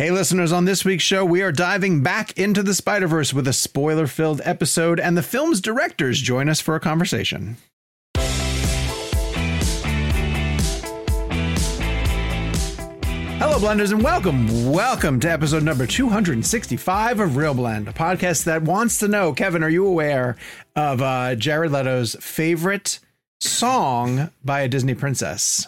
Hey, 0.00 0.10
listeners, 0.10 0.50
on 0.50 0.64
this 0.64 0.82
week's 0.82 1.04
show, 1.04 1.26
we 1.26 1.42
are 1.42 1.52
diving 1.52 2.02
back 2.02 2.38
into 2.38 2.62
the 2.62 2.72
Spider 2.72 3.06
Verse 3.06 3.34
with 3.34 3.46
a 3.46 3.52
spoiler 3.52 4.06
filled 4.06 4.40
episode, 4.46 4.98
and 4.98 5.14
the 5.14 5.22
film's 5.22 5.60
directors 5.60 6.22
join 6.22 6.48
us 6.48 6.58
for 6.58 6.74
a 6.74 6.80
conversation. 6.80 7.58
Hello, 13.36 13.58
Blenders, 13.58 13.92
and 13.92 14.02
welcome. 14.02 14.72
Welcome 14.72 15.20
to 15.20 15.30
episode 15.30 15.64
number 15.64 15.86
265 15.86 17.20
of 17.20 17.32
ReelBlend, 17.32 17.86
a 17.86 17.92
podcast 17.92 18.44
that 18.44 18.62
wants 18.62 18.96
to 19.00 19.06
know 19.06 19.34
Kevin, 19.34 19.62
are 19.62 19.68
you 19.68 19.86
aware 19.86 20.38
of 20.74 21.02
uh, 21.02 21.34
Jared 21.34 21.72
Leto's 21.72 22.16
favorite 22.20 23.00
song 23.38 24.30
by 24.42 24.60
a 24.60 24.68
Disney 24.68 24.94
princess? 24.94 25.66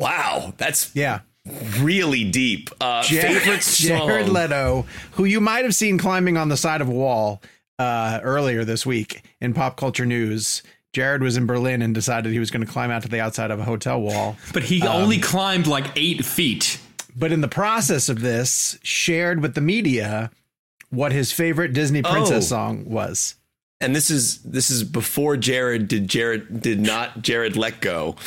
Wow, 0.00 0.54
that's 0.56 0.90
Yeah. 0.96 1.20
Really 1.80 2.24
deep. 2.30 2.70
Uh, 2.80 3.02
Jared, 3.02 3.38
favorite 3.42 3.62
song. 3.62 4.08
Jared 4.08 4.28
Leto, 4.28 4.86
who 5.12 5.24
you 5.24 5.40
might 5.40 5.64
have 5.64 5.74
seen 5.74 5.98
climbing 5.98 6.36
on 6.36 6.48
the 6.48 6.56
side 6.56 6.80
of 6.80 6.88
a 6.88 6.92
wall 6.92 7.42
uh, 7.78 8.20
earlier 8.22 8.64
this 8.64 8.84
week 8.84 9.22
in 9.40 9.54
pop 9.54 9.76
culture 9.76 10.06
news. 10.06 10.62
Jared 10.92 11.22
was 11.22 11.36
in 11.36 11.46
Berlin 11.46 11.82
and 11.82 11.94
decided 11.94 12.32
he 12.32 12.40
was 12.40 12.50
going 12.50 12.66
to 12.66 12.70
climb 12.72 12.90
out 12.90 13.02
to 13.02 13.08
the 13.08 13.20
outside 13.20 13.50
of 13.52 13.60
a 13.60 13.64
hotel 13.64 14.00
wall. 14.00 14.36
But 14.52 14.64
he 14.64 14.82
only 14.86 15.18
climbed 15.18 15.66
like 15.68 15.86
eight 15.96 16.24
feet. 16.24 16.80
But 17.16 17.30
in 17.32 17.40
the 17.40 17.48
process 17.48 18.08
of 18.08 18.20
this, 18.20 18.76
shared 18.82 19.40
with 19.40 19.54
the 19.54 19.60
media 19.60 20.30
what 20.90 21.12
his 21.12 21.30
favorite 21.30 21.72
Disney 21.72 22.02
princess 22.02 22.46
Oh. 22.46 22.56
song 22.56 22.84
was. 22.86 23.36
And 23.82 23.96
this 23.96 24.10
is 24.10 24.38
this 24.42 24.70
is 24.70 24.84
before 24.84 25.36
Jared 25.36 25.88
did 25.88 26.06
Jared 26.08 26.60
did 26.60 26.80
not 26.80 27.22
Jared 27.22 27.56
let 27.56 27.80
go. 27.80 28.16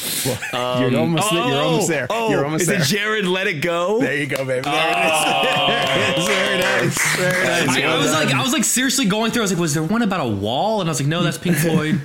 Um, 0.53 0.91
you're 0.91 0.99
almost 0.99 1.31
there. 1.31 1.47
You're 1.47 1.57
almost 1.61 1.87
there. 1.87 2.07
Oh, 2.11 2.29
You're 2.29 2.45
almost 2.45 2.61
is 2.61 2.67
there. 2.67 2.79
it 2.81 2.85
Jared 2.85 3.25
let 3.25 3.47
it 3.47 3.61
go? 3.61 3.99
There 3.99 4.15
you 4.15 4.27
go, 4.27 4.45
baby. 4.45 4.61
There 4.61 4.91
it 4.91 6.17
is. 6.17 6.27
There 6.27 6.55
it 6.55 6.83
is. 6.85 6.95
There 7.17 7.29
it 7.31 7.63
is. 7.63 7.69
I, 7.75 7.81
I 7.81 7.97
was 7.97 8.11
like, 8.11 8.33
I 8.33 8.41
was 8.43 8.53
like 8.53 8.63
seriously 8.63 9.05
going 9.05 9.31
through. 9.31 9.41
I 9.41 9.45
was 9.45 9.51
like, 9.51 9.59
was 9.59 9.73
there 9.73 9.83
one 9.83 10.03
about 10.03 10.19
a 10.25 10.29
wall? 10.29 10.79
And 10.81 10.87
I 10.89 10.91
was 10.91 10.99
like, 10.99 11.07
no, 11.09 11.23
that's 11.23 11.39
Pink 11.39 11.57
Floyd. 11.57 11.99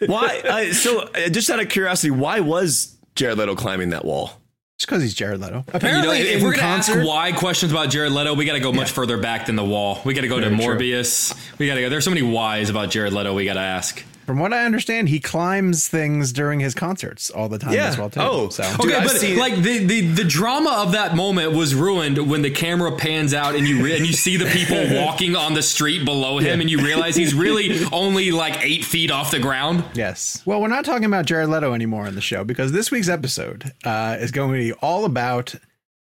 Why? 0.06 0.40
Uh, 0.44 0.72
so, 0.72 1.02
uh, 1.02 1.28
just 1.28 1.48
out 1.50 1.60
of 1.60 1.68
curiosity, 1.68 2.10
why 2.10 2.40
was 2.40 2.96
Jared 3.14 3.38
Leto 3.38 3.54
climbing 3.54 3.90
that 3.90 4.04
wall? 4.04 4.32
Just 4.78 4.88
because 4.88 5.02
he's 5.02 5.14
Jared 5.14 5.40
Leto. 5.40 5.54
you 5.54 5.60
know, 5.60 5.64
Apparently, 5.74 6.18
if 6.18 6.42
we're 6.42 6.50
gonna 6.50 6.62
concert, 6.62 6.98
ask 6.98 7.06
why 7.08 7.30
questions 7.32 7.70
about 7.70 7.90
Jared 7.90 8.12
Leto, 8.12 8.34
we 8.34 8.44
got 8.44 8.54
to 8.54 8.60
go 8.60 8.72
much 8.72 8.90
further 8.90 9.16
back 9.18 9.46
than 9.46 9.54
the 9.56 9.64
wall. 9.64 10.00
We 10.04 10.14
got 10.14 10.22
to 10.22 10.28
go 10.28 10.40
to 10.40 10.50
Very 10.50 10.60
true. 10.62 10.74
Morbius. 10.76 11.58
We 11.58 11.66
got 11.68 11.76
to 11.76 11.82
go. 11.82 11.88
There's 11.88 12.04
so 12.04 12.10
many 12.10 12.22
whys 12.22 12.70
about 12.70 12.90
Jared 12.90 13.12
Leto. 13.12 13.34
We 13.34 13.44
got 13.44 13.54
to 13.54 13.60
ask. 13.60 14.02
From 14.26 14.38
what 14.38 14.52
I 14.52 14.64
understand, 14.64 15.08
he 15.08 15.20
climbs 15.20 15.88
things 15.88 16.32
during 16.32 16.60
his 16.60 16.74
concerts 16.74 17.30
all 17.30 17.48
the 17.48 17.58
time 17.58 17.72
Yeah. 17.74 17.88
as 17.88 17.98
well 17.98 18.10
too. 18.10 18.20
Oh. 18.20 18.48
so 18.48 18.62
Okay, 18.80 18.94
I've 18.94 19.04
but 19.04 19.16
seen- 19.16 19.38
like 19.38 19.56
the, 19.56 19.84
the 19.84 20.00
the 20.12 20.24
drama 20.24 20.70
of 20.84 20.92
that 20.92 21.14
moment 21.16 21.52
was 21.52 21.74
ruined 21.74 22.18
when 22.30 22.42
the 22.42 22.50
camera 22.50 22.92
pans 22.96 23.34
out 23.34 23.54
and 23.54 23.66
you 23.68 23.82
re- 23.84 23.96
and 23.96 24.06
you 24.06 24.12
see 24.12 24.36
the 24.36 24.46
people 24.46 24.76
walking 25.04 25.36
on 25.36 25.54
the 25.54 25.62
street 25.62 26.04
below 26.04 26.38
him 26.38 26.60
and 26.60 26.70
you 26.70 26.78
realize 26.78 27.16
he's 27.16 27.34
really 27.34 27.78
only 27.92 28.30
like 28.30 28.62
eight 28.64 28.84
feet 28.84 29.10
off 29.10 29.30
the 29.30 29.38
ground. 29.38 29.84
Yes. 29.94 30.42
Well, 30.46 30.60
we're 30.60 30.68
not 30.68 30.84
talking 30.84 31.04
about 31.04 31.26
Jared 31.26 31.48
Leto 31.48 31.72
anymore 31.74 32.06
in 32.06 32.14
the 32.14 32.20
show 32.20 32.44
because 32.44 32.72
this 32.72 32.90
week's 32.90 33.08
episode 33.08 33.72
uh, 33.84 34.16
is 34.20 34.30
going 34.30 34.52
to 34.52 34.58
be 34.58 34.72
all 34.74 35.04
about 35.04 35.54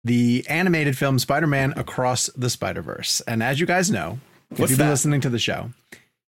the 0.04 0.46
animated 0.48 0.98
film 0.98 1.20
Spider-Man 1.20 1.73
Across 1.76 2.28
the 2.36 2.50
Spider-Verse. 2.50 3.22
And 3.28 3.44
as 3.44 3.60
you 3.60 3.66
guys 3.66 3.92
know, 3.92 4.20
if 4.50 4.58
What's 4.60 4.70
you've 4.72 4.78
been 4.80 4.88
that? 4.88 4.92
listening 4.94 5.22
to 5.22 5.30
the 5.30 5.38
show, 5.40 5.72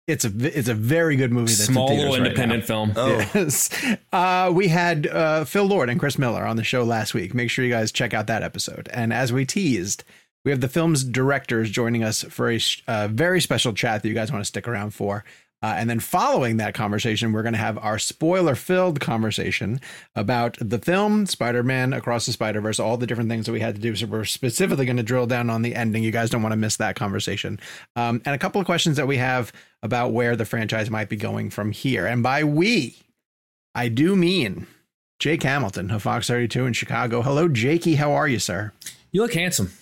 it's 0.07 0.25
a 0.25 0.29
v- 0.29 0.49
it's 0.49 0.69
a 0.69 0.75
very 0.75 1.17
good 1.17 1.33
movie. 1.33 1.47
That's 1.53 1.67
Small 1.67 1.89
theaters 1.89 2.11
little 2.11 2.27
independent 2.27 2.63
now. 2.63 2.67
film. 2.67 2.93
Oh, 2.97 3.19
Yes. 3.35 3.71
Uh, 4.13 4.51
we 4.55 4.69
had 4.69 5.07
uh, 5.07 5.45
Phil 5.45 5.65
Lord 5.65 5.89
and 5.89 6.01
Chris 6.01 6.19
Miller 6.19 6.45
on 6.45 6.57
the 6.57 6.65
show 6.65 6.83
last 6.83 7.15
week. 7.15 7.35
Make 7.35 7.51
sure 7.51 7.65
you 7.65 7.71
guys 7.71 7.93
check 7.93 8.13
out 8.15 8.27
that 8.27 8.43
episode. 8.43 8.89
And 8.93 9.13
as 9.13 9.33
we 9.33 9.45
teased, 9.47 10.03
we 10.45 10.51
have 10.51 10.61
the 10.61 10.69
film's 10.69 11.05
directors 11.05 11.71
joining 11.71 12.03
us 12.03 12.23
for 12.25 12.51
a 12.51 12.59
uh, 12.89 13.09
very 13.09 13.41
special 13.41 13.73
chat 13.73 14.03
that 14.03 14.09
you 14.09 14.15
guys 14.15 14.33
want 14.33 14.41
to 14.43 14.49
stick 14.49 14.67
around 14.67 14.91
for. 14.95 15.25
Uh, 15.63 15.75
and 15.77 15.91
then 15.91 16.01
following 16.01 16.57
that 16.57 16.73
conversation, 16.73 17.33
we're 17.33 17.43
going 17.43 17.53
to 17.53 17.59
have 17.59 17.77
our 17.79 17.99
spoiler 17.99 18.55
filled 18.55 18.99
conversation 18.99 19.81
about 20.15 20.57
the 20.61 20.79
film 20.79 21.27
Spider 21.27 21.63
Man 21.63 21.93
Across 21.93 22.27
the 22.27 22.33
Spider 22.33 22.61
Verse, 22.61 22.81
all 22.81 22.97
the 22.97 23.07
different 23.07 23.29
things 23.29 23.47
that 23.47 23.53
we 23.53 23.61
had 23.61 23.75
to 23.75 23.81
do. 23.81 23.95
So 23.95 24.07
we're 24.07 24.25
specifically 24.25 24.87
going 24.87 24.97
to 24.97 25.03
drill 25.03 25.27
down 25.27 25.51
on 25.51 25.63
the 25.63 25.75
ending. 25.75 26.03
You 26.03 26.13
guys 26.13 26.31
don't 26.31 26.43
want 26.43 26.53
to 26.53 26.57
miss 26.57 26.77
that 26.77 26.97
conversation. 26.97 27.61
Um, 27.95 28.23
and 28.25 28.35
a 28.35 28.39
couple 28.39 28.61
of 28.61 28.67
questions 28.67 28.97
that 28.97 29.07
we 29.07 29.19
have 29.19 29.53
about 29.83 30.13
where 30.13 30.35
the 30.35 30.47
franchise 30.47 30.91
might 30.91 31.09
be 31.09 31.17
going 31.17 31.51
from 31.51 31.73
here. 31.73 32.07
And 32.07 32.23
by 32.23 32.43
we, 32.43 32.97
I 33.75 33.89
do 33.89 34.17
mean 34.17 34.67
Jake 35.19 35.43
Hamilton 35.43 35.91
of 35.91 36.03
Fox 36.03 36.27
32 36.27 36.67
in 36.67 36.73
Chicago. 36.73 37.21
Hello, 37.21 37.49
Jakey. 37.49 37.97
How 37.97 38.13
are 38.13 38.27
you, 38.27 38.39
sir? 38.39 38.73
You 39.13 39.21
look 39.21 39.35
handsome. 39.35 39.73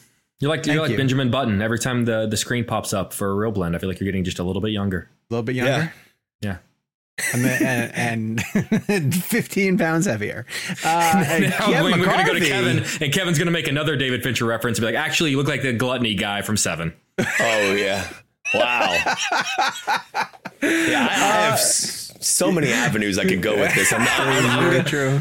You're 0.41 0.49
like 0.49 0.67
you're 0.67 0.81
like 0.81 0.93
you. 0.93 0.97
Benjamin 0.97 1.31
Button. 1.31 1.63
Every 1.63 1.79
time 1.79 2.05
the, 2.05 2.27
the 2.27 2.37
screen 2.37 2.65
pops 2.65 2.93
up 2.93 3.13
for 3.13 3.33
a 3.33 3.51
ReelBlend, 3.51 3.75
I 3.75 3.79
feel 3.79 3.89
like 3.89 4.01
you're 4.01 4.07
getting 4.07 4.25
just 4.25 4.39
a 4.39 4.45
little 4.45 4.63
bit 4.63 4.71
younger. 4.71 5.09
A 5.31 5.35
little 5.35 5.43
bit 5.45 5.57
younger. 5.57 5.93
Yeah. 6.41 6.57
And, 7.35 7.45
and, 7.93 8.41
and 8.89 9.15
15 9.15 9.77
pounds 9.77 10.07
heavier. 10.07 10.47
Uh, 10.85 11.25
and 11.27 11.45
Now 11.51 11.67
Kevin 11.67 11.83
we're 11.85 12.05
going 12.05 12.19
to 12.19 12.33
go 12.33 12.39
to 12.39 12.47
Kevin, 12.47 12.85
and 13.01 13.13
Kevin's 13.13 13.39
going 13.39 13.47
to 13.47 13.53
make 13.53 13.67
another 13.69 13.97
David 13.97 14.23
Fincher 14.23 14.45
reference 14.47 14.79
and 14.79 14.83
be 14.87 14.93
like, 14.95 15.05
actually, 15.05 15.31
you 15.33 15.37
look 15.37 15.49
like 15.49 15.63
the 15.63 15.73
gluttony 15.73 16.15
guy 16.15 16.43
from 16.43 16.57
Seven. 16.57 16.95
oh 17.19 17.75
yeah. 17.75 18.09
Wow. 18.55 18.93
yeah, 19.03 19.09
I, 20.63 20.63
I 20.63 21.41
have 21.43 21.55
s- 21.55 22.15
so 22.21 22.51
many 22.53 22.73
avenues 22.73 23.19
I 23.19 23.25
could 23.25 23.43
go 23.43 23.57
with 23.59 23.75
this. 23.75 23.93
I'm, 23.93 24.01
I'm, 24.03 24.77
I'm, 24.79 24.85
true. 24.85 25.21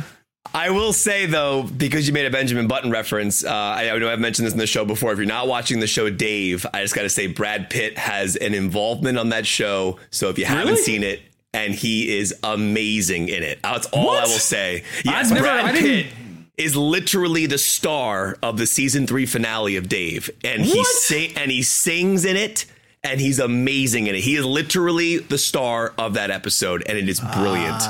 I 0.53 0.69
will 0.72 0.94
say 0.94 1.25
though, 1.25 1.63
because 1.63 2.08
you 2.08 2.13
made 2.13 2.25
a 2.25 2.31
Benjamin 2.31 2.68
Button 2.68 2.90
reference, 2.91 3.44
uh, 3.44 3.50
I, 3.50 3.90
I 3.91 3.97
know 4.00 4.09
I've 4.09 4.19
mentioned 4.19 4.46
this 4.46 4.53
in 4.53 4.59
the 4.59 4.68
show 4.68 4.85
before. 4.85 5.12
If 5.12 5.18
you're 5.18 5.28
not 5.28 5.47
watching 5.47 5.80
the 5.80 5.88
show, 5.88 6.09
Dave, 6.09 6.66
I 6.74 6.81
just 6.81 6.96
got 6.96 7.03
to 7.03 7.09
say 7.09 7.28
Brad 7.28 7.69
Pitt 7.69 7.97
has 7.97 8.35
an 8.35 8.53
involvement 8.53 9.18
on 9.18 9.30
that 9.30 9.46
show. 9.46 10.00
So 10.09 10.30
if 10.30 10.38
you 10.40 10.46
haven't 10.46 10.78
seen 10.78 11.03
it, 11.03 11.22
and 11.53 11.74
he 11.74 12.18
is 12.18 12.35
amazing 12.44 13.30
in 13.30 13.41
it. 13.41 13.59
That's 13.63 13.88
all 13.88 14.12
I 14.12 14.22
will 14.22 14.28
say. 14.28 14.84
Yes, 15.06 15.30
never- 15.31 15.44
Brad 15.44 15.74
Pitt 15.75 16.08
is 16.58 16.75
literally 16.75 17.46
the 17.46 17.58
star 17.58 18.38
of 18.44 18.58
the 18.58 18.66
season 18.68 19.08
three 19.08 19.25
finale 19.25 19.75
of 19.78 19.88
Dave, 19.88 20.29
and 20.44 20.64
he 20.64 20.78
What? 20.78 20.88
sing 20.88 21.31
and 21.38 21.50
he 21.50 21.64
sings 21.64 22.25
in 22.25 22.35
it. 22.35 22.66
And 23.07 23.22
he's 23.22 23.40
amazing 23.40 24.07
in 24.07 24.16
it. 24.16 24.22
He 24.22 24.35
is 24.35 24.45
literally 24.45 25.18
the 25.18 25.38
star 25.38 25.94
of 25.97 26.16
that 26.16 26.29
episode, 26.29 26.84
and 26.88 26.97
it 26.97 27.07
is 27.07 27.19
brilliant. 27.19 27.81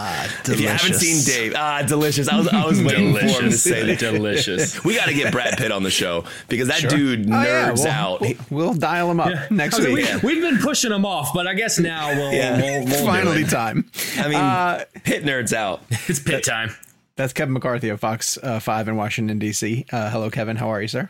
if 0.47 0.59
you 0.59 0.67
haven't 0.67 0.93
seen 0.95 1.23
Dave, 1.25 1.53
ah, 1.57 1.81
delicious. 1.81 2.29
I 2.29 2.37
was, 2.37 2.47
I 2.49 2.65
was 2.65 2.81
waiting 2.83 3.13
for 3.15 3.25
him 3.25 3.49
to 3.49 3.57
say 3.57 3.85
that. 3.87 3.99
delicious. 3.99 4.83
We 4.85 4.95
got 4.95 5.07
to 5.07 5.13
get 5.13 5.31
Brad 5.33 5.57
Pitt 5.57 5.71
on 5.71 5.83
the 5.83 5.89
show 5.89 6.23
because 6.47 6.67
that 6.69 6.87
dude 6.89 7.27
Oh, 7.27 7.41
yeah, 7.41 7.69
nerds 7.71 7.79
we'll- 7.79 7.87
out. 7.87 8.21
We'll, 8.21 8.33
we'll 8.49 8.73
dial 8.73 9.09
him 9.11 9.19
up 9.19 9.49
next 9.51 9.75
I 9.75 9.77
was 9.79 9.87
like, 9.87 9.95
week. 10.13 10.23
we, 10.23 10.39
have 10.39 10.53
been 10.53 10.61
pushing 10.61 10.91
him 10.91 11.05
off, 11.05 11.33
but 11.33 11.47
I 11.47 11.53
guess 11.55 11.79
now 11.79 12.09
we'll, 12.09 12.31
Yeah. 12.33 12.57
we'll, 12.61 12.85
we'll 12.85 12.97
do 12.99 13.05
Finally, 13.05 13.41
it. 13.41 13.49
time. 13.49 13.89
I 14.17 14.27
mean, 14.27 14.35
Uh, 14.37 14.85
Pitt 15.03 15.23
nerds 15.23 15.51
out. 15.53 15.81
It's 16.07 16.19
pit 16.19 16.43
time. 16.43 16.73
That's 17.15 17.33
Kevin 17.33 17.53
McCarthy 17.53 17.89
of 17.89 17.99
Fox 17.99 18.37
uh, 18.43 18.59
5 18.59 18.87
in 18.89 18.95
Washington, 18.95 19.39
D.C. 19.39 19.85
Uh, 19.91 20.09
hello, 20.11 20.29
Kevin. 20.29 20.55
How 20.57 20.69
are 20.69 20.81
you, 20.81 20.87
sir? 20.87 21.09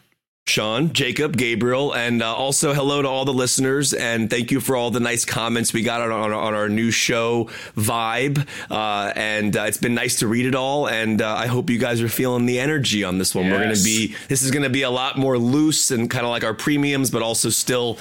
Sean, 0.50 0.94
Jacob, 0.94 1.36
Gabriel, 1.36 1.94
and 1.94 2.22
uh, 2.22 2.34
also 2.34 2.74
hello 2.74 3.02
to 3.02 3.08
all 3.08 3.26
the 3.26 3.34
listeners. 3.34 3.94
And 3.94 4.30
thank 4.30 4.50
you 4.50 4.62
for 4.62 4.78
all 4.78 4.92
the 4.92 5.02
nice 5.02 5.26
comments 5.26 5.74
we 5.74 5.84
got 5.84 6.02
on, 6.02 6.12
on, 6.12 6.32
on 6.32 6.54
our 6.54 6.70
new 6.70 6.90
show, 6.90 7.50
Vibe. 7.76 8.48
Uh, 8.72 9.12
and 9.16 9.56
uh, 9.58 9.64
it's 9.64 9.78
been 9.78 9.94
nice 9.94 10.20
to 10.20 10.28
read 10.28 10.46
it 10.46 10.56
all. 10.56 10.88
And 10.88 11.22
uh, 11.22 11.36
I 11.36 11.48
hope 11.48 11.70
you 11.70 11.78
guys 11.78 12.02
are 12.02 12.08
feeling 12.10 12.46
the 12.46 12.60
energy 12.60 13.04
on 13.04 13.18
this 13.18 13.36
one. 13.36 13.50
We're 13.50 13.62
going 13.62 13.76
to 13.76 13.84
be, 13.84 14.16
this 14.30 14.42
is 14.42 14.52
going 14.52 14.64
to 14.64 14.70
be 14.70 14.84
a 14.84 14.90
lot 14.90 15.18
more 15.18 15.38
loose 15.38 15.92
and 15.92 16.10
kind 16.10 16.26
of 16.26 16.30
like 16.32 16.46
our 16.46 16.54
premiums, 16.54 17.12
but 17.12 17.22
also 17.22 17.50
still 17.50 18.00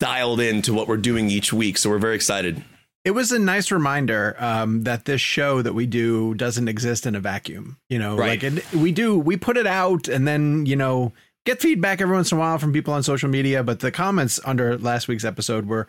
dialed 0.00 0.40
into 0.40 0.72
what 0.72 0.88
we're 0.88 0.96
doing 0.96 1.28
each 1.30 1.52
week. 1.52 1.76
So 1.76 1.90
we're 1.90 1.98
very 1.98 2.16
excited. 2.16 2.62
It 3.04 3.10
was 3.10 3.32
a 3.32 3.38
nice 3.38 3.70
reminder 3.70 4.36
um, 4.38 4.84
that 4.84 5.04
this 5.04 5.20
show 5.20 5.60
that 5.60 5.74
we 5.74 5.86
do 5.86 6.34
doesn't 6.34 6.68
exist 6.68 7.04
in 7.04 7.14
a 7.16 7.20
vacuum. 7.20 7.76
You 7.90 7.98
know, 7.98 8.16
Right. 8.16 8.42
like 8.42 8.44
it, 8.44 8.72
we 8.74 8.92
do, 8.92 9.18
we 9.18 9.36
put 9.36 9.56
it 9.56 9.66
out 9.66 10.08
and 10.08 10.26
then, 10.26 10.64
you 10.66 10.76
know, 10.76 11.12
get 11.44 11.60
feedback 11.60 12.00
every 12.00 12.14
once 12.14 12.32
in 12.32 12.38
a 12.38 12.40
while 12.40 12.58
from 12.58 12.72
people 12.72 12.94
on 12.94 13.02
social 13.02 13.28
media. 13.28 13.62
But 13.62 13.80
the 13.80 13.90
comments 13.90 14.40
under 14.44 14.78
last 14.78 15.08
week's 15.08 15.24
episode 15.24 15.66
were 15.66 15.86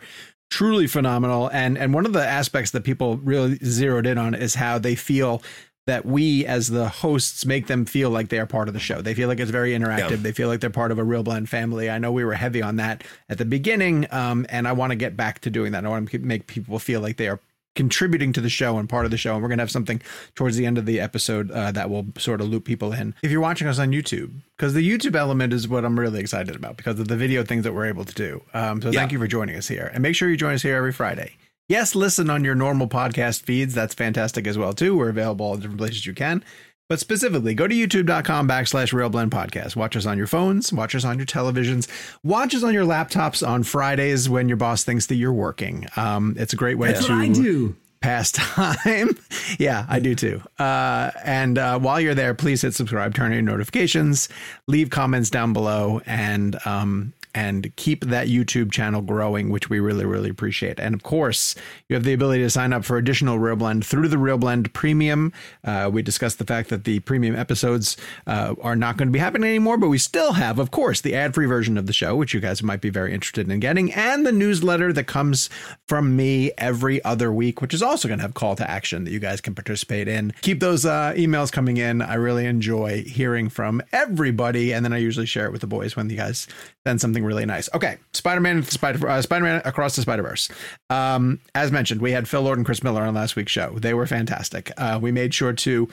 truly 0.50 0.86
phenomenal. 0.86 1.50
And, 1.52 1.76
and 1.78 1.94
one 1.94 2.06
of 2.06 2.12
the 2.12 2.24
aspects 2.24 2.70
that 2.72 2.84
people 2.84 3.16
really 3.18 3.58
zeroed 3.64 4.06
in 4.06 4.18
on 4.18 4.34
is 4.34 4.54
how 4.54 4.78
they 4.78 4.94
feel 4.94 5.42
that 5.86 6.06
we 6.06 6.46
as 6.46 6.68
the 6.68 6.88
hosts 6.88 7.44
make 7.44 7.66
them 7.66 7.84
feel 7.84 8.08
like 8.08 8.30
they 8.30 8.38
are 8.38 8.46
part 8.46 8.68
of 8.68 8.74
the 8.74 8.80
show. 8.80 9.02
They 9.02 9.12
feel 9.12 9.28
like 9.28 9.38
it's 9.38 9.50
very 9.50 9.72
interactive. 9.72 10.10
Yeah. 10.10 10.16
They 10.16 10.32
feel 10.32 10.48
like 10.48 10.60
they're 10.60 10.70
part 10.70 10.92
of 10.92 10.98
a 10.98 11.02
ReelBlend 11.02 11.48
family. 11.48 11.90
I 11.90 11.98
know 11.98 12.10
we 12.10 12.24
were 12.24 12.34
heavy 12.34 12.62
on 12.62 12.76
that 12.76 13.04
at 13.28 13.36
the 13.36 13.44
beginning, 13.44 14.06
um, 14.10 14.46
and 14.48 14.66
I 14.66 14.72
want 14.72 14.92
to 14.92 14.96
get 14.96 15.14
back 15.14 15.40
to 15.40 15.50
doing 15.50 15.72
that. 15.72 15.84
I 15.84 15.88
want 15.88 16.10
to 16.10 16.18
make 16.20 16.46
people 16.46 16.78
feel 16.78 17.00
like 17.02 17.18
they 17.18 17.28
are 17.28 17.38
contributing 17.74 18.32
to 18.32 18.40
the 18.40 18.48
show 18.48 18.78
and 18.78 18.88
part 18.88 19.04
of 19.04 19.10
the 19.10 19.16
show. 19.16 19.34
And 19.34 19.42
we're 19.42 19.48
going 19.48 19.58
to 19.58 19.62
have 19.62 19.70
something 19.70 20.00
towards 20.34 20.56
the 20.56 20.66
end 20.66 20.78
of 20.78 20.86
the 20.86 21.00
episode 21.00 21.50
uh, 21.50 21.72
that 21.72 21.90
will 21.90 22.06
sort 22.18 22.40
of 22.40 22.48
loop 22.48 22.64
people 22.64 22.92
in. 22.92 23.14
If 23.22 23.30
you're 23.30 23.40
watching 23.40 23.66
us 23.68 23.78
on 23.78 23.90
YouTube, 23.90 24.32
because 24.56 24.74
the 24.74 24.88
YouTube 24.88 25.16
element 25.16 25.52
is 25.52 25.66
what 25.68 25.84
I'm 25.84 25.98
really 25.98 26.20
excited 26.20 26.54
about 26.54 26.76
because 26.76 26.98
of 27.00 27.08
the 27.08 27.16
video 27.16 27.42
things 27.44 27.64
that 27.64 27.72
we're 27.74 27.86
able 27.86 28.04
to 28.04 28.14
do. 28.14 28.42
Um, 28.54 28.80
so 28.80 28.90
Yeah. 28.90 29.00
thank 29.00 29.12
you 29.12 29.18
for 29.18 29.26
joining 29.26 29.56
us 29.56 29.68
here, 29.68 29.90
and 29.92 30.02
make 30.02 30.14
sure 30.14 30.28
you 30.28 30.36
join 30.36 30.54
us 30.54 30.62
here 30.62 30.76
every 30.76 30.92
Friday. 30.92 31.32
Yes, 31.68 31.94
listen 31.94 32.28
on 32.28 32.44
your 32.44 32.54
normal 32.54 32.88
podcast 32.88 33.42
feeds. 33.42 33.72
That's 33.74 33.94
fantastic 33.94 34.46
as 34.46 34.58
well 34.58 34.74
too. 34.74 34.96
We're 34.96 35.08
available 35.08 35.54
the 35.54 35.62
different 35.62 35.78
places 35.78 36.04
you 36.04 36.12
can. 36.12 36.44
But 36.88 37.00
specifically, 37.00 37.54
go 37.54 37.66
to 37.66 37.74
youtube.com 37.74 38.46
backslash 38.46 38.92
ReelBlend 38.92 39.30
podcast. 39.30 39.74
Watch 39.74 39.96
us 39.96 40.04
on 40.04 40.18
your 40.18 40.26
phones, 40.26 40.70
watch 40.72 40.94
us 40.94 41.04
on 41.04 41.16
your 41.18 41.26
televisions, 41.26 41.88
watch 42.22 42.54
us 42.54 42.62
on 42.62 42.74
your 42.74 42.84
laptops 42.84 43.46
on 43.46 43.62
Fridays 43.62 44.28
when 44.28 44.48
your 44.48 44.58
boss 44.58 44.84
thinks 44.84 45.06
that 45.06 45.14
you're 45.14 45.32
working. 45.32 45.86
Um, 45.96 46.34
it's 46.38 46.52
a 46.52 46.56
great 46.56 46.76
way 46.76 46.92
That's 46.92 47.06
to 47.06 47.12
I 47.14 47.28
do. 47.28 47.74
pass 48.02 48.32
time. 48.32 49.16
yeah, 49.58 49.86
I 49.88 49.98
do 49.98 50.14
too. 50.14 50.42
Uh, 50.58 51.10
and 51.24 51.56
uh, 51.56 51.78
while 51.78 52.00
you're 52.02 52.14
there, 52.14 52.34
please 52.34 52.60
hit 52.60 52.74
subscribe, 52.74 53.14
turn 53.14 53.26
on 53.28 53.32
your 53.32 53.40
notifications, 53.42 54.28
leave 54.66 54.90
comments 54.90 55.30
down 55.30 55.54
below, 55.54 56.02
and 56.04 56.58
um, 56.66 57.14
and 57.34 57.74
keep 57.76 58.04
that 58.04 58.28
YouTube 58.28 58.70
channel 58.70 59.02
growing, 59.02 59.50
which 59.50 59.68
we 59.68 59.80
really, 59.80 60.04
really 60.04 60.30
appreciate. 60.30 60.78
And 60.78 60.94
of 60.94 61.02
course, 61.02 61.54
you 61.88 61.94
have 61.94 62.04
the 62.04 62.12
ability 62.12 62.42
to 62.42 62.50
sign 62.50 62.72
up 62.72 62.84
for 62.84 62.96
additional 62.96 63.38
ReelBlend 63.38 63.84
through 63.84 64.08
the 64.08 64.16
ReelBlend 64.16 64.72
Premium. 64.72 65.32
Uh, 65.64 65.90
we 65.92 66.02
discussed 66.02 66.38
the 66.38 66.44
fact 66.44 66.70
that 66.70 66.84
the 66.84 67.00
premium 67.00 67.36
episodes 67.36 67.96
uh, 68.26 68.54
are 68.62 68.76
not 68.76 68.96
going 68.96 69.08
to 69.08 69.12
be 69.12 69.18
happening 69.18 69.50
anymore, 69.50 69.76
but 69.76 69.88
we 69.88 69.98
still 69.98 70.34
have, 70.34 70.58
of 70.58 70.70
course, 70.70 71.00
the 71.00 71.14
ad 71.14 71.34
free 71.34 71.46
version 71.46 71.76
of 71.76 71.86
the 71.86 71.92
show, 71.92 72.14
which 72.14 72.34
you 72.34 72.40
guys 72.40 72.62
might 72.62 72.80
be 72.80 72.90
very 72.90 73.12
interested 73.12 73.50
in 73.50 73.60
getting, 73.60 73.92
and 73.92 74.26
the 74.26 74.32
newsletter 74.32 74.92
that 74.92 75.04
comes 75.04 75.50
from 75.88 76.16
me 76.16 76.52
every 76.58 77.04
other 77.04 77.32
week, 77.32 77.60
which 77.60 77.74
is 77.74 77.82
also 77.82 78.08
going 78.08 78.18
to 78.18 78.22
have 78.22 78.34
call 78.34 78.54
to 78.56 78.70
action 78.70 79.04
that 79.04 79.10
you 79.10 79.18
guys 79.18 79.40
can 79.40 79.54
participate 79.54 80.08
in. 80.08 80.32
Keep 80.42 80.60
those 80.60 80.86
uh, 80.86 81.12
emails 81.16 81.50
coming 81.50 81.76
in. 81.76 82.02
I 82.02 82.14
really 82.14 82.46
enjoy 82.46 83.02
hearing 83.04 83.48
from 83.48 83.82
everybody, 83.92 84.72
and 84.72 84.84
then 84.84 84.92
I 84.92 84.98
usually 84.98 85.26
share 85.26 85.46
it 85.46 85.52
with 85.52 85.60
the 85.60 85.66
boys 85.66 85.96
when 85.96 86.08
you 86.10 86.16
guys 86.16 86.46
send 86.86 87.00
something 87.00 87.23
really 87.24 87.46
nice. 87.46 87.68
Okay, 87.74 87.98
Spider-Man, 88.12 88.62
Spider, 88.64 89.08
uh, 89.08 89.22
Spider-Man 89.22 89.62
across 89.64 89.96
the 89.96 90.02
Spider-Verse. 90.02 90.48
Um, 90.90 91.40
as 91.54 91.72
mentioned, 91.72 92.00
we 92.00 92.12
had 92.12 92.28
Phil 92.28 92.42
Lord 92.42 92.58
and 92.58 92.66
Chris 92.66 92.82
Miller 92.82 93.02
on 93.02 93.14
last 93.14 93.36
week's 93.36 93.52
show. 93.52 93.78
They 93.78 93.94
were 93.94 94.06
fantastic. 94.06 94.70
Uh, 94.76 94.98
we 95.00 95.12
made 95.12 95.34
sure 95.34 95.52
to 95.52 95.88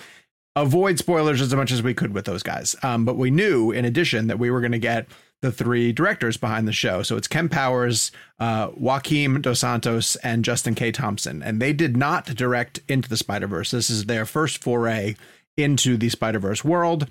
avoid 0.55 0.97
spoilers 0.97 1.41
as 1.41 1.55
much 1.55 1.71
as 1.71 1.81
we 1.81 1.93
could 1.93 2.13
with 2.13 2.25
those 2.25 2.43
guys. 2.43 2.75
Um, 2.83 3.05
but 3.05 3.17
we 3.17 3.31
knew, 3.31 3.71
in 3.71 3.85
addition, 3.85 4.27
that 4.27 4.37
we 4.37 4.51
were 4.51 4.59
going 4.59 4.73
to 4.73 4.79
get 4.79 5.07
the 5.41 5.51
three 5.51 5.91
directors 5.91 6.37
behind 6.37 6.67
the 6.67 6.73
show. 6.73 7.01
So 7.01 7.17
it's 7.17 7.27
Kemp 7.27 7.51
Powers, 7.51 8.11
uh, 8.39 8.67
Dos 8.67 9.59
Santos, 9.59 10.15
and 10.17 10.45
Justin 10.45 10.75
K. 10.75 10.91
Thompson. 10.91 11.41
And 11.41 11.61
they 11.61 11.73
did 11.73 11.97
not 11.97 12.25
direct 12.25 12.79
Into 12.87 13.09
the 13.09 13.17
Spider 13.17 13.47
Verse. 13.47 13.71
This 13.71 13.89
is 13.89 14.05
their 14.05 14.25
first 14.25 14.61
foray 14.61 15.15
into 15.57 15.97
the 15.97 16.09
Spider 16.09 16.39
Verse 16.39 16.63
world. 16.63 17.09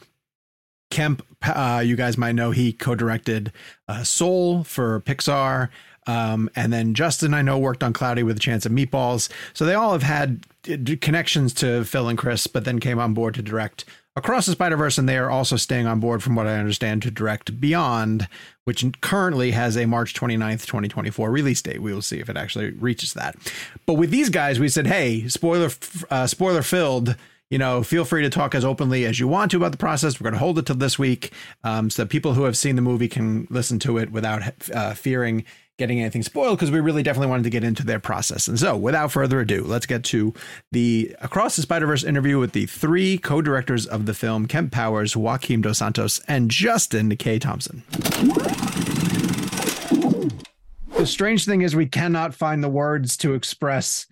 Kemp, 0.91 1.25
uh, 1.43 1.83
you 1.85 1.97
guys 1.97 2.19
might 2.19 2.33
know 2.33 2.51
he 2.51 2.73
co-directed 2.73 3.53
uh, 3.89 4.03
Soul 4.03 4.65
for 4.65 5.01
Pixar, 5.01 5.69
um, 6.07 6.51
and 6.57 6.73
then 6.73 6.95
Justin, 6.95 7.35
I 7.35 7.43
know, 7.43 7.59
worked 7.59 7.83
on 7.83 7.93
Cloudy 7.93 8.23
with 8.23 8.37
a 8.37 8.41
Chance 8.41 8.67
of 8.67 8.73
Meatballs. 8.73 9.31
So 9.55 9.65
they 9.65 9.75
all 9.75 9.93
have 9.93 10.03
had 10.03 10.45
uh, 10.71 10.77
connections 11.01 11.55
to 11.55 11.85
Phil 11.85 12.09
and 12.09 12.19
Chris, 12.19 12.47
but 12.47 12.65
then 12.65 12.81
came 12.81 12.99
on 12.99 13.15
board 13.15 13.35
to 13.35 13.43
direct 13.43 13.85
Across 14.17 14.47
the 14.47 14.53
Spider 14.53 14.77
Verse, 14.77 14.99
and 14.99 15.09
they 15.09 15.19
are 15.19 15.31
also 15.31 15.57
staying 15.57 15.87
on 15.87 16.01
board, 16.01 16.21
from 16.21 16.35
what 16.35 16.49
I 16.49 16.59
understand, 16.59 17.03
to 17.03 17.13
direct 17.13 17.61
Beyond, 17.61 18.27
which 18.65 18.85
currently 19.01 19.53
has 19.53 19.77
a 19.77 19.87
March 19.87 20.15
29th, 20.15 20.67
2024 20.67 21.31
release 21.31 21.63
date. 21.63 21.81
We 21.81 21.95
will 21.95 22.03
see 22.03 22.19
if 22.19 22.29
it 22.29 22.37
actually 22.37 22.71
reaches 22.73 23.15
that. 23.15 23.37
But 23.87 23.95
with 23.95 24.11
these 24.11 24.29
guys, 24.29 24.59
we 24.59 24.69
said, 24.69 24.89
hey, 24.89 25.29
spoiler, 25.29 25.71
uh, 26.11 26.27
spoiler 26.27 26.63
filled 26.63 27.15
you 27.51 27.59
know, 27.59 27.83
feel 27.83 28.05
free 28.05 28.23
to 28.23 28.31
talk 28.31 28.55
as 28.55 28.65
openly 28.65 29.05
as 29.05 29.19
you 29.19 29.27
want 29.27 29.51
to 29.51 29.57
about 29.57 29.73
the 29.73 29.79
process. 29.79 30.21
We're 30.21 30.25
going 30.25 30.35
to 30.35 30.39
hold 30.39 30.59
it 30.59 30.67
till 30.67 30.77
this 30.77 30.99
week 30.99 31.33
um, 31.65 31.91
so 31.91 32.05
that 32.05 32.09
people 32.09 32.35
who 32.35 32.45
have 32.45 32.57
seen 32.57 32.77
the 32.77 32.83
movie 32.83 33.09
can 33.09 33.49
listen 33.51 33.79
to 33.81 33.99
it 33.99 34.13
without 34.13 34.43
uh, 34.73 34.95
fearing 34.95 35.45
getting 35.77 35.99
anything 35.99 36.23
spoiled 36.23 36.59
because 36.59 36.71
we 36.71 36.79
really 36.79 37.03
definitely 37.03 37.27
wanted 37.27 37.43
to 37.43 37.51
get 37.51 37.65
into 37.65 37.85
their 37.85 37.99
process. 37.99 38.47
And 38.47 38.59
so, 38.59 38.77
without 38.77 39.11
further 39.11 39.41
ado, 39.41 39.65
let's 39.65 39.87
get 39.87 40.05
to 40.05 40.33
the 40.71 41.17
Across 41.21 41.57
the 41.57 41.63
Spider 41.63 41.87
Verse 41.87 42.05
interview 42.05 42.39
with 42.39 42.53
the 42.53 42.67
three 42.67 43.19
co 43.19 43.43
directors 43.43 43.87
of 43.87 44.07
the 44.07 44.15
film 44.15 44.47
Kemp 44.47 44.71
Powers, 44.71 45.17
Joaquim 45.17 45.63
Dos 45.63 45.79
Santos, 45.79 46.21
and 46.29 46.51
Justin 46.51 47.17
K. 47.17 47.39
Thompson. 47.39 47.83
The 50.97 51.07
strange 51.07 51.47
thing 51.47 51.63
is, 51.63 51.75
we 51.75 51.87
cannot 51.87 52.35
find 52.35 52.63
the 52.63 52.69
words 52.69 53.17
to 53.17 53.33
express 53.33 54.07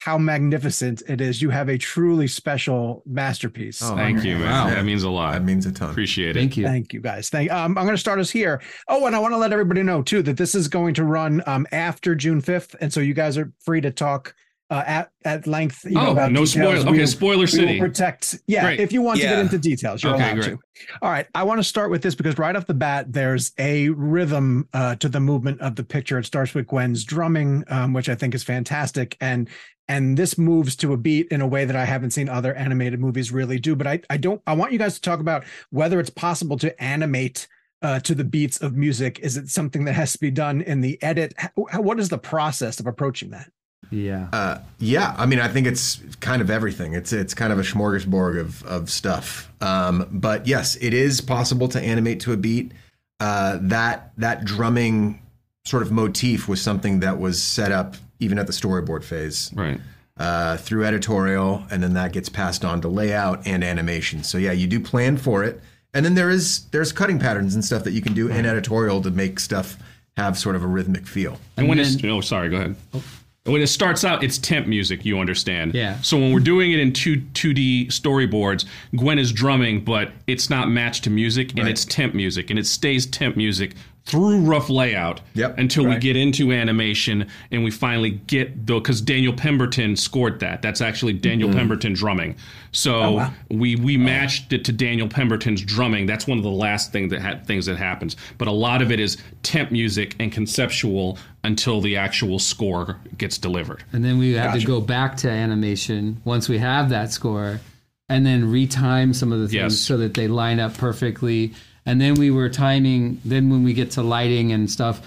how 0.00 0.18
magnificent 0.18 1.02
it 1.08 1.20
is. 1.20 1.42
You 1.42 1.50
have 1.50 1.68
a 1.68 1.78
truly 1.78 2.26
special 2.26 3.02
masterpiece. 3.06 3.82
Oh, 3.82 3.96
Thank 3.96 4.24
you, 4.24 4.36
man. 4.36 4.50
Wow. 4.50 4.70
That 4.70 4.84
means 4.84 5.02
a 5.02 5.10
lot. 5.10 5.32
That 5.32 5.44
means 5.44 5.66
a 5.66 5.72
ton. 5.72 5.90
Appreciate 5.90 6.36
it. 6.36 6.40
Thank 6.40 6.56
you. 6.56 6.64
Thank 6.64 6.92
you, 6.92 7.00
guys. 7.00 7.28
Thank. 7.28 7.50
Um, 7.50 7.76
I'm 7.76 7.84
going 7.84 7.96
to 7.96 8.00
start 8.00 8.18
us 8.18 8.30
here. 8.30 8.62
Oh, 8.88 9.06
and 9.06 9.16
I 9.16 9.18
want 9.18 9.32
to 9.32 9.38
let 9.38 9.52
everybody 9.52 9.82
know 9.82 10.02
too 10.02 10.22
that 10.22 10.36
this 10.36 10.54
is 10.54 10.68
going 10.68 10.94
to 10.94 11.04
run 11.04 11.42
um, 11.46 11.66
after 11.72 12.14
June 12.14 12.40
5th, 12.40 12.76
and 12.80 12.92
so 12.92 13.00
you 13.00 13.14
guys 13.14 13.36
are 13.36 13.52
free 13.60 13.80
to 13.80 13.90
talk 13.90 14.34
uh, 14.70 14.82
at 14.86 15.10
at 15.24 15.46
length. 15.46 15.84
You 15.84 15.98
oh, 15.98 16.12
know, 16.12 16.28
no 16.28 16.44
spoilers. 16.44 16.84
Okay, 16.84 17.06
spoiler 17.06 17.46
city. 17.46 17.78
protect. 17.78 18.38
Yeah, 18.46 18.62
Great. 18.62 18.80
if 18.80 18.92
you 18.92 19.02
want 19.02 19.20
yeah. 19.20 19.30
to 19.30 19.36
get 19.36 19.38
into 19.40 19.58
details, 19.58 20.02
you're 20.02 20.14
okay, 20.14 20.24
allowed 20.24 20.42
great. 20.42 20.50
to. 20.50 20.58
All 21.02 21.10
right, 21.10 21.26
I 21.34 21.44
want 21.44 21.58
to 21.58 21.64
start 21.64 21.90
with 21.90 22.02
this 22.02 22.14
because 22.14 22.36
right 22.38 22.54
off 22.54 22.66
the 22.66 22.74
bat, 22.74 23.12
there's 23.12 23.52
a 23.58 23.90
rhythm 23.90 24.68
uh, 24.72 24.96
to 24.96 25.08
the 25.08 25.20
movement 25.20 25.60
of 25.60 25.76
the 25.76 25.84
picture. 25.84 26.18
It 26.18 26.26
starts 26.26 26.54
with 26.54 26.66
Gwen's 26.66 27.04
drumming, 27.04 27.64
um, 27.68 27.92
which 27.92 28.08
I 28.08 28.14
think 28.14 28.34
is 28.34 28.42
fantastic, 28.42 29.16
and 29.20 29.48
and 29.88 30.16
this 30.16 30.36
moves 30.36 30.74
to 30.76 30.92
a 30.92 30.96
beat 30.96 31.28
in 31.28 31.40
a 31.40 31.46
way 31.46 31.64
that 31.64 31.76
I 31.76 31.84
haven't 31.84 32.10
seen 32.10 32.28
other 32.28 32.52
animated 32.54 32.98
movies 32.98 33.30
really 33.30 33.58
do. 33.58 33.76
But 33.76 33.86
I 33.86 34.00
I 34.10 34.16
don't. 34.16 34.42
I 34.46 34.54
want 34.54 34.72
you 34.72 34.78
guys 34.78 34.94
to 34.94 35.00
talk 35.00 35.20
about 35.20 35.44
whether 35.70 36.00
it's 36.00 36.10
possible 36.10 36.58
to 36.58 36.82
animate. 36.82 37.46
Uh, 37.82 38.00
to 38.00 38.14
the 38.14 38.24
beats 38.24 38.62
of 38.62 38.74
music, 38.74 39.18
is 39.18 39.36
it 39.36 39.50
something 39.50 39.84
that 39.84 39.92
has 39.92 40.10
to 40.10 40.18
be 40.18 40.30
done 40.30 40.62
in 40.62 40.80
the 40.80 41.00
edit? 41.02 41.34
How, 41.36 41.82
what 41.82 42.00
is 42.00 42.08
the 42.08 42.16
process 42.16 42.80
of 42.80 42.86
approaching 42.86 43.30
that? 43.30 43.50
Yeah. 43.90 44.28
Uh, 44.32 44.58
yeah. 44.78 45.14
I 45.16 45.26
mean, 45.26 45.40
I 45.40 45.48
think 45.48 45.66
it's 45.66 46.00
kind 46.20 46.42
of 46.42 46.50
everything. 46.50 46.94
It's 46.94 47.12
it's 47.12 47.34
kind 47.34 47.52
of 47.52 47.58
a 47.58 47.62
smorgasbord 47.62 48.40
of 48.40 48.62
of 48.64 48.90
stuff. 48.90 49.52
Um, 49.60 50.08
but 50.10 50.46
yes, 50.46 50.76
it 50.76 50.94
is 50.94 51.20
possible 51.20 51.68
to 51.68 51.80
animate 51.80 52.20
to 52.20 52.32
a 52.32 52.36
beat. 52.36 52.72
Uh, 53.20 53.58
that 53.62 54.12
that 54.18 54.44
drumming 54.44 55.22
sort 55.64 55.82
of 55.82 55.90
motif 55.90 56.48
was 56.48 56.60
something 56.60 57.00
that 57.00 57.18
was 57.18 57.42
set 57.42 57.72
up 57.72 57.96
even 58.18 58.38
at 58.38 58.46
the 58.46 58.52
storyboard 58.52 59.04
phase. 59.04 59.50
Right. 59.54 59.80
Uh, 60.18 60.56
through 60.56 60.82
editorial, 60.82 61.62
and 61.70 61.82
then 61.82 61.92
that 61.92 62.10
gets 62.10 62.30
passed 62.30 62.64
on 62.64 62.80
to 62.80 62.88
layout 62.88 63.46
and 63.46 63.62
animation. 63.62 64.24
So 64.24 64.38
yeah, 64.38 64.52
you 64.52 64.66
do 64.66 64.80
plan 64.80 65.18
for 65.18 65.44
it, 65.44 65.60
and 65.92 66.06
then 66.06 66.14
there 66.14 66.30
is 66.30 66.64
there's 66.70 66.90
cutting 66.90 67.18
patterns 67.18 67.54
and 67.54 67.62
stuff 67.62 67.84
that 67.84 67.92
you 67.92 68.00
can 68.00 68.14
do 68.14 68.28
in 68.28 68.46
editorial 68.46 69.02
to 69.02 69.10
make 69.10 69.38
stuff 69.38 69.76
have 70.16 70.38
sort 70.38 70.56
of 70.56 70.64
a 70.64 70.66
rhythmic 70.66 71.06
feel. 71.06 71.38
And, 71.58 71.68
and 71.68 71.80
then, 71.80 71.86
it's 71.86 72.02
oh 72.04 72.22
sorry, 72.22 72.48
go 72.48 72.56
ahead. 72.56 72.76
Oh 72.94 73.02
when 73.46 73.62
it 73.62 73.68
starts 73.68 74.04
out, 74.04 74.22
it's 74.22 74.38
temp 74.38 74.66
music. 74.66 75.04
You 75.04 75.18
understand? 75.18 75.74
Yeah. 75.74 76.00
So 76.02 76.16
when 76.16 76.32
we're 76.32 76.40
doing 76.40 76.72
it 76.72 76.80
in 76.80 76.92
two 76.92 77.20
two 77.34 77.52
D 77.52 77.86
storyboards, 77.86 78.64
Gwen 78.94 79.18
is 79.18 79.32
drumming, 79.32 79.84
but 79.84 80.12
it's 80.26 80.50
not 80.50 80.68
matched 80.68 81.04
to 81.04 81.10
music, 81.10 81.50
and 81.50 81.60
right. 81.60 81.68
it's 81.70 81.84
temp 81.84 82.14
music, 82.14 82.50
and 82.50 82.58
it 82.58 82.66
stays 82.66 83.06
temp 83.06 83.36
music 83.36 83.74
through 84.06 84.38
rough 84.40 84.70
layout 84.70 85.20
yep, 85.34 85.58
until 85.58 85.84
right. 85.84 85.94
we 85.94 86.00
get 86.00 86.16
into 86.16 86.52
animation 86.52 87.28
and 87.50 87.64
we 87.64 87.72
finally 87.72 88.10
get 88.10 88.66
though 88.66 88.78
because 88.78 89.00
Daniel 89.00 89.32
Pemberton 89.32 89.96
scored 89.96 90.38
that. 90.40 90.62
That's 90.62 90.80
actually 90.80 91.12
Daniel 91.12 91.48
mm-hmm. 91.48 91.58
Pemberton 91.58 91.92
drumming. 91.92 92.36
So 92.70 92.94
oh, 92.94 93.12
wow. 93.12 93.32
we 93.50 93.74
we 93.74 93.96
matched 93.96 94.52
it 94.52 94.64
to 94.66 94.72
Daniel 94.72 95.08
Pemberton's 95.08 95.60
drumming. 95.60 96.06
That's 96.06 96.26
one 96.26 96.38
of 96.38 96.44
the 96.44 96.50
last 96.50 96.92
thing 96.92 97.08
that 97.08 97.20
ha- 97.20 97.40
things 97.44 97.66
that 97.66 97.78
happens. 97.78 98.16
But 98.38 98.46
a 98.46 98.52
lot 98.52 98.80
of 98.80 98.92
it 98.92 99.00
is 99.00 99.18
temp 99.42 99.72
music 99.72 100.14
and 100.20 100.30
conceptual 100.30 101.18
until 101.42 101.80
the 101.80 101.96
actual 101.96 102.38
score 102.38 103.00
gets 103.18 103.38
delivered. 103.38 103.82
And 103.92 104.04
then 104.04 104.18
we 104.18 104.34
have 104.34 104.52
gotcha. 104.52 104.60
to 104.60 104.66
go 104.66 104.80
back 104.80 105.16
to 105.18 105.30
animation 105.30 106.22
once 106.24 106.48
we 106.48 106.58
have 106.58 106.90
that 106.90 107.10
score 107.10 107.60
and 108.08 108.24
then 108.24 108.52
retime 108.52 109.12
some 109.12 109.32
of 109.32 109.40
the 109.40 109.48
things 109.48 109.74
yes. 109.74 109.80
so 109.80 109.96
that 109.96 110.14
they 110.14 110.28
line 110.28 110.60
up 110.60 110.76
perfectly 110.76 111.54
and 111.86 112.00
then 112.00 112.14
we 112.14 112.30
were 112.30 112.48
timing. 112.48 113.20
Then 113.24 113.48
when 113.48 113.62
we 113.62 113.72
get 113.72 113.92
to 113.92 114.02
lighting 114.02 114.52
and 114.52 114.70
stuff, 114.70 115.00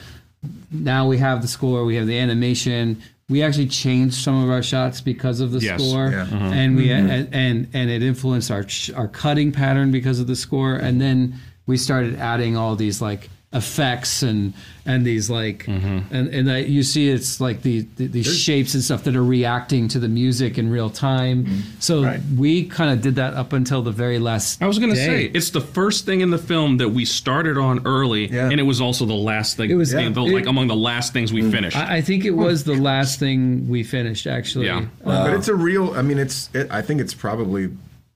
now 0.71 1.07
we 1.07 1.17
have 1.17 1.41
the 1.41 1.47
score, 1.47 1.85
we 1.85 1.95
have 1.95 2.07
the 2.07 2.17
animation. 2.17 3.01
We 3.27 3.43
actually 3.43 3.67
changed 3.67 4.15
some 4.15 4.43
of 4.43 4.49
our 4.49 4.63
shots 4.63 5.01
because 5.01 5.39
of 5.39 5.51
the 5.51 5.59
yes. 5.59 5.79
score, 5.83 6.09
yeah. 6.09 6.23
uh-huh. 6.23 6.45
and 6.45 6.75
we 6.75 6.87
mm-hmm. 6.87 7.09
and, 7.09 7.35
and 7.35 7.67
and 7.73 7.89
it 7.91 8.01
influenced 8.01 8.49
our 8.49 8.65
our 8.95 9.07
cutting 9.07 9.51
pattern 9.51 9.91
because 9.91 10.19
of 10.19 10.25
the 10.25 10.35
score. 10.35 10.75
And 10.75 10.99
then 10.99 11.35
we 11.67 11.77
started 11.77 12.15
adding 12.15 12.57
all 12.57 12.75
these 12.75 13.01
like 13.01 13.29
effects 13.51 14.21
and 14.21 14.53
and 14.85 15.03
these 15.03 15.27
like 15.27 15.65
mm-hmm. 15.65 16.13
and 16.13 16.27
and 16.27 16.67
you 16.67 16.83
see 16.83 17.09
it's 17.09 17.41
like 17.41 17.63
the, 17.63 17.81
the 17.95 18.05
these 18.05 18.25
There's, 18.25 18.39
shapes 18.39 18.75
and 18.75 18.83
stuff 18.83 19.03
that 19.05 19.15
are 19.15 19.23
reacting 19.23 19.87
to 19.89 19.99
the 19.99 20.07
music 20.07 20.59
in 20.59 20.69
real 20.69 20.91
time. 20.91 21.45
Mm-hmm. 21.45 21.79
So 21.79 22.03
right. 22.03 22.19
we 22.37 22.65
kind 22.65 22.91
of 22.91 23.01
did 23.01 23.15
that 23.15 23.33
up 23.33 23.53
until 23.53 23.81
the 23.81 23.91
very 23.91 24.19
last. 24.19 24.61
I 24.61 24.67
was 24.67 24.77
going 24.77 24.91
to 24.91 24.95
say 24.95 25.25
it's 25.25 25.49
the 25.49 25.61
first 25.61 26.05
thing 26.05 26.21
in 26.21 26.29
the 26.29 26.37
film 26.37 26.77
that 26.77 26.89
we 26.89 27.05
started 27.05 27.57
on 27.57 27.87
early, 27.87 28.27
yeah. 28.27 28.49
and 28.49 28.59
it 28.59 28.63
was 28.63 28.81
also 28.81 29.05
the 29.05 29.13
last 29.13 29.57
thing. 29.57 29.71
It 29.71 29.75
was 29.75 29.93
yeah. 29.93 30.07
the, 30.09 30.21
like 30.21 30.43
it, 30.43 30.47
among 30.47 30.67
the 30.67 30.75
last 30.75 31.11
things 31.11 31.33
we 31.33 31.41
mm. 31.41 31.51
finished. 31.51 31.77
I, 31.77 31.97
I, 31.97 32.01
think 32.01 32.25
it 32.25 32.31
was 32.31 32.65
the 32.65 32.75
last 32.75 33.19
thing 33.19 33.67
we 33.67 33.83
finished 33.83 34.27
actually. 34.27 34.67
Yeah, 34.67 34.85
uh, 35.03 35.25
but 35.25 35.33
it's 35.33 35.47
a 35.47 35.55
real. 35.55 35.95
I 35.95 36.03
mean, 36.03 36.19
it's. 36.19 36.49
It, 36.53 36.69
I 36.69 36.83
think 36.83 37.01
it's 37.01 37.15
probably 37.15 37.71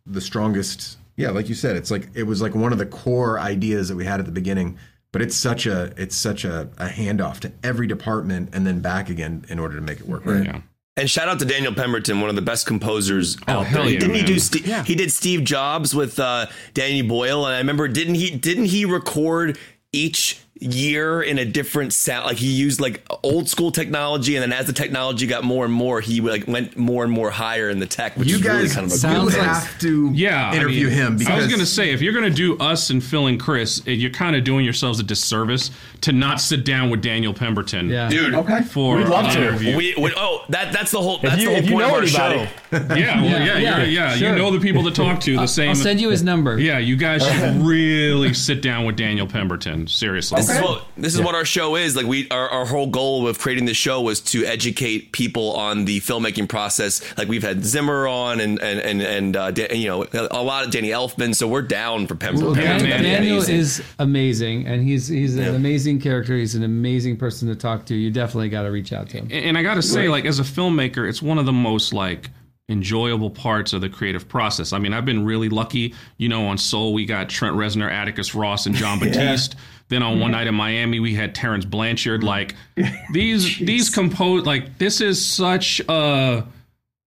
the 0.05 0.21
strongest. 0.21 0.99
Yeah, 1.15 1.29
like 1.29 1.49
you 1.49 1.55
said, 1.55 1.75
it's 1.75 1.91
like 1.91 2.09
it 2.13 2.23
was 2.23 2.41
like 2.41 2.53
one 2.53 2.71
of 2.71 2.77
the 2.77 2.85
core 2.85 3.39
ideas 3.39 3.89
that 3.89 3.95
we 3.95 4.05
had 4.05 4.19
at 4.19 4.25
the 4.27 4.31
beginning 4.31 4.77
but 5.13 5.21
it's 5.21 5.35
such 5.37 5.65
a 5.65 5.93
it's 5.95 6.15
such 6.17 6.43
a, 6.43 6.67
a 6.77 6.87
handoff 6.89 7.39
to 7.39 7.51
every 7.63 7.87
department 7.87 8.49
and 8.51 8.67
then 8.67 8.81
back 8.81 9.09
again 9.09 9.45
in 9.47 9.57
order 9.59 9.75
to 9.75 9.81
make 9.81 10.01
it 10.01 10.07
work 10.07 10.25
right. 10.25 10.43
Yeah. 10.43 10.59
And 10.97 11.09
shout 11.09 11.27
out 11.27 11.39
to 11.39 11.45
Daniel 11.45 11.73
Pemberton, 11.73 12.19
one 12.21 12.29
of 12.29 12.35
the 12.35 12.41
best 12.43 12.67
composers 12.67 13.35
out 13.47 13.61
there. 13.63 13.63
hell 13.63 13.89
yeah, 13.89 13.99
didn't 13.99 14.13
he 14.15 14.21
man. 14.21 14.27
do? 14.27 14.39
Ste- 14.39 14.85
He 14.85 14.93
did 14.93 15.11
Steve 15.11 15.43
Jobs 15.43 15.95
with 15.95 16.19
uh, 16.19 16.45
Danny 16.75 17.01
Boyle, 17.01 17.45
and 17.47 17.55
I 17.55 17.57
remember 17.59 17.87
didn't 17.87 18.13
he? 18.15 18.29
Didn't 18.29 18.65
he 18.65 18.85
record 18.85 19.57
each 19.91 20.39
year 20.59 21.21
in 21.21 21.39
a 21.39 21.45
different 21.45 21.93
sound? 21.93 22.25
Like 22.25 22.37
he 22.37 22.51
used 22.51 22.79
like 22.79 23.05
old 23.23 23.49
school 23.49 23.71
technology, 23.71 24.35
and 24.35 24.43
then 24.43 24.53
as 24.57 24.67
the 24.67 24.73
technology 24.73 25.27
got 25.27 25.43
more 25.43 25.65
and 25.65 25.73
more, 25.73 25.99
he 26.01 26.21
like 26.21 26.47
went 26.47 26.77
more 26.77 27.03
and 27.03 27.11
more 27.11 27.29
higher 27.31 27.69
in 27.69 27.79
the 27.79 27.85
tech. 27.87 28.15
Which 28.17 28.27
You 28.29 28.35
is 28.35 28.43
really 28.43 28.61
guys 28.63 28.73
kind 28.75 28.85
of 28.87 28.91
a 28.93 28.95
sounds 28.95 29.33
you 29.33 29.39
like- 29.39 29.47
have 29.47 29.79
to 29.79 30.11
Yeah, 30.13 30.51
I 30.51 30.55
interview 30.55 30.87
mean, 30.87 30.95
him 30.95 31.17
because 31.17 31.33
I 31.33 31.37
was 31.37 31.47
gonna 31.47 31.65
say 31.65 31.91
if 31.91 32.01
you're 32.01 32.13
gonna 32.13 32.29
do 32.29 32.57
us 32.57 32.89
and 32.89 33.03
Phil 33.03 33.27
and 33.27 33.39
Chris, 33.39 33.81
eh, 33.87 33.91
you're 33.91 34.11
kind 34.11 34.35
of 34.35 34.43
doing 34.43 34.63
yourselves 34.63 34.99
a 34.99 35.03
disservice 35.03 35.71
to 36.01 36.11
not 36.11 36.39
sit 36.41 36.65
down 36.65 36.89
with 36.89 37.01
Daniel 37.01 37.33
Pemberton. 37.33 37.89
Yeah. 37.89 38.09
dude. 38.09 38.33
Okay. 38.35 38.61
for 38.61 38.97
We'd 38.97 39.07
love 39.07 39.31
to. 39.33 39.39
interview. 39.41 39.75
We, 39.77 39.95
we, 39.97 40.13
oh, 40.15 40.43
that 40.49 40.71
that's 40.73 40.91
the 40.91 41.01
whole. 41.01 41.17
That's 41.19 41.41
you, 41.41 41.49
the 41.49 41.53
whole 41.61 41.69
point 41.69 41.85
of 41.85 41.91
our 41.91 42.01
anybody, 42.01 42.45
show. 42.45 42.47
yeah, 42.97 43.21
well, 43.21 43.25
yeah, 43.25 43.45
yeah, 43.45 43.57
yeah, 43.57 43.83
yeah. 43.83 44.15
sure. 44.15 44.29
You 44.29 44.35
know 44.35 44.51
the 44.51 44.59
people 44.59 44.83
to 44.83 44.91
talk 44.91 45.19
to. 45.21 45.35
The 45.37 45.47
same. 45.47 45.69
I'll 45.69 45.75
send 45.75 46.01
you 46.01 46.09
his 46.09 46.23
number. 46.23 46.59
yeah, 46.59 46.77
you 46.79 46.95
guys 46.95 47.25
should 47.25 47.55
really 47.61 48.33
sit 48.33 48.61
down 48.61 48.85
with 48.85 48.95
Daniel 48.95 49.27
Pemberton. 49.27 49.87
Seriously. 49.87 50.37
This 50.37 50.49
is 50.49 50.61
what 50.61 50.85
this 50.97 51.15
is 51.15 51.21
what 51.21 51.35
our 51.35 51.45
show 51.45 51.75
is. 51.75 51.95
Like 51.95 52.05
we, 52.05 52.27
our, 52.29 52.49
our 52.49 52.65
whole 52.65 52.87
goal 52.87 53.27
of 53.27 53.39
creating 53.39 53.65
this 53.65 53.77
show 53.77 54.01
was 54.01 54.19
to 54.21 54.45
educate 54.45 55.11
people 55.11 55.53
on 55.53 55.85
the 55.85 55.99
filmmaking 56.01 56.49
process. 56.49 57.01
Like 57.17 57.27
we've 57.27 57.43
had 57.43 57.63
Zimmer 57.63 58.07
on, 58.07 58.39
and 58.39 58.59
and 58.61 58.79
and 58.79 59.01
and 59.01 59.35
uh, 59.35 59.51
Da- 59.51 59.73
you 59.75 59.87
know 59.87 60.05
a 60.31 60.41
lot 60.43 60.65
of 60.65 60.71
Danny 60.71 60.89
Elfman. 60.89 61.35
So 61.35 61.47
we're 61.47 61.61
down 61.61 62.07
for 62.07 62.15
Pem- 62.15 62.35
Well, 62.35 62.55
Pemberton. 62.55 62.89
Dan- 62.89 63.03
Daniel 63.03 63.37
amazing. 63.37 63.55
is 63.55 63.83
amazing, 63.99 64.67
and 64.67 64.83
he's 64.83 65.07
he's 65.07 65.35
an 65.35 65.55
amazing 65.55 65.99
character. 66.01 66.35
He's 66.37 66.55
an 66.55 66.63
amazing 66.63 67.17
person 67.17 67.47
to 67.49 67.55
talk 67.55 67.85
to. 67.87 67.95
You 67.95 68.11
definitely 68.11 68.49
got 68.49 68.63
to 68.63 68.71
reach 68.71 68.93
out 68.93 69.09
to 69.09 69.17
him. 69.17 69.27
and 69.31 69.57
I 69.57 69.63
got 69.63 69.75
to 69.75 69.81
say, 69.81 70.09
like 70.09 70.25
as 70.25 70.39
a 70.39 70.43
filmmaker, 70.43 71.07
it's 71.07 71.21
one 71.21 71.37
of 71.37 71.45
the 71.45 71.53
most 71.53 71.93
like 71.93 72.29
enjoyable 72.69 73.29
parts 73.29 73.73
of 73.73 73.81
the 73.81 73.89
creative 73.89 74.27
process. 74.27 74.71
I 74.73 74.79
mean, 74.79 74.93
I've 74.93 75.05
been 75.05 75.25
really 75.25 75.49
lucky. 75.49 75.93
You 76.17 76.29
know, 76.29 76.47
on 76.47 76.57
Soul 76.57 76.93
we 76.93 77.05
got 77.05 77.29
Trent 77.29 77.55
Reznor, 77.55 77.91
Atticus 77.91 78.33
Ross, 78.33 78.65
and 78.65 78.75
Jon 78.75 78.99
Batiste. 79.01 79.55
Then 79.89 80.01
on 80.01 80.19
One 80.19 80.31
Night 80.31 80.47
in 80.47 80.55
Miami 80.55 80.99
we 80.99 81.13
had 81.13 81.35
Terence 81.35 81.65
Blanchard. 81.65 82.21
Mm. 82.21 82.25
Like 82.25 82.55
these 83.13 83.57
these 83.59 83.89
compose 83.89 84.45
like 84.45 84.77
this 84.77 85.01
is 85.01 85.23
such 85.23 85.81
a. 85.87 86.45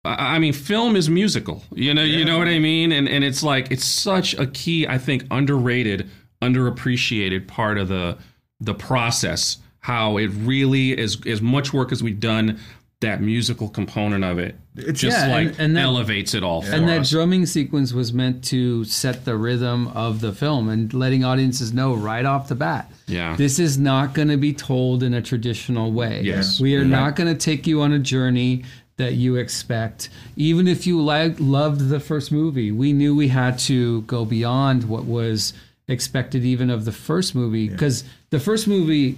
I 0.04 0.40
mean, 0.40 0.52
film 0.52 0.96
is 0.96 1.08
musical. 1.08 1.62
You 1.72 1.94
know, 1.94 2.02
you 2.02 2.24
know 2.24 2.36
what 2.36 2.48
I 2.48 2.58
mean, 2.58 2.90
and 2.90 3.08
and 3.08 3.22
it's 3.22 3.44
like 3.44 3.70
it's 3.70 3.84
such 3.84 4.34
a 4.34 4.48
key, 4.48 4.84
I 4.84 4.98
think, 4.98 5.24
underrated, 5.30 6.10
underappreciated 6.42 7.46
part 7.46 7.78
of 7.78 7.86
the 7.86 8.18
the 8.58 8.74
process. 8.74 9.58
How 9.78 10.16
it 10.16 10.28
really 10.28 10.96
is 10.96 11.24
as 11.26 11.40
much 11.42 11.72
work 11.72 11.92
as 11.92 12.02
we've 12.02 12.18
done, 12.18 12.60
that 13.02 13.20
musical 13.20 13.68
component 13.68 14.24
of 14.24 14.38
it 14.38 14.56
just 14.92 15.02
Yeah, 15.18 15.26
like 15.30 15.48
and- 15.48 15.60
and 15.60 15.76
that- 15.76 15.82
elevates 15.82 16.32
it 16.34 16.42
all 16.42 16.62
for 16.62 16.72
And 16.72 16.88
that 16.88 17.00
us. 17.02 17.10
drumming 17.10 17.44
sequence 17.44 17.92
was 17.92 18.12
meant 18.14 18.42
to 18.44 18.84
set 18.84 19.24
the 19.26 19.36
rhythm 19.36 19.88
of 19.88 20.20
the 20.22 20.32
film 20.32 20.68
and 20.70 20.92
letting 20.94 21.22
audiences 21.24 21.72
know 21.74 21.92
right 21.94 22.24
off 22.24 22.48
the 22.48 22.54
bat. 22.54 22.90
Yeah. 23.06 23.36
This 23.36 23.58
is 23.58 23.78
not 23.78 24.14
going 24.14 24.28
to 24.28 24.38
be 24.38 24.54
told 24.54 25.02
in 25.02 25.12
a 25.12 25.20
traditional 25.20 25.92
way. 25.92 26.22
Yes. 26.24 26.58
We 26.58 26.74
are 26.76 26.84
not 26.86 27.14
going 27.16 27.32
to 27.32 27.38
take 27.38 27.66
you 27.66 27.82
on 27.82 27.92
a 27.92 27.98
journey 27.98 28.62
that 28.96 29.14
you 29.14 29.36
expect. 29.36 30.08
Even 30.36 30.66
if 30.66 30.86
you 30.86 31.02
like 31.02 31.36
loved 31.38 31.88
the 31.90 32.00
first 32.00 32.32
movie, 32.32 32.72
we 32.72 32.92
knew 32.94 33.14
we 33.14 33.28
had 33.28 33.58
to 33.60 34.02
go 34.02 34.24
beyond 34.24 34.84
what 34.84 35.04
was 35.04 35.52
expected 35.88 36.44
even 36.44 36.70
of 36.70 36.84
the 36.86 36.92
first 36.92 37.34
movie 37.34 37.68
because 37.68 38.04
the 38.30 38.38
first 38.40 38.66
movie 38.68 39.16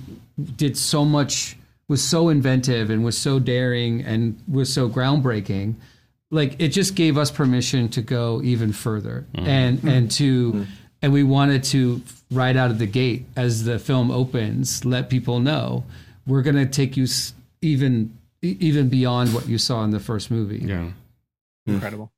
did 0.56 0.76
so 0.76 1.04
much 1.04 1.56
was 1.88 2.02
so 2.02 2.28
inventive 2.28 2.90
and 2.90 3.04
was 3.04 3.16
so 3.16 3.38
daring 3.38 4.02
and 4.02 4.40
was 4.48 4.72
so 4.72 4.88
groundbreaking 4.88 5.74
like 6.30 6.60
it 6.60 6.68
just 6.68 6.94
gave 6.94 7.16
us 7.16 7.30
permission 7.30 7.88
to 7.88 8.02
go 8.02 8.40
even 8.42 8.72
further. 8.72 9.26
And 9.34 9.82
and 9.84 10.10
to 10.12 10.66
and 11.00 11.12
we 11.12 11.22
wanted 11.22 11.62
to 11.64 12.02
right 12.30 12.56
out 12.56 12.70
of 12.70 12.78
the 12.78 12.86
gate 12.86 13.26
as 13.36 13.64
the 13.64 13.78
film 13.78 14.10
opens 14.10 14.84
let 14.84 15.08
people 15.08 15.38
know 15.38 15.84
we're 16.26 16.42
going 16.42 16.56
to 16.56 16.66
take 16.66 16.96
you 16.96 17.06
even 17.60 18.16
even 18.42 18.88
beyond 18.88 19.32
what 19.34 19.48
you 19.48 19.58
saw 19.58 19.84
in 19.84 19.90
the 19.90 20.00
first 20.00 20.30
movie. 20.30 20.58
Yeah. 20.58 20.90
Incredible. 21.66 22.10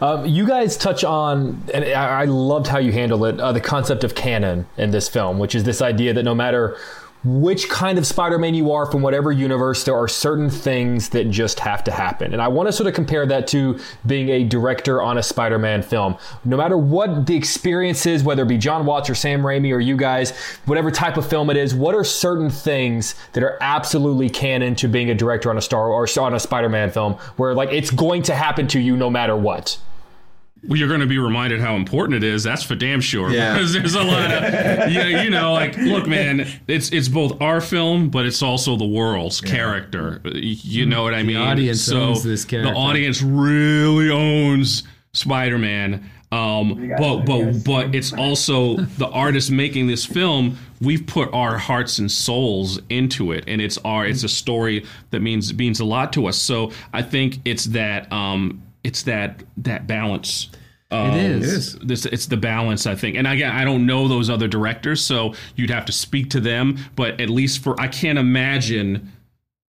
Um, 0.00 0.26
you 0.26 0.46
guys 0.46 0.76
touch 0.76 1.02
on, 1.02 1.60
and 1.74 1.84
I, 1.84 2.22
I 2.22 2.24
loved 2.26 2.68
how 2.68 2.78
you 2.78 2.92
handle 2.92 3.24
it, 3.24 3.40
uh, 3.40 3.50
the 3.50 3.60
concept 3.60 4.04
of 4.04 4.14
canon 4.14 4.66
in 4.76 4.92
this 4.92 5.08
film, 5.08 5.40
which 5.40 5.56
is 5.56 5.64
this 5.64 5.82
idea 5.82 6.12
that 6.14 6.22
no 6.22 6.36
matter 6.36 6.76
which 7.24 7.68
kind 7.68 7.98
of 7.98 8.06
Spider-Man 8.06 8.54
you 8.54 8.72
are 8.72 8.86
from 8.90 9.02
whatever 9.02 9.32
universe, 9.32 9.84
there 9.84 9.96
are 9.96 10.08
certain 10.08 10.48
things 10.48 11.08
that 11.10 11.30
just 11.30 11.60
have 11.60 11.82
to 11.84 11.90
happen. 11.90 12.32
And 12.32 12.40
I 12.40 12.48
want 12.48 12.68
to 12.68 12.72
sort 12.72 12.86
of 12.86 12.94
compare 12.94 13.26
that 13.26 13.46
to 13.48 13.78
being 14.06 14.28
a 14.28 14.44
director 14.44 15.02
on 15.02 15.18
a 15.18 15.22
Spider-Man 15.22 15.82
film. 15.82 16.16
No 16.44 16.56
matter 16.56 16.76
what 16.76 17.26
the 17.26 17.36
experience 17.36 18.06
is, 18.06 18.22
whether 18.22 18.42
it 18.42 18.48
be 18.48 18.58
John 18.58 18.86
Watts 18.86 19.10
or 19.10 19.14
Sam 19.14 19.42
Raimi 19.42 19.72
or 19.72 19.80
you 19.80 19.96
guys, 19.96 20.36
whatever 20.66 20.90
type 20.90 21.16
of 21.16 21.28
film 21.28 21.50
it 21.50 21.56
is, 21.56 21.74
what 21.74 21.94
are 21.94 22.04
certain 22.04 22.50
things 22.50 23.14
that 23.32 23.42
are 23.42 23.58
absolutely 23.60 24.30
canon 24.30 24.74
to 24.76 24.88
being 24.88 25.10
a 25.10 25.14
director 25.14 25.50
on 25.50 25.58
a 25.58 25.62
Star 25.62 25.88
or 25.88 26.06
on 26.20 26.34
a 26.34 26.40
Spider-Man 26.40 26.90
film, 26.90 27.14
where 27.36 27.54
like 27.54 27.70
it's 27.72 27.90
going 27.90 28.22
to 28.22 28.34
happen 28.34 28.68
to 28.68 28.78
you 28.78 28.96
no 28.96 29.10
matter 29.10 29.36
what? 29.36 29.78
Well, 30.64 30.78
you're 30.78 30.88
going 30.88 31.00
to 31.00 31.06
be 31.06 31.18
reminded 31.18 31.60
how 31.60 31.76
important 31.76 32.16
it 32.16 32.24
is. 32.24 32.42
That's 32.42 32.62
for 32.62 32.74
damn 32.74 33.00
sure. 33.00 33.30
Yeah. 33.30 33.54
Because 33.54 33.72
there's 33.72 33.94
a 33.94 34.02
lot 34.02 34.32
of, 34.32 34.42
yeah, 34.90 35.22
you 35.22 35.30
know, 35.30 35.52
like, 35.52 35.76
look, 35.76 36.06
man, 36.06 36.46
it's 36.66 36.90
it's 36.90 37.08
both 37.08 37.40
our 37.40 37.60
film, 37.60 38.10
but 38.10 38.26
it's 38.26 38.42
also 38.42 38.76
the 38.76 38.86
world's 38.86 39.40
character. 39.40 40.20
You 40.24 40.86
know 40.86 41.02
what 41.02 41.14
I 41.14 41.22
mean? 41.22 41.36
audience 41.36 41.90
owns 41.92 42.24
this 42.24 42.44
character. 42.44 42.72
The 42.72 42.76
audience 42.78 43.22
really 43.22 44.10
owns 44.10 44.82
Spider-Man. 45.12 46.10
Um, 46.32 46.92
but 46.98 47.20
but 47.20 47.64
but 47.64 47.94
it's 47.94 48.12
also 48.12 48.76
the 48.76 49.06
artist 49.06 49.50
making 49.52 49.86
this 49.86 50.04
film. 50.04 50.58
We've 50.80 51.06
put 51.06 51.32
our 51.32 51.56
hearts 51.56 51.98
and 52.00 52.10
souls 52.10 52.80
into 52.90 53.30
it, 53.30 53.44
and 53.46 53.60
it's 53.60 53.78
our 53.78 54.04
it's 54.04 54.24
a 54.24 54.28
story 54.28 54.84
that 55.10 55.20
means 55.20 55.54
means 55.54 55.78
a 55.78 55.84
lot 55.84 56.12
to 56.14 56.26
us. 56.26 56.36
So 56.36 56.72
I 56.92 57.02
think 57.02 57.38
it's 57.44 57.66
that 57.66 58.12
um, 58.12 58.60
it's 58.86 59.02
that 59.02 59.42
that 59.56 59.86
balance. 59.88 60.48
Um, 60.92 61.10
It 61.10 61.42
is. 61.42 61.74
This 61.80 62.06
it's 62.06 62.26
the 62.26 62.36
balance 62.36 62.86
I 62.86 62.94
think, 62.94 63.16
and 63.16 63.26
again 63.26 63.50
I 63.50 63.64
don't 63.64 63.84
know 63.84 64.06
those 64.06 64.30
other 64.30 64.46
directors, 64.46 65.04
so 65.04 65.34
you'd 65.56 65.70
have 65.70 65.84
to 65.86 65.92
speak 65.92 66.30
to 66.30 66.40
them. 66.40 66.78
But 66.94 67.20
at 67.20 67.28
least 67.28 67.62
for 67.64 67.78
I 67.80 67.88
can't 67.88 68.18
imagine 68.18 69.12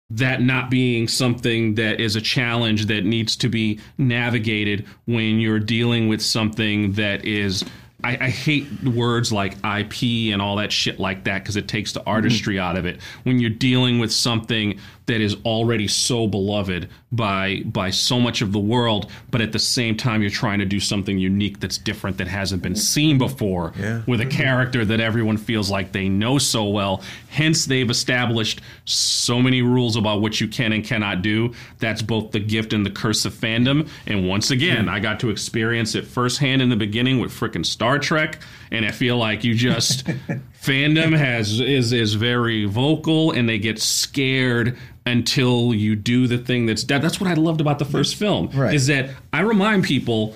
that 0.10 0.41
not 0.41 0.70
being 0.72 1.08
something 1.08 1.75
that 1.75 2.00
is 2.01 2.15
a 2.15 2.22
challenge 2.22 2.88
that 2.88 3.05
needs 3.05 3.36
to 3.38 3.50
be 3.50 3.79
navigated 4.00 4.86
when 5.05 5.39
you're 5.39 5.60
dealing 5.60 6.08
with 6.08 6.22
something 6.22 6.93
that 6.93 7.24
is. 7.24 7.63
I, 8.05 8.17
I 8.20 8.29
hate 8.29 8.65
words 8.84 9.32
like 9.32 9.53
IP 9.63 10.34
and 10.34 10.41
all 10.41 10.58
that 10.58 10.74
shit 10.74 11.00
like 11.00 11.24
that 11.24 11.43
because 11.43 11.55
it 11.55 11.70
takes 11.70 11.93
the 11.93 12.03
artistry 12.03 12.60
out 12.60 12.75
of 12.75 12.86
it. 12.86 13.00
When 13.24 13.39
you're 13.39 13.50
dealing 13.50 13.98
with 14.00 14.12
something 14.12 14.77
that 15.06 15.22
is 15.22 15.36
already 15.46 15.88
so 15.88 16.28
beloved 16.28 16.90
by 17.12 17.62
by 17.66 17.90
so 17.90 18.20
much 18.20 18.42
of 18.42 18.52
the 18.52 18.60
world, 18.60 19.12
but 19.30 19.42
at 19.42 19.52
the 19.52 19.60
same 19.60 19.96
time 19.96 20.22
you're 20.22 20.32
trying 20.32 20.60
to 20.60 20.66
do 20.66 20.80
something 20.80 21.18
unique 21.18 21.60
that's 21.60 21.78
different 21.78 22.18
that 22.18 22.28
hasn't 22.28 22.64
been 22.64 22.76
seen 22.76 23.18
before 23.18 23.74
yeah. 23.78 24.02
with 24.08 24.22
a 24.22 24.26
character 24.26 24.84
that 24.86 25.00
everyone 25.00 25.38
feels 25.38 25.70
like 25.70 25.92
they 25.92 26.10
know 26.10 26.38
so 26.38 26.66
well. 26.66 27.04
Hence, 27.30 27.66
they've 27.66 27.90
established 27.90 28.62
so 28.86 29.42
many 29.42 29.62
rules 29.62 29.96
about 29.96 30.22
what 30.22 30.40
you 30.42 30.48
can 30.48 30.74
and 30.74 30.84
cannot 30.84 31.22
do. 31.22 31.54
That's 31.80 32.02
both 32.02 32.32
the 32.32 32.40
gift 32.40 32.74
and 32.74 32.86
the 32.86 32.92
curse 32.92 33.26
of 33.26 33.34
fandom. 33.34 33.90
And 34.08 34.28
once 34.28 34.52
again, 34.52 34.90
I 34.90 35.00
got 35.00 35.20
to 35.22 35.30
experience 35.30 35.96
it 35.96 36.06
firsthand 36.06 36.62
in 36.62 36.70
the 36.70 36.76
beginning 36.76 37.20
with 37.20 37.32
frickin' 37.32 37.66
Star 37.66 38.00
Trek, 38.00 38.40
and 38.74 38.86
I 38.86 38.92
feel 38.92 39.18
like 39.18 39.44
you 39.46 39.56
just 39.56 40.06
fandom 40.62 41.18
has 41.18 41.60
is 41.60 41.94
is 41.94 42.15
very 42.15 42.65
vocal, 42.65 43.32
and 43.32 43.48
they 43.48 43.60
get 43.60 43.80
scared 43.80 44.77
until 45.06 45.74
you 45.74 45.96
do 45.96 46.27
the 46.27 46.38
thing 46.38 46.65
that's 46.65 46.84
that, 46.86 47.01
that's 47.01 47.20
what 47.22 47.30
I 47.30 47.34
loved 47.36 47.62
about 47.62 47.80
the 47.80 47.86
first 47.86 48.15
film 48.15 48.50
Right. 48.53 48.74
is 48.74 48.88
that 48.88 49.10
I 49.32 49.42
remind 49.42 49.84
people 49.84 50.36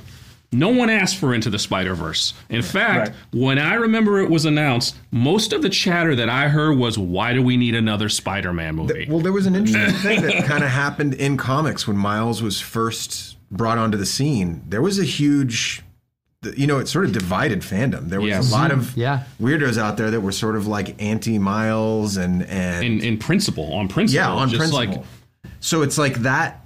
no 0.51 0.69
one 0.69 0.89
asked 0.89 1.17
for 1.17 1.33
Into 1.33 1.49
the 1.49 1.59
Spider 1.59 1.93
Verse. 1.93 2.33
In 2.49 2.61
fact, 2.61 3.11
when 3.33 3.59
I 3.59 3.73
remember 3.73 4.19
it 4.21 4.29
was 4.29 4.45
announced, 4.45 4.95
most 5.11 5.51
of 5.51 5.61
the 5.61 5.67
chatter 5.69 6.15
that 6.15 6.29
I 6.29 6.47
heard 6.47 6.77
was, 6.77 6.97
"Why 6.97 7.33
do 7.33 7.41
we 7.41 7.57
need 7.57 7.75
another 7.75 8.07
Spider-Man 8.07 8.75
movie?" 8.75 9.07
Well, 9.09 9.19
there 9.19 9.33
was 9.33 9.45
an 9.45 9.55
interesting 9.55 9.93
thing 10.01 10.21
that 10.21 10.45
kind 10.45 10.63
of 10.63 10.69
happened 10.69 11.13
in 11.15 11.35
comics 11.35 11.85
when 11.87 11.97
Miles 11.97 12.41
was 12.41 12.61
first 12.61 13.35
brought 13.51 13.77
onto 13.77 13.97
the 13.97 14.05
scene. 14.05 14.61
There 14.67 14.81
was 14.81 14.99
a 14.99 15.03
huge, 15.03 15.81
you 16.55 16.67
know, 16.67 16.77
it 16.79 16.87
sort 16.87 17.05
of 17.05 17.11
divided 17.11 17.61
fandom. 17.61 18.09
There 18.09 18.21
was 18.21 18.29
Yes. 18.29 18.49
a 18.49 18.53
lot 18.53 18.71
of 18.71 18.79
mm-hmm. 18.79 18.99
Yeah. 18.99 19.23
weirdos 19.41 19.77
out 19.77 19.97
there 19.97 20.11
that 20.11 20.21
were 20.21 20.31
sort 20.31 20.55
of 20.55 20.67
like 20.67 21.01
anti 21.01 21.39
Miles 21.39 22.17
and 22.17 22.43
and 22.43 22.85
in 22.85 22.99
in 23.03 23.17
principle, 23.17 23.73
on 23.73 23.87
principle, 23.87 24.15
yeah, 24.23 24.29
on 24.31 24.49
just 24.49 24.59
principle. 24.71 24.95
like 25.01 25.05
so 25.59 25.81
it's 25.81 25.97
like 25.97 26.15
that. 26.23 26.65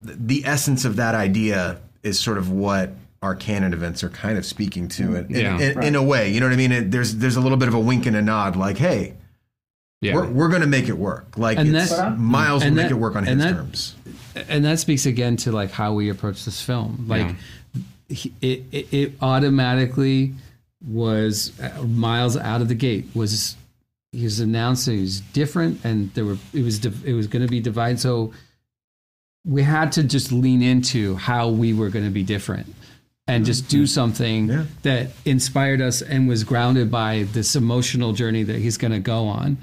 The 0.00 0.44
essence 0.44 0.84
of 0.84 0.96
that 0.96 1.14
idea 1.16 1.80
is 2.04 2.20
sort 2.20 2.38
of 2.38 2.50
what 2.52 2.92
our 3.20 3.34
canon 3.34 3.72
events 3.72 4.04
are 4.04 4.10
kind 4.10 4.38
of 4.38 4.46
speaking 4.46 4.86
to, 4.86 5.16
in, 5.16 5.26
in, 5.26 5.30
Yeah. 5.36 5.58
in, 5.58 5.82
in 5.82 5.94
a 5.96 6.02
way. 6.02 6.30
You 6.32 6.38
know 6.38 6.46
what 6.46 6.52
I 6.52 6.56
mean? 6.56 6.70
It, 6.70 6.90
there's 6.92 7.16
there's 7.16 7.34
a 7.34 7.40
little 7.40 7.58
bit 7.58 7.66
of 7.66 7.74
a 7.74 7.80
wink 7.80 8.06
and 8.06 8.14
a 8.14 8.22
nod, 8.22 8.54
like, 8.54 8.78
hey, 8.78 9.14
Yeah. 10.00 10.14
we're, 10.14 10.28
we're 10.28 10.48
going 10.48 10.60
to 10.60 10.68
make 10.68 10.88
it 10.88 10.96
work. 10.96 11.36
Like 11.36 11.58
And 11.58 11.74
it's, 11.76 11.90
that- 11.96 12.16
Miles 12.16 12.62
will 12.62 12.68
and 12.68 12.76
make 12.76 12.92
it 12.92 12.94
work 12.94 13.16
on 13.16 13.24
his 13.26 13.38
that- 13.38 13.50
terms. 13.54 13.96
and 14.48 14.64
that 14.64 14.78
speaks 14.78 15.04
again 15.04 15.36
to 15.38 15.50
like 15.50 15.72
how 15.72 15.94
we 15.94 16.10
approach 16.10 16.44
this 16.44 16.60
film 16.62 17.06
like 17.08 17.34
he, 18.08 18.32
it, 18.40 18.64
it, 18.72 18.92
it 18.92 19.12
automatically 19.20 20.34
was 20.86 21.52
uh, 21.60 21.82
miles 21.82 22.36
out 22.36 22.60
of 22.60 22.68
the 22.68 22.74
gate 22.74 23.04
was 23.14 23.56
he 24.12 24.24
was 24.24 24.40
announcing 24.40 24.96
he 24.96 25.00
was 25.02 25.20
different 25.20 25.84
and 25.84 26.12
there 26.14 26.24
were 26.24 26.36
it 26.54 26.62
was 26.62 26.84
it 26.84 27.12
was 27.14 27.26
going 27.26 27.42
to 27.42 27.48
be 27.50 27.60
divided 27.60 27.98
so 28.00 28.32
we 29.44 29.62
had 29.62 29.92
to 29.92 30.02
just 30.04 30.30
lean 30.32 30.62
into 30.62 31.16
how 31.16 31.48
we 31.48 31.72
were 31.72 31.88
going 31.88 32.04
to 32.04 32.10
be 32.10 32.22
different 32.22 32.74
and 33.26 33.44
just 33.44 33.68
do 33.68 33.86
something 33.86 34.48
Yeah. 34.48 34.64
that 34.82 35.10
inspired 35.26 35.80
us 35.82 36.00
and 36.00 36.28
was 36.28 36.44
grounded 36.44 36.90
by 36.90 37.24
this 37.32 37.56
emotional 37.56 38.12
journey 38.14 38.42
that 38.44 38.56
he's 38.58 38.78
going 38.78 38.92
to 38.92 39.00
go 39.00 39.26
on 39.26 39.58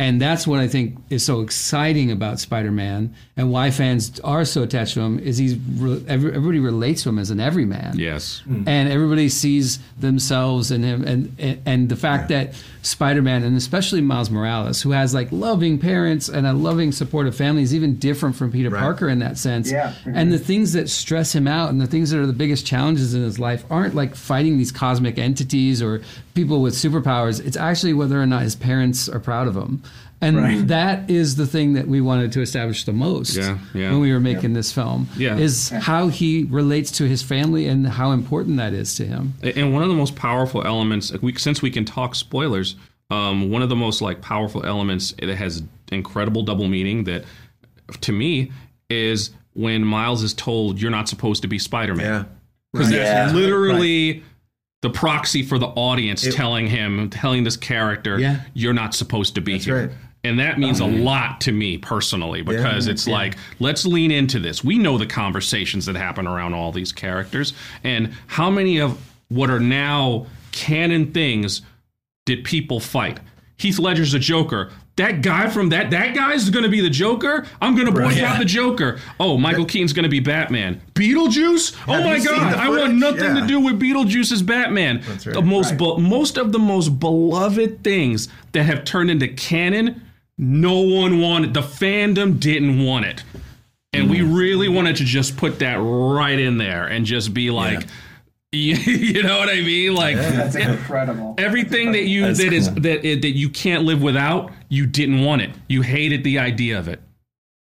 and 0.00 0.18
that's 0.18 0.46
what 0.46 0.60
I 0.60 0.66
think 0.66 0.96
is 1.10 1.22
so 1.22 1.42
exciting 1.42 2.10
about 2.10 2.40
Spider-Man 2.40 3.14
and 3.36 3.52
why 3.52 3.70
fans 3.70 4.18
are 4.20 4.46
so 4.46 4.62
attached 4.62 4.94
to 4.94 5.00
him 5.00 5.18
is 5.18 5.36
he's 5.36 5.56
re- 5.56 6.02
everybody 6.08 6.58
relates 6.58 7.02
to 7.02 7.10
him 7.10 7.18
as 7.18 7.30
an 7.30 7.38
everyman. 7.38 7.98
Yes. 7.98 8.42
Mm. 8.48 8.66
and 8.66 8.88
everybody 8.88 9.28
sees 9.28 9.78
themselves 9.98 10.70
in 10.70 10.82
him 10.82 11.04
and 11.04 11.36
and, 11.38 11.62
and 11.66 11.88
the 11.90 11.96
fact 11.96 12.30
that 12.30 12.54
Spider-Man 12.80 13.42
and 13.42 13.58
especially 13.58 14.00
Miles 14.00 14.30
Morales 14.30 14.80
who 14.80 14.92
has 14.92 15.12
like 15.12 15.30
loving 15.32 15.78
parents 15.78 16.30
and 16.30 16.46
a 16.46 16.54
loving 16.54 16.92
supportive 16.92 17.36
family 17.36 17.62
is 17.62 17.74
even 17.74 17.98
different 17.98 18.36
from 18.36 18.50
Peter 18.50 18.70
Parker 18.70 19.06
in 19.06 19.18
that 19.18 19.36
sense. 19.36 19.70
Yeah. 19.70 19.92
and 20.06 20.32
the 20.32 20.38
things 20.38 20.72
that 20.72 20.88
stress 20.88 21.34
him 21.34 21.46
out 21.46 21.68
and 21.68 21.78
the 21.78 21.86
things 21.86 22.08
that 22.10 22.18
are 22.18 22.26
the 22.26 22.32
biggest 22.32 22.64
challenges 22.64 23.12
in 23.12 23.22
his 23.22 23.38
life 23.38 23.66
aren't 23.68 23.94
like 23.94 24.14
fighting 24.14 24.56
these 24.56 24.72
cosmic 24.72 25.18
entities 25.18 25.82
or 25.82 26.00
people 26.32 26.62
with 26.62 26.72
superpowers. 26.72 27.44
It's 27.44 27.58
actually 27.58 27.92
whether 27.92 28.18
or 28.18 28.24
not 28.24 28.42
his 28.42 28.56
parents 28.56 29.06
are 29.06 29.20
proud 29.20 29.46
of 29.46 29.54
him 29.54 29.82
and 30.22 30.36
Right. 30.36 30.66
that 30.68 31.10
is 31.10 31.36
the 31.36 31.46
thing 31.46 31.72
that 31.74 31.88
we 31.88 32.00
wanted 32.00 32.32
to 32.32 32.40
establish 32.42 32.84
the 32.84 32.92
most 32.92 33.36
Yeah, 33.36 33.58
yeah. 33.74 33.90
when 33.90 34.00
we 34.00 34.12
were 34.12 34.20
making 34.20 34.52
this 34.52 34.70
film 34.72 35.08
Yeah. 35.16 35.36
is 35.36 35.70
how 35.70 36.08
he 36.08 36.44
relates 36.50 36.90
to 36.92 37.04
his 37.08 37.22
family 37.22 37.66
and 37.66 37.86
how 37.86 38.12
important 38.12 38.56
that 38.58 38.72
is 38.72 38.94
to 38.96 39.06
him 39.06 39.34
And 39.42 39.72
one 39.72 39.82
of 39.82 39.88
the 39.88 39.94
most 39.94 40.16
powerful 40.16 40.64
elements, 40.66 41.12
we, 41.22 41.34
since 41.36 41.62
we 41.62 41.70
can 41.70 41.84
talk 41.84 42.14
spoilers, 42.14 42.76
um, 43.10 43.50
one 43.50 43.62
of 43.62 43.68
the 43.68 43.76
most 43.76 44.00
like 44.02 44.20
powerful 44.20 44.64
elements 44.64 45.14
that 45.20 45.34
has 45.36 45.62
incredible 45.90 46.42
double 46.42 46.68
meaning 46.68 47.04
that, 47.04 47.24
to 48.02 48.12
me, 48.12 48.52
is 48.88 49.30
when 49.54 49.84
Miles 49.84 50.22
is 50.22 50.32
told 50.34 50.80
you're 50.80 50.90
not 50.92 51.08
supposed 51.08 51.42
to 51.42 51.48
be 51.48 51.58
Spider-Man. 51.58 52.04
Yeah. 52.06 52.24
because 52.72 52.90
that's 52.90 53.32
Yeah. 53.32 53.36
literally 53.36 54.22
the 54.82 54.90
proxy 54.90 55.42
for 55.42 55.58
the 55.58 55.66
audience 55.66 56.22
telling 56.34 56.68
him, 56.68 57.10
telling 57.10 57.42
this 57.44 57.56
character, 57.56 58.18
Yeah. 58.20 58.42
you're 58.54 58.72
not 58.72 58.94
supposed 58.94 59.34
to 59.34 59.40
be 59.40 59.58
here. 59.58 59.88
right. 59.88 59.90
And 60.22 60.38
that 60.38 60.58
means 60.58 60.80
a 60.80 60.84
lot 60.84 61.40
to 61.42 61.52
me 61.52 61.78
personally 61.78 62.42
because 62.42 62.86
it's 62.88 63.06
like, 63.06 63.36
let's 63.58 63.86
lean 63.86 64.10
into 64.10 64.38
this. 64.38 64.62
We 64.62 64.78
know 64.78 64.98
the 64.98 65.06
conversations 65.06 65.86
that 65.86 65.96
happen 65.96 66.26
around 66.26 66.52
all 66.52 66.72
these 66.72 66.92
characters, 66.92 67.54
and 67.84 68.12
how 68.26 68.50
many 68.50 68.78
of 68.78 69.00
what 69.28 69.48
are 69.48 69.60
now 69.60 70.26
canon 70.52 71.12
things 71.12 71.62
did 72.26 72.44
people 72.44 72.80
fight? 72.80 73.18
Heath 73.56 73.78
Ledger's 73.78 74.12
a 74.12 74.18
Joker. 74.18 74.70
That 74.96 75.22
guy 75.22 75.48
from 75.48 75.70
that 75.70 75.90
that 75.92 76.14
guy's 76.14 76.50
going 76.50 76.64
to 76.64 76.68
be 76.68 76.82
the 76.82 76.90
Joker. 76.90 77.46
I'm 77.62 77.74
going 77.74 77.86
to 77.86 77.92
boycott 77.92 78.38
the 78.38 78.44
Joker. 78.44 78.98
Oh, 79.18 79.38
Michael 79.38 79.64
Keaton's 79.64 79.94
going 79.94 80.02
to 80.02 80.10
be 80.10 80.20
Batman. 80.20 80.82
Beetlejuice? 80.94 81.74
Oh 81.88 82.04
my 82.04 82.18
God! 82.18 82.54
I 82.54 82.68
want 82.68 82.96
nothing 82.96 83.34
to 83.36 83.46
do 83.46 83.60
with 83.60 83.80
Beetlejuice 83.80 84.32
as 84.32 84.42
Batman. 84.42 85.00
That's 85.06 85.26
right. 85.26 85.34
The 85.34 85.40
most 85.40 85.78
be- 85.78 85.96
most 85.96 86.36
of 86.36 86.52
the 86.52 86.58
most 86.58 87.00
beloved 87.00 87.82
things 87.82 88.28
that 88.52 88.64
have 88.64 88.84
turned 88.84 89.10
into 89.10 89.28
canon, 89.28 90.02
no 90.40 90.80
one 90.80 91.20
wanted. 91.20 91.52
The 91.52 91.60
fandom 91.60 92.40
didn't 92.40 92.82
want 92.82 93.04
it, 93.04 93.22
and 93.92 94.08
we 94.08 94.20
mm. 94.20 94.36
really 94.36 94.68
wanted 94.68 94.96
to 94.96 95.04
just 95.04 95.36
put 95.36 95.58
that 95.58 95.74
right 95.76 96.38
in 96.38 96.56
there 96.56 96.86
and 96.86 97.04
just 97.04 97.34
be 97.34 97.50
like, 97.50 97.86
you 98.52 99.22
know 99.22 99.38
what 99.38 99.50
I 99.50 99.60
mean? 99.60 99.94
Like 99.94 100.16
That's 100.16 100.56
incredible. 100.56 101.34
everything 101.36 101.92
that 101.92 102.04
you 102.04 102.32
that 102.32 102.52
is 102.52 102.72
that 102.72 103.02
that 103.02 103.30
you 103.36 103.50
can't 103.50 103.84
live 103.84 104.00
without, 104.02 104.50
you 104.70 104.86
didn't 104.86 105.22
want 105.22 105.42
it. 105.42 105.50
You 105.68 105.82
hated 105.82 106.24
the 106.24 106.38
idea 106.38 106.78
of 106.78 106.88
it. 106.88 107.00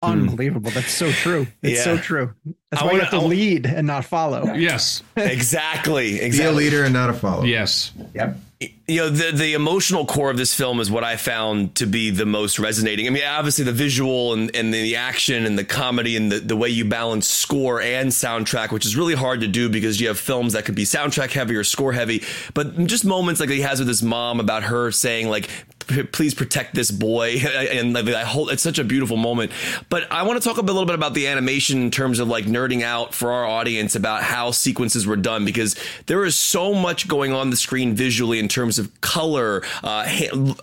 Hmm. 0.03 0.13
Unbelievable. 0.13 0.71
That's 0.71 0.93
so 0.93 1.11
true. 1.11 1.49
It's 1.61 1.83
so 1.83 1.97
true. 1.97 2.33
That's 2.71 2.81
I 2.81 2.87
why 2.87 2.93
you 2.93 2.99
wanna- 2.99 3.11
have 3.11 3.21
to 3.21 3.27
lead 3.27 3.67
and 3.67 3.87
not 3.89 4.05
follow. 4.05 4.55
Yes. 4.55 5.03
Exactly. 5.17 6.19
Be 6.31 6.43
a 6.43 6.53
leader 6.53 6.85
and 6.85 6.93
not 6.93 7.11
a 7.11 7.15
follower. 7.15 7.45
Yes. 7.45 7.91
Yep. 8.15 8.39
You 8.61 8.97
know 8.97 9.09
the 9.09 9.31
the 9.31 9.55
emotional 9.55 10.05
core 10.05 10.31
of 10.31 10.37
this 10.37 10.53
film 10.53 10.81
is 10.81 10.91
what 10.91 11.05
I 11.05 11.17
found 11.17 11.77
to 11.77 11.87
be 11.87 12.11
the 12.11 12.27
most 12.27 12.59
resonating. 12.59 13.07
I 13.07 13.11
mean, 13.11 13.23
obviously 13.25 13.65
the 13.65 13.73
visual 13.73 14.33
and, 14.33 14.55
and 14.55 14.75
the 14.75 14.97
action 14.97 15.47
and 15.47 15.57
the 15.57 15.65
comedy 15.65 16.17
and 16.17 16.33
the, 16.33 16.41
the 16.41 16.57
way 16.57 16.69
you 16.69 16.85
balance 16.85 17.29
score 17.29 17.81
and 17.81 18.11
soundtrack, 18.11 18.73
which 18.73 18.85
is 18.85 18.97
really 18.97 19.15
hard 19.15 19.43
to 19.43 19.47
do 19.47 19.69
because 19.69 20.01
you 20.01 20.09
have 20.09 20.19
films 20.19 20.55
that 20.55 20.65
could 20.65 20.75
be 20.75 20.85
soundtrack 20.85 21.31
heavy 21.31 21.55
or 21.55 21.63
score 21.63 21.93
heavy. 21.93 22.25
But 22.53 22.87
just 22.87 23.05
moments 23.05 23.41
like 23.41 23.51
he 23.51 23.61
has 23.61 23.79
with 23.79 23.87
his 23.87 24.03
mom 24.03 24.41
about 24.41 24.65
her 24.65 24.91
saying 24.91 25.29
like, 25.29 25.49
"P- 25.49 25.68
"Please 26.13 26.35
protect 26.35 26.75
this 26.75 26.91
boy," 26.91 27.37
and 27.45 27.97
I 27.97 28.25
hold 28.25 28.51
it's 28.51 28.63
such 28.63 28.79
a 28.79 28.85
beautiful 28.85 29.17
moment. 29.17 29.53
But 29.89 30.11
I 30.11 30.23
want 30.23 30.41
to 30.43 30.49
talk 30.49 30.59
a 30.59 30.63
little 30.63 30.87
bit 30.87 30.95
about 30.95 31.15
the 31.15 31.27
animation 31.27 31.83
in 31.83 31.91
terms 31.91 32.19
of 32.19 32.29
like 32.29 32.45
nerding 32.45 32.83
out 32.83 33.15
for 33.15 33.33
our 33.33 33.45
audience 33.45 33.95
about 33.95 34.23
how 34.23 34.51
sequences 34.51 35.07
were 35.07 35.17
done 35.17 35.45
because 35.45 35.77
there 36.07 36.25
is 36.25 36.37
so 36.37 36.75
much 36.75 37.09
going 37.09 37.33
on 37.33 37.51
the 37.51 37.57
screen 37.57 37.95
visually 37.95 38.39
in 38.39 38.49
terms 38.49 38.79
of 38.79 39.01
color, 39.01 39.63
uh, 39.83 40.09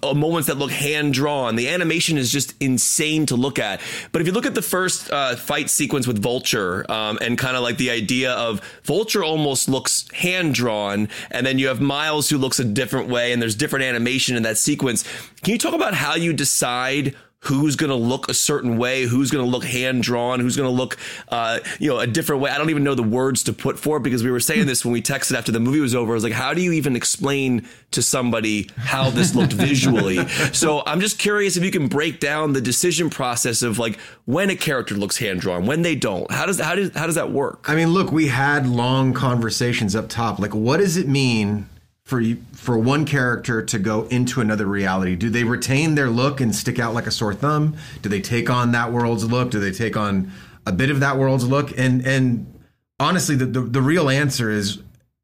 uh, 0.03 0.13
moments 0.13 0.47
that 0.47 0.57
look 0.57 0.71
hand 0.71 1.13
drawn. 1.13 1.55
The 1.55 1.69
animation 1.69 2.17
is 2.17 2.31
just 2.31 2.53
insane 2.59 3.25
to 3.27 3.35
look 3.35 3.59
at. 3.59 3.81
But 4.11 4.21
if 4.21 4.27
you 4.27 4.33
look 4.33 4.45
at 4.45 4.55
the 4.55 4.61
first 4.61 5.11
uh, 5.11 5.35
fight 5.35 5.69
sequence 5.69 6.07
with 6.07 6.21
Vulture 6.21 6.89
um, 6.91 7.17
and 7.21 7.37
kind 7.37 7.55
of 7.55 7.63
like 7.63 7.77
the 7.77 7.89
idea 7.89 8.31
of 8.31 8.61
Vulture 8.83 9.23
almost 9.23 9.69
looks 9.69 10.09
hand 10.11 10.53
drawn, 10.53 11.09
and 11.31 11.45
then 11.45 11.59
you 11.59 11.67
have 11.67 11.81
Miles 11.81 12.29
who 12.29 12.37
looks 12.37 12.59
a 12.59 12.63
different 12.63 13.09
way, 13.09 13.31
and 13.31 13.41
there's 13.41 13.55
different 13.55 13.85
animation 13.85 14.35
in 14.35 14.43
that 14.43 14.57
sequence. 14.57 15.03
Can 15.43 15.53
you 15.53 15.57
talk 15.57 15.73
about 15.73 15.93
how 15.93 16.15
you 16.15 16.33
decide? 16.33 17.15
who's 17.45 17.75
going 17.75 17.91
to 17.91 17.95
look 17.95 18.27
a 18.27 18.33
certain 18.33 18.77
way, 18.77 19.03
who's 19.03 19.29
going 19.29 19.43
to 19.43 19.49
look 19.49 19.63
hand 19.63 20.01
drawn, 20.01 20.39
who's 20.39 20.57
going 20.57 20.67
to 20.67 20.75
look, 20.75 20.97
uh, 21.29 21.59
you 21.79 21.87
know, 21.87 21.99
a 21.99 22.07
different 22.07 22.41
way. 22.41 22.49
I 22.49 22.57
don't 22.57 22.71
even 22.71 22.83
know 22.83 22.95
the 22.95 23.03
words 23.03 23.43
to 23.43 23.53
put 23.53 23.77
for 23.77 23.97
it 23.97 24.03
because 24.03 24.23
we 24.23 24.31
were 24.31 24.39
saying 24.39 24.65
this 24.65 24.83
when 24.83 24.91
we 24.91 25.01
texted 25.01 25.37
after 25.37 25.51
the 25.51 25.59
movie 25.59 25.79
was 25.79 25.93
over. 25.93 26.13
I 26.13 26.15
was 26.15 26.23
like, 26.23 26.33
how 26.33 26.53
do 26.53 26.61
you 26.61 26.71
even 26.71 26.95
explain 26.95 27.67
to 27.91 28.01
somebody 28.01 28.69
how 28.77 29.11
this 29.11 29.35
looked 29.35 29.53
visually? 29.53 30.27
So 30.53 30.81
I'm 30.87 30.99
just 30.99 31.19
curious 31.19 31.55
if 31.55 31.63
you 31.63 31.71
can 31.71 31.87
break 31.87 32.19
down 32.19 32.53
the 32.53 32.61
decision 32.61 33.11
process 33.11 33.61
of 33.61 33.77
like 33.77 33.99
when 34.25 34.49
a 34.49 34.55
character 34.55 34.95
looks 34.95 35.17
hand 35.17 35.41
drawn, 35.41 35.67
when 35.67 35.83
they 35.83 35.95
don't. 35.95 36.29
How 36.31 36.47
does 36.47 36.59
how 36.59 36.73
does 36.73 36.95
how 36.95 37.05
does 37.05 37.15
that 37.15 37.31
work? 37.31 37.69
I 37.69 37.75
mean, 37.75 37.89
look, 37.89 38.11
we 38.11 38.27
had 38.27 38.67
long 38.67 39.13
conversations 39.13 39.95
up 39.95 40.09
top. 40.09 40.39
Like, 40.39 40.55
what 40.55 40.77
does 40.77 40.97
it 40.97 41.07
mean 41.07 41.69
for 42.05 42.21
for 42.53 42.77
one 42.77 43.03
character 43.03 43.63
to 43.63 43.79
go 43.79 44.03
into 44.05 44.39
another 44.39 44.65
reality? 44.65 45.15
Do 45.15 45.29
they 45.29 45.43
retain 45.43 45.95
their 45.95 46.09
look 46.09 46.39
and 46.39 46.55
stick 46.55 46.79
out 46.79 46.93
like 46.93 47.07
a 47.07 47.11
sore 47.11 47.33
thumb? 47.33 47.75
Do 48.01 48.09
they 48.09 48.21
take 48.21 48.49
on 48.49 48.71
that 48.71 48.91
world's 48.91 49.25
look? 49.25 49.51
Do 49.51 49.59
they 49.59 49.71
take 49.71 49.97
on 49.97 50.31
a 50.65 50.71
bit 50.71 50.89
of 50.89 50.99
that 50.99 51.17
world's 51.17 51.45
look? 51.45 51.77
And 51.77 52.05
and 52.05 52.61
honestly, 52.99 53.35
the 53.35 53.47
the, 53.47 53.61
the 53.61 53.81
real 53.81 54.09
answer 54.09 54.51
is 54.51 54.81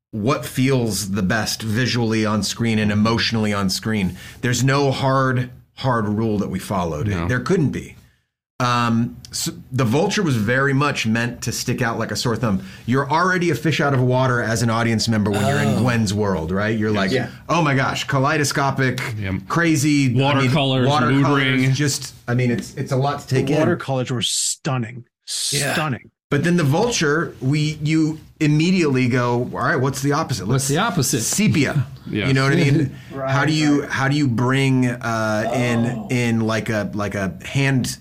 what 0.10 0.46
feels 0.46 1.12
the 1.12 1.22
best 1.24 1.62
visually 1.62 2.26
on 2.26 2.44
screen 2.44 2.80
and 2.80 2.92
emotionally 2.92 3.54
on 3.54 3.70
screen. 3.70 4.18
There's 4.42 4.64
no 4.64 4.92
hard 4.92 5.52
hard 5.76 6.06
rule 6.08 6.40
that 6.40 6.50
we 6.50 6.60
followed. 6.60 7.08
There 7.28 7.40
couldn't 7.40 7.70
be. 7.70 7.96
Um, 8.62 9.18
so 9.32 9.52
the 9.72 9.86
vulture 9.86 10.22
was 10.24 10.36
very 10.36 10.74
much 10.74 11.08
meant 11.08 11.42
to 11.44 11.52
stick 11.52 11.82
out 11.82 11.98
like 11.98 12.12
a 12.12 12.16
sore 12.16 12.36
thumb. 12.36 12.64
You're 12.86 13.10
already 13.10 13.50
a 13.50 13.56
fish 13.56 13.82
out 13.82 13.94
of 13.94 14.02
water 14.02 14.42
as 14.42 14.62
an 14.62 14.70
audience 14.70 15.08
member 15.08 15.32
when 15.32 15.42
you're 15.48 15.60
in 15.60 15.80
Gwen's 15.82 16.14
world, 16.14 16.52
right? 16.52 16.78
You're 16.78 16.92
like, 16.92 17.12
Yeah. 17.12 17.30
oh 17.50 17.62
my 17.62 17.74
gosh, 17.76 18.06
kaleidoscopic, 18.08 19.02
Yep. 19.18 19.48
crazy 19.48 20.06
I 20.06 20.10
mean, 20.10 20.22
Watercolors, 20.22 20.88
mood 20.88 21.24
watercolors. 21.24 21.78
Just, 21.78 22.14
I 22.28 22.36
mean, 22.36 22.52
it's 22.52 22.76
it's 22.76 22.92
a 22.92 22.98
lot 22.98 23.22
to 23.22 23.28
take 23.28 23.48
The 23.48 23.54
in. 23.54 23.60
watercolors 23.60 24.12
were 24.12 24.22
stunning. 24.22 25.06
Stunning. 25.26 26.12
But 26.30 26.44
then 26.46 26.56
the 26.56 26.64
vulture, 26.64 27.36
we 27.42 27.78
you 27.84 28.20
immediately 28.40 29.08
go, 29.10 29.50
all 29.54 29.60
right, 29.60 29.76
what's 29.76 30.02
the 30.02 30.14
opposite? 30.14 30.48
What's 30.48 30.68
the 30.68 30.78
opposite? 30.78 31.22
Sepia. 31.22 31.86
Yes. 32.10 32.28
You 32.28 32.34
know 32.34 32.44
what 32.44 32.52
I 32.54 32.56
mean? 32.56 32.96
Right, 33.14 33.32
how 33.32 33.46
do 33.46 33.54
you 33.54 33.82
right. 33.84 33.90
how 33.90 34.08
do 34.10 34.16
you 34.18 34.28
bring 34.28 34.86
uh, 34.88 35.52
in 35.54 36.08
in 36.12 36.42
like 36.42 36.68
a 36.70 36.90
like 36.94 37.16
a 37.16 37.38
hand 37.46 37.98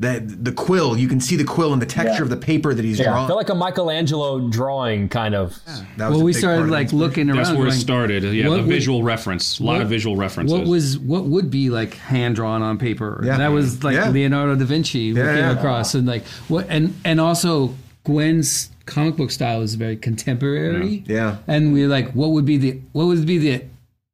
that 0.00 0.44
the 0.44 0.52
quill? 0.52 0.96
You 0.96 1.08
can 1.08 1.20
see 1.20 1.34
the 1.36 1.44
quill 1.44 1.72
and 1.72 1.82
the 1.82 1.86
texture 1.86 2.18
Yeah. 2.18 2.22
of 2.22 2.30
the 2.30 2.36
paper 2.36 2.72
that 2.72 2.84
he's 2.84 3.00
Yeah, 3.00 3.20
I 3.20 3.26
feel 3.26 3.34
like 3.36 3.48
a 3.48 3.54
Michelangelo 3.54 4.48
drawing 4.48 5.08
kind 5.08 5.34
of. 5.34 5.58
That 5.96 6.08
was 6.10 6.16
well 6.18 6.24
we 6.24 6.32
started 6.32 6.70
like 6.70 6.92
looking 6.92 7.28
around 7.28 7.38
That's 7.38 7.50
where 7.52 7.66
it 7.68 7.72
started. 7.72 8.22
Yeah, 8.22 8.48
what 8.48 8.56
the 8.56 8.62
would- 8.62 8.68
visual 8.68 9.02
reference. 9.02 9.58
A 9.58 9.62
lot 9.64 9.72
what- 9.74 9.82
of 9.82 9.88
visual 9.88 10.16
references. 10.16 10.56
What 10.56 10.66
was 10.68 10.98
what 10.98 11.24
would 11.24 11.50
be 11.50 11.70
like 11.70 11.94
hand 11.94 12.36
drawn 12.36 12.62
on 12.62 12.78
paper? 12.78 13.20
Yeah. 13.24 13.38
That 13.38 13.52
was 13.52 13.82
like 13.82 13.94
Yeah. 13.94 14.10
Leonardo 14.10 14.54
da 14.54 14.64
Vinci 14.64 15.12
we 15.12 15.18
Yeah, 15.18 15.26
came 15.34 15.36
yeah. 15.38 15.50
across, 15.58 15.94
and 15.94 16.06
like 16.06 16.24
what 16.46 16.66
and 16.68 16.94
and 17.04 17.20
also 17.20 17.74
Gwen's 18.04 18.70
comic 18.86 19.16
book 19.16 19.30
style 19.32 19.62
is 19.62 19.74
very 19.74 19.96
contemporary. 19.96 21.02
Yeah. 21.06 21.38
and 21.48 21.72
we're 21.72 21.88
like 21.88 22.12
what 22.12 22.30
would 22.30 22.44
be 22.46 22.56
the 22.56 22.78
what 22.92 23.06
would 23.06 23.26
be 23.26 23.38
the 23.38 23.62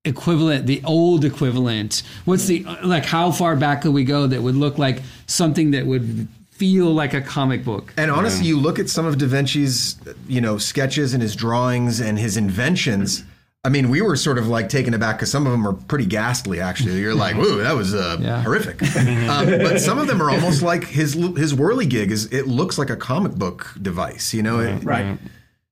equivalent, 0.05 0.67
the 0.67 0.83
old 0.85 1.25
equivalent? 1.25 2.03
What's 2.25 2.47
the 2.47 2.65
like? 2.83 3.05
How 3.05 3.31
far 3.31 3.57
back 3.57 3.83
could 3.83 3.93
we 3.93 4.05
go 4.05 4.27
that 4.27 4.43
would 4.43 4.57
look 4.57 4.79
like 4.79 5.03
something 5.27 5.71
that 5.73 5.87
would 5.87 6.29
feel 6.51 6.93
like 6.93 7.15
a 7.15 7.21
comic 7.21 7.65
book? 7.65 7.93
And 7.97 8.11
honestly, 8.11 8.47
you 8.47 8.59
look 8.61 8.79
at 8.79 8.89
some 8.89 9.07
of 9.07 9.19
Da 9.19 9.27
Vinci's, 9.27 9.97
you 10.29 10.41
know, 10.41 10.59
sketches 10.59 11.15
and 11.15 11.23
his 11.23 11.35
drawings 11.35 12.01
and 12.01 12.19
his 12.19 12.37
inventions. 12.37 13.25
I 13.67 13.71
mean, 13.71 13.89
we 13.89 14.03
were 14.03 14.15
sort 14.15 14.37
of 14.37 14.47
like 14.47 14.69
taken 14.69 14.93
aback 14.93 15.17
because 15.17 15.31
some 15.31 15.47
of 15.47 15.53
them 15.53 15.67
are 15.67 15.73
pretty 15.73 16.05
ghastly. 16.05 16.61
Actually, 16.61 17.01
you're 17.01 17.15
like, 17.15 17.35
"Whoa, 17.35 17.57
that 17.57 17.75
was 17.75 17.95
uh, 17.95 18.19
Yeah. 18.21 18.43
horrific." 18.43 18.83
um, 19.29 19.47
but 19.47 19.81
some 19.81 19.99
of 19.99 20.07
them 20.07 20.21
are 20.21 20.29
almost 20.31 20.61
like 20.61 20.85
his 20.85 21.15
his 21.15 21.55
whirly 21.55 21.87
gig 21.87 22.11
is. 22.13 22.27
It 22.31 22.47
looks 22.47 22.77
like 22.77 22.91
a 22.91 22.97
comic 22.97 23.33
book 23.37 23.73
device, 23.81 24.35
you 24.35 24.43
know. 24.43 24.61
It- 24.61 24.85
Right. 24.85 25.17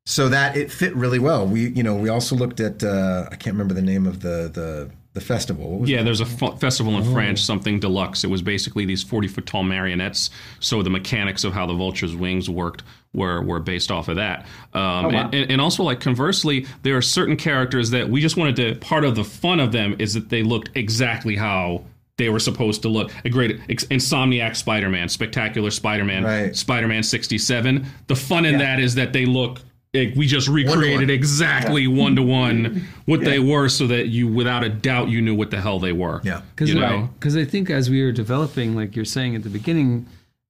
So 0.05 0.29
that 0.29 0.57
it 0.57 0.71
fit 0.73 0.95
really 0.97 1.19
well. 1.19 1.47
We, 1.47 1.69
you 1.69 1.83
know, 1.83 1.95
we 1.95 2.09
also 2.09 2.35
looked 2.37 2.61
at. 2.61 2.83
Uh, 2.83 3.27
I 3.31 3.37
can't 3.37 3.55
remember 3.55 3.75
the 3.75 3.83
name 3.83 4.07
of 4.07 4.21
the 4.21 4.51
the 4.53 4.91
the 5.15 5.21
festival. 5.21 5.71
What 5.71 5.81
was 5.83 5.91
Yeah, 5.91 6.03
there's 6.03 6.23
a 6.23 6.25
f- 6.25 6.59
festival 6.59 6.97
in 6.97 7.12
France, 7.12 7.43
something 7.43 7.79
deluxe. 7.79 8.25
It 8.25 8.31
was 8.31 8.41
basically 8.41 8.87
these 8.87 9.03
40 9.03 9.29
foot 9.29 9.45
tall 9.45 9.62
marionettes. 9.62 10.31
So 10.59 10.83
the 10.83 10.88
mechanics 10.88 11.45
of 11.45 11.53
how 11.53 11.67
the 11.67 11.75
vulture's 11.75 12.17
wings 12.17 12.49
worked 12.49 12.83
were 13.12 13.43
were 13.43 13.61
based 13.61 13.91
off 13.91 14.09
of 14.09 14.17
that. 14.17 14.47
Um, 14.73 15.15
and, 15.15 15.35
and, 15.35 15.51
and 15.53 15.61
also, 15.61 15.83
like 15.83 16.01
conversely, 16.01 16.67
there 16.83 16.97
are 16.97 17.03
certain 17.03 17.37
characters 17.37 17.91
that 17.91 18.09
we 18.09 18.21
just 18.23 18.37
wanted 18.38 18.57
to. 18.57 18.75
Part 18.77 19.05
of 19.05 19.15
the 19.15 19.25
fun 19.25 19.61
of 19.61 19.71
them 19.71 19.97
is 19.99 20.15
that 20.15 20.31
they 20.31 20.43
looked 20.43 20.71
exactly 20.75 21.37
how. 21.37 21.85
They 22.19 22.29
were 22.29 22.38
supposed 22.41 22.83
to 22.83 22.88
look 22.88 23.11
a 23.25 23.31
great 23.31 23.59
ex- 23.71 23.85
Insomniac 23.87 24.55
Spider-Man, 24.55 25.09
Spectacular 25.09 25.71
Spider-Man, 25.71 26.23
Right. 26.23 26.55
Spider-Man 26.55 27.03
67. 27.03 27.87
The 28.07 28.15
fun 28.15 28.45
in 28.45 28.59
that 28.59 28.79
is 28.79 28.95
that 28.97 29.12
they 29.15 29.25
look 29.25 29.61
like 29.94 30.14
we 30.16 30.26
just 30.26 30.48
recreated 30.48 31.11
exactly 31.11 31.87
one 31.87 32.16
to 32.16 32.22
one 32.22 32.87
what 33.05 33.20
they 33.20 33.38
were 33.38 33.68
so 33.68 33.87
that 33.87 34.09
you 34.09 34.26
without 34.26 34.64
a 34.64 34.68
doubt 34.68 35.09
you 35.09 35.20
knew 35.20 35.35
what 35.35 35.50
the 35.50 35.61
hell 35.61 35.78
they 35.78 35.92
were 35.92 36.20
Yeah. 36.24 36.42
Because 36.55 36.72
you 36.72 36.81
know 36.81 37.11
I 37.24 37.44
think 37.44 37.70
as 37.70 37.90
we 37.90 38.02
were 38.02 38.12
developing, 38.12 38.74
like 38.74 38.96
you're 38.96 39.05
saying 39.05 39.37
at 39.37 39.42
the 39.42 39.50
beginning, 39.50 40.07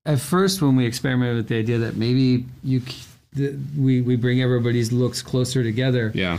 at 0.07 0.21
first 0.21 0.63
when 0.63 0.77
we 0.77 0.87
experimented 0.87 1.37
with 1.37 1.49
the 1.49 1.59
idea 1.59 1.79
that 1.79 1.97
maybe 1.97 2.47
you 2.63 2.83
the, 3.33 3.59
we 3.77 4.01
we 4.01 4.17
bring 4.17 4.41
everybody's 4.41 4.93
looks 4.93 5.23
closer 5.23 5.63
together. 5.63 6.13
yeah 6.15 6.39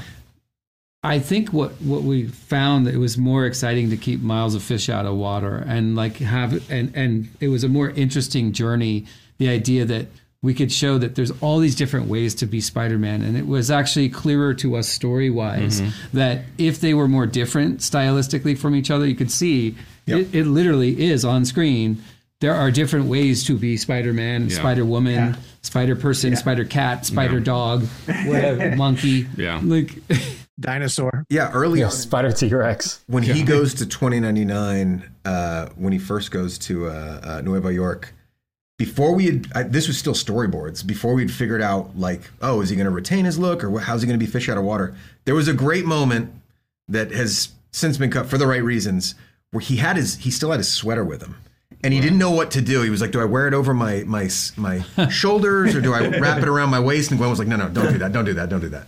I 1.05 1.19
think 1.19 1.51
what 1.51 1.73
what 1.81 2.03
we 2.03 2.27
found 2.27 2.87
that 2.87 2.93
it 2.93 2.99
was 2.99 3.17
more 3.17 3.45
exciting 3.45 3.89
to 3.89 3.97
keep 3.97 4.21
miles 4.21 4.55
of 4.55 4.63
fish 4.63 4.87
out 4.87 5.05
of 5.05 5.15
water 5.15 5.57
and 5.67 5.95
like 5.95 6.17
have 6.17 6.69
and 6.71 6.95
and 6.95 7.27
it 7.41 7.49
was 7.49 7.65
a 7.65 7.69
more 7.69 7.89
interesting 7.89 8.53
journey. 8.53 9.05
The 9.37 9.49
idea 9.49 9.83
that 9.83 10.07
we 10.43 10.53
could 10.53 10.71
show 10.71 10.99
that 10.99 11.15
there's 11.15 11.31
all 11.41 11.57
these 11.57 11.73
different 11.73 12.07
ways 12.07 12.35
to 12.35 12.45
be 12.45 12.61
Spider-Man, 12.61 13.23
and 13.23 13.35
it 13.35 13.47
was 13.47 13.71
actually 13.71 14.09
clearer 14.09 14.53
to 14.55 14.75
us 14.75 14.87
story-wise 14.87 15.81
that 16.13 16.43
if 16.59 16.79
they 16.81 16.93
were 16.93 17.07
more 17.07 17.25
different 17.25 17.79
stylistically 17.79 18.55
from 18.55 18.75
each 18.75 18.91
other, 18.91 19.07
you 19.07 19.15
could 19.15 19.31
see 19.31 19.75
it, 20.05 20.35
it 20.35 20.45
literally 20.45 21.01
is 21.05 21.25
on 21.25 21.45
screen. 21.45 22.03
There 22.41 22.53
are 22.53 22.69
different 22.71 23.05
ways 23.05 23.45
to 23.45 23.57
be 23.57 23.77
Spider-Man, 23.77 24.49
Yeah. 24.49 24.55
Spider-Woman, 24.57 25.13
Yeah. 25.13 25.35
Spider-Person, 25.61 26.35
Spider-Cat, 26.35 27.05
Spider-Dog, 27.05 27.83
whatever, 28.25 28.75
monkey. 28.75 29.27
Yeah. 29.37 29.59
like. 29.63 29.97
Dinosaur. 30.59 31.25
Yeah, 31.29 31.51
early 31.51 31.79
Yeah, 31.79 31.85
on 31.85 31.91
Spider 31.91 32.31
T 32.31 32.47
Rex. 32.53 32.99
when 33.07 33.23
he 33.23 33.41
goes 33.43 33.73
to 33.75 33.85
2099, 33.87 35.03
uh, 35.25 35.69
when 35.75 35.93
he 35.93 35.99
first 35.99 36.29
goes 36.31 36.57
to 36.59 36.87
uh, 36.87 37.19
uh, 37.23 37.41
Nueva 37.41 37.73
York, 37.73 38.13
before 38.77 39.13
we 39.13 39.25
had, 39.25 39.47
I, 39.53 39.63
this 39.63 39.87
was 39.87 39.97
still 39.97 40.13
storyboards, 40.13 40.85
before 40.85 41.13
we'd 41.13 41.31
figured 41.31 41.61
out, 41.61 41.97
like, 41.97 42.21
oh, 42.41 42.61
is 42.61 42.69
he 42.69 42.75
going 42.75 42.85
to 42.85 42.91
retain 42.91 43.25
his 43.25 43.37
look 43.37 43.63
or 43.63 43.79
how's 43.79 44.01
he 44.01 44.07
going 44.07 44.19
to 44.19 44.25
be 44.25 44.31
fish 44.31 44.49
out 44.49 44.57
of 44.57 44.63
water? 44.63 44.95
There 45.25 45.35
was 45.35 45.47
a 45.47 45.53
great 45.53 45.85
moment 45.85 46.33
that 46.87 47.11
has 47.11 47.49
since 47.71 47.97
been 47.97 48.11
cut 48.11 48.27
for 48.27 48.37
the 48.37 48.47
right 48.47 48.63
reasons 48.63 49.15
where 49.51 49.61
he 49.61 49.77
had 49.77 49.95
his, 49.95 50.17
he 50.17 50.31
still 50.31 50.51
had 50.51 50.59
his 50.59 50.71
sweater 50.71 51.03
with 51.03 51.21
him. 51.21 51.35
And 51.83 51.93
he 51.93 51.99
didn't 51.99 52.17
know 52.17 52.31
what 52.31 52.51
to 52.51 52.61
do. 52.61 52.81
He 52.81 52.89
was 52.89 53.01
like, 53.01 53.11
"Do 53.11 53.19
I 53.19 53.25
wear 53.25 53.45
it 53.45 53.53
over 53.53 53.73
my 53.73 54.03
my 54.05 54.29
my 54.55 54.85
shoulders, 55.09 55.75
or 55.75 55.81
do 55.81 55.93
I 55.93 56.07
wrap 56.17 56.41
it 56.41 56.47
around 56.47 56.69
my 56.69 56.79
waist?" 56.79 57.11
And 57.11 57.17
Gwen 57.17 57.29
was 57.29 57.39
like, 57.39 57.47
"No, 57.49 57.57
no, 57.57 57.67
don't 57.67 57.91
do 57.91 57.97
that. 57.97 58.13
Don't 58.13 58.23
do 58.23 58.33
that. 58.35 58.47
Don't 58.47 58.61
do 58.61 58.69
that." 58.69 58.87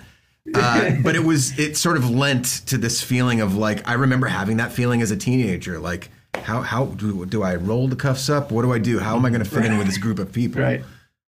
Uh, 0.53 0.91
but 1.03 1.13
it 1.13 1.25
was 1.25 1.59
it 1.59 1.75
sort 1.75 1.97
of 1.97 2.09
lent 2.09 2.45
to 2.67 2.77
this 2.77 3.01
feeling 3.01 3.41
of 3.41 3.57
like 3.57 3.85
I 3.85 3.93
remember 3.93 4.27
having 4.27 4.57
that 4.57 4.71
feeling 4.71 5.01
as 5.01 5.11
a 5.11 5.17
teenager. 5.17 5.77
Like 5.77 6.09
how 6.43 6.61
how 6.61 6.85
do 6.85 7.25
do 7.25 7.43
I 7.43 7.55
roll 7.55 7.87
the 7.87 7.95
cuffs 7.95 8.29
up? 8.29 8.51
What 8.51 8.61
do 8.63 8.73
I 8.73 8.79
do? 8.79 8.99
How 8.99 9.15
am 9.15 9.25
I 9.25 9.29
going 9.29 9.43
to 9.43 9.49
fit 9.49 9.65
in 9.65 9.77
with 9.77 9.87
this 9.87 9.97
group 9.97 10.19
of 10.19 10.31
people? 10.31 10.61
Right. 10.61 10.83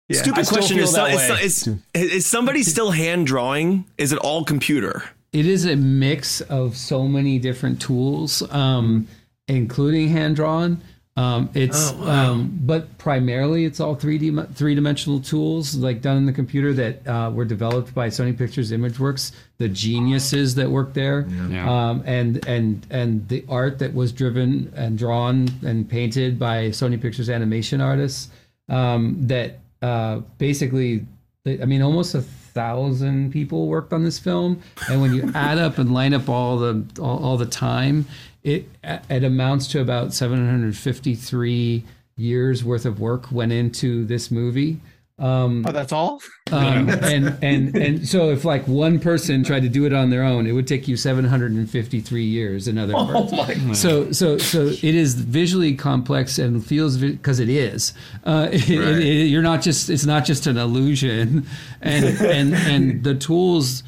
Yeah. 0.09 0.21
Stupid 0.23 0.47
I 0.47 0.49
question. 0.49 0.77
feel 0.77 0.85
Is, 0.85 0.93
so- 0.93 1.05
that 1.05 1.43
is, 1.43 1.67
is, 1.69 1.79
is 1.95 2.27
somebody 2.27 2.63
still 2.63 2.93
hand 2.93 3.27
drawing? 3.27 3.85
Is 3.99 4.13
it 4.13 4.19
all 4.19 4.45
computer? 4.45 5.03
It 5.33 5.47
is 5.47 5.67
a 5.67 5.77
mix 5.77 6.41
of 6.43 6.77
so 6.77 7.07
many 7.09 7.39
different 7.39 7.81
tools, 7.81 8.43
um, 8.53 9.09
including 9.49 10.09
hand 10.09 10.37
drawn. 10.37 10.81
Um, 11.19 11.49
it's, 11.55 11.93
um, 11.93 12.59
but 12.63 12.99
primarily 12.99 13.65
it's 13.65 13.81
all 13.81 13.95
three 13.95 14.19
D 14.19 14.37
three 14.55 14.75
dimensional 14.75 15.19
tools 15.21 15.75
like 15.75 16.03
done 16.03 16.19
in 16.19 16.27
the 16.27 16.33
computer 16.33 16.75
that 16.75 17.07
uh, 17.09 17.31
were 17.31 17.47
developed 17.47 17.95
by 17.95 18.09
Sony 18.09 18.37
Pictures 18.37 18.71
ImageWorks, 18.71 19.33
the 19.57 19.69
geniuses 19.69 20.55
that 20.57 20.69
work 20.71 20.93
there, 20.93 21.27
Yeah. 21.51 21.71
um, 21.91 22.03
and 22.05 22.47
and 22.47 22.87
and 22.91 23.27
the 23.29 23.45
art 23.49 23.79
that 23.79 23.95
was 23.95 24.13
driven 24.13 24.71
and 24.77 24.99
drawn 24.99 25.49
and 25.65 25.89
painted 25.89 26.39
by 26.39 26.67
Sony 26.69 27.01
Pictures 27.01 27.31
animation 27.31 27.81
artists. 27.81 28.29
Um, 28.69 29.17
that 29.29 29.61
uh, 29.81 30.21
basically, 30.37 31.07
I 31.47 31.65
mean, 31.65 31.81
almost 31.81 32.15
a 32.15 32.23
thousand 32.57 33.33
people 33.33 33.67
worked 33.67 33.93
on 33.93 34.03
this 34.03 34.19
film, 34.19 34.63
and 34.89 35.03
when 35.03 35.15
you 35.15 35.31
add 35.35 35.59
up 35.59 35.77
and 35.77 35.93
line 35.93 36.15
up 36.15 36.27
all 36.27 36.57
the 36.57 36.85
all, 36.99 37.23
all 37.23 37.37
the 37.37 37.45
time, 37.45 38.07
it 38.43 38.67
it 38.83 39.23
amounts 39.23 39.67
to 39.69 39.81
about 39.83 40.15
753 40.15 41.85
years 42.17 42.65
worth 42.65 42.87
of 42.87 42.99
work 42.99 43.31
went 43.31 43.53
into 43.53 44.07
this 44.07 44.31
movie. 44.31 44.81
Um, 45.19 45.65
Oh, 45.67 45.73
that's 45.73 45.93
all. 45.93 46.21
um, 46.53 46.89
and 47.03 47.39
and 47.43 47.75
and 47.75 48.07
so 48.07 48.31
if 48.31 48.45
like 48.45 48.69
one 48.69 48.99
person 48.99 49.43
tried 49.43 49.63
to 49.63 49.69
do 49.71 49.87
it 49.87 49.93
on 49.95 50.11
their 50.11 50.23
own, 50.23 50.47
it 50.47 50.53
would 50.53 50.67
take 50.67 50.87
you 50.87 50.97
753 50.97 52.23
years. 52.23 52.69
In 52.69 52.77
other 52.77 52.95
words, 52.95 53.81
so 53.81 54.13
so 54.13 54.37
so 54.37 54.67
it 54.67 54.85
is 54.85 55.15
visually 55.15 55.75
complex 55.75 56.39
and 56.39 56.65
feels 56.65 56.99
because 56.99 57.41
it 57.41 57.49
is. 57.49 57.95
Uh, 58.25 58.49
it- 58.53 58.69
it- 58.69 58.99
it- 58.99 59.27
you're 59.29 59.41
not 59.43 59.63
just 59.63 59.89
it's 59.89 60.05
not 60.05 60.27
just 60.27 60.47
an 60.47 60.59
illusion, 60.59 61.47
and 61.81 62.05
and 62.21 62.55
and 62.55 63.03
the 63.05 63.15
tools. 63.15 63.83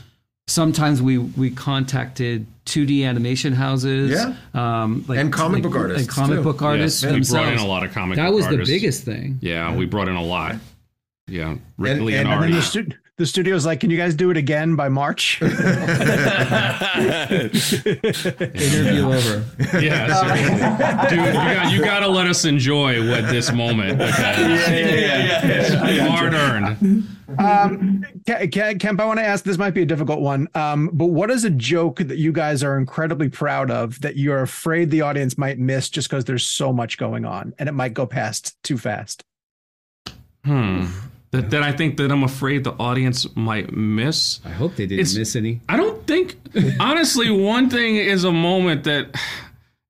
Sometimes 0.47 1.03
we 1.03 1.19
we 1.19 1.51
contacted 1.51 2.47
2D 2.65 3.05
animation 3.05 3.53
houses, 3.53 4.11
Yeah. 4.13 4.35
um, 4.55 5.05
like, 5.07 5.19
And 5.19 5.31
comic 5.31 5.63
like- 5.63 5.73
book 5.73 5.77
artists, 5.79 6.07
and 6.07 6.09
comic 6.09 6.39
too. 6.39 6.43
book 6.43 6.63
artists. 6.63 7.03
Yes, 7.03 7.13
we 7.13 7.21
brought 7.37 7.53
in 7.53 7.59
a 7.59 7.67
lot 7.67 7.85
of 7.85 7.93
comic 7.93 8.17
That 8.17 8.29
book 8.31 8.37
was 8.37 8.49
the 8.49 8.57
biggest 8.65 9.05
thing. 9.05 9.39
yeah 9.43 9.75
we 9.77 9.85
brought 9.85 10.09
in 10.09 10.17
a 10.17 10.23
lot 10.25 10.57
yeah 11.29 11.57
Rick 11.77 11.99
And- 11.99 12.09
and- 12.09 12.29
And 12.29 12.43
then 12.43 12.53
the, 12.53 12.63
stu- 12.63 12.87
the 13.17 13.27
studio's 13.27 13.67
like, 13.67 13.81
can 13.81 13.91
you 13.91 13.97
guys 13.97 14.15
do 14.15 14.31
it 14.31 14.37
again 14.37 14.77
by 14.77 14.89
March? 14.89 15.41
Interview 17.69 19.03
over. 19.05 19.45
yeah 19.81 20.15
seriously. 21.09 21.17
dude 21.17 21.27
you 21.27 21.33
got, 21.35 21.73
you 21.73 21.81
got 21.85 22.01
to 22.01 22.09
let 22.09 22.27
us 22.27 22.45
enjoy 22.45 23.09
what 23.11 23.29
this 23.31 23.53
moment 23.53 24.01
okay 24.01 25.99
hard 26.09 26.35
earned 26.35 27.07
Ke- 28.27 28.49
Ke- 28.51 28.79
Kemp, 28.81 29.01
I 29.01 29.05
want 29.05 29.19
to 29.19 29.25
ask. 29.25 29.45
This 29.45 29.59
might 29.59 29.73
be 29.75 29.83
a 29.83 29.87
difficult 29.87 30.21
one, 30.21 30.49
um, 30.55 30.89
but 30.95 31.07
what 31.07 31.31
is 31.31 31.45
a 31.45 31.51
joke 31.51 31.99
that 31.99 32.17
you 32.17 32.33
guys 32.33 32.63
are 32.65 32.79
incredibly 32.79 33.29
proud 33.29 33.71
of 33.71 34.01
that 34.01 34.17
you're 34.17 34.41
afraid 34.41 34.91
the 34.91 35.03
audience 35.03 35.37
might 35.37 35.59
miss 35.59 35.91
just 35.91 36.09
because 36.09 36.25
there's 36.25 36.47
so 36.47 36.73
much 36.73 36.97
going 36.97 37.25
on 37.27 37.53
and 37.59 37.69
it 37.69 37.73
might 37.73 37.93
go 37.95 38.07
past 38.07 38.57
too 38.65 38.79
fast? 38.79 39.23
hmm 40.45 40.87
that, 41.31 41.51
that 41.51 41.63
I 41.63 41.73
think 41.73 41.97
that 41.99 42.11
I'm 42.11 42.23
afraid 42.25 42.65
the 42.65 42.73
audience 42.79 43.27
might 43.37 43.73
miss 43.73 44.41
I 44.45 44.51
hope 44.51 44.77
they 44.77 44.87
didn't 44.87 45.01
It's- 45.01 45.17
miss 45.17 45.37
any. 45.37 45.61
I 45.69 45.77
don't 45.77 46.07
think 46.07 46.37
honestly 46.81 47.31
one 47.31 47.69
thing 47.71 47.97
is 47.97 48.25
a 48.25 48.33
moment 48.33 48.85
that 48.85 49.15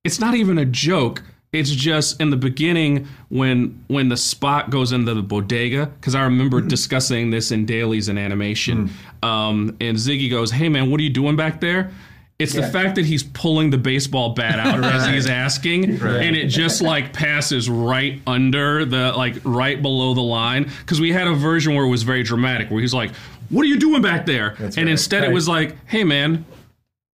it's 0.03 0.19
not 0.19 0.35
even 0.35 0.57
a 0.57 0.65
joke. 0.65 1.23
It's 1.51 1.71
just 1.71 2.21
in 2.21 2.29
the 2.29 2.37
beginning 2.37 3.07
when 3.29 3.83
when 3.87 4.09
the 4.09 4.17
spot 4.17 4.69
goes 4.69 4.91
into 4.91 5.13
the 5.15 5.23
bodega 5.23 5.87
because 5.87 6.13
I 6.13 6.21
remember 6.23 6.61
discussing 6.61 7.31
this 7.31 7.51
in 7.51 7.65
dailies 7.65 8.07
and 8.07 8.19
animation. 8.19 8.91
Um, 9.23 9.75
and 9.81 9.97
Ziggy 9.97 10.29
goes, 10.29 10.51
"Hey 10.51 10.69
man, 10.69 10.91
what 10.91 10.99
are 10.99 11.03
you 11.03 11.09
doing 11.09 11.35
back 11.35 11.59
there?" 11.59 11.91
It's 12.39 12.53
the 12.53 12.65
fact 12.65 12.95
that 12.95 13.05
he's 13.05 13.21
pulling 13.21 13.69
the 13.69 13.77
baseball 13.77 14.33
bat 14.33 14.59
out 14.59 14.81
as 14.85 15.05
he's 15.05 15.27
asking, 15.27 16.01
and 16.01 16.37
it 16.37 16.47
just 16.47 16.81
like 16.81 17.11
passes 17.11 17.69
right 17.69 18.21
under 18.25 18.85
the 18.85 19.11
like 19.11 19.35
right 19.43 19.81
below 19.81 20.13
the 20.13 20.21
line. 20.21 20.71
Because 20.79 21.01
we 21.01 21.11
had 21.11 21.27
a 21.27 21.33
version 21.33 21.75
where 21.75 21.83
it 21.83 21.89
was 21.89 22.03
very 22.03 22.23
dramatic, 22.23 22.71
where 22.71 22.79
he's 22.79 22.93
like, 22.93 23.13
"What 23.49 23.63
are 23.63 23.67
you 23.67 23.77
doing 23.77 24.01
back 24.01 24.25
there?" 24.25 24.55
and 24.57 24.77
right. 24.77 24.87
instead 24.87 25.25
it 25.25 25.33
was 25.33 25.49
like, 25.49 25.75
"Hey 25.85 26.05
man, 26.05 26.45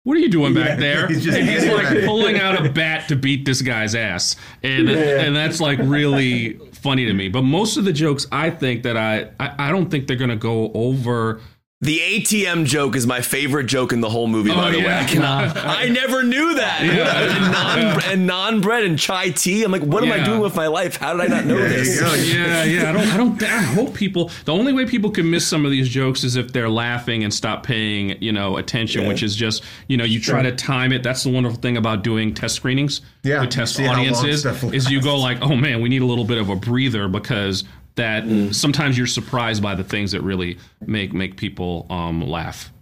what 0.05 0.17
are 0.17 0.21
you 0.21 0.31
doing 0.31 0.55
back 0.55 0.79
there? 0.79 1.07
he's 1.09 1.23
just 1.23 1.37
and 1.37 1.49
he's 1.49 1.67
like 1.67 2.05
pulling 2.07 2.39
out 2.39 2.65
a 2.65 2.71
bat 2.71 3.09
to 3.09 3.17
beat 3.17 3.45
this 3.45 3.61
guy's 3.61 3.95
ass, 3.95 4.37
and 4.63 4.89
and 4.89 5.37
that's 5.37 5.61
like 5.61 5.79
really 5.83 6.55
funny 6.73 7.05
to 7.05 7.13
me. 7.13 7.29
But 7.29 7.43
most 7.43 7.77
of 7.77 7.85
the 7.85 7.93
jokes, 7.93 8.27
I 8.33 8.49
think 8.49 8.85
that 8.85 8.97
I 8.97 9.31
I, 9.39 9.69
I 9.69 9.71
don't 9.71 9.91
think 9.91 10.07
they're 10.07 10.17
gonna 10.17 10.37
go 10.37 10.73
over 10.73 11.43
The 11.83 11.99
ATM 11.99 12.67
joke 12.67 12.95
is 12.95 13.07
my 13.07 13.23
favorite 13.23 13.65
joke 13.65 13.95
in 13.95 14.03
the 14.03 14.11
whole 14.11 14.27
movie. 14.27 14.51
Oh, 14.51 14.55
by 14.55 14.69
Oh, 14.69 14.73
the 14.73 14.79
way, 14.81 14.85
yeah. 14.85 15.01
I 15.01 15.05
cannot. 15.05 15.57
I 15.57 15.89
never 15.89 16.23
knew 16.23 16.57
that. 16.57 16.83
and, 16.83 18.29
non, 18.29 18.51
and 18.53 18.61
naan-bread 18.61 18.85
and 18.85 18.99
chai 18.99 19.31
tea. 19.31 19.63
I'm 19.65 19.73
like, 19.73 19.81
what 19.85 20.05
am 20.05 20.13
I 20.13 20.23
doing 20.23 20.41
with 20.41 20.55
my 20.55 20.67
life? 20.67 20.97
How 20.97 21.15
did 21.17 21.23
I 21.23 21.35
not 21.37 21.47
know 21.47 21.57
this? 21.57 21.99
yeah, 22.35 22.65
yeah. 22.65 22.91
I 22.91 22.93
don't. 22.93 23.07
I 23.09 23.17
don't. 23.17 23.43
I 23.43 23.63
hope 23.63 23.95
people. 23.95 24.31
The 24.45 24.53
only 24.53 24.75
way 24.75 24.85
people 24.85 25.11
can 25.11 25.31
miss 25.31 25.47
some 25.47 25.65
of 25.65 25.71
these 25.71 25.89
jokes 25.89 26.23
is 26.23 26.37
if 26.37 26.53
they're 26.53 26.69
laughing 26.69 27.25
and 27.25 27.33
stop 27.33 27.65
paying, 27.65 28.23
you 28.23 28.33
know, 28.33 28.59
attention. 28.59 29.09
Which 29.09 29.23
is 29.23 29.35
just, 29.35 29.65
you 29.89 29.97
know, 29.97 30.05
you 30.05 30.21
try 30.21 30.43
to 30.43 30.53
time 30.55 30.93
it. 30.93 31.03
That's 31.03 31.23
the 31.23 31.31
wonderful 31.31 31.61
thing 31.61 31.79
about 31.79 32.05
doing 32.05 32.35
test 32.35 32.57
screenings 32.57 33.01
Yeah, 33.23 33.41
with 33.41 33.51
test 33.53 33.77
see 33.77 33.85
how 33.85 33.93
long 33.93 34.01
audiences 34.01 34.45
is 34.75 34.91
you 34.91 35.01
go 35.01 35.17
like, 35.17 35.39
oh 35.41 35.57
man, 35.57 35.81
we 35.81 35.89
need 35.89 36.03
a 36.03 36.07
little 36.07 36.27
bit 36.27 36.37
of 36.37 36.51
a 36.51 36.57
breather 36.57 37.09
because 37.09 37.65
that 37.97 38.25
Mm. 38.25 38.55
sometimes 38.55 38.97
you're 38.97 39.07
surprised 39.07 39.63
by 39.63 39.75
the 39.75 39.85
things 39.85 40.13
that 40.13 40.23
really 40.23 40.59
make 40.87 41.13
make 41.13 41.37
people 41.37 41.87
um, 41.91 42.23
laugh. 42.23 42.73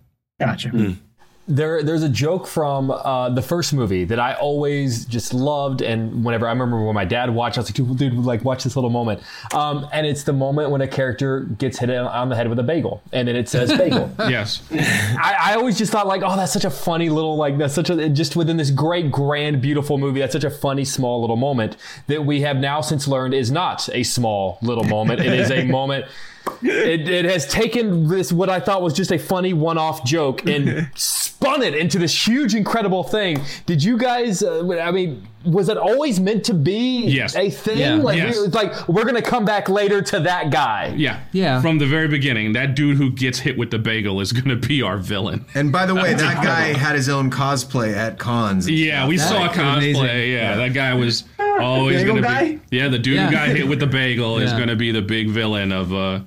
Gotcha. 0.40 0.70
There, 1.48 1.82
there's 1.82 2.02
a 2.02 2.10
joke 2.10 2.46
from 2.46 2.90
uh, 2.90 3.30
the 3.30 3.40
first 3.40 3.72
movie 3.72 4.04
that 4.04 4.20
I 4.20 4.34
always 4.34 5.06
just 5.06 5.32
loved, 5.32 5.80
and 5.80 6.22
whenever 6.22 6.46
I 6.46 6.50
remember 6.50 6.84
when 6.84 6.94
my 6.94 7.06
dad 7.06 7.30
watched, 7.34 7.56
I 7.56 7.62
was 7.62 7.78
like, 7.78 7.96
"Dude, 7.96 8.12
like 8.14 8.44
watch 8.44 8.64
this 8.64 8.76
little 8.76 8.90
moment." 8.90 9.22
Um, 9.54 9.88
and 9.90 10.06
it's 10.06 10.24
the 10.24 10.34
moment 10.34 10.70
when 10.70 10.82
a 10.82 10.86
character 10.88 11.40
gets 11.40 11.78
hit 11.78 11.88
on 11.88 12.28
the 12.28 12.36
head 12.36 12.48
with 12.48 12.58
a 12.58 12.62
bagel, 12.62 13.02
and 13.14 13.26
then 13.26 13.34
it 13.34 13.48
says 13.48 13.70
"bagel." 13.76 14.12
Yes. 14.28 14.62
I, 14.70 15.36
I 15.40 15.54
always 15.54 15.78
just 15.78 15.90
thought 15.90 16.06
like, 16.06 16.20
"Oh, 16.22 16.36
that's 16.36 16.52
such 16.52 16.66
a 16.66 16.70
funny 16.70 17.08
little 17.08 17.36
like 17.36 17.56
that's 17.56 17.74
such 17.74 17.88
a 17.88 18.10
just 18.10 18.36
within 18.36 18.58
this 18.58 18.70
great, 18.70 19.10
grand, 19.10 19.62
beautiful 19.62 19.96
movie. 19.96 20.20
That's 20.20 20.34
such 20.34 20.44
a 20.44 20.50
funny, 20.50 20.84
small 20.84 21.22
little 21.22 21.36
moment 21.36 21.78
that 22.08 22.26
we 22.26 22.42
have 22.42 22.58
now 22.58 22.82
since 22.82 23.08
learned 23.08 23.32
is 23.32 23.50
not 23.50 23.88
a 23.94 24.02
small 24.02 24.58
little 24.60 24.84
moment. 24.84 25.20
it 25.20 25.32
is 25.32 25.50
a 25.50 25.64
moment." 25.78 26.04
It, 26.62 27.08
it 27.08 27.24
has 27.24 27.46
taken 27.46 28.08
this 28.08 28.32
what 28.32 28.48
I 28.50 28.60
thought 28.60 28.82
was 28.82 28.92
just 28.94 29.10
a 29.12 29.18
funny 29.18 29.52
one-off 29.52 30.04
joke 30.04 30.46
and 30.46 30.90
spun 30.96 31.62
it 31.62 31.74
into 31.74 31.98
this 31.98 32.26
huge, 32.26 32.54
incredible 32.54 33.04
thing. 33.04 33.40
Did 33.66 33.82
you 33.82 33.96
guys? 33.98 34.42
Uh, 34.42 34.66
I 34.80 34.90
mean, 34.90 35.26
was 35.44 35.68
it 35.68 35.76
always 35.78 36.18
meant 36.20 36.44
to 36.46 36.54
be 36.54 37.04
Yes. 37.06 37.36
a 37.36 37.48
thing? 37.50 37.78
Yeah. 37.78 37.94
Like, 37.94 38.16
Yes. 38.18 38.36
we- 38.36 38.44
it's 38.46 38.54
like 38.54 38.88
we're 38.88 39.04
gonna 39.04 39.22
come 39.22 39.44
back 39.44 39.68
later 39.68 40.02
to 40.02 40.20
that 40.20 40.50
guy. 40.50 40.92
Yeah. 40.96 41.20
Yeah. 41.32 41.60
From 41.62 41.78
the 41.78 41.86
very 41.86 42.08
beginning, 42.08 42.52
that 42.54 42.74
dude 42.74 42.96
who 42.96 43.10
gets 43.10 43.38
hit 43.38 43.56
with 43.56 43.70
the 43.70 43.78
bagel 43.78 44.20
is 44.20 44.32
going 44.32 44.48
to 44.48 44.56
be 44.68 44.82
our 44.82 44.98
villain. 44.98 45.44
And 45.54 45.70
by 45.72 45.86
the 45.86 45.94
way, 45.94 46.14
that 46.26 46.44
guy 46.44 46.72
had 46.76 46.96
his 46.96 47.08
own 47.08 47.30
cosplay 47.30 47.94
at 47.94 48.18
cons. 48.18 48.66
and 48.66 48.76
Yeah, 48.76 49.06
we 49.06 49.16
That 49.16 49.28
saw 49.28 49.46
a 49.46 49.48
cosplay. 49.48 49.76
amazing. 49.76 50.32
Yeah, 50.32 50.56
that 50.56 50.72
guy 50.74 50.94
was 50.94 51.24
always 51.60 51.98
Bagel 51.98 52.14
going 52.14 52.22
to 52.22 52.28
guy? 52.28 52.52
be. 52.68 52.76
Yeah, 52.76 52.88
the 52.88 52.98
dude 52.98 53.14
Yeah. 53.16 53.26
who 53.26 53.32
got 53.32 53.48
hit 53.48 53.66
with 53.68 53.80
the 53.80 53.86
bagel 53.86 54.38
is 54.38 54.52
going 54.58 54.68
to 54.68 54.76
be 54.76 54.90
the 54.92 55.02
big 55.02 55.28
villain 55.28 55.72
of. 55.72 55.92
uh 55.94 56.20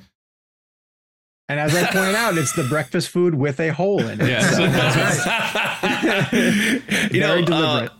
And 1.51 1.59
as 1.59 1.75
I 1.75 1.83
point 1.91 2.15
out, 2.15 2.37
it's 2.37 2.53
the 2.53 2.63
breakfast 2.63 3.09
food 3.09 3.35
with 3.35 3.59
a 3.59 3.73
hole 3.73 3.99
in 3.99 4.21
it. 4.21 4.29
Yeah, 4.29 4.51
so- 4.51 4.63
you 7.11 7.19
know, 7.19 7.27
Very 7.27 7.43
uh, 7.43 7.45
deliberate. 7.45 7.91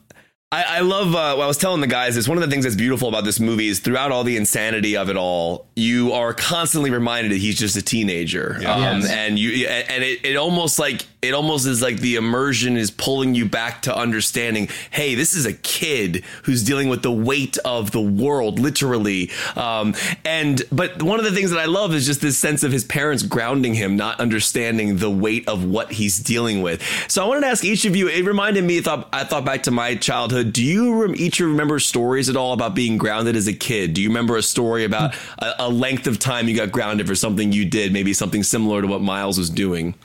I, 0.53 0.63
I 0.63 0.79
love 0.81 1.15
uh, 1.15 1.35
what 1.35 1.45
I 1.45 1.47
was 1.47 1.57
telling 1.57 1.79
the 1.79 1.87
guys 1.87 2.17
is 2.17 2.27
one 2.27 2.37
of 2.37 2.43
the 2.43 2.49
things 2.49 2.65
that's 2.65 2.75
beautiful 2.75 3.07
about 3.07 3.23
this 3.23 3.39
movie 3.39 3.69
is 3.69 3.79
throughout 3.79 4.11
all 4.11 4.25
the 4.25 4.35
insanity 4.35 4.97
of 4.97 5.09
it 5.09 5.15
all, 5.15 5.65
you 5.77 6.11
are 6.11 6.33
constantly 6.33 6.91
reminded 6.91 7.31
that 7.31 7.37
he's 7.37 7.57
just 7.57 7.77
a 7.77 7.81
teenager, 7.81 8.55
um, 8.57 8.61
Yes. 9.01 9.09
and 9.09 9.39
you 9.39 9.65
and 9.67 10.03
it, 10.03 10.25
it 10.25 10.35
almost 10.35 10.77
like 10.77 11.05
it 11.21 11.33
almost 11.35 11.67
is 11.67 11.81
like 11.83 11.97
the 12.01 12.15
immersion 12.15 12.75
is 12.77 12.89
pulling 12.91 13.33
you 13.35 13.45
back 13.45 13.83
to 13.83 13.95
understanding. 13.95 14.67
Hey, 14.89 15.13
this 15.15 15.33
is 15.35 15.45
a 15.45 15.53
kid 15.53 16.23
who's 16.43 16.63
dealing 16.63 16.89
with 16.89 17.03
the 17.03 17.11
weight 17.11 17.57
of 17.63 17.91
the 17.91 18.01
world, 18.01 18.57
literally. 18.59 19.29
Um, 19.55 19.93
and 20.25 20.63
but 20.71 21.01
one 21.03 21.19
of 21.19 21.25
the 21.25 21.31
things 21.31 21.51
that 21.51 21.59
I 21.59 21.65
love 21.65 21.93
is 21.93 22.05
just 22.07 22.21
this 22.21 22.37
sense 22.39 22.63
of 22.63 22.71
his 22.73 22.83
parents 22.83 23.21
grounding 23.23 23.75
him, 23.75 23.95
not 23.95 24.19
understanding 24.19 24.97
the 24.97 25.11
weight 25.11 25.47
of 25.47 25.63
what 25.63 25.91
he's 25.93 26.17
dealing 26.17 26.61
with. 26.61 26.81
So 27.07 27.23
I 27.23 27.27
wanted 27.27 27.41
to 27.41 27.47
ask 27.47 27.63
each 27.63 27.85
of 27.85 27.95
you. 27.95 28.09
It 28.09 28.25
reminded 28.25 28.63
me. 28.65 28.79
I 28.79 28.81
thought 28.81 29.07
I 29.13 29.23
thought 29.23 29.45
back 29.45 29.63
to 29.63 29.71
my 29.71 29.95
childhood. 29.95 30.40
Do 30.43 30.63
you 30.63 31.01
rem- 31.01 31.15
each 31.15 31.39
remember 31.39 31.79
stories 31.79 32.29
at 32.29 32.35
all 32.35 32.53
about 32.53 32.75
being 32.75 32.97
grounded 32.97 33.35
as 33.35 33.47
a 33.47 33.53
kid? 33.53 33.93
Do 33.93 34.01
you 34.01 34.09
remember 34.09 34.37
a 34.37 34.43
story 34.43 34.85
about 34.85 35.15
a, 35.39 35.63
a 35.63 35.69
length 35.69 36.07
of 36.07 36.19
time 36.19 36.47
you 36.47 36.55
got 36.55 36.71
grounded 36.71 37.07
for 37.07 37.15
something 37.15 37.51
you 37.51 37.65
did, 37.65 37.93
maybe 37.93 38.13
something 38.13 38.43
similar 38.43 38.81
to 38.81 38.87
what 38.87 39.01
Miles 39.01 39.37
was 39.37 39.49
doing? 39.49 39.95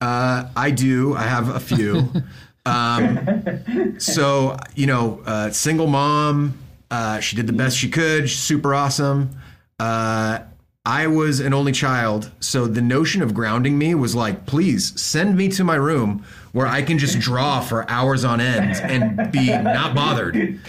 Uh, 0.00 0.48
I 0.56 0.70
do. 0.70 1.14
I 1.14 1.22
have 1.22 1.48
a 1.48 1.60
few. 1.60 2.12
um, 2.66 3.98
so 3.98 4.56
you 4.74 4.86
know, 4.86 5.22
uh, 5.26 5.50
single 5.50 5.86
mom. 5.86 6.58
Uh, 6.90 7.20
she 7.20 7.36
did 7.36 7.46
the 7.46 7.52
best 7.52 7.76
she 7.76 7.90
could. 7.90 8.30
She's 8.30 8.38
super 8.38 8.74
awesome. 8.74 9.30
Uh, 9.78 10.40
I 10.86 11.06
was 11.06 11.40
an 11.40 11.52
only 11.52 11.72
child, 11.72 12.30
so 12.40 12.66
the 12.66 12.80
notion 12.80 13.20
of 13.20 13.34
grounding 13.34 13.76
me 13.76 13.94
was 13.94 14.14
like, 14.14 14.46
please 14.46 14.98
send 14.98 15.36
me 15.36 15.48
to 15.50 15.62
my 15.62 15.74
room 15.74 16.24
where 16.52 16.66
I 16.66 16.82
can 16.82 16.98
just 16.98 17.18
draw 17.18 17.60
for 17.60 17.88
hours 17.90 18.24
on 18.24 18.40
end 18.40 18.76
and 18.76 19.30
be 19.32 19.48
not 19.48 19.94
bothered. 19.94 20.60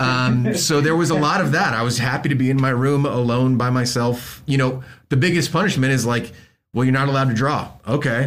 Um, 0.00 0.54
so 0.54 0.80
there 0.80 0.96
was 0.96 1.10
a 1.10 1.14
lot 1.14 1.40
of 1.40 1.52
that. 1.52 1.74
I 1.74 1.82
was 1.82 1.98
happy 1.98 2.28
to 2.28 2.34
be 2.34 2.50
in 2.50 2.60
my 2.60 2.70
room 2.70 3.06
alone 3.06 3.56
by 3.56 3.70
myself. 3.70 4.42
You 4.46 4.58
know, 4.58 4.84
the 5.08 5.16
biggest 5.16 5.52
punishment 5.52 5.92
is 5.92 6.06
like, 6.06 6.32
well, 6.72 6.84
you're 6.84 6.92
not 6.92 7.08
allowed 7.08 7.28
to 7.28 7.34
draw. 7.34 7.70
Okay. 7.86 8.26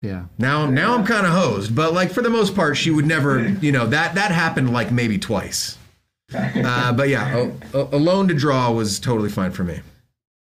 Yeah. 0.00 0.26
Now, 0.38 0.66
now 0.66 0.94
I'm 0.94 1.04
kind 1.04 1.26
of 1.26 1.32
hosed, 1.32 1.74
but 1.74 1.92
like 1.92 2.12
for 2.12 2.22
the 2.22 2.30
most 2.30 2.54
part, 2.54 2.76
she 2.76 2.90
would 2.90 3.06
never, 3.06 3.48
you 3.48 3.72
know, 3.72 3.86
that 3.86 4.14
that 4.14 4.30
happened 4.30 4.72
like 4.72 4.92
maybe 4.92 5.18
twice. 5.18 5.76
Uh, 6.32 6.92
but 6.92 7.08
yeah, 7.08 7.50
a, 7.74 7.78
a, 7.78 7.96
alone 7.96 8.28
to 8.28 8.34
draw 8.34 8.70
was 8.70 9.00
totally 9.00 9.30
fine 9.30 9.50
for 9.50 9.64
me. 9.64 9.80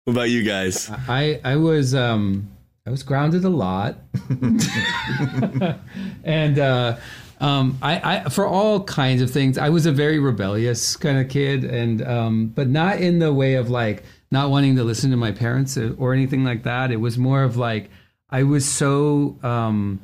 What 0.04 0.14
about 0.14 0.30
you 0.30 0.44
guys? 0.44 0.92
I 1.08 1.40
I 1.44 1.56
was 1.56 1.96
um 1.96 2.50
I 2.90 2.92
was 2.92 3.04
grounded 3.04 3.46
a 3.46 3.50
lot, 3.50 3.98
and 6.24 6.58
uh, 6.58 6.98
um 7.40 7.78
I 7.84 8.24
I 8.26 8.30
for 8.30 8.48
all 8.48 8.84
kinds 8.84 9.22
of 9.22 9.30
things 9.30 9.60
I 9.60 9.70
was 9.70 9.86
a 9.86 9.92
very 9.92 10.18
rebellious 10.18 10.96
kind 10.96 11.20
of 11.20 11.30
kid, 11.30 11.66
and 11.66 12.02
um 12.02 12.48
but 12.48 12.68
not 12.68 13.00
in 13.00 13.20
the 13.20 13.32
way 13.32 13.54
of 13.54 13.70
like 13.70 14.02
not 14.32 14.50
wanting 14.50 14.76
to 14.78 14.84
listen 14.84 15.12
to 15.12 15.18
my 15.18 15.32
parents 15.32 15.78
or, 15.78 15.94
or 16.00 16.16
anything 16.16 16.44
like 16.44 16.64
that. 16.64 16.90
It 16.90 16.96
was 16.96 17.16
more 17.16 17.44
of 17.44 17.58
like 17.58 17.92
I 18.32 18.42
was 18.42 18.68
so 18.68 19.38
um 19.44 20.02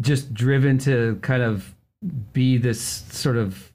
just 0.00 0.32
driven 0.32 0.78
to 0.78 1.18
kind 1.20 1.42
of 1.42 1.74
be 2.32 2.56
this 2.56 2.80
sort 2.80 3.36
of 3.36 3.70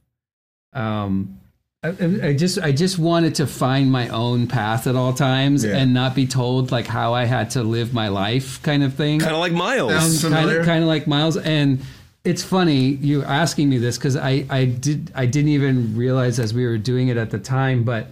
um 0.74 1.40
I, 1.84 2.28
I 2.30 2.34
just 2.34 2.60
I 2.60 2.72
just 2.72 2.98
wanted 2.98 3.36
to 3.36 3.48
find 3.48 3.92
my 3.92 4.08
own 4.10 4.48
path 4.48 4.88
at 4.88 4.96
all 4.96 5.14
times 5.14 5.66
Yeah. 5.66 5.78
and 5.78 5.94
not 5.94 6.16
be 6.16 6.26
told 6.28 6.72
like 6.72 6.88
how 6.88 7.14
I 7.14 7.26
had 7.26 7.50
to 7.52 7.64
live 7.64 7.94
my 7.94 8.08
life 8.08 8.62
kind 8.64 8.84
of 8.84 8.94
thing. 8.94 9.20
Kind 9.20 9.34
of 9.34 9.40
like 9.40 9.52
Miles. 9.52 10.22
Kind 10.24 10.50
of 10.50 10.66
kind 10.66 10.82
of 10.84 10.88
like 10.88 11.08
Miles 11.08 11.36
and 11.38 11.80
it's 12.24 12.42
funny 12.42 12.80
you 12.80 13.22
asking 13.24 13.70
me 13.70 13.78
this 13.80 13.98
because 13.98 14.16
I 14.16 14.46
I 14.50 14.66
did 14.66 15.12
I 15.14 15.26
didn't 15.26 15.50
even 15.52 15.96
realize 15.98 16.40
as 16.40 16.54
we 16.54 16.66
were 16.66 16.78
doing 16.78 17.10
it 17.10 17.18
at 17.18 17.32
the 17.32 17.40
time 17.40 17.84
but 17.84 18.08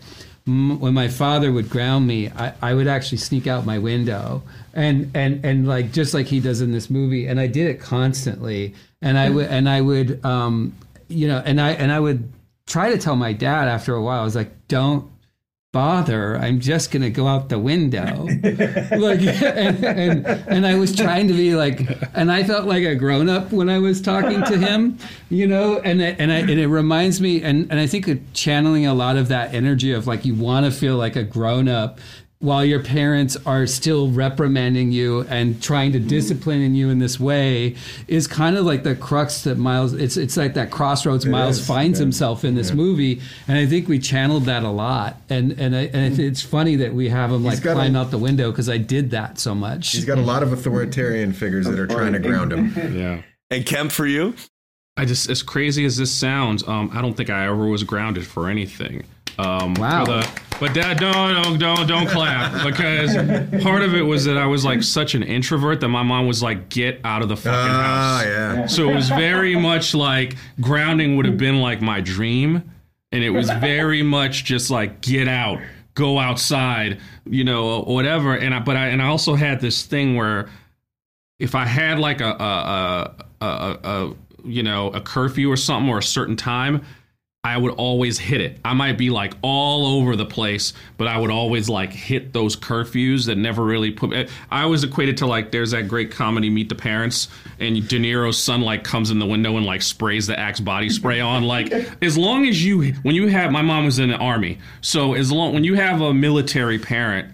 m- 0.46 0.80
when 0.82 0.94
my 0.94 1.08
father 1.08 1.50
would 1.54 1.70
ground 1.70 2.08
me 2.08 2.30
I, 2.30 2.54
I 2.62 2.74
would 2.74 2.88
actually 2.88 3.20
sneak 3.20 3.48
out 3.48 3.66
my 3.66 3.78
window 3.78 4.44
and 4.74 5.12
and 5.16 5.46
and 5.46 5.66
like 5.66 5.94
just 5.94 6.14
like 6.14 6.26
he 6.28 6.42
does 6.42 6.60
in 6.60 6.74
this 6.74 6.90
movie 6.90 7.26
and 7.28 7.40
I 7.40 7.48
did 7.48 7.68
it 7.68 7.80
constantly 7.80 8.74
and 9.02 9.18
I 9.18 9.30
would 9.30 9.48
and 9.48 9.70
I 9.70 9.80
would 9.80 10.26
um 10.26 10.76
you 11.08 11.30
know 11.30 11.42
and 11.46 11.62
I 11.62 11.70
and 11.72 11.90
I 11.90 12.00
would 12.02 12.30
try 12.68 12.92
to 12.92 12.98
tell 12.98 13.16
my 13.16 13.34
dad 13.34 13.68
after 13.68 13.94
a 13.96 14.02
while. 14.02 14.22
I 14.22 14.24
was 14.24 14.36
like 14.36 14.68
don't 14.68 15.10
bother. 15.74 16.36
I'm 16.38 16.60
just 16.60 16.92
going 16.92 17.02
to 17.04 17.10
go 17.10 17.28
out 17.28 17.48
the 17.48 17.58
window. 17.60 18.28
Like 18.92 19.22
and, 19.22 19.84
and 19.86 20.26
and 20.28 20.68
i 20.68 20.76
was 20.76 20.94
trying 20.96 21.28
to 21.30 21.34
be 21.34 21.56
like 21.56 21.80
and 22.14 22.30
i 22.32 22.44
felt 22.44 22.66
like 22.68 22.84
a 22.84 22.94
grown-up 22.94 23.52
when 23.54 23.70
i 23.70 23.80
was 23.80 24.02
talking 24.02 24.44
to 24.44 24.58
him 24.58 24.98
you 25.30 25.48
know 25.48 25.80
and 25.80 26.02
it- 26.02 26.18
and, 26.20 26.30
I, 26.32 26.40
and 26.40 26.50
it 26.52 26.68
reminds 26.68 27.22
me 27.22 27.42
and 27.42 27.72
and 27.72 27.80
i 27.80 27.88
think 27.88 28.08
of 28.10 28.20
channeling 28.34 28.86
a 28.86 28.94
lot 28.94 29.16
of 29.16 29.30
that 29.30 29.54
energy 29.54 29.94
of 29.94 30.08
like 30.08 30.26
you 30.26 30.36
want 30.36 30.66
to 30.66 30.72
feel 30.72 30.98
like 30.98 31.16
a 31.16 31.24
grown-up 31.24 32.00
while 32.42 32.66
your 32.66 32.82
parents 32.82 33.38
are 33.46 33.66
still 33.68 34.10
reprimanding 34.10 34.92
you 34.92 35.22
and 35.30 35.62
trying 35.62 35.92
to 35.94 36.00
discipline 36.00 36.76
you 36.76 36.90
in 36.90 37.00
this 37.00 37.20
way 37.20 37.76
is 38.08 38.28
kind 38.28 38.58
of 38.58 38.66
like 38.66 38.84
the 38.84 38.96
crux 38.96 39.44
that 39.44 39.58
Miles 39.58 39.94
it's 39.94 40.18
it's 40.18 40.36
like 40.36 40.56
that 40.56 40.72
crossroads 40.72 41.26
Miles 41.26 41.60
is, 41.60 41.68
finds 41.68 42.00
yeah. 42.00 42.04
himself 42.04 42.44
in 42.44 42.56
this 42.56 42.74
movie 42.74 43.22
and 43.48 43.58
I 43.58 43.66
think 43.66 43.88
we 43.88 44.00
channeled 44.00 44.46
that 44.46 44.64
a 44.64 44.70
lot 44.70 45.18
and 45.30 45.52
and, 45.54 45.76
I, 45.76 45.84
and 45.94 46.20
it's 46.20 46.42
funny 46.42 46.76
that 46.78 46.94
we 46.94 47.10
have 47.10 47.32
him 47.32 47.44
like 47.44 47.62
got 47.62 47.72
a- 47.72 47.76
climb 47.76 47.96
out 47.96 48.12
the 48.12 48.18
window 48.18 48.52
because 48.52 48.70
I 48.70 48.78
did 48.78 49.12
that 49.12 49.38
so 49.40 49.54
much 49.56 49.92
He's 49.92 50.06
got 50.06 50.18
a 50.18 50.22
lot 50.22 50.44
of 50.44 50.52
authoritarian 50.52 51.34
figures 51.34 51.68
that 51.68 51.80
are 51.80 51.88
trying 51.88 52.14
to 52.14 52.20
ground 52.20 52.52
him. 52.52 52.74
yeah. 52.98 53.22
And 53.50 53.66
Kemp 53.66 53.92
for 53.92 54.06
you? 54.06 54.36
I 54.98 55.06
just, 55.06 55.30
as 55.30 55.42
crazy 55.44 55.86
as 55.86 55.98
this 55.98 56.12
sounds, 56.12 56.68
um, 56.68 56.90
I 56.94 57.02
don't 57.02 57.16
think 57.16 57.30
I 57.30 57.46
ever 57.46 57.68
was 57.68 57.84
grounded 57.84 58.26
for 58.26 58.50
anything. 58.50 59.04
Um, 59.42 59.74
Wow. 59.76 60.06
for 60.06 60.12
the- 60.12 60.42
but 60.60 60.74
dad, 60.76 61.00
don't, 61.00 61.34
don't, 61.44 61.58
don't, 61.60 61.88
don't 61.88 62.08
clap 62.08 62.64
because 62.64 63.16
part 63.64 63.82
of 63.82 63.96
it 63.96 64.04
was 64.04 64.26
that 64.26 64.38
I 64.38 64.46
was 64.46 64.64
like 64.64 64.84
such 64.84 65.16
an 65.16 65.24
introvert 65.24 65.80
that 65.82 65.88
my 65.90 66.04
mom 66.04 66.28
was 66.28 66.44
like, 66.44 66.70
get 66.70 67.02
out 67.04 67.24
of 67.24 67.30
the 67.30 67.36
fucking 67.36 67.52
Ah, 67.74 68.18
house. 68.20 68.26
yeah. 68.28 68.66
So 68.68 68.88
it 68.90 68.94
was 68.94 69.10
very 69.10 69.56
much 69.56 69.96
like 69.96 70.36
grounding 70.60 71.16
would 71.18 71.26
have 71.26 71.38
been 71.38 71.62
like 71.62 71.82
my 71.82 72.00
dream. 72.00 72.62
And 73.12 73.24
it 73.24 73.32
was 73.32 73.50
very 73.50 74.04
much 74.04 74.44
just 74.46 74.70
like, 74.70 75.02
get 75.02 75.28
out. 75.28 75.60
go 75.96 76.20
outside, 76.20 77.00
you 77.26 77.44
know, 77.44 77.82
whatever. 77.82 78.36
And 78.36 78.54
I, 78.54 78.60
but 78.60 78.78
I, 78.78 78.88
and 78.90 79.02
I 79.02 79.08
also 79.08 79.34
had 79.36 79.60
this 79.62 79.84
thing 79.84 80.16
where 80.16 80.48
if 81.40 81.56
I 81.56 81.66
had 81.66 81.98
like 82.00 82.22
a, 82.22 82.30
a, 82.30 83.16
a, 83.42 83.46
a, 83.46 83.80
a 83.84 84.14
you 84.46 84.62
know, 84.64 84.88
a 84.92 85.02
curfew 85.02 85.52
or 85.52 85.58
something 85.58 85.90
or 85.90 85.98
a 85.98 86.04
certain 86.04 86.36
time, 86.36 86.86
I 87.44 87.58
would 87.58 87.72
always 87.74 88.20
hit 88.20 88.40
it. 88.40 88.60
I 88.64 88.74
might 88.74 89.00
be 89.00 89.10
like 89.10 89.34
all 89.42 89.98
over 90.00 90.16
the 90.16 90.28
place, 90.28 90.74
but 90.98 91.08
I 91.08 91.18
would 91.18 91.32
always 91.32 91.70
like 91.70 91.92
hit 91.92 92.34
those 92.34 92.56
curfews 92.56 93.26
that 93.26 93.36
never 93.36 93.64
really 93.64 93.90
put. 93.90 94.30
I 94.52 94.62
always 94.62 94.84
equated 94.84 95.18
to 95.18 95.26
like 95.26 95.52
there's 95.52 95.72
that 95.72 95.88
great 95.88 96.12
comedy 96.12 96.52
Meet 96.52 96.70
the 96.70 96.76
Parents, 96.76 97.30
and 97.60 97.88
De 97.88 97.98
Niro's 97.98 98.38
son 98.38 98.62
like 98.62 98.84
comes 98.84 99.10
in 99.10 99.18
the 99.18 99.26
window 99.26 99.58
and 99.58 99.66
like 99.66 99.82
sprays 99.82 100.28
the 100.28 100.40
Axe 100.40 100.60
body 100.60 100.88
spray 100.90 101.20
on. 101.20 101.44
Like 101.44 101.72
as 102.04 102.16
long 102.16 102.46
as 102.46 102.64
you 102.64 102.94
when 103.02 103.16
you 103.16 103.28
have 103.30 103.52
my 103.52 103.64
mom 103.64 103.86
was 103.86 103.98
in 103.98 104.10
the 104.10 104.18
army, 104.18 104.60
so 104.82 105.16
as 105.16 105.32
long 105.32 105.56
when 105.56 105.64
you 105.64 105.74
have 105.74 106.00
a 106.00 106.14
military 106.14 106.78
parent, 106.78 107.34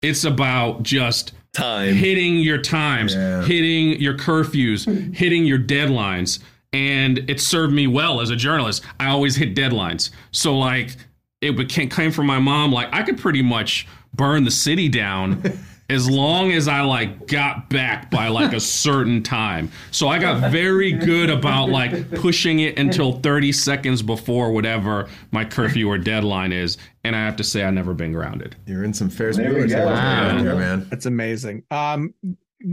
it's 0.00 0.22
about 0.22 0.84
just 0.84 1.32
Time. 1.52 1.92
hitting 1.94 2.38
your 2.38 2.58
times, 2.58 3.14
Yeah. 3.16 3.42
hitting 3.44 4.00
your 4.00 4.14
curfews, 4.16 4.84
hmm. 4.84 5.10
hitting 5.12 5.44
your 5.44 5.58
deadlines. 5.58 6.38
And 6.72 7.18
it 7.28 7.40
served 7.40 7.72
me 7.72 7.86
well 7.86 8.20
as 8.20 8.30
a 8.30 8.36
journalist. 8.36 8.84
I 9.00 9.08
always 9.08 9.36
hit 9.36 9.54
deadlines. 9.56 10.10
So, 10.30 10.56
like, 10.56 10.96
it 11.40 11.56
became, 11.56 11.88
came 11.88 12.12
from 12.12 12.26
my 12.26 12.38
mom. 12.38 12.72
Like, 12.72 12.88
I 12.92 13.02
could 13.02 13.18
pretty 13.18 13.42
much 13.42 13.86
burn 14.14 14.44
the 14.44 14.50
city 14.50 14.88
down 14.88 15.42
as 15.90 16.08
long 16.08 16.52
as 16.52 16.68
I, 16.68 16.82
like, 16.82 17.26
got 17.26 17.68
back 17.70 18.08
by, 18.08 18.28
like, 18.28 18.52
a 18.52 18.60
certain 18.60 19.22
time. 19.24 19.72
So, 19.90 20.06
I 20.06 20.20
got 20.20 20.52
very 20.52 20.92
good 20.92 21.28
about, 21.28 21.70
like, 21.70 22.08
pushing 22.12 22.60
it 22.60 22.78
until 22.78 23.14
30 23.14 23.50
seconds 23.50 24.00
before 24.00 24.52
whatever 24.52 25.08
my 25.32 25.44
curfew 25.44 25.88
or 25.88 25.98
deadline 25.98 26.52
is. 26.52 26.78
And 27.02 27.16
I 27.16 27.20
have 27.20 27.34
to 27.36 27.44
say, 27.44 27.64
I've 27.64 27.74
never 27.74 27.94
been 27.94 28.12
grounded. 28.12 28.54
You're 28.66 28.84
in 28.84 28.94
some 28.94 29.10
Ferris 29.10 29.38
There 29.38 29.52
we 29.54 29.66
go. 29.66 29.86
Wow. 29.86 30.38
here, 30.38 30.54
man. 30.54 30.86
That's 30.88 31.06
amazing. 31.06 31.64
Um, 31.72 32.14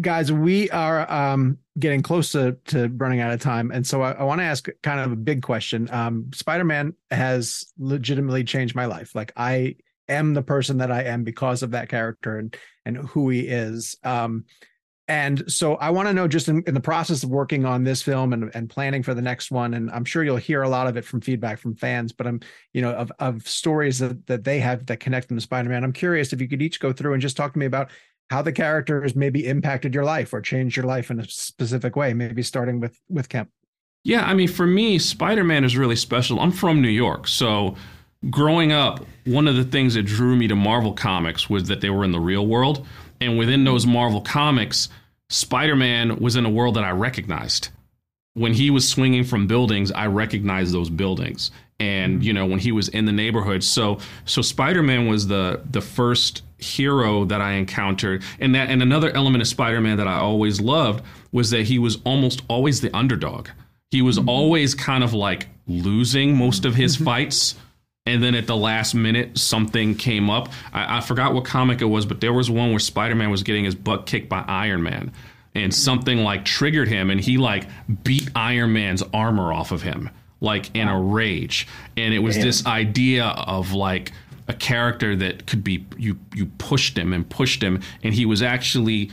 guys, 0.02 0.32
we 0.32 0.69
are 0.71 1.10
um, 1.12 1.58
getting 1.80 2.02
close 2.02 2.32
to, 2.34 2.58
to 2.65 2.89
running 2.97 3.21
out 3.21 3.32
of 3.32 3.39
time. 3.39 3.71
And 3.71 3.86
so 3.86 4.02
I, 4.02 4.12
I 4.12 4.23
want 4.23 4.41
to 4.41 4.45
ask 4.45 4.67
kind 4.84 5.00
of 5.00 5.12
a 5.12 5.15
big 5.15 5.41
question. 5.41 5.89
Um, 5.91 6.30
Spider 6.34 6.65
Man 6.65 6.93
has 7.10 7.65
legitimately 7.78 8.43
changed 8.43 8.76
my 8.76 8.86
life. 8.86 9.15
Like, 9.15 9.32
I 9.38 9.76
am 10.10 10.34
the 10.34 10.41
person 10.41 10.78
that 10.78 10.91
I 10.91 11.04
am 11.04 11.23
because 11.23 11.63
of 11.63 11.71
that 11.71 11.89
character 11.89 12.38
and, 12.38 12.56
and 12.86 12.97
who 12.97 13.30
he 13.30 13.41
is. 13.41 13.95
Um, 14.04 14.45
and 15.10 15.50
so 15.50 15.76
I 15.76 15.89
want 15.91 16.10
to 16.10 16.13
know 16.13 16.28
just 16.28 16.50
in, 16.50 16.63
in 16.67 16.73
the 16.73 16.82
process 16.82 17.23
of 17.23 17.30
working 17.30 17.63
on 17.63 17.86
this 17.86 18.02
film 18.02 18.34
and, 18.34 18.52
and 18.54 18.69
planning 18.69 19.04
for 19.04 19.13
the 19.13 19.21
next 19.21 19.52
one, 19.52 19.73
and 19.73 19.89
I'm 19.91 20.04
sure 20.04 20.21
you'll 20.21 20.36
hear 20.36 20.63
a 20.63 20.69
lot 20.69 20.88
of 20.88 20.97
it 20.97 21.06
from 21.06 21.21
feedback 21.21 21.60
from 21.60 21.76
fans, 21.76 22.12
but 22.12 22.28
I'm, 22.28 22.41
you 22.73 22.82
know, 22.82 22.91
of, 22.91 23.12
of 23.19 23.47
stories 23.47 24.00
that, 24.00 24.28
that 24.28 24.43
they 24.43 24.60
have 24.60 24.86
that 24.88 25.00
connect 25.00 25.30
them 25.30 25.38
to 25.38 25.41
Spider-Man. 25.41 25.86
I'm 25.86 25.93
curious 25.93 26.34
if 26.34 26.41
you 26.41 26.50
could 26.50 26.62
each 26.62 26.82
go 26.82 26.91
through 26.91 27.13
and 27.13 27.21
just 27.21 27.38
talk 27.38 27.54
to 27.54 27.60
me 27.60 27.65
about 27.65 27.89
how 28.30 28.42
the 28.42 28.52
characters 28.52 29.16
maybe 29.16 29.48
impacted 29.48 29.94
your 29.94 30.04
life 30.04 30.34
or 30.34 30.42
changed 30.42 30.76
your 30.76 30.86
life 30.86 31.10
in 31.10 31.20
a 31.20 31.28
specific 31.28 31.96
way, 31.96 32.13
maybe 32.13 32.44
starting 32.44 32.80
with, 32.80 33.00
with 33.10 33.30
Kemp. 33.30 33.50
Yeah, 34.04 34.26
I 34.26 34.34
mean, 34.34 34.48
for 34.48 34.66
me, 34.66 35.00
Spider 35.00 35.44
Man 35.44 35.63
is 35.63 35.78
really 35.78 35.96
special. 35.96 36.40
I'm 36.40 36.52
from 36.52 36.82
New 36.82 36.90
York. 36.90 37.28
So 37.28 37.76
growing 38.30 38.72
up, 38.72 39.06
one 39.26 39.48
of 39.48 39.56
the 39.56 39.63
things 39.63 39.94
that 39.94 40.04
drew 40.04 40.36
me 40.36 40.48
to 40.48 40.56
Marvel 40.56 40.94
Comics 40.94 41.50
was 41.50 41.68
that 41.68 41.82
they 41.82 41.90
were 41.90 42.04
in 42.04 42.12
the 42.12 42.20
real 42.20 42.48
world. 42.48 42.86
And 43.20 43.38
within 43.38 43.63
those 43.63 43.86
Marvel 43.86 44.22
Comics, 44.22 44.90
Spider 45.30 45.76
Man 45.76 46.18
was 46.18 46.36
in 46.36 46.46
a 46.46 46.50
world 46.50 46.76
that 46.76 46.84
I 46.84 46.92
recognized. 46.92 47.70
When 48.34 48.54
he 48.54 48.70
was 48.70 48.88
swinging 48.88 49.24
from 49.24 49.48
buildings, 49.48 49.92
I 49.92 50.06
recognized 50.08 50.74
those 50.74 50.90
buildings. 50.90 51.52
And 51.80 52.24
you 52.24 52.34
know 52.34 52.46
when 52.48 52.60
he 52.60 52.72
was 52.72 52.90
in 52.90 53.06
the 53.06 53.12
neighborhood, 53.12 53.63
so 53.63 54.00
so 54.26 54.42
Spider 54.42 54.82
Man 54.82 55.08
was 55.08 55.28
the 55.28 55.62
the 55.70 55.82
first 55.82 56.42
hero 56.58 57.26
that 57.26 57.40
I 57.40 57.54
encountered, 57.54 58.24
and 58.40 58.56
that 58.56 58.70
and 58.70 58.82
another 58.82 59.12
element 59.12 59.44
of 59.44 59.48
Spider 59.48 59.80
Man 59.80 59.98
that 59.98 60.08
I 60.08 60.18
always 60.18 60.60
loved 60.60 61.04
was 61.32 61.52
that 61.52 61.63
he 61.63 61.78
was 61.78 62.00
almost 62.04 62.42
always 62.48 62.82
the 62.82 62.96
underdog. 62.96 63.50
He 63.92 64.02
was 64.02 64.18
mm-hmm. 64.18 64.30
always 64.30 64.74
kind 64.74 65.04
of 65.04 65.13
like 65.13 65.48
losing 65.68 66.36
most 66.36 66.66
of 66.66 66.76
his 66.76 66.96
mm-hmm. 66.96 67.06
fights. 67.06 67.56
And 68.06 68.24
then 68.24 68.36
at 68.36 68.48
the 68.48 68.56
last 68.56 68.96
minute, 68.96 69.38
something 69.38 69.94
came 69.94 70.30
up. 70.30 70.50
I, 70.72 70.98
I 70.98 71.02
forgot 71.02 71.34
what 71.34 71.44
comic 71.44 71.82
it 71.82 71.86
was, 71.86 72.06
but 72.06 72.22
there 72.22 72.32
was 72.32 72.50
one 72.50 72.70
where 72.70 72.80
Spider 72.80 73.16
Man 73.16 73.30
was 73.30 73.44
getting 73.44 73.66
his 73.66 73.76
butt 73.76 74.06
kicked 74.06 74.30
by 74.30 74.46
Iron 74.48 74.82
Man. 74.82 75.12
And 75.54 75.74
something 75.74 76.20
like 76.20 76.46
triggered 76.46 76.88
him, 76.88 77.10
and 77.10 77.20
he 77.20 77.38
like 77.38 77.68
beat 78.04 78.30
Iron 78.36 78.74
Man's 78.74 79.04
armor 79.13 79.52
off 79.52 79.72
of 79.72 79.82
him, 79.82 80.10
like 80.39 80.76
in 80.76 80.88
a 80.88 81.00
rage. 81.00 81.67
And 81.95 82.13
it 82.13 82.19
was 82.19 82.36
this 82.36 82.65
idea 82.65 83.26
of 83.26 83.73
like 83.73 84.12
a 84.47 84.54
character 84.54 85.15
that 85.15 85.45
could 85.47 85.63
be 85.63 85.86
you 85.97 86.17
you 86.34 86.45
pushed 86.58 86.97
him 86.97 87.13
and 87.13 87.30
pushed 87.30 87.62
him, 87.62 87.82
and 88.04 88.13
he 88.13 88.26
was 88.26 88.41
actually 88.41 89.12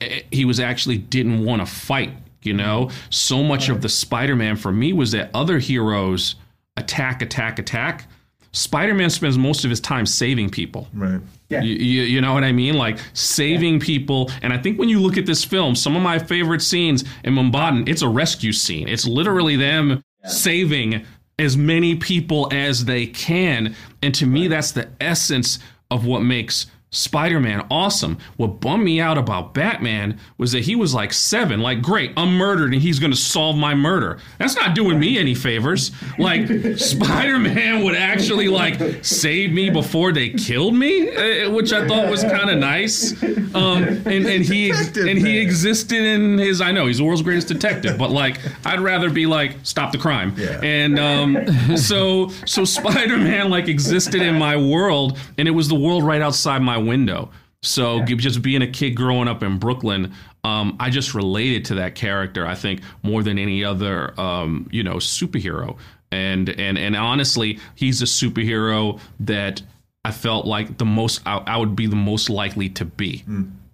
eh, 0.00 0.22
he 0.30 0.44
was 0.44 0.60
actually 0.60 0.98
didn't 0.98 1.44
want 1.44 1.60
to 1.60 1.66
fight 1.66 2.12
you 2.42 2.52
know 2.52 2.90
so 3.10 3.42
much 3.42 3.68
of 3.68 3.82
the 3.82 3.88
spider-man 3.88 4.56
for 4.56 4.72
me 4.72 4.92
was 4.92 5.12
that 5.12 5.30
other 5.32 5.58
heroes 5.60 6.34
attack 6.76 7.22
attack 7.22 7.60
attack 7.60 8.08
spider-man 8.50 9.08
spends 9.10 9.38
most 9.38 9.62
of 9.62 9.70
his 9.70 9.78
time 9.78 10.04
saving 10.04 10.50
people 10.50 10.88
Right. 10.92 11.20
Yeah. 11.48 11.62
you, 11.62 11.74
you, 11.74 12.02
you 12.02 12.20
know 12.20 12.32
what 12.34 12.44
I 12.44 12.52
mean? 12.52 12.74
Like 12.74 12.98
saving 13.12 13.78
people. 13.78 14.30
And 14.40 14.54
I 14.54 14.58
think 14.58 14.78
when 14.78 14.88
you 14.88 15.00
look 15.00 15.18
at 15.18 15.26
this 15.26 15.44
film, 15.44 15.74
some 15.74 15.94
of 15.94 16.02
my 16.02 16.18
favorite 16.18 16.62
scenes 16.62 17.04
in 17.24 17.34
Mumbattan, 17.34 17.86
it's 17.88 18.00
a 18.00 18.08
rescue 18.08 18.52
scene. 18.52 18.88
It's 18.88 19.06
literally 19.06 19.56
them 19.56 20.02
saving 20.26 21.04
as 21.38 21.56
many 21.56 21.96
people 21.96 22.48
as 22.52 22.84
they 22.84 23.06
can. 23.06 23.74
And 24.02 24.14
to 24.14 24.26
me, 24.26 24.48
that's 24.48 24.72
the 24.72 24.90
essence 25.00 25.58
of 25.90 26.06
what 26.06 26.20
makes 26.22 26.66
Spider 26.92 27.40
Man 27.40 27.66
awesome. 27.70 28.18
What 28.36 28.60
bummed 28.60 28.84
me 28.84 29.00
out 29.00 29.16
about 29.16 29.54
Batman 29.54 30.20
was 30.36 30.52
that 30.52 30.60
he 30.60 30.76
was 30.76 30.92
like 30.92 31.12
seven, 31.12 31.60
like, 31.60 31.80
great, 31.80 32.12
I'm 32.18 32.36
murdered 32.36 32.74
and 32.74 32.82
he's 32.82 32.98
going 32.98 33.10
to 33.10 33.16
solve 33.16 33.56
my 33.56 33.74
murder. 33.74 34.18
That's 34.38 34.54
not 34.54 34.74
doing 34.74 35.00
me 35.00 35.18
any 35.18 35.34
favors. 35.34 35.90
Like, 36.18 36.46
Spider 36.76 37.38
Man 37.38 37.82
would 37.84 37.94
actually 37.94 38.48
like 38.48 39.04
save 39.04 39.52
me 39.52 39.70
before 39.70 40.12
they 40.12 40.30
killed 40.30 40.74
me, 40.74 41.08
eh, 41.08 41.46
which 41.46 41.72
I 41.72 41.88
thought 41.88 42.10
was 42.10 42.22
kind 42.22 42.50
of 42.50 42.58
nice. 42.58 43.20
Um, 43.54 43.82
and, 43.82 44.26
and 44.26 44.44
he 44.44 44.70
and 44.70 45.18
he 45.18 45.38
existed 45.38 46.02
in 46.02 46.38
his. 46.38 46.60
I 46.60 46.72
know 46.72 46.86
he's 46.86 46.98
the 46.98 47.04
world's 47.04 47.22
greatest 47.22 47.48
detective, 47.48 47.96
but 47.96 48.10
like, 48.10 48.38
I'd 48.66 48.80
rather 48.80 49.08
be 49.08 49.24
like, 49.24 49.56
stop 49.62 49.92
the 49.92 49.98
crime. 49.98 50.34
Yeah. 50.36 50.60
And 50.62 50.98
um, 50.98 51.76
so 51.76 52.28
so 52.44 52.66
Spider 52.66 53.16
Man 53.16 53.48
like 53.48 53.68
existed 53.68 54.20
in 54.20 54.36
my 54.36 54.56
world, 54.56 55.18
and 55.38 55.48
it 55.48 55.52
was 55.52 55.68
the 55.68 55.74
world 55.74 56.04
right 56.04 56.20
outside 56.20 56.60
my 56.60 56.81
window. 56.82 57.30
So 57.64 58.04
just 58.04 58.42
being 58.42 58.62
a 58.62 58.66
kid 58.66 58.90
growing 58.96 59.28
up 59.28 59.42
in 59.42 59.58
Brooklyn, 59.58 60.12
um, 60.42 60.76
I 60.80 60.90
just 60.90 61.14
related 61.14 61.66
to 61.66 61.76
that 61.76 61.94
character. 61.94 62.44
I 62.44 62.56
think 62.56 62.80
more 63.04 63.22
than 63.22 63.38
any 63.38 63.64
other, 63.64 64.18
um, 64.20 64.68
you 64.72 64.82
know, 64.82 64.96
superhero. 64.96 65.78
And 66.10 66.48
and 66.48 66.76
and 66.76 66.96
honestly, 66.96 67.60
he's 67.76 68.02
a 68.02 68.06
superhero 68.06 69.00
that 69.20 69.62
I 70.04 70.10
felt 70.10 70.44
like 70.44 70.78
the 70.78 70.84
most. 70.84 71.20
I, 71.24 71.36
I 71.38 71.56
would 71.56 71.76
be 71.76 71.86
the 71.86 71.96
most 71.96 72.28
likely 72.28 72.68
to 72.70 72.84
be 72.84 73.24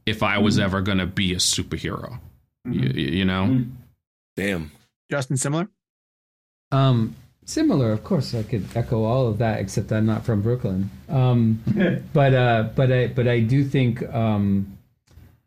if 0.05 0.23
I 0.23 0.39
was 0.39 0.59
ever 0.59 0.83
going 0.83 0.99
to 0.99 1.07
be 1.07 1.33
a 1.33 1.39
superhero. 1.39 2.19
You, 2.71 2.91
you 2.91 3.25
know. 3.25 3.65
Damn. 4.37 4.71
Justin, 5.11 5.37
similar? 5.39 5.69
Um, 6.71 7.17
similar, 7.49 7.93
of 7.93 8.05
course. 8.05 8.35
I 8.35 8.43
could 8.43 8.67
echo 8.77 9.05
all 9.05 9.27
of 9.27 9.39
that, 9.39 9.61
except 9.61 9.91
I'm 9.93 10.07
not 10.07 10.25
from 10.25 10.43
Brooklyn. 10.43 10.91
Um, 11.09 11.63
but 12.13 12.35
uh, 12.35 12.69
but 12.75 12.93
I 12.93 13.07
but 13.09 13.27
I 13.27 13.41
do 13.41 13.65
think 13.65 14.03
um, 14.15 14.79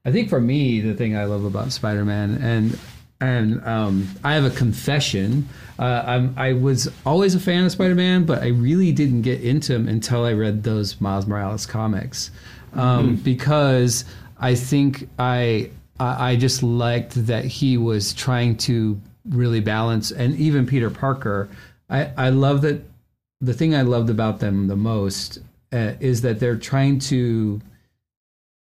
I 0.04 0.12
think 0.12 0.30
for 0.30 0.42
me 0.42 0.82
the 0.82 0.94
thing 0.94 1.16
I 1.16 1.26
love 1.26 1.46
about 1.46 1.72
Spider-Man 1.72 2.36
and 2.42 2.80
and 3.22 3.64
um, 3.66 4.08
I 4.24 4.34
have 4.34 4.46
a 4.46 4.50
confession. 4.50 5.48
Uh, 5.78 6.04
I'm, 6.06 6.34
I 6.38 6.54
was 6.54 6.92
always 7.06 7.36
a 7.36 7.40
fan 7.40 7.64
of 7.64 7.72
Spider-Man, 7.72 8.26
but 8.26 8.42
I 8.42 8.48
really 8.48 8.92
didn't 8.92 9.22
get 9.22 9.42
into 9.42 9.76
him 9.76 9.88
until 9.88 10.26
I 10.26 10.34
read 10.34 10.64
those 10.64 11.00
Miles 11.00 11.28
Morales 11.28 11.68
comics, 11.68 12.32
um, 12.74 13.18
because 13.18 14.06
I 14.40 14.56
think 14.56 15.08
I 15.20 15.70
I 16.00 16.36
just 16.36 16.64
liked 16.64 17.28
that 17.28 17.46
he 17.46 17.78
was 17.78 18.14
trying 18.14 18.58
to 18.58 19.00
really 19.30 19.60
balance, 19.60 20.12
and 20.12 20.36
even 20.36 20.66
Peter 20.66 20.90
Parker. 20.90 21.48
I 21.92 22.12
I 22.18 22.30
love 22.30 22.62
that. 22.62 22.84
The 23.42 23.54
thing 23.54 23.76
I 23.76 23.82
loved 23.82 24.10
about 24.10 24.40
them 24.40 24.68
the 24.68 24.76
most 24.76 25.40
uh, 25.74 25.94
is 26.00 26.22
that 26.22 26.40
they're 26.40 26.56
trying 26.58 27.00
to 27.00 27.62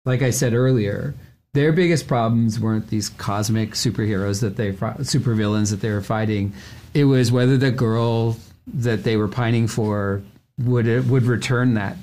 like 0.05 0.23
I 0.23 0.31
said 0.31 0.55
earlier, 0.55 1.15
their 1.55 1.73
biggest 1.73 2.09
problems 2.09 2.59
weren't 2.59 2.89
these 2.89 3.09
cosmic 3.09 3.73
superheroes 3.73 4.41
that 4.41 4.57
they 4.57 4.73
supervillains 4.73 5.71
that 5.71 5.81
they 5.81 5.91
were 5.91 6.01
fighting. 6.01 6.53
It 6.95 7.05
was 7.05 7.31
whether 7.31 7.57
the 7.57 7.71
girl 7.71 8.37
that 8.67 9.05
they 9.05 9.17
were 9.17 9.29
pining 9.29 9.69
for 9.69 10.23
would 10.59 11.09
would 11.09 11.25
return 11.25 11.75
that 11.75 11.97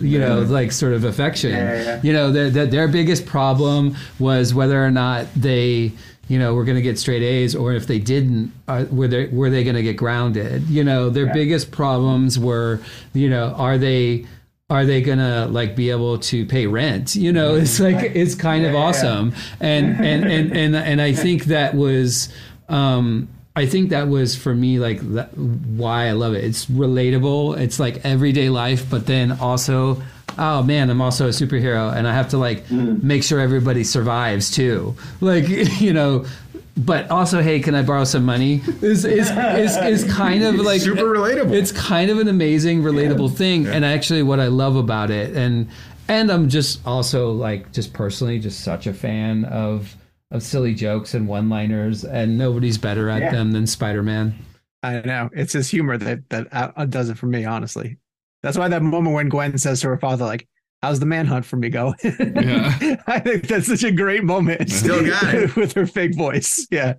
you 0.00 0.18
know 0.18 0.40
like 0.42 0.70
sort 0.70 0.92
of 0.92 1.02
affection 1.02 1.50
Yeah, 1.50 1.82
yeah. 1.82 2.00
you 2.02 2.12
know 2.12 2.30
their, 2.30 2.66
their 2.66 2.86
biggest 2.86 3.26
problem 3.26 3.96
was 4.18 4.54
whether 4.54 4.84
or 4.84 4.90
not 4.92 5.26
they 5.34 5.92
you 6.28 6.38
know 6.38 6.54
were 6.54 6.64
going 6.64 6.76
to 6.76 6.82
get 6.82 6.98
straight 6.98 7.22
A's 7.22 7.54
or 7.54 7.72
if 7.72 7.86
they 7.86 7.98
didn't 7.98 8.52
uh, 8.68 8.84
were 8.90 9.08
they 9.08 9.26
were 9.26 9.50
they 9.50 9.64
going 9.64 9.76
to 9.76 9.82
get 9.82 9.96
grounded 9.96 10.68
you 10.68 10.84
know 10.84 11.10
their 11.10 11.32
biggest 11.32 11.70
problems 11.70 12.38
were 12.38 12.80
you 13.12 13.28
know 13.28 13.54
are 13.58 13.78
they 13.78 14.26
are 14.72 14.86
they 14.86 15.02
gonna 15.02 15.46
like 15.48 15.76
be 15.76 15.90
able 15.90 16.18
to 16.18 16.46
pay 16.46 16.66
rent? 16.66 17.14
You 17.14 17.30
know, 17.30 17.56
it's 17.56 17.78
like 17.78 17.96
it's 18.16 18.34
kind 18.34 18.64
of 18.64 18.74
awesome, 18.74 19.34
and 19.60 19.96
and 20.00 20.24
and 20.24 20.56
and 20.56 20.74
and 20.74 21.00
I 21.00 21.12
think 21.12 21.44
that 21.44 21.74
was. 21.74 22.30
Um, 22.68 23.28
I 23.54 23.66
think 23.66 23.90
that 23.90 24.08
was 24.08 24.34
for 24.34 24.54
me 24.54 24.78
like 24.78 25.00
that, 25.12 25.36
why 25.36 26.06
I 26.06 26.12
love 26.12 26.32
it. 26.32 26.42
It's 26.42 26.64
relatable. 26.66 27.58
It's 27.58 27.78
like 27.78 28.02
everyday 28.02 28.48
life, 28.48 28.88
but 28.88 29.04
then 29.04 29.32
also, 29.32 30.02
oh 30.38 30.62
man, 30.62 30.90
I'm 30.90 31.00
also 31.00 31.26
a 31.26 31.30
superhero, 31.30 31.94
and 31.94 32.06
I 32.06 32.14
have 32.14 32.28
to 32.30 32.38
like 32.38 32.70
make 32.70 33.22
sure 33.22 33.40
everybody 33.40 33.84
survives 33.84 34.50
too. 34.50 34.94
Like 35.20 35.48
you 35.80 35.92
know, 35.92 36.26
but 36.76 37.10
also, 37.10 37.42
hey, 37.42 37.60
can 37.60 37.74
I 37.74 37.82
borrow 37.82 38.04
some 38.04 38.24
money? 38.24 38.62
Is 38.80 39.04
is 39.04 39.30
is, 39.30 39.76
is 39.76 40.12
kind 40.12 40.42
of 40.42 40.54
like 40.56 40.80
super 40.80 41.02
relatable. 41.02 41.52
It's 41.52 41.72
kind 41.72 42.10
of 42.10 42.18
an 42.18 42.28
amazing, 42.28 42.82
relatable 42.82 43.36
thing, 43.36 43.66
and 43.66 43.84
actually, 43.84 44.22
what 44.22 44.40
I 44.40 44.46
love 44.46 44.76
about 44.76 45.10
it, 45.10 45.36
and 45.36 45.68
and 46.08 46.30
I'm 46.30 46.48
just 46.48 46.84
also 46.86 47.30
like 47.32 47.72
just 47.72 47.92
personally 47.92 48.38
just 48.38 48.60
such 48.60 48.86
a 48.86 48.94
fan 48.94 49.44
of 49.44 49.94
of 50.30 50.42
silly 50.42 50.74
jokes 50.74 51.12
and 51.12 51.28
one-liners, 51.28 52.04
and 52.04 52.38
nobody's 52.38 52.78
better 52.78 53.10
at 53.10 53.30
them 53.32 53.52
than 53.52 53.66
Spider-Man. 53.66 54.34
I 54.82 55.00
know 55.02 55.28
it's 55.34 55.52
his 55.52 55.68
humor 55.68 55.98
that 55.98 56.28
that 56.30 56.48
uh, 56.52 56.86
does 56.86 57.10
it 57.10 57.18
for 57.18 57.26
me. 57.26 57.44
Honestly, 57.44 57.98
that's 58.42 58.56
why 58.58 58.68
that 58.68 58.82
moment 58.82 59.14
when 59.14 59.28
Gwen 59.28 59.56
says 59.58 59.80
to 59.82 59.88
her 59.88 59.98
father, 59.98 60.24
like, 60.24 60.46
"How's 60.82 61.00
the 61.00 61.06
manhunt 61.06 61.44
for 61.44 61.56
me 61.56 61.68
go?" 61.68 61.94
Yeah. 62.02 62.96
I 63.06 63.18
think 63.18 63.46
that's 63.48 63.66
such 63.66 63.84
a 63.84 63.92
great 63.92 64.24
moment. 64.24 64.70
Still 64.70 65.04
got 65.06 65.34
it. 65.34 65.56
with 65.56 65.72
her 65.74 65.86
fake 65.86 66.16
voice. 66.16 66.66
Yeah, 66.70 66.94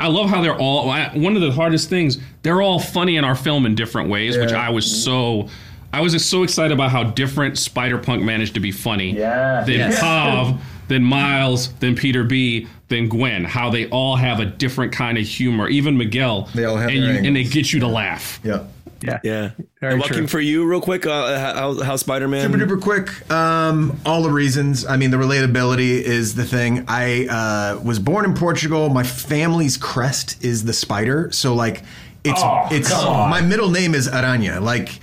I 0.00 0.08
love 0.08 0.28
how 0.30 0.40
they're 0.42 0.58
all 0.58 0.86
one 0.88 1.36
of 1.36 1.42
the 1.42 1.52
hardest 1.52 1.88
things. 1.88 2.18
They're 2.42 2.62
all 2.62 2.80
funny 2.80 3.16
in 3.16 3.24
our 3.24 3.36
film 3.36 3.66
in 3.66 3.74
different 3.74 4.08
ways, 4.10 4.36
which 4.36 4.52
I 4.52 4.70
was 4.70 5.04
so. 5.04 5.48
I 5.92 6.00
was 6.00 6.12
just 6.12 6.28
so 6.28 6.42
excited 6.42 6.72
about 6.72 6.90
how 6.90 7.04
different 7.04 7.56
Spider 7.56 7.98
Punk 7.98 8.20
managed 8.24 8.54
to 8.54 8.60
be 8.60 8.72
funny. 8.72 9.12
Yeah. 9.12 9.62
Than 9.62 9.74
Yes. 9.76 10.00
Pav, 10.00 10.60
than 10.88 11.04
Miles, 11.04 11.72
than 11.74 11.94
Peter 11.94 12.24
B, 12.24 12.66
than 12.88 13.08
Gwen. 13.08 13.44
How 13.44 13.70
they 13.70 13.88
all 13.90 14.16
have 14.16 14.40
a 14.40 14.44
different 14.44 14.92
kind 14.92 15.18
of 15.18 15.24
humor. 15.24 15.68
Even 15.68 15.96
Miguel. 15.96 16.48
They 16.52 16.64
all 16.64 16.76
have 16.78 16.90
and, 16.90 17.00
their 17.00 17.12
you, 17.20 17.26
and 17.28 17.36
they 17.36 17.44
get 17.44 17.72
you 17.72 17.78
to 17.78 17.86
laugh. 17.86 18.40
yeah. 18.42 18.64
Yeah, 19.04 19.20
Yeah. 19.22 19.50
Very 19.80 19.94
and 19.94 20.02
looking 20.02 20.18
true. 20.18 20.26
for 20.26 20.40
you, 20.40 20.64
real 20.64 20.80
quick, 20.80 21.06
uh, 21.06 21.38
how, 21.38 21.82
how 21.82 21.96
Spider 21.96 22.28
Man. 22.28 22.50
Super 22.50 22.64
duper 22.64 22.80
quick. 22.80 23.30
Um, 23.30 24.00
all 24.06 24.22
the 24.22 24.30
reasons. 24.30 24.86
I 24.86 24.96
mean, 24.96 25.10
the 25.10 25.16
relatability 25.16 26.00
is 26.00 26.34
the 26.34 26.44
thing. 26.44 26.84
I 26.88 27.26
uh, 27.26 27.80
was 27.84 27.98
born 27.98 28.24
in 28.24 28.34
Portugal. 28.34 28.88
My 28.88 29.02
family's 29.02 29.76
crest 29.76 30.42
is 30.42 30.64
the 30.64 30.72
spider. 30.72 31.30
So 31.32 31.54
like, 31.54 31.82
it's 32.24 32.40
it's 32.72 32.90
my 32.90 33.42
middle 33.42 33.70
name 33.70 33.94
is 33.94 34.08
Aranha. 34.08 34.60
Like, 34.60 34.98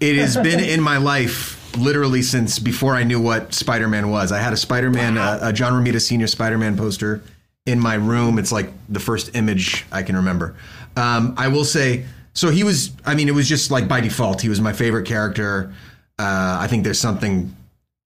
it 0.00 0.16
has 0.16 0.36
been 0.48 0.60
in 0.60 0.80
my 0.80 0.96
life 0.96 1.56
literally 1.76 2.22
since 2.22 2.58
before 2.58 2.94
I 2.94 3.04
knew 3.04 3.20
what 3.20 3.54
Spider 3.54 3.88
Man 3.88 4.10
was. 4.10 4.32
I 4.32 4.38
had 4.38 4.52
a 4.52 4.56
Spider 4.56 4.90
Man, 4.90 5.18
uh, 5.18 5.38
a 5.42 5.52
John 5.52 5.72
Romita 5.72 6.00
Senior 6.00 6.26
Spider 6.26 6.58
Man 6.58 6.76
poster 6.76 7.22
in 7.66 7.78
my 7.78 7.94
room. 7.94 8.38
It's 8.38 8.52
like 8.52 8.70
the 8.88 9.00
first 9.00 9.34
image 9.34 9.84
I 9.92 10.02
can 10.02 10.16
remember. 10.16 10.56
Um, 10.96 11.34
I 11.36 11.48
will 11.48 11.64
say, 11.64 12.06
so 12.36 12.50
he 12.50 12.62
was. 12.64 12.92
I 13.06 13.14
mean, 13.14 13.28
it 13.28 13.34
was 13.34 13.48
just 13.48 13.70
like 13.70 13.88
by 13.88 14.02
default, 14.02 14.42
he 14.42 14.50
was 14.50 14.60
my 14.60 14.74
favorite 14.74 15.06
character. 15.06 15.72
Uh, 16.18 16.58
I 16.60 16.66
think 16.68 16.84
there's 16.84 17.00
something 17.00 17.56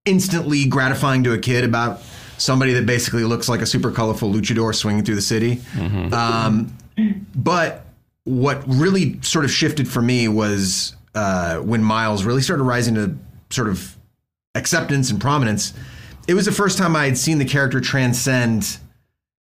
instantly 0.05 0.67
gratifying 0.67 1.25
to 1.25 1.33
a 1.33 1.39
kid 1.39 1.65
about 1.65 2.01
somebody 2.39 2.73
that 2.75 2.87
basically 2.87 3.25
looks 3.25 3.49
like 3.49 3.61
a 3.61 3.67
super 3.67 3.91
colorful 3.91 4.33
luchador 4.33 4.73
swinging 4.73 5.05
through 5.05 5.17
the 5.17 5.21
city. 5.21 5.61
Um, 6.15 6.73
but 7.35 7.85
what 8.25 8.63
really 8.69 9.21
sort 9.23 9.45
of 9.45 9.51
shifted 9.51 9.89
for 9.89 10.01
me 10.01 10.29
was 10.29 10.95
uh, 11.17 11.57
when 11.59 11.83
Miles 11.83 12.25
really 12.25 12.41
started 12.41 12.63
rising 12.63 12.95
to 12.95 13.17
sort 13.51 13.69
of 13.69 13.97
acceptance 14.55 15.11
and 15.11 15.21
prominence. 15.21 15.75
It 16.29 16.35
was 16.35 16.47
the 16.47 16.53
first 16.53 16.79
time 16.79 16.95
I 16.95 17.07
had 17.07 17.19
seen 17.19 17.39
the 17.39 17.45
character 17.45 17.81
transcend 17.81 18.79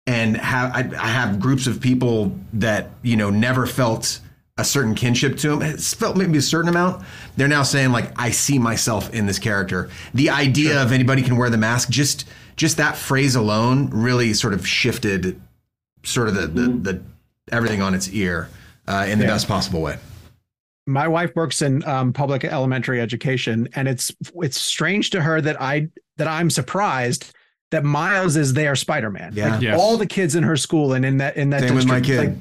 and 0.06 0.38
have 0.38 0.72
I, 0.76 0.80
I 0.96 1.08
have 1.08 1.40
groups 1.40 1.66
of 1.66 1.82
people 1.82 2.38
that 2.54 2.92
you 3.02 3.16
know 3.16 3.32
never 3.32 3.66
felt 3.66 4.20
a 4.58 4.64
certain 4.64 4.96
kinship 4.96 5.38
to 5.38 5.52
him. 5.54 5.62
It's 5.62 5.94
felt 5.94 6.16
maybe 6.16 6.38
a 6.38 6.42
certain 6.42 6.70
amount. 6.70 7.04
They're 7.36 7.48
now 7.48 7.64
saying 7.64 7.92
like 7.92 8.12
I 8.20 8.32
see 8.32 8.58
myself 8.58 9.14
in 9.14 9.26
this 9.26 9.40
character. 9.40 9.90
The 10.14 10.30
idea 10.30 10.82
of 10.82 10.92
anybody 10.92 11.22
can 11.22 11.36
wear 11.38 11.50
the 11.50 11.58
mask 11.58 11.90
just 11.90 12.26
just 12.56 12.78
that 12.78 12.96
phrase 12.96 13.36
alone 13.36 13.90
really 13.92 14.34
sort 14.34 14.54
of 14.54 14.66
shifted 14.66 15.42
sort 16.04 16.30
of 16.30 16.36
the 16.36 16.48
the, 16.48 16.68
the 16.70 17.02
everything 17.52 17.82
on 17.82 17.94
its 17.94 18.10
ear 18.10 18.50
uh, 18.88 19.06
in 19.10 19.20
the 19.20 19.26
best 19.26 19.48
possible 19.48 19.82
way. 19.82 19.98
my 20.88 21.08
wife 21.08 21.36
works 21.36 21.62
in 21.62 21.84
um, 21.86 22.14
public 22.14 22.46
elementary 22.46 23.02
education, 23.02 23.68
and 23.76 23.88
it's 23.90 24.12
it's 24.36 24.60
strange 24.60 25.10
to 25.10 25.22
her 25.22 25.42
that 25.42 25.62
I 25.62 25.90
that 26.16 26.28
I'm 26.30 26.50
surprised 26.50 27.34
that 27.72 27.84
Miles 27.84 28.38
is 28.38 28.54
their 28.54 28.76
Spider 28.78 29.12
Man. 29.12 29.34
Yeah. 29.36 29.54
Like, 29.56 29.62
Yes. 29.62 29.78
all 29.82 29.98
the 29.98 30.06
kids 30.06 30.36
in 30.36 30.44
her 30.44 30.56
school 30.56 30.94
and 30.94 31.04
in 31.04 31.18
that 31.18 31.36
in 31.36 31.50
that 31.50 31.62
Same 31.62 31.76
with 31.76 31.88
my 31.88 32.00
kid. 32.00 32.18
like, 32.20 32.38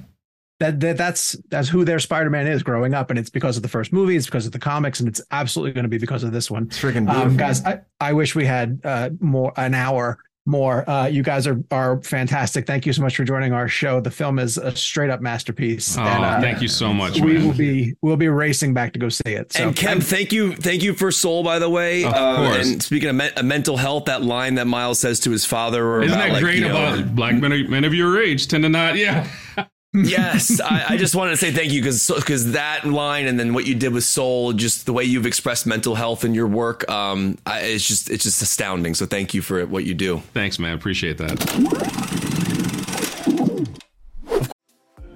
that, 0.61 0.79
that 0.81 0.97
that's 0.97 1.37
that's 1.51 1.69
who 1.69 1.85
their 1.85 1.99
Spider 1.99 2.31
Man 2.31 2.47
is 2.47 2.63
growing 2.63 2.95
up, 2.95 3.11
and 3.11 3.19
it's 3.19 3.31
because 3.31 3.57
of 3.57 3.63
the 3.63 3.69
first 3.69 3.93
movie, 3.93 4.17
it's 4.17 4.27
because 4.27 4.47
of 4.47 4.53
the 4.53 4.59
comics, 4.59 5.01
and 5.01 5.09
it's 5.09 5.21
absolutely 5.31 5.73
going 5.73 5.85
to 5.85 5.89
be 5.89 5.99
because 5.99 6.23
of 6.23 6.33
this 6.33 6.51
one. 6.51 6.65
It's 6.65 6.79
freaking. 6.81 7.09
Um, 7.09 7.37
guys, 7.37 7.65
I, 7.65 7.81
I 8.01 8.13
wish 8.13 8.35
we 8.35 8.45
had 8.47 8.81
uh, 8.85 9.11
more 9.21 9.53
an 9.57 9.75
hour 9.75 10.19
more. 10.47 10.89
Uh, 10.89 11.07
you 11.07 11.23
guys 11.23 11.47
are 11.47 11.59
are 11.71 12.03
fantastic. 12.03 12.67
Thank 12.67 12.85
you 12.87 12.93
so 12.93 13.01
much 13.03 13.17
for 13.17 13.25
joining 13.25 13.53
our 13.55 13.67
show. 13.67 13.99
The 14.01 14.11
film 14.11 14.39
is 14.39 14.59
a 14.59 14.77
straight 14.77 15.09
up 15.11 15.23
masterpiece. 15.23 15.97
Oh, 15.97 16.03
and, 16.03 16.23
uh, 16.25 16.41
thank 16.41 16.61
you 16.63 16.69
so 16.69 16.93
much, 16.93 17.19
we 17.19 17.33
man. 17.33 17.47
will 17.47 17.55
be 17.55 17.95
we'll 18.03 18.17
be 18.19 18.29
racing 18.29 18.75
back 18.75 18.93
to 18.93 18.99
go 18.99 19.09
see 19.09 19.23
it. 19.33 19.53
So 19.55 19.69
and 19.69 19.75
Kev, 19.77 20.03
thank 20.05 20.33
you, 20.33 20.55
thank 20.55 20.83
you 20.83 20.93
for 20.95 21.11
Soul, 21.11 21.43
by 21.43 21.59
the 21.59 21.71
way. 21.71 22.05
Of 22.05 22.13
Uh, 22.13 22.37
course. 22.37 22.69
And 22.71 22.83
speaking 22.83 23.09
of 23.09 23.17
me- 23.17 23.31
uh, 23.37 23.43
mental 23.43 23.77
health, 23.79 24.05
that 24.05 24.23
line 24.23 24.55
that 24.57 24.67
Miles 24.67 24.99
says 24.99 25.19
to 25.21 25.31
his 25.31 25.45
father, 25.47 25.85
or 25.85 26.03
Isn't 26.03 26.17
about, 26.17 26.27
that 26.27 26.33
like, 26.35 26.43
great 26.43 26.59
you 26.59 26.69
know, 26.69 26.77
about 26.77 27.15
black 27.17 27.35
men, 27.37 27.71
men 27.71 27.85
of 27.85 27.95
your 27.95 28.23
age 28.23 28.47
tend 28.47 28.65
to 28.65 28.69
not? 28.69 28.97
Yeah. 28.97 29.27
yes, 29.95 30.61
I, 30.61 30.85
I 30.91 30.97
just 30.99 31.15
wanted 31.15 31.33
to 31.33 31.37
say 31.37 31.53
thank 31.53 31.73
you 31.73 31.81
because 31.81 32.11
because 32.15 32.53
that 32.53 32.85
line 32.85 33.27
and 33.27 33.39
then 33.39 33.55
what 33.55 33.67
you 33.67 33.75
did 33.75 33.93
with 33.93 34.05
Soul, 34.05 34.53
just 34.53 34.87
the 34.87 34.93
way 34.93 35.05
you've 35.05 35.27
expressed 35.27 35.67
mental 35.67 35.95
health 35.95 36.25
in 36.25 36.35
your 36.35 36.47
work, 36.47 36.89
um, 36.91 37.39
I, 37.47 37.61
it's 37.61 37.87
just 37.87 38.11
it's 38.11 38.25
just 38.25 38.43
astounding. 38.43 38.95
So 38.95 39.07
thank 39.07 39.35
you 39.35 39.43
for 39.43 39.65
what 39.67 39.85
you 39.85 39.95
do. 39.95 40.19
Thanks, 40.33 40.59
man. 40.59 40.75
Appreciate 40.75 41.19
that. 41.19 41.39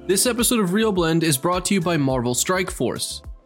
This 0.07 0.25
episode 0.25 0.61
of 0.61 0.71
ReelBlend 0.71 1.23
is 1.23 1.37
brought 1.37 1.67
to 1.67 1.75
you 1.75 1.83
by 1.83 1.99
Marvel 1.99 2.35
Strike 2.35 2.71
Force. 2.71 3.21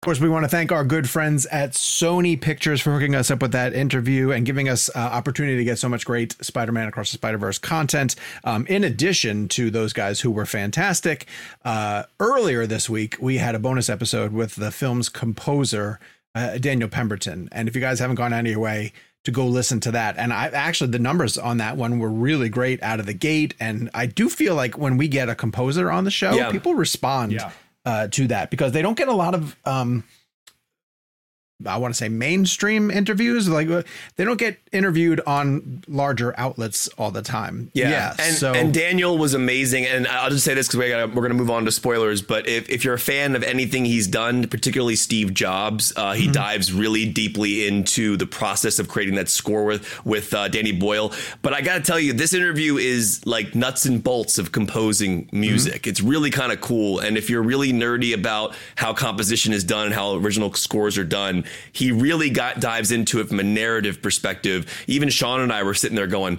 Of 0.00 0.06
course, 0.06 0.20
we 0.20 0.28
want 0.28 0.44
to 0.44 0.48
thank 0.48 0.70
our 0.70 0.84
good 0.84 1.10
friends 1.10 1.44
at 1.46 1.72
Sony 1.72 2.40
Pictures 2.40 2.80
for 2.80 2.92
hooking 2.92 3.16
us 3.16 3.32
up 3.32 3.42
with 3.42 3.50
that 3.50 3.74
interview 3.74 4.30
and 4.30 4.46
giving 4.46 4.68
us 4.68 4.88
uh, 4.94 4.98
opportunity 5.00 5.56
to 5.56 5.64
get 5.64 5.76
so 5.80 5.88
much 5.88 6.06
great 6.06 6.36
Spider-Man 6.40 6.86
Across 6.86 7.10
the 7.10 7.14
Spider-Verse 7.16 7.58
content. 7.58 8.14
Um, 8.44 8.64
in 8.68 8.84
addition 8.84 9.48
to 9.48 9.72
those 9.72 9.92
guys 9.92 10.20
who 10.20 10.30
were 10.30 10.46
fantastic, 10.46 11.26
uh, 11.64 12.04
earlier 12.20 12.64
this 12.64 12.88
week 12.88 13.16
we 13.18 13.38
had 13.38 13.56
a 13.56 13.58
bonus 13.58 13.88
episode 13.90 14.32
with 14.32 14.54
the 14.54 14.70
film's 14.70 15.08
composer 15.08 15.98
uh, 16.32 16.58
Daniel 16.58 16.88
Pemberton, 16.88 17.48
and 17.50 17.66
if 17.68 17.74
you 17.74 17.80
guys 17.80 17.98
haven't 17.98 18.14
gone 18.16 18.32
out 18.32 18.40
of 18.40 18.46
your 18.46 18.60
way 18.60 18.92
to 19.24 19.32
go 19.32 19.48
listen 19.48 19.80
to 19.80 19.90
that, 19.90 20.16
and 20.16 20.32
I 20.32 20.46
actually 20.46 20.90
the 20.92 21.00
numbers 21.00 21.36
on 21.36 21.56
that 21.56 21.76
one 21.76 21.98
were 21.98 22.08
really 22.10 22.48
great 22.48 22.80
out 22.84 23.00
of 23.00 23.06
the 23.06 23.14
gate, 23.14 23.54
and 23.58 23.90
I 23.94 24.06
do 24.06 24.28
feel 24.28 24.54
like 24.54 24.78
when 24.78 24.96
we 24.96 25.08
get 25.08 25.28
a 25.28 25.34
composer 25.34 25.90
on 25.90 26.04
the 26.04 26.12
show, 26.12 26.34
Yeah. 26.34 26.52
people 26.52 26.74
respond 26.76 27.32
Yeah. 27.32 27.50
Uh, 27.84 28.08
to 28.08 28.26
that 28.28 28.50
because 28.50 28.72
they 28.72 28.82
don't 28.82 28.96
get 28.96 29.08
a 29.08 29.12
lot 29.12 29.34
of 29.34 29.56
um, 29.64 30.04
I 31.66 31.76
want 31.78 31.92
to 31.92 31.98
say 31.98 32.08
mainstream 32.08 32.88
interviews. 32.88 33.48
Like 33.48 33.68
uh, 33.68 33.82
they 34.14 34.24
don't 34.24 34.38
get 34.38 34.60
interviewed 34.70 35.20
on 35.26 35.82
larger 35.88 36.32
outlets 36.38 36.86
all 36.98 37.10
the 37.10 37.22
time. 37.22 37.72
Yeah, 37.74 38.14
and, 38.16 38.36
so 38.36 38.54
and 38.54 38.72
Daniel 38.72 39.18
was 39.18 39.34
amazing. 39.34 39.84
And 39.84 40.06
I'll 40.06 40.30
just 40.30 40.44
say 40.44 40.54
this 40.54 40.68
because 40.68 40.78
we 40.78 40.94
we're 40.94 41.22
going 41.22 41.30
to 41.30 41.34
move 41.34 41.50
on 41.50 41.64
to 41.64 41.72
spoilers. 41.72 42.22
But 42.22 42.46
if, 42.46 42.70
if 42.70 42.84
you're 42.84 42.94
a 42.94 42.98
fan 42.98 43.34
of 43.34 43.42
anything 43.42 43.84
he's 43.84 44.06
done, 44.06 44.46
particularly 44.46 44.94
Steve 44.94 45.34
Jobs, 45.34 45.92
uh, 45.96 46.12
he 46.12 46.24
mm-hmm. 46.24 46.32
dives 46.32 46.72
really 46.72 47.10
deeply 47.10 47.66
into 47.66 48.16
the 48.16 48.26
process 48.26 48.78
of 48.78 48.88
creating 48.88 49.16
that 49.16 49.28
score 49.28 49.64
with 49.64 50.04
with 50.06 50.32
uh, 50.32 50.46
Danny 50.46 50.72
Boyle. 50.72 51.12
But 51.42 51.54
I 51.54 51.60
got 51.60 51.78
to 51.78 51.82
tell 51.82 51.98
you, 51.98 52.12
this 52.12 52.34
interview 52.34 52.76
is 52.76 53.26
like 53.26 53.56
nuts 53.56 53.84
and 53.84 54.02
bolts 54.02 54.38
of 54.38 54.52
composing 54.52 55.28
music. 55.32 55.82
Mm-hmm. 55.82 55.90
It's 55.90 56.00
really 56.00 56.30
kind 56.30 56.52
of 56.52 56.60
cool. 56.60 57.00
And 57.00 57.18
if 57.18 57.28
you're 57.28 57.42
really 57.42 57.72
nerdy 57.72 58.14
about 58.14 58.54
how 58.76 58.94
composition 58.94 59.52
is 59.52 59.64
done, 59.64 59.90
how 59.90 60.14
original 60.14 60.52
scores 60.54 60.96
are 60.96 61.04
done 61.04 61.46
he 61.72 61.92
really 61.92 62.30
got 62.30 62.60
dives 62.60 62.92
into 62.92 63.20
it 63.20 63.28
from 63.28 63.40
a 63.40 63.44
narrative 63.44 64.02
perspective. 64.02 64.66
Even 64.86 65.08
Sean 65.08 65.40
and 65.40 65.52
I 65.52 65.62
were 65.62 65.74
sitting 65.74 65.96
there 65.96 66.06
going, 66.06 66.38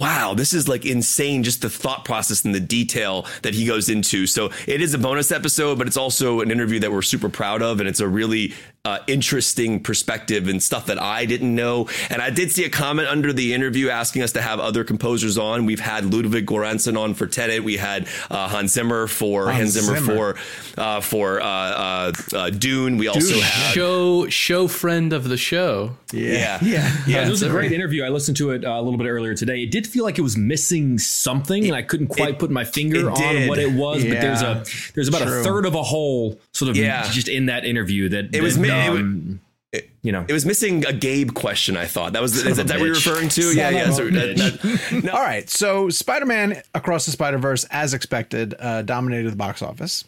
wow, 0.00 0.32
this 0.32 0.54
is 0.54 0.66
like 0.66 0.86
insane, 0.86 1.42
just 1.42 1.60
the 1.60 1.68
thought 1.68 2.06
process 2.06 2.44
and 2.46 2.54
the 2.54 2.60
detail 2.60 3.26
that 3.42 3.52
he 3.52 3.66
goes 3.66 3.90
into. 3.90 4.26
So 4.26 4.50
it 4.66 4.80
is 4.80 4.94
a 4.94 4.98
bonus 4.98 5.30
episode, 5.30 5.76
but 5.76 5.86
it's 5.86 5.98
also 5.98 6.40
an 6.40 6.50
interview 6.50 6.80
that 6.80 6.90
we're 6.90 7.02
super 7.02 7.28
proud 7.28 7.60
of. 7.60 7.80
And 7.80 7.88
it's 7.88 8.00
a 8.00 8.08
really 8.08 8.54
uh, 8.84 8.98
interesting 9.06 9.82
perspective 9.82 10.48
and 10.48 10.62
stuff 10.62 10.86
that 10.86 11.00
I 11.00 11.26
didn't 11.26 11.54
know. 11.54 11.88
And 12.08 12.22
I 12.22 12.30
did 12.30 12.50
see 12.50 12.64
a 12.64 12.70
comment 12.70 13.08
under 13.08 13.30
the 13.32 13.52
interview 13.52 13.90
asking 13.90 14.22
us 14.22 14.32
to 14.32 14.42
have 14.42 14.58
other 14.58 14.84
composers 14.84 15.36
on. 15.36 15.66
We've 15.66 15.80
had 15.80 16.12
Ludwig 16.12 16.46
Göransson 16.46 16.98
on 16.98 17.12
for 17.12 17.26
Tenet. 17.26 17.62
We 17.62 17.76
had 17.76 18.08
uh, 18.30 18.48
Hans 18.48 18.72
Zimmer 18.72 19.06
for 19.06 19.50
Hans, 19.50 19.74
Hans 19.76 19.86
Zimmer, 19.86 19.98
Zimmer, 19.98 20.34
for 20.34 20.80
uh, 20.80 21.00
for 21.02 21.42
uh, 21.42 21.44
uh, 21.44 22.12
uh, 22.34 22.50
Dune. 22.50 22.96
We 22.96 23.08
also 23.08 23.34
Dune. 23.34 23.42
had 23.42 23.74
show 23.74 24.28
show 24.28 24.66
friend 24.66 25.12
of 25.12 25.28
the 25.28 25.36
show. 25.36 25.96
Yeah, 26.12 26.32
yeah, 26.32 26.58
yeah. 26.62 26.96
yeah. 27.06 27.26
It 27.26 27.30
was 27.30 27.42
a 27.42 27.50
great 27.50 27.72
interview. 27.72 28.02
I 28.02 28.08
listened 28.08 28.38
to 28.38 28.50
it 28.52 28.64
a 28.64 28.80
little 28.80 28.98
bit 28.98 29.06
earlier 29.06 29.34
today. 29.34 29.62
It 29.62 29.70
did 29.70 29.86
feel 29.86 30.04
like 30.04 30.18
it 30.18 30.22
was 30.22 30.38
missing 30.38 30.98
something, 30.98 31.66
and 31.66 31.74
I 31.74 31.82
couldn't 31.82 32.08
quite 32.08 32.30
it, 32.30 32.38
put 32.38 32.50
my 32.50 32.64
finger 32.64 33.10
on 33.10 33.46
what 33.46 33.58
it 33.58 33.72
was. 33.72 34.04
Yeah. 34.04 34.14
But 34.14 34.20
there's 34.22 34.42
a 34.42 34.64
there's 34.94 35.08
about 35.08 35.22
True. 35.22 35.40
a 35.40 35.44
third 35.44 35.66
of 35.66 35.74
a 35.74 35.82
hole 35.82 36.40
sort 36.52 36.70
of 36.70 36.76
yeah. 36.76 37.02
just 37.10 37.28
in 37.28 37.46
that 37.46 37.66
interview 37.66 38.08
that 38.08 38.34
it 38.34 38.42
was. 38.42 38.56
That, 38.56 38.69
um, 38.70 39.40
it, 39.72 39.88
you 40.02 40.10
know, 40.10 40.24
it 40.26 40.32
was 40.32 40.44
missing 40.44 40.84
a 40.86 40.92
Gabe 40.92 41.32
question. 41.32 41.76
I 41.76 41.86
thought 41.86 42.14
that 42.14 42.22
was 42.22 42.36
is 42.44 42.56
that, 42.56 42.66
that 42.68 42.80
we 42.80 42.88
were 42.88 42.94
referring 42.94 43.28
to? 43.30 43.42
Son 43.42 43.56
yeah, 43.56 43.70
yeah. 43.70 43.90
So, 43.92 44.10
that, 44.10 45.02
no. 45.04 45.12
All 45.12 45.22
right, 45.22 45.48
so 45.48 45.88
Spider-Man 45.88 46.62
Across 46.74 47.06
the 47.06 47.12
Spider-Verse, 47.12 47.64
as 47.70 47.94
expected, 47.94 48.54
uh, 48.58 48.82
dominated 48.82 49.30
the 49.30 49.36
box 49.36 49.62
office. 49.62 50.04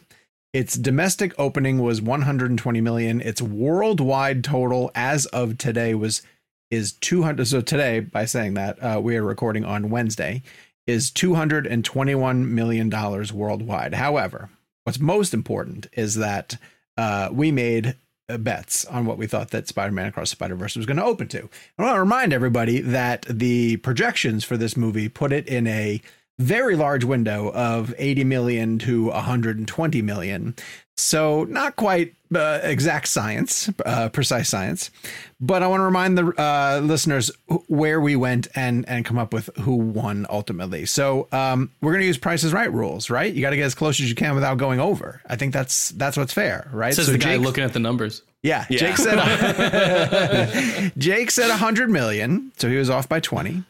Its 0.51 0.75
domestic 0.75 1.33
opening 1.39 1.79
was 1.79 2.01
120 2.01 2.81
million. 2.81 3.21
Its 3.21 3.41
worldwide 3.41 4.43
total, 4.43 4.91
as 4.95 5.25
of 5.27 5.57
today, 5.57 5.95
was 5.95 6.21
is 6.69 6.91
200. 6.93 7.47
So 7.47 7.61
today, 7.61 8.01
by 8.01 8.25
saying 8.25 8.55
that, 8.55 8.83
uh, 8.83 8.99
we 9.01 9.15
are 9.15 9.23
recording 9.23 9.63
on 9.63 9.89
Wednesday, 9.89 10.43
is 10.87 11.09
221 11.11 12.53
million 12.53 12.89
dollars 12.89 13.31
worldwide. 13.31 13.93
However, 13.93 14.49
what's 14.83 14.99
most 14.99 15.33
important 15.33 15.87
is 15.93 16.15
that 16.15 16.57
uh, 16.97 17.29
we 17.31 17.51
made 17.51 17.95
Uh, 18.29 18.37
bets 18.37 18.85
on 18.85 19.05
what 19.05 19.17
we 19.17 19.27
thought 19.27 19.51
that 19.51 19.67
Spider-Man 19.67 20.07
Across 20.07 20.29
the 20.29 20.37
Spider-Verse 20.37 20.77
was 20.77 20.85
going 20.85 20.95
to 20.95 21.03
open 21.03 21.27
to. 21.27 21.49
I 21.77 21.83
want 21.83 21.95
to 21.95 21.99
remind 21.99 22.31
everybody 22.31 22.79
that 22.79 23.25
the 23.29 23.75
projections 23.77 24.45
for 24.45 24.55
this 24.55 24.77
movie 24.77 25.09
put 25.09 25.33
it 25.33 25.45
in 25.45 25.67
a 25.67 26.01
very 26.39 26.75
large 26.75 27.03
window 27.03 27.51
of 27.51 27.93
80 27.97 28.23
million 28.23 28.79
to 28.79 29.07
120 29.07 30.01
million. 30.01 30.55
So 30.95 31.43
not 31.45 31.75
quite 31.75 32.13
uh, 32.35 32.59
exact 32.61 33.07
science, 33.07 33.69
uh, 33.85 34.09
precise 34.09 34.49
science, 34.49 34.91
but 35.39 35.63
I 35.63 35.67
want 35.67 35.79
to 35.81 35.85
remind 35.85 36.17
the 36.17 36.27
uh, 36.37 36.81
listeners 36.83 37.31
where 37.67 37.99
we 37.99 38.15
went 38.15 38.47
and 38.55 38.87
and 38.87 39.03
come 39.03 39.17
up 39.17 39.33
with 39.33 39.49
who 39.59 39.75
won 39.75 40.27
ultimately. 40.29 40.85
So 40.85 41.27
um, 41.31 41.71
we're 41.81 41.91
going 41.91 42.01
to 42.01 42.07
use 42.07 42.17
Prices 42.19 42.53
Right 42.53 42.71
rules, 42.71 43.09
right? 43.09 43.33
You 43.33 43.41
got 43.41 43.51
to 43.51 43.55
get 43.55 43.65
as 43.65 43.75
close 43.75 43.99
as 43.99 44.07
you 44.09 44.15
can 44.15 44.35
without 44.35 44.57
going 44.57 44.79
over. 44.79 45.21
I 45.27 45.35
think 45.35 45.51
that's 45.51 45.89
that's 45.89 46.15
what's 46.15 46.33
fair, 46.33 46.69
right? 46.71 46.93
Says 46.93 47.07
so 47.07 47.11
the 47.11 47.17
guy 47.17 47.37
looking 47.37 47.63
at 47.63 47.73
the 47.73 47.79
numbers. 47.79 48.21
Yeah, 48.43 48.65
yeah. 48.69 48.77
Jake 48.77 48.97
said 48.97 50.91
Jake 50.97 51.31
said 51.31 51.47
100 51.49 51.89
million, 51.89 52.51
so 52.57 52.69
he 52.69 52.75
was 52.75 52.89
off 52.89 53.07
by 53.09 53.19
20. 53.19 53.63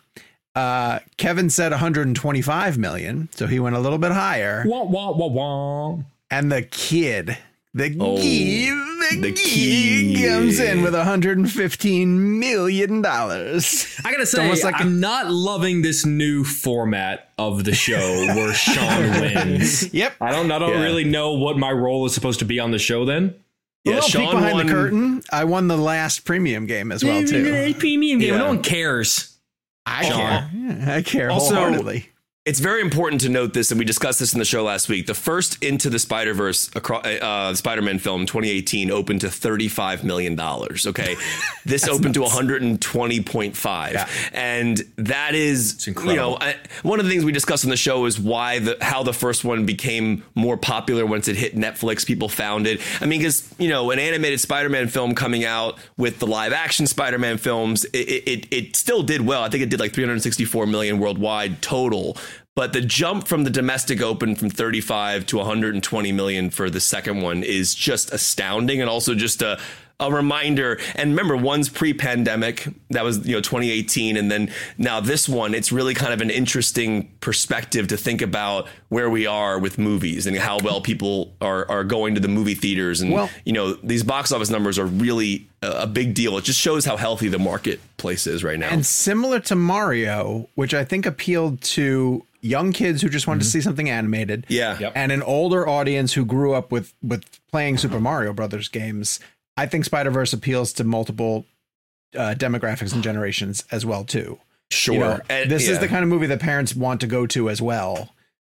Uh, 0.56 1.00
Kevin 1.18 1.50
said 1.50 1.72
125 1.72 2.78
million, 2.78 3.30
so 3.34 3.48
he 3.48 3.60
went 3.60 3.76
a 3.76 3.80
little 3.80 3.98
bit 3.98 4.12
higher. 4.12 4.64
Wah, 4.68 4.84
wah, 4.84 5.12
wah, 5.12 5.28
wah. 5.28 5.98
And 6.30 6.52
the 6.52 6.62
kid 6.62 7.38
the 7.76 7.98
oh, 8.00 8.18
key, 8.18 8.70
the, 8.70 9.20
the 9.20 9.32
key 9.32 10.24
comes 10.24 10.60
in 10.60 10.84
with 10.84 10.94
115 10.94 12.40
million 12.40 13.02
dollars. 13.02 14.00
I 14.06 14.12
gotta 14.12 14.28
say, 14.28 14.48
like 14.64 14.80
I'm 14.80 14.88
a- 14.88 14.92
not 14.92 15.32
loving 15.32 15.82
this 15.82 16.06
new 16.06 16.44
format 16.44 17.32
of 17.40 17.64
the 17.64 17.74
show 17.74 17.98
where 17.98 18.54
Sean 18.54 19.22
wins. 19.22 19.92
Yep. 19.92 20.14
I 20.22 20.32
don't. 20.32 20.52
I 20.52 20.60
don't 20.60 20.74
yeah. 20.74 20.84
really 20.84 21.04
know 21.04 21.34
what 21.34 21.58
my 21.58 21.72
role 21.72 22.06
is 22.06 22.14
supposed 22.14 22.40
to 22.40 22.46
be 22.46 22.60
on 22.60 22.70
the 22.70 22.80
show. 22.80 23.06
Then. 23.06 23.34
Yeah, 23.86 24.02
Sean 24.02 24.22
peek 24.22 24.32
behind 24.32 24.54
won, 24.54 24.68
the 24.68 24.72
curtain. 24.72 25.24
I 25.32 25.44
won 25.46 25.68
the 25.68 25.76
last 25.76 26.26
premium 26.26 26.68
game 26.68 26.92
as 26.92 27.04
well 27.04 27.24
too. 27.24 27.74
Premium 27.80 28.20
game. 28.20 28.34
Yeah. 28.34 28.38
No 28.38 28.48
one 28.50 28.62
cares. 28.62 29.33
I 29.86 30.04
Sean. 30.04 30.18
care. 30.18 30.50
Yeah, 30.54 30.96
I 30.96 31.02
care 31.02 31.30
also, 31.32 31.56
wholeheartedly 31.56 32.10
it's 32.46 32.60
very 32.60 32.82
important 32.82 33.22
to 33.22 33.30
note 33.30 33.54
this, 33.54 33.72
and 33.72 33.80
we 33.80 33.86
discussed 33.86 34.20
this 34.20 34.34
in 34.34 34.40
the 34.40 34.46
show 34.46 34.66
last 34.66 34.90
week. 34.90 35.08
The 35.08 35.14
first 35.14 35.64
Into 35.64 35.90
the 35.90 35.98
Spider 35.98 36.34
Verse, 36.34 36.70
uh, 36.76 37.54
Spider 37.56 37.82
Man 37.82 38.00
film, 38.00 38.26
2018, 38.26 38.92
opened 38.92 39.22
to 39.22 39.30
35 39.30 40.04
million 40.04 40.36
dollars. 40.36 40.86
Okay, 40.86 41.16
this 41.66 41.88
opened 41.88 42.18
nuts. 42.18 42.36
to 42.36 42.44
120.5, 42.44 43.94
yeah. 43.94 44.10
and 44.34 44.78
that 44.98 45.36
is, 45.36 45.88
you 45.88 46.16
know, 46.16 46.38
I, 46.38 46.58
one 46.82 47.00
of 47.00 47.06
the 47.06 47.12
things 47.12 47.24
we 47.24 47.32
discussed 47.32 47.64
in 47.64 47.70
the 47.70 47.78
show 47.78 48.04
is 48.06 48.20
why 48.20 48.60
the 48.60 48.78
how 48.82 49.04
the 49.04 49.14
first 49.14 49.46
one 49.46 49.66
became 49.66 50.26
more 50.36 50.58
popular 50.58 51.06
once 51.06 51.30
it 51.30 51.38
hit 51.38 51.56
Netflix. 51.56 52.06
People 52.06 52.28
found 52.28 52.68
it. 52.68 52.82
I 53.00 53.06
mean, 53.06 53.22
because 53.22 53.56
you 53.58 53.70
know, 53.70 53.90
an 53.92 54.00
animated 54.00 54.42
Spider 54.42 54.68
Man 54.68 54.90
film 54.90 55.16
coming 55.16 55.46
out 55.46 55.80
with 55.96 56.20
the 56.20 56.28
live 56.28 56.52
action 56.52 56.88
Spider 56.88 57.20
Man 57.20 57.38
films, 57.38 57.86
it, 57.86 57.98
it 58.28 58.48
it 58.52 58.76
still 58.76 59.02
did 59.02 59.22
well. 59.22 59.44
I 59.44 59.50
think 59.50 59.64
it 59.64 59.70
did 59.70 59.80
like 59.80 59.94
364 59.94 60.68
million 60.68 61.00
worldwide 61.00 61.62
total 61.62 62.18
but 62.56 62.74
the 62.74 62.82
jump 62.82 63.28
from 63.28 63.44
the 63.44 63.50
domestic 63.50 64.02
open 64.02 64.36
from 64.36 64.50
35 64.50 65.26
to 65.28 65.38
120 65.38 66.12
million 66.12 66.50
for 66.50 66.70
the 66.70 66.80
second 66.80 67.22
one 67.22 67.44
is 67.44 67.74
just 67.74 68.12
astounding 68.12 68.82
and 68.82 68.90
also 68.90 69.16
just 69.16 69.42
a 69.42 69.60
a 70.00 70.12
reminder. 70.12 70.80
And 70.96 71.12
remember 71.12 71.38
one's 71.38 71.70
pre-pandemic 71.70 72.68
that 72.90 73.04
was 73.04 73.26
you 73.26 73.36
know 73.36 73.42
2018 73.42 74.18
and 74.18 74.30
then 74.30 74.52
now 74.78 75.00
this 75.00 75.30
one 75.30 75.54
it's 75.54 75.72
really 75.72 75.94
kind 75.94 76.14
of 76.14 76.22
an 76.22 76.30
interesting 76.30 77.12
perspective 77.22 77.88
to 77.88 77.98
think 77.98 78.22
about 78.22 78.68
where 78.90 79.10
we 79.10 79.26
are 79.26 79.58
with 79.60 79.78
movies 79.78 80.28
and 80.28 80.38
how 80.38 80.60
well 80.60 80.82
people 80.82 81.34
are 81.42 81.70
are 81.70 81.84
going 81.84 82.16
to 82.16 82.20
the 82.22 82.28
movie 82.28 82.56
theaters. 82.56 83.02
And 83.02 83.12
well, 83.12 83.30
you 83.46 83.54
know 83.54 83.74
these 83.76 84.04
box 84.04 84.32
office 84.32 84.50
numbers 84.50 84.78
are 84.78 84.86
really 84.86 85.48
a 85.62 85.88
big 85.88 86.14
deal. 86.14 86.38
It 86.38 86.44
just 86.44 86.60
shows 86.60 86.84
how 86.86 86.98
healthy 86.98 87.30
the 87.30 87.40
marketplace 87.40 88.28
is 88.28 88.44
right 88.44 88.60
now. 88.60 88.70
And 88.70 88.86
similar 88.86 89.40
to 89.42 89.56
Mario 89.56 90.50
which 90.56 90.74
I 90.74 90.84
think 90.84 91.06
appealed 91.06 91.62
to 91.62 92.26
young 92.44 92.74
kids 92.74 93.02
who 93.02 93.10
just 93.10 93.26
wanted 93.26 93.40
mm-hmm. 93.40 93.46
to 93.46 93.52
see 93.52 93.62
something 93.62 93.90
animated. 93.90 94.46
Yeah. 94.50 94.78
Yep. 94.78 94.94
And 94.96 95.12
an 95.12 95.24
older 95.24 95.68
audience 95.68 96.14
who 96.14 96.26
grew 96.26 96.54
up 96.54 96.72
with 96.72 96.94
with 97.02 97.24
playing 97.50 97.78
Super 97.78 98.00
Mario 98.00 98.34
Brothers 98.34 98.68
games. 98.68 99.20
I 99.58 99.66
think 99.66 99.86
Spider 99.86 100.12
Verse 100.12 100.34
appeals 100.34 100.74
to 100.74 100.84
multiple 100.84 101.46
uh, 102.16 102.36
demographics 102.38 102.94
and 102.94 103.04
generations 103.04 103.64
as 103.72 103.86
well 103.86 104.04
too. 104.04 104.40
Sure. 104.72 104.94
You 104.94 105.00
know, 105.00 105.20
and, 105.30 105.50
this 105.50 105.68
yeah. 105.68 105.74
is 105.74 105.80
the 105.80 105.88
kind 105.88 106.04
of 106.04 106.10
movie 106.10 106.28
that 106.28 106.40
parents 106.40 106.76
want 106.76 107.02
to 107.02 107.08
go 107.08 107.26
to 107.28 107.50
as 107.50 107.62
well 107.62 108.10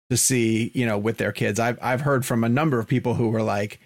to 0.09 0.17
see, 0.17 0.71
you 0.73 0.85
know, 0.85 0.97
with 0.97 1.17
their 1.17 1.31
kids. 1.31 1.59
I've 1.59 1.77
I've 1.81 2.01
heard 2.01 2.25
from 2.25 2.43
a 2.43 2.49
number 2.49 2.79
of 2.79 2.87
people 2.87 3.13
who 3.13 3.29
were 3.29 3.43
like, 3.43 3.79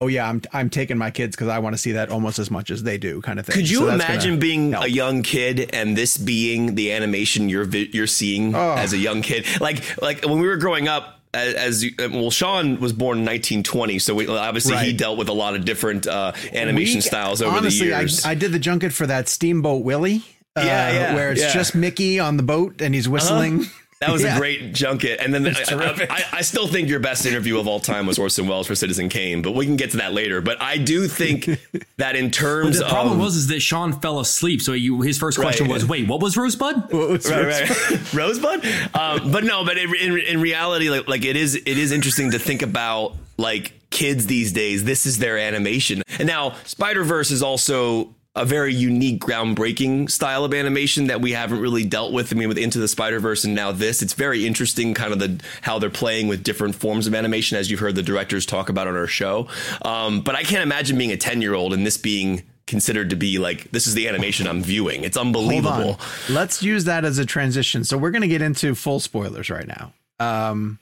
oh 0.00 0.06
yeah, 0.06 0.28
I'm 0.28 0.42
I'm 0.52 0.70
taking 0.70 0.98
my 0.98 1.10
kids 1.10 1.36
because 1.36 1.48
I 1.48 1.58
want 1.58 1.74
to 1.74 1.78
see 1.78 1.92
that 1.92 2.10
almost 2.10 2.38
as 2.38 2.50
much 2.50 2.70
as 2.70 2.82
they 2.82 2.98
do, 2.98 3.20
kind 3.20 3.38
of 3.38 3.46
thing. 3.46 3.54
Could 3.54 3.70
you 3.70 3.78
so 3.78 3.88
imagine 3.88 4.38
being 4.38 4.72
help. 4.72 4.84
a 4.84 4.90
young 4.90 5.22
kid 5.22 5.70
and 5.72 5.96
this 5.96 6.16
being 6.16 6.74
the 6.74 6.92
animation 6.92 7.48
you're 7.48 7.66
you're 7.68 8.06
seeing 8.06 8.54
oh. 8.54 8.74
as 8.74 8.92
a 8.92 8.98
young 8.98 9.22
kid? 9.22 9.46
Like 9.60 10.00
like 10.00 10.24
when 10.24 10.40
we 10.40 10.46
were 10.46 10.56
growing 10.56 10.88
up. 10.88 11.16
As, 11.32 11.54
as 11.54 11.84
you, 11.84 11.92
well, 11.96 12.32
Sean 12.32 12.80
was 12.80 12.92
born 12.92 13.18
in 13.18 13.24
1920, 13.24 14.00
so 14.00 14.16
we, 14.16 14.26
obviously 14.26 14.72
right. 14.72 14.84
he 14.84 14.92
dealt 14.92 15.16
with 15.16 15.28
a 15.28 15.32
lot 15.32 15.54
of 15.54 15.64
different 15.64 16.08
uh, 16.08 16.32
animation 16.52 16.96
we, 16.96 17.02
styles 17.02 17.40
over 17.40 17.56
honestly, 17.56 17.88
the 17.88 17.96
years. 17.96 18.24
I, 18.24 18.32
I 18.32 18.34
did 18.34 18.50
the 18.50 18.58
junket 18.58 18.92
for 18.92 19.06
that 19.06 19.28
Steamboat 19.28 19.84
Willie, 19.84 20.24
uh, 20.56 20.62
yeah, 20.64 20.90
yeah, 20.90 21.14
where 21.14 21.30
it's 21.30 21.40
yeah. 21.40 21.52
just 21.52 21.76
Mickey 21.76 22.18
on 22.18 22.36
the 22.36 22.42
boat 22.42 22.82
and 22.82 22.96
he's 22.96 23.08
whistling. 23.08 23.60
Uh-huh. 23.60 23.79
That 24.00 24.12
was 24.12 24.22
yeah. 24.22 24.36
a 24.36 24.38
great 24.38 24.72
junket. 24.72 25.20
And 25.20 25.34
then 25.34 25.42
the, 25.42 26.06
I, 26.10 26.14
I, 26.14 26.38
I, 26.38 26.40
still 26.40 26.66
think 26.66 26.88
your 26.88 27.00
best 27.00 27.26
interview 27.26 27.58
of 27.58 27.68
all 27.68 27.80
time 27.80 28.06
was 28.06 28.18
Orson 28.18 28.48
Welles 28.48 28.66
for 28.66 28.74
Citizen 28.74 29.10
Kane, 29.10 29.42
but 29.42 29.50
we 29.50 29.66
can 29.66 29.76
get 29.76 29.90
to 29.90 29.98
that 29.98 30.14
later. 30.14 30.40
But 30.40 30.56
I 30.62 30.78
do 30.78 31.06
think 31.06 31.50
that 31.98 32.16
in 32.16 32.30
terms 32.30 32.78
the 32.78 32.86
problem 32.86 33.18
was 33.18 33.36
is 33.36 33.48
that 33.48 33.60
Sean 33.60 33.92
fell 33.92 34.18
asleep. 34.18 34.62
So 34.62 34.72
he, 34.72 34.88
his 35.04 35.18
first 35.18 35.38
question 35.38 35.66
right. 35.66 35.74
was, 35.74 35.84
wait, 35.84 36.08
what 36.08 36.22
was 36.22 36.38
Rosebud? 36.38 36.90
What 37.00 37.10
was 37.10 37.30
right, 37.30 37.44
Rosebud? 37.44 37.90
Right. 37.90 38.14
Rosebud? 38.14 38.64
Um, 38.94 39.32
but 39.32 39.44
no, 39.44 39.66
but 39.66 39.76
in, 39.76 39.94
in, 39.94 40.18
in 40.18 40.40
reality, 40.40 40.88
like, 40.88 41.06
like 41.06 41.26
it 41.26 41.36
is, 41.36 41.54
it 41.54 41.66
is 41.66 41.92
interesting 41.92 42.30
to 42.30 42.38
think 42.38 42.62
about 42.62 43.16
like 43.36 43.74
kids 43.90 44.26
these 44.26 44.52
days, 44.52 44.82
this 44.84 45.04
is 45.04 45.18
their 45.18 45.36
animation. 45.36 46.02
And 46.18 46.26
now 46.26 46.54
Spider 46.64 47.04
Verse 47.04 47.30
is 47.30 47.42
also 47.42 48.14
a 48.36 48.44
very 48.44 48.72
unique, 48.72 49.20
groundbreaking 49.20 50.08
style 50.10 50.44
of 50.44 50.54
animation 50.54 51.08
that 51.08 51.20
we 51.20 51.32
haven't 51.32 51.60
really 51.60 51.84
dealt 51.84 52.12
with. 52.12 52.32
I 52.32 52.36
mean, 52.36 52.48
with 52.48 52.58
Into 52.58 52.78
the 52.78 52.86
Spider 52.86 53.18
Verse 53.18 53.44
and 53.44 53.54
now 53.54 53.72
this, 53.72 54.02
it's 54.02 54.12
very 54.12 54.46
interesting, 54.46 54.94
kind 54.94 55.12
of 55.12 55.18
the 55.18 55.40
how 55.62 55.78
they're 55.78 55.90
playing 55.90 56.28
with 56.28 56.44
different 56.44 56.76
forms 56.76 57.06
of 57.06 57.14
animation, 57.14 57.58
as 57.58 57.70
you've 57.70 57.80
heard 57.80 57.96
the 57.96 58.02
directors 58.02 58.46
talk 58.46 58.68
about 58.68 58.86
on 58.86 58.96
our 58.96 59.08
show. 59.08 59.48
Um, 59.82 60.20
but 60.20 60.36
I 60.36 60.44
can't 60.44 60.62
imagine 60.62 60.96
being 60.96 61.10
a 61.12 61.16
ten 61.16 61.42
year 61.42 61.54
old 61.54 61.72
and 61.72 61.84
this 61.84 61.96
being 61.96 62.42
considered 62.66 63.10
to 63.10 63.16
be 63.16 63.38
like 63.38 63.68
this 63.72 63.88
is 63.88 63.94
the 63.94 64.06
animation 64.08 64.46
I'm 64.46 64.62
viewing. 64.62 65.02
It's 65.02 65.16
unbelievable. 65.16 65.98
Let's 66.28 66.62
use 66.62 66.84
that 66.84 67.04
as 67.04 67.18
a 67.18 67.26
transition. 67.26 67.82
So 67.82 67.98
we're 67.98 68.12
going 68.12 68.22
to 68.22 68.28
get 68.28 68.42
into 68.42 68.76
full 68.76 69.00
spoilers 69.00 69.50
right 69.50 69.66
now. 69.66 69.92
Um, 70.20 70.78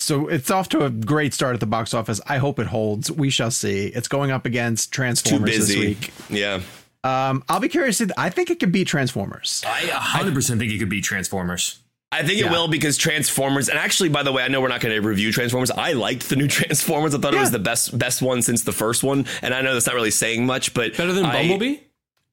so 0.00 0.28
it's 0.28 0.50
off 0.50 0.68
to 0.70 0.84
a 0.84 0.90
great 0.90 1.34
start 1.34 1.54
at 1.54 1.60
the 1.60 1.66
box 1.66 1.92
office. 1.94 2.20
I 2.26 2.38
hope 2.38 2.58
it 2.58 2.66
holds. 2.68 3.10
We 3.10 3.30
shall 3.30 3.50
see. 3.50 3.86
It's 3.86 4.08
going 4.08 4.30
up 4.30 4.46
against 4.46 4.92
Too 4.92 4.96
Transformers 4.96 5.68
this 5.68 5.76
week. 5.76 6.12
Yeah. 6.30 6.60
Um, 7.04 7.42
I'll 7.48 7.60
be 7.60 7.68
curious. 7.68 7.98
to- 7.98 8.12
I 8.16 8.30
think 8.30 8.50
it 8.50 8.60
could 8.60 8.72
beat 8.72 8.86
Transformers. 8.88 9.62
I 9.66 9.82
100% 9.82 10.58
think 10.58 10.72
it 10.72 10.78
could 10.78 10.88
be 10.88 11.00
Transformers. 11.00 11.78
I 12.10 12.20
think 12.22 12.38
it 12.40 12.46
Yeah. 12.46 12.52
will 12.52 12.68
because 12.68 12.96
Transformers, 12.96 13.68
and 13.68 13.78
actually, 13.78 14.08
by 14.08 14.22
the 14.22 14.32
way, 14.32 14.42
I 14.42 14.48
know 14.48 14.60
we're 14.62 14.68
not 14.68 14.80
going 14.80 14.94
to 14.94 15.06
review 15.06 15.30
Transformers. 15.30 15.70
I 15.70 15.92
liked 15.92 16.28
the 16.30 16.36
new 16.36 16.48
Transformers. 16.48 17.14
I 17.14 17.18
thought 17.18 17.34
it 17.34 17.40
was 17.40 17.50
the 17.50 17.58
best 17.58 17.96
best 17.98 18.22
one 18.22 18.40
since 18.42 18.62
the 18.62 18.72
first 18.72 19.02
one, 19.04 19.26
and 19.42 19.52
I 19.52 19.60
know 19.60 19.74
that's 19.74 19.86
not 19.86 19.94
really 19.94 20.10
saying 20.10 20.46
much, 20.46 20.72
but 20.74 20.96
Better 20.96 21.12
than 21.12 21.26
I- 21.26 21.32
Bumblebee? 21.32 21.76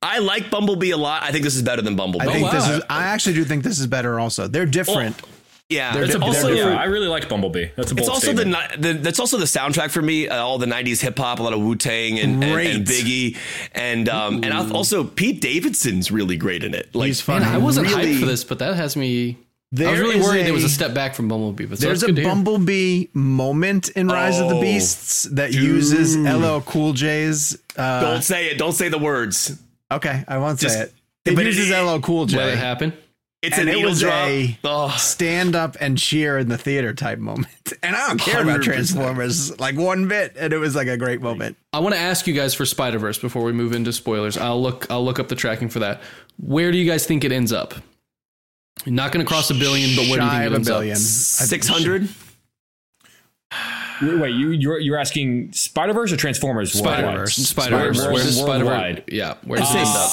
I 0.02 0.20
like 0.20 0.50
Bumblebee 0.52 0.92
a 0.92 0.98
lot. 0.98 1.24
I 1.24 1.32
think 1.32 1.44
this 1.44 1.56
is 1.56 1.64
better 1.64 1.82
than 1.82 1.96
Bumblebee. 1.96 2.28
I 2.28 2.32
think 2.34 2.52
this 2.52 2.68
wow. 2.68 2.76
is. 2.78 2.84
I 2.90 3.04
actually 3.06 3.34
do 3.36 3.44
think 3.44 3.64
this 3.64 3.80
is 3.80 3.88
better. 3.88 4.20
Also, 4.20 4.48
they're 4.48 4.66
different. 4.68 5.20
Yeah, 5.70 5.94
They're 5.94 6.04
it's 6.04 6.14
they're 6.14 6.24
also 6.24 6.54
different. 6.54 6.80
I 6.80 6.84
really 6.86 7.08
like 7.08 7.28
Bumblebee. 7.28 7.70
That's 7.76 7.92
a 7.92 7.96
bold 7.96 8.08
it's 8.08 8.10
also 8.10 8.34
the, 8.34 8.44
the 8.78 8.94
that's 8.94 9.20
also 9.20 9.38
the 9.38 9.46
soundtrack 9.46 9.90
for 9.90 10.02
me. 10.02 10.28
Uh, 10.28 10.38
all 10.38 10.60
the 10.60 10.68
'90s 10.68 11.02
hip 11.02 11.18
hop, 11.18 11.40
a 11.40 11.44
lot 11.44 11.54
of 11.54 11.60
Wu 11.60 11.76
Tang 11.76 12.20
and, 12.20 12.44
and, 12.44 12.54
and 12.68 12.86
Biggie, 12.86 13.36
and 13.72 14.08
um, 14.08 14.36
and 14.44 14.54
I've 14.54 14.72
also 14.72 15.04
Pete 15.04 15.42
Davidson's 15.42 16.12
really 16.12 16.38
great 16.38 16.64
in 16.64 16.76
it. 16.76 16.94
Like 16.94 17.08
He's 17.08 17.20
fun. 17.22 17.42
Man, 17.42 17.52
I 17.52 17.58
wasn't 17.58 17.88
really- 17.88 18.14
hyped 18.16 18.20
for 18.20 18.26
this, 18.28 18.44
but 18.44 18.60
that 18.60 18.76
has 18.76 18.96
me. 18.96 19.38
I 19.78 19.90
was 19.92 20.00
really 20.00 20.22
worried 20.22 20.46
a- 20.46 20.50
it 20.50 20.52
was 20.52 20.64
a 20.64 20.70
step 20.70 20.94
back 20.94 21.16
from 21.16 21.28
Bumblebee, 21.28 21.66
but 21.66 21.80
so 21.80 21.88
There's 21.88 22.02
that's 22.02 22.10
a 22.12 22.14
good 22.14 22.18
to 22.18 22.22
hear. 22.22 22.30
Bumblebee 22.32 23.08
moment 23.14 23.90
in 23.90 24.08
Rise 24.08 24.40
of 24.40 24.50
the 24.50 24.56
Oh, 24.58 24.62
Beasts 24.62 25.24
that 25.24 25.52
uses 25.54 26.16
LL 26.16 26.62
Cool 26.62 26.94
J's. 26.94 27.58
Uh, 27.76 28.02
don't 28.02 28.22
say 28.24 28.46
it. 28.52 28.58
Don't 28.60 28.72
say 28.74 28.88
the 28.90 29.00
words. 29.00 29.58
okay, 29.92 30.24
I 30.28 30.38
won't 30.38 30.60
Just- 30.60 30.76
say 30.76 30.82
it. 30.84 30.94
It 31.26 31.36
but 31.36 31.44
uses 31.46 31.72
it- 31.72 31.76
LL 31.76 32.00
Cool 32.00 32.28
J. 32.28 32.38
Let 32.38 32.50
it 32.50 32.58
happen. 32.60 32.94
It's 33.46 33.58
And 33.58 33.70
a 33.70 33.74
it 33.74 33.86
was 33.86 34.00
drop. 34.02 34.14
a 34.28 34.58
Oh. 34.64 34.96
stand 34.98 35.56
up 35.56 35.78
and 35.80 35.98
cheer 35.98 36.38
in 36.38 36.50
the 36.50 36.58
theater 36.58 36.94
type 36.94 37.20
moment. 37.20 37.48
And 37.84 37.96
I 37.96 38.08
don't 38.08 38.20
care 38.20 38.42
about 38.42 38.62
100%. 38.62 38.64
Transformers 38.64 39.60
like 39.60 39.76
one 39.76 40.08
bit. 40.08 40.36
And 40.38 40.54
it 40.54 40.58
was 40.58 40.76
like 40.76 40.88
a 40.88 40.98
great 40.98 41.22
moment. 41.22 41.58
I 41.74 41.80
want 41.80 41.94
to 41.96 42.00
ask 42.02 42.26
you 42.28 42.34
guys 42.34 42.54
for 42.54 42.66
Spider 42.66 43.00
Verse 43.00 43.18
before 43.18 43.44
we 43.44 43.52
move 43.54 43.74
into 43.74 43.92
spoilers. 43.94 44.38
I'll 44.38 44.62
look. 44.62 44.86
I'll 44.90 45.04
look 45.04 45.20
up 45.20 45.28
the 45.30 45.36
tracking 45.36 45.70
for 45.70 45.80
that. 45.80 46.02
Where 46.38 46.72
do 46.72 46.78
you 46.78 46.90
guys 46.90 47.06
think 47.06 47.24
it 47.24 47.32
ends 47.32 47.52
up? 47.52 47.74
Not 48.86 49.12
going 49.12 49.26
to 49.26 49.28
cross 49.28 49.50
a 49.50 49.54
billion, 49.56 49.96
but 49.96 50.08
where 50.10 50.20
do 50.20 50.26
you 50.26 50.32
Shy 50.32 50.40
think 50.44 50.46
of 50.48 50.52
it 50.52 50.54
a 50.54 50.56
ends 50.56 50.68
billion. 50.68 50.94
up? 50.94 50.98
Six 51.00 51.68
hundred. 51.68 52.10
Wait, 54.02 54.36
you 54.36 54.50
you're, 54.50 54.80
you're 54.80 54.98
asking 54.98 55.54
Spider 55.54 55.94
Verse 55.94 56.12
or 56.12 56.18
Transformers? 56.18 56.74
Spider 56.74 57.04
worldwide? 57.04 57.18
Verse. 57.20 57.36
Spider 57.36 57.78
Verse. 57.78 57.98
Spider-Verse 57.98 58.14
Where's 58.24 58.38
Spider 58.38 58.66
worldwide. 58.66 59.04
Yeah. 59.08 59.36
Where 59.46 59.60
does 59.60 59.70
it 59.70 59.74
Say 59.74 59.80
end 59.80 59.88
up? 59.90 60.10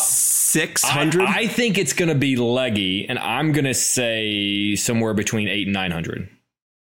Six 0.53 0.85
I. 0.85 1.11
I 1.27 1.47
think 1.47 1.79
it's 1.79 1.93
going 1.93 2.09
to 2.09 2.15
be 2.15 2.37
leggy, 2.37 3.09
and 3.09 3.19
I'm 3.19 3.53
going 3.53 3.65
to 3.65 3.75
say 3.75 4.77
somewhere 4.77 5.15
between 5.15 5.49
eight 5.49 5.67
and 5.67 5.73
nine 5.73 5.91
hundred. 5.91 6.29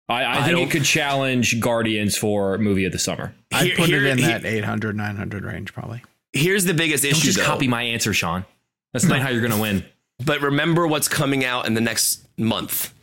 I, 0.09 0.39
I, 0.39 0.43
think 0.43 0.59
it 0.59 0.69
could 0.69 0.83
challenge 0.83 1.59
Guardians 1.61 2.17
for 2.17 2.57
movie 2.57 2.83
of 2.85 2.91
the 2.91 2.99
summer. 2.99 3.33
I'd 3.53 3.67
Here- 3.67 3.75
put 3.77 3.89
here- 3.89 4.05
it 4.05 4.11
in 4.11 4.17
here- 4.17 4.27
that 4.27 4.45
800, 4.45 4.97
900 4.97 5.45
range 5.45 5.73
probably. 5.73 6.03
Here's 6.33 6.65
the 6.65 6.73
biggest 6.73 7.03
Don't 7.03 7.13
issue, 7.13 7.27
just 7.27 7.37
though. 7.37 7.45
copy 7.45 7.67
my 7.67 7.83
answer, 7.83 8.13
Sean. 8.13 8.45
That's 8.91 9.05
not 9.05 9.21
how 9.21 9.29
you're 9.29 9.41
going 9.41 9.53
to 9.53 9.61
win. 9.61 9.85
but 10.25 10.41
remember 10.41 10.85
what's 10.87 11.07
coming 11.07 11.45
out 11.45 11.67
in 11.67 11.73
the 11.73 11.81
next 11.81 12.27
month 12.37 12.93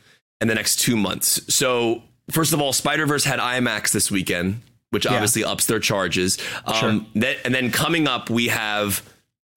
and 0.41 0.51
the 0.51 0.55
next 0.55 0.77
two 0.77 0.97
months. 0.97 1.41
So, 1.53 2.03
first 2.31 2.53
of 2.53 2.61
all, 2.61 2.73
Spider 2.73 3.07
Verse 3.07 3.25
had 3.25 3.39
IMAX 3.41 3.93
this 3.93 4.11
weekend, 4.11 4.61
which 4.91 5.07
obviously 5.07 5.43
ups 5.43 5.67
their 5.67 5.81
charges. 5.81 6.39
Um, 6.67 7.07
that, 7.15 7.39
and 7.45 7.55
then 7.55 7.71
coming 7.71 8.09
up, 8.09 8.29
we 8.31 8.49
have 8.49 9.03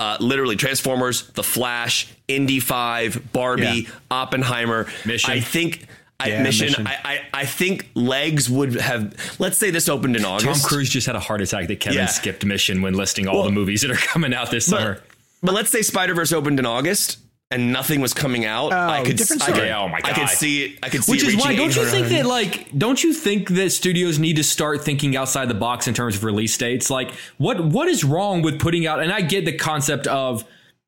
uh, 0.04 0.18
literally 0.20 0.56
Transformers, 0.56 1.28
The 1.32 1.44
Flash, 1.44 2.08
Indy 2.28 2.60
5, 2.60 3.32
Barbie, 3.32 3.64
Yeah. 3.64 3.90
Oppenheimer. 4.12 4.88
Mission. 5.06 5.32
I 5.32 5.40
think. 5.40 5.86
I, 6.20 6.28
Yeah, 6.30 6.44
mission. 6.44 6.68
Mission. 6.68 6.88
I, 6.88 6.96
I 7.04 7.42
I 7.42 7.46
think 7.46 7.90
legs 7.96 8.50
would 8.50 8.76
have. 8.76 9.14
Let's 9.40 9.58
say 9.58 9.72
this 9.72 9.90
opened 9.90 10.16
in 10.16 10.24
August. 10.26 10.62
Tom. 10.62 10.70
Cruise 10.70 10.90
just 10.90 11.08
had 11.08 11.16
a 11.16 11.20
heart 11.20 11.42
attack 11.42 11.68
that 11.68 11.80
Kevin 11.80 11.98
Yeah. 12.00 12.06
skipped 12.08 12.46
Mission 12.46 12.82
when 12.82 12.94
listing 12.94 13.28
all 13.28 13.36
Well, 13.38 13.44
the 13.46 13.52
movies 13.52 13.82
that 13.82 13.92
are 13.92 13.96
coming 14.14 14.34
out 14.34 14.52
this 14.52 14.66
summer. 14.68 14.96
But, 14.96 15.04
but 15.42 15.54
let's 15.54 15.70
say 15.72 15.82
Spider 15.82 16.14
Verse 16.14 16.32
opened 16.32 16.60
in 16.60 16.66
August 16.66 17.18
and 17.54 17.72
nothing 17.72 18.02
was 18.02 18.14
coming 18.14 18.46
out. 18.46 18.74
I 18.74 19.02
oh, 19.02 19.06
could 19.06 19.18
different 19.18 19.44
I 19.44 19.46
could, 19.46 19.56
story. 19.56 19.72
Oh 19.72 19.88
my 19.88 20.02
I 20.04 20.14
could 20.14 20.30
see 20.30 20.64
it. 20.64 20.80
I 20.82 20.90
could 20.90 21.04
see 21.04 21.12
Which 21.12 21.24
is 21.24 21.36
why 21.36 21.56
don't 21.56 21.76
you 21.76 21.86
think 21.86 22.08
that 22.08 22.26
like 22.26 22.68
don't 22.78 23.04
you 23.04 23.14
think 23.14 23.50
that 23.50 23.72
studios 23.72 24.20
need 24.20 24.38
to 24.38 24.44
start 24.44 24.84
thinking 24.84 25.16
outside 25.16 25.48
the 25.48 25.54
box 25.54 25.88
in 25.88 25.94
terms 25.94 26.16
of 26.16 26.24
release 26.24 26.58
dates? 26.58 26.90
Like 26.90 27.12
what 27.38 27.64
what 27.64 27.88
is 27.88 28.04
wrong 28.04 28.42
with 28.42 28.60
putting 28.60 28.88
out 28.88 29.02
and 29.02 29.12
I 29.12 29.22
get 29.22 29.46
the 29.46 29.56
concept 29.56 30.08
of 30.08 30.44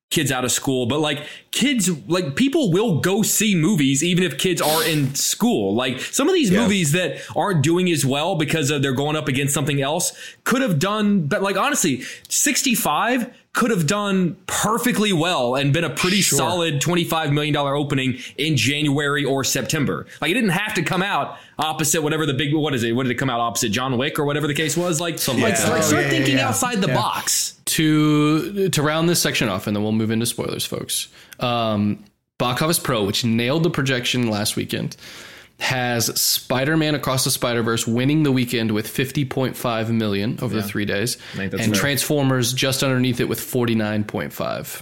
kids 0.10 0.32
out 0.32 0.46
of 0.46 0.52
school, 0.52 0.86
but 0.86 1.00
like 1.00 1.26
kids 1.56 1.90
like 2.08 2.36
people 2.36 2.70
will 2.72 3.00
go 3.00 3.22
see 3.24 3.56
movies 3.56 4.04
even 4.04 4.24
if 4.26 4.38
kids 4.38 4.62
are 4.62 4.84
in 4.84 5.16
school. 5.16 5.74
Like 5.74 6.00
some 6.02 6.28
of 6.28 6.36
these 6.36 6.52
movies 6.52 6.92
that 6.92 7.18
aren't 7.36 7.64
doing 7.64 7.90
as 7.90 8.06
well 8.06 8.36
because 8.36 8.70
of 8.70 8.82
they're 8.82 8.92
going 8.94 9.16
up 9.16 9.28
against 9.30 9.54
something 9.54 9.82
else 9.82 10.12
could 10.44 10.62
have 10.62 10.78
done 10.80 11.22
but 11.28 11.42
like 11.42 11.56
honestly 11.56 12.04
65 12.30 13.34
could 13.54 13.72
have 13.72 13.88
done 13.88 14.36
perfectly 14.48 15.14
well 15.14 15.56
and 15.56 15.72
been 15.72 15.86
a 15.86 15.90
pretty 15.90 16.22
solid 16.22 16.82
$25 16.82 17.32
million 17.32 17.56
opening 17.56 18.20
in 18.38 18.58
January 18.58 19.24
or 19.24 19.46
September. 19.46 20.06
Like 20.20 20.32
it 20.32 20.34
didn't 20.34 20.50
have 20.50 20.74
to 20.74 20.84
come 20.84 21.02
out 21.02 21.38
opposite 21.58 22.02
whatever 22.04 22.26
the 22.26 22.34
big, 22.34 22.54
what 22.54 22.76
is 22.76 22.84
it? 22.84 22.92
What 22.92 23.04
did 23.04 23.14
it 23.14 23.16
come 23.16 23.30
out 23.30 23.40
opposite 23.40 23.70
John 23.70 23.98
Wick 23.98 24.20
or 24.20 24.26
whatever 24.26 24.46
the 24.48 24.54
case 24.54 24.76
was? 24.76 25.00
Like, 25.00 25.26
like, 25.26 25.38
like 25.38 25.42
like 25.42 25.54
that. 25.56 25.84
start 25.84 25.84
Oh, 25.86 26.00
yeah, 26.02 26.10
thinking 26.10 26.34
yeah, 26.34 26.40
yeah. 26.42 26.48
outside 26.50 26.82
the 26.82 26.88
Yeah. 26.90 26.96
box. 26.96 27.54
to 27.66 28.70
to 28.70 28.82
round 28.84 29.10
this 29.10 29.22
section 29.22 29.50
off, 29.50 29.66
and 29.68 29.76
then 29.76 29.82
we'll 29.84 29.92
move 29.92 30.12
into 30.12 30.26
spoilers, 30.26 30.66
folks. 30.66 31.08
Um, 31.40 32.04
Box 32.38 32.62
Office 32.62 32.80
Pro, 32.80 33.04
which 33.06 33.24
nailed 33.24 33.64
the 33.64 33.70
projection 33.70 34.30
last 34.30 34.56
weekend, 34.56 34.98
has 35.60 36.08
Spider-Man 36.20 36.96
Across 36.96 37.24
the 37.24 37.32
Spider-Verse 37.32 37.88
winning 37.88 38.24
the 38.24 38.32
weekend 38.32 38.72
with 38.72 38.88
50.5 38.88 39.90
million 39.90 40.38
over 40.42 40.54
the 40.54 40.64
three 40.64 40.84
days, 40.86 41.18
and 41.38 41.52
fair. 41.52 41.74
Transformers 41.74 42.52
just 42.54 42.84
underneath 42.84 43.20
it 43.22 43.30
with 43.30 43.40
49.5. 43.40 44.82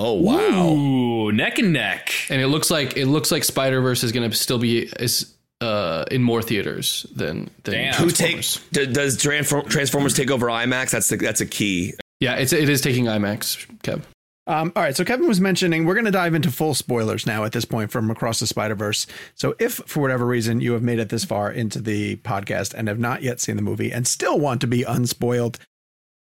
Oh 0.00 0.12
wow! 0.14 0.68
Ooh, 0.68 1.32
neck 1.32 1.58
and 1.58 1.72
neck. 1.72 2.12
And 2.30 2.40
it 2.40 2.46
looks 2.46 2.70
like 2.70 2.96
it 2.96 3.06
looks 3.06 3.32
like 3.32 3.42
Spider-Verse 3.42 4.04
is 4.04 4.12
going 4.12 4.30
to 4.30 4.36
still 4.36 4.58
be 4.58 4.82
is 4.84 5.34
uh, 5.60 6.04
in 6.10 6.22
more 6.22 6.40
theaters 6.40 7.04
than 7.14 7.50
than 7.64 7.74
Damn. 7.74 7.94
Who 7.94 8.10
Transformers. 8.10 8.54
takes 8.54 8.68
d- 8.70 8.86
does 8.92 9.16
Transform- 9.20 9.68
Transformers 9.68 10.14
take 10.14 10.30
over 10.30 10.46
IMAX? 10.46 10.90
That's 10.90 11.08
the, 11.08 11.16
that's 11.16 11.40
a 11.40 11.46
key. 11.46 11.94
Yeah, 12.20 12.36
it's 12.36 12.52
it 12.52 12.68
is 12.68 12.80
taking 12.80 13.06
IMAX, 13.06 13.66
Kev. 13.82 14.02
Um, 14.48 14.72
all 14.74 14.82
right, 14.82 14.96
so 14.96 15.04
Kevin 15.04 15.28
was 15.28 15.42
mentioning 15.42 15.84
we're 15.84 15.92
going 15.94 16.06
to 16.06 16.10
dive 16.10 16.34
into 16.34 16.50
full 16.50 16.72
spoilers 16.72 17.26
now 17.26 17.44
at 17.44 17.52
this 17.52 17.66
point 17.66 17.90
from 17.90 18.10
Across 18.10 18.40
the 18.40 18.46
Spider 18.46 18.74
Verse. 18.74 19.06
So, 19.34 19.54
if 19.58 19.74
for 19.86 20.00
whatever 20.00 20.24
reason 20.24 20.60
you 20.62 20.72
have 20.72 20.82
made 20.82 20.98
it 20.98 21.10
this 21.10 21.22
far 21.24 21.50
into 21.52 21.80
the 21.82 22.16
podcast 22.16 22.72
and 22.72 22.88
have 22.88 22.98
not 22.98 23.22
yet 23.22 23.40
seen 23.40 23.56
the 23.56 23.62
movie 23.62 23.92
and 23.92 24.06
still 24.06 24.38
want 24.40 24.62
to 24.62 24.66
be 24.66 24.84
unspoiled, 24.84 25.58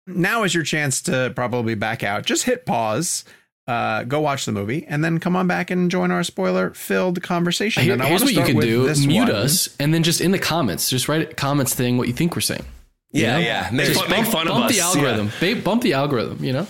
now 0.06 0.44
is 0.44 0.54
your 0.54 0.64
chance 0.64 1.02
to 1.04 1.32
probably 1.36 1.74
back 1.74 2.04
out. 2.04 2.24
Just 2.26 2.44
hit 2.44 2.64
pause, 2.66 3.26
uh, 3.68 4.04
go 4.04 4.20
watch 4.20 4.46
the 4.46 4.52
movie, 4.52 4.86
and 4.88 5.04
then 5.04 5.20
come 5.20 5.36
on 5.36 5.48
back 5.48 5.72
and 5.72 5.90
join 5.90 6.12
our 6.12 6.24
spoiler-filled 6.24 7.24
conversation. 7.24 7.82
Here- 7.82 7.94
and 7.94 8.04
I 8.04 8.06
here's 8.06 8.22
wanna 8.22 8.38
what 8.38 8.48
you 8.48 8.54
can 8.54 8.62
do: 8.62 8.86
this 8.88 9.04
mute 9.04 9.22
one. 9.22 9.32
us, 9.32 9.76
and 9.80 9.92
then 9.96 10.04
just 10.04 10.22
in 10.22 10.30
the 10.32 10.40
comments, 10.40 10.92
just 10.92 11.08
write 11.08 11.38
comments 11.38 11.74
thing 11.74 11.98
what 11.98 12.08
you 12.08 12.14
think 12.14 12.36
we're 12.36 12.42
saying. 12.42 12.66
You 13.14 13.24
Yeah, 13.24 13.34
know? 13.34 13.40
yeah. 13.40 13.70
Make 13.74 13.88
Just 13.88 14.00
fun, 14.02 14.10
make 14.12 14.20
bump, 14.22 14.32
fun 14.32 14.48
of 14.48 14.54
bump 14.54 14.66
us. 14.68 14.72
the 14.76 14.80
algorithm. 14.82 15.32
Ba- 15.40 15.56
Bump 15.56 15.82
the 15.82 15.94
algorithm. 15.94 16.44
You 16.46 16.54
know. 16.54 16.68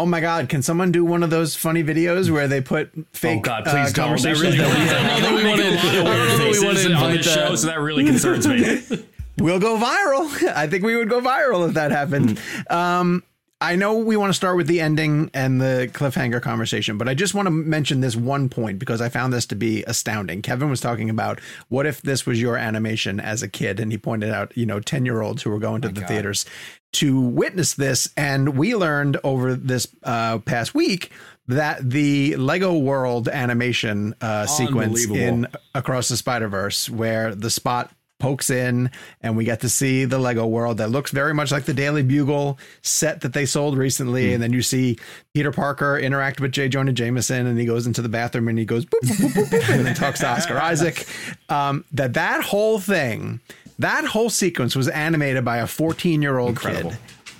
Oh 0.00 0.06
my 0.06 0.20
God! 0.20 0.48
Can 0.48 0.62
someone 0.62 0.92
do 0.92 1.04
one 1.04 1.22
of 1.22 1.28
those 1.28 1.54
funny 1.54 1.84
videos 1.84 2.30
where 2.30 2.48
they 2.48 2.62
put 2.62 2.90
fake 3.12 3.40
Oh 3.40 3.42
God, 3.42 3.68
uh, 3.68 3.70
please 3.70 3.92
don't. 3.92 4.16
That 4.16 4.22
conversations 4.22 4.42
really, 4.42 4.56
that 4.56 4.66
we 4.66 4.82
I 4.82 4.86
have? 4.86 5.22
know 5.22 5.36
we 5.36 5.44
wanna- 5.44 5.62
make 5.62 5.82
a 5.82 6.02
lot 6.02 6.06
of 6.06 6.06
I 6.06 6.16
don't 6.16 6.28
know 6.28 6.38
that 6.38 6.38
we 6.38 6.54
faces 6.54 6.64
wanna 6.64 6.78
on 6.78 7.02
the 7.02 7.08
invite 7.18 7.24
show, 7.24 7.50
that. 7.50 7.56
so 7.58 7.66
that 7.66 7.80
really 7.80 8.04
concerns 8.06 8.48
me. 8.48 8.80
We'll 9.38 9.60
go 9.60 9.78
viral. 9.78 10.52
I 10.54 10.66
think 10.66 10.84
we 10.84 10.96
would 10.96 11.08
go 11.08 11.20
viral 11.22 11.66
if 11.68 11.74
that 11.74 11.90
happened. 11.92 12.38
Um, 12.68 13.22
I 13.62 13.76
know 13.76 13.98
we 13.98 14.16
want 14.16 14.30
to 14.30 14.34
start 14.34 14.56
with 14.56 14.68
the 14.68 14.80
ending 14.80 15.30
and 15.34 15.60
the 15.60 15.90
cliffhanger 15.92 16.40
conversation, 16.40 16.96
but 16.96 17.08
I 17.08 17.14
just 17.14 17.34
want 17.34 17.44
to 17.44 17.50
mention 17.50 18.00
this 18.00 18.16
one 18.16 18.48
point 18.48 18.78
because 18.78 19.02
I 19.02 19.10
found 19.10 19.34
this 19.34 19.44
to 19.46 19.54
be 19.54 19.84
astounding. 19.84 20.40
Kevin 20.40 20.70
was 20.70 20.80
talking 20.80 21.10
about 21.10 21.40
what 21.68 21.84
if 21.84 22.00
this 22.00 22.24
was 22.24 22.40
your 22.40 22.56
animation 22.56 23.20
as 23.20 23.42
a 23.42 23.48
kid, 23.48 23.78
and 23.78 23.92
he 23.92 23.98
pointed 23.98 24.30
out, 24.30 24.56
you 24.56 24.64
know, 24.64 24.80
10 24.80 25.04
year 25.04 25.20
olds 25.20 25.42
who 25.42 25.50
were 25.50 25.58
going 25.58 25.82
to 25.82 25.88
the 25.90 26.00
theaters 26.00 26.46
to 26.92 27.20
witness 27.20 27.74
this. 27.74 28.08
And 28.16 28.56
we 28.56 28.74
learned 28.74 29.18
over 29.22 29.54
this 29.54 29.86
uh, 30.04 30.38
past 30.38 30.74
week 30.74 31.10
that 31.46 31.88
the 31.88 32.36
Lego 32.36 32.78
World 32.78 33.28
animation 33.28 34.14
uh, 34.22 34.46
sequence 34.46 35.04
in 35.06 35.46
Across 35.74 36.08
the 36.08 36.16
Spider 36.16 36.48
Verse, 36.48 36.88
where 36.88 37.34
the 37.34 37.50
spot 37.50 37.90
pokes 38.20 38.50
in 38.50 38.90
and 39.22 39.36
we 39.36 39.44
get 39.44 39.60
to 39.60 39.68
see 39.68 40.04
the 40.04 40.18
Lego 40.18 40.46
world 40.46 40.78
that 40.78 40.90
looks 40.90 41.10
very 41.10 41.34
much 41.34 41.50
like 41.50 41.64
the 41.64 41.74
Daily 41.74 42.02
Bugle 42.02 42.58
set 42.82 43.22
that 43.22 43.32
they 43.32 43.46
sold 43.46 43.76
recently. 43.76 44.32
And 44.32 44.42
then 44.42 44.52
you 44.52 44.62
see 44.62 44.98
Peter 45.34 45.50
Parker 45.50 45.98
interact 45.98 46.40
with 46.40 46.52
J. 46.52 46.68
Jonah 46.68 46.92
Jameson 46.92 47.46
and 47.46 47.58
he 47.58 47.66
goes 47.66 47.86
into 47.86 48.02
the 48.02 48.08
bathroom 48.08 48.46
and 48.48 48.58
he 48.58 48.64
goes 48.64 48.84
boop, 48.84 49.00
boop, 49.00 49.30
boop, 49.32 49.44
boop, 49.46 49.74
and 49.74 49.86
then 49.86 49.94
talks 49.94 50.20
to 50.20 50.28
Oscar 50.28 50.58
Isaac. 50.58 51.06
Um, 51.48 51.84
that 51.92 52.14
that 52.14 52.44
whole 52.44 52.78
thing, 52.78 53.40
that 53.78 54.04
whole 54.04 54.30
sequence 54.30 54.76
was 54.76 54.86
animated 54.88 55.44
by 55.44 55.56
a 55.58 55.66
14 55.66 56.22
year 56.22 56.38
old 56.38 56.60
kid. 56.60 56.96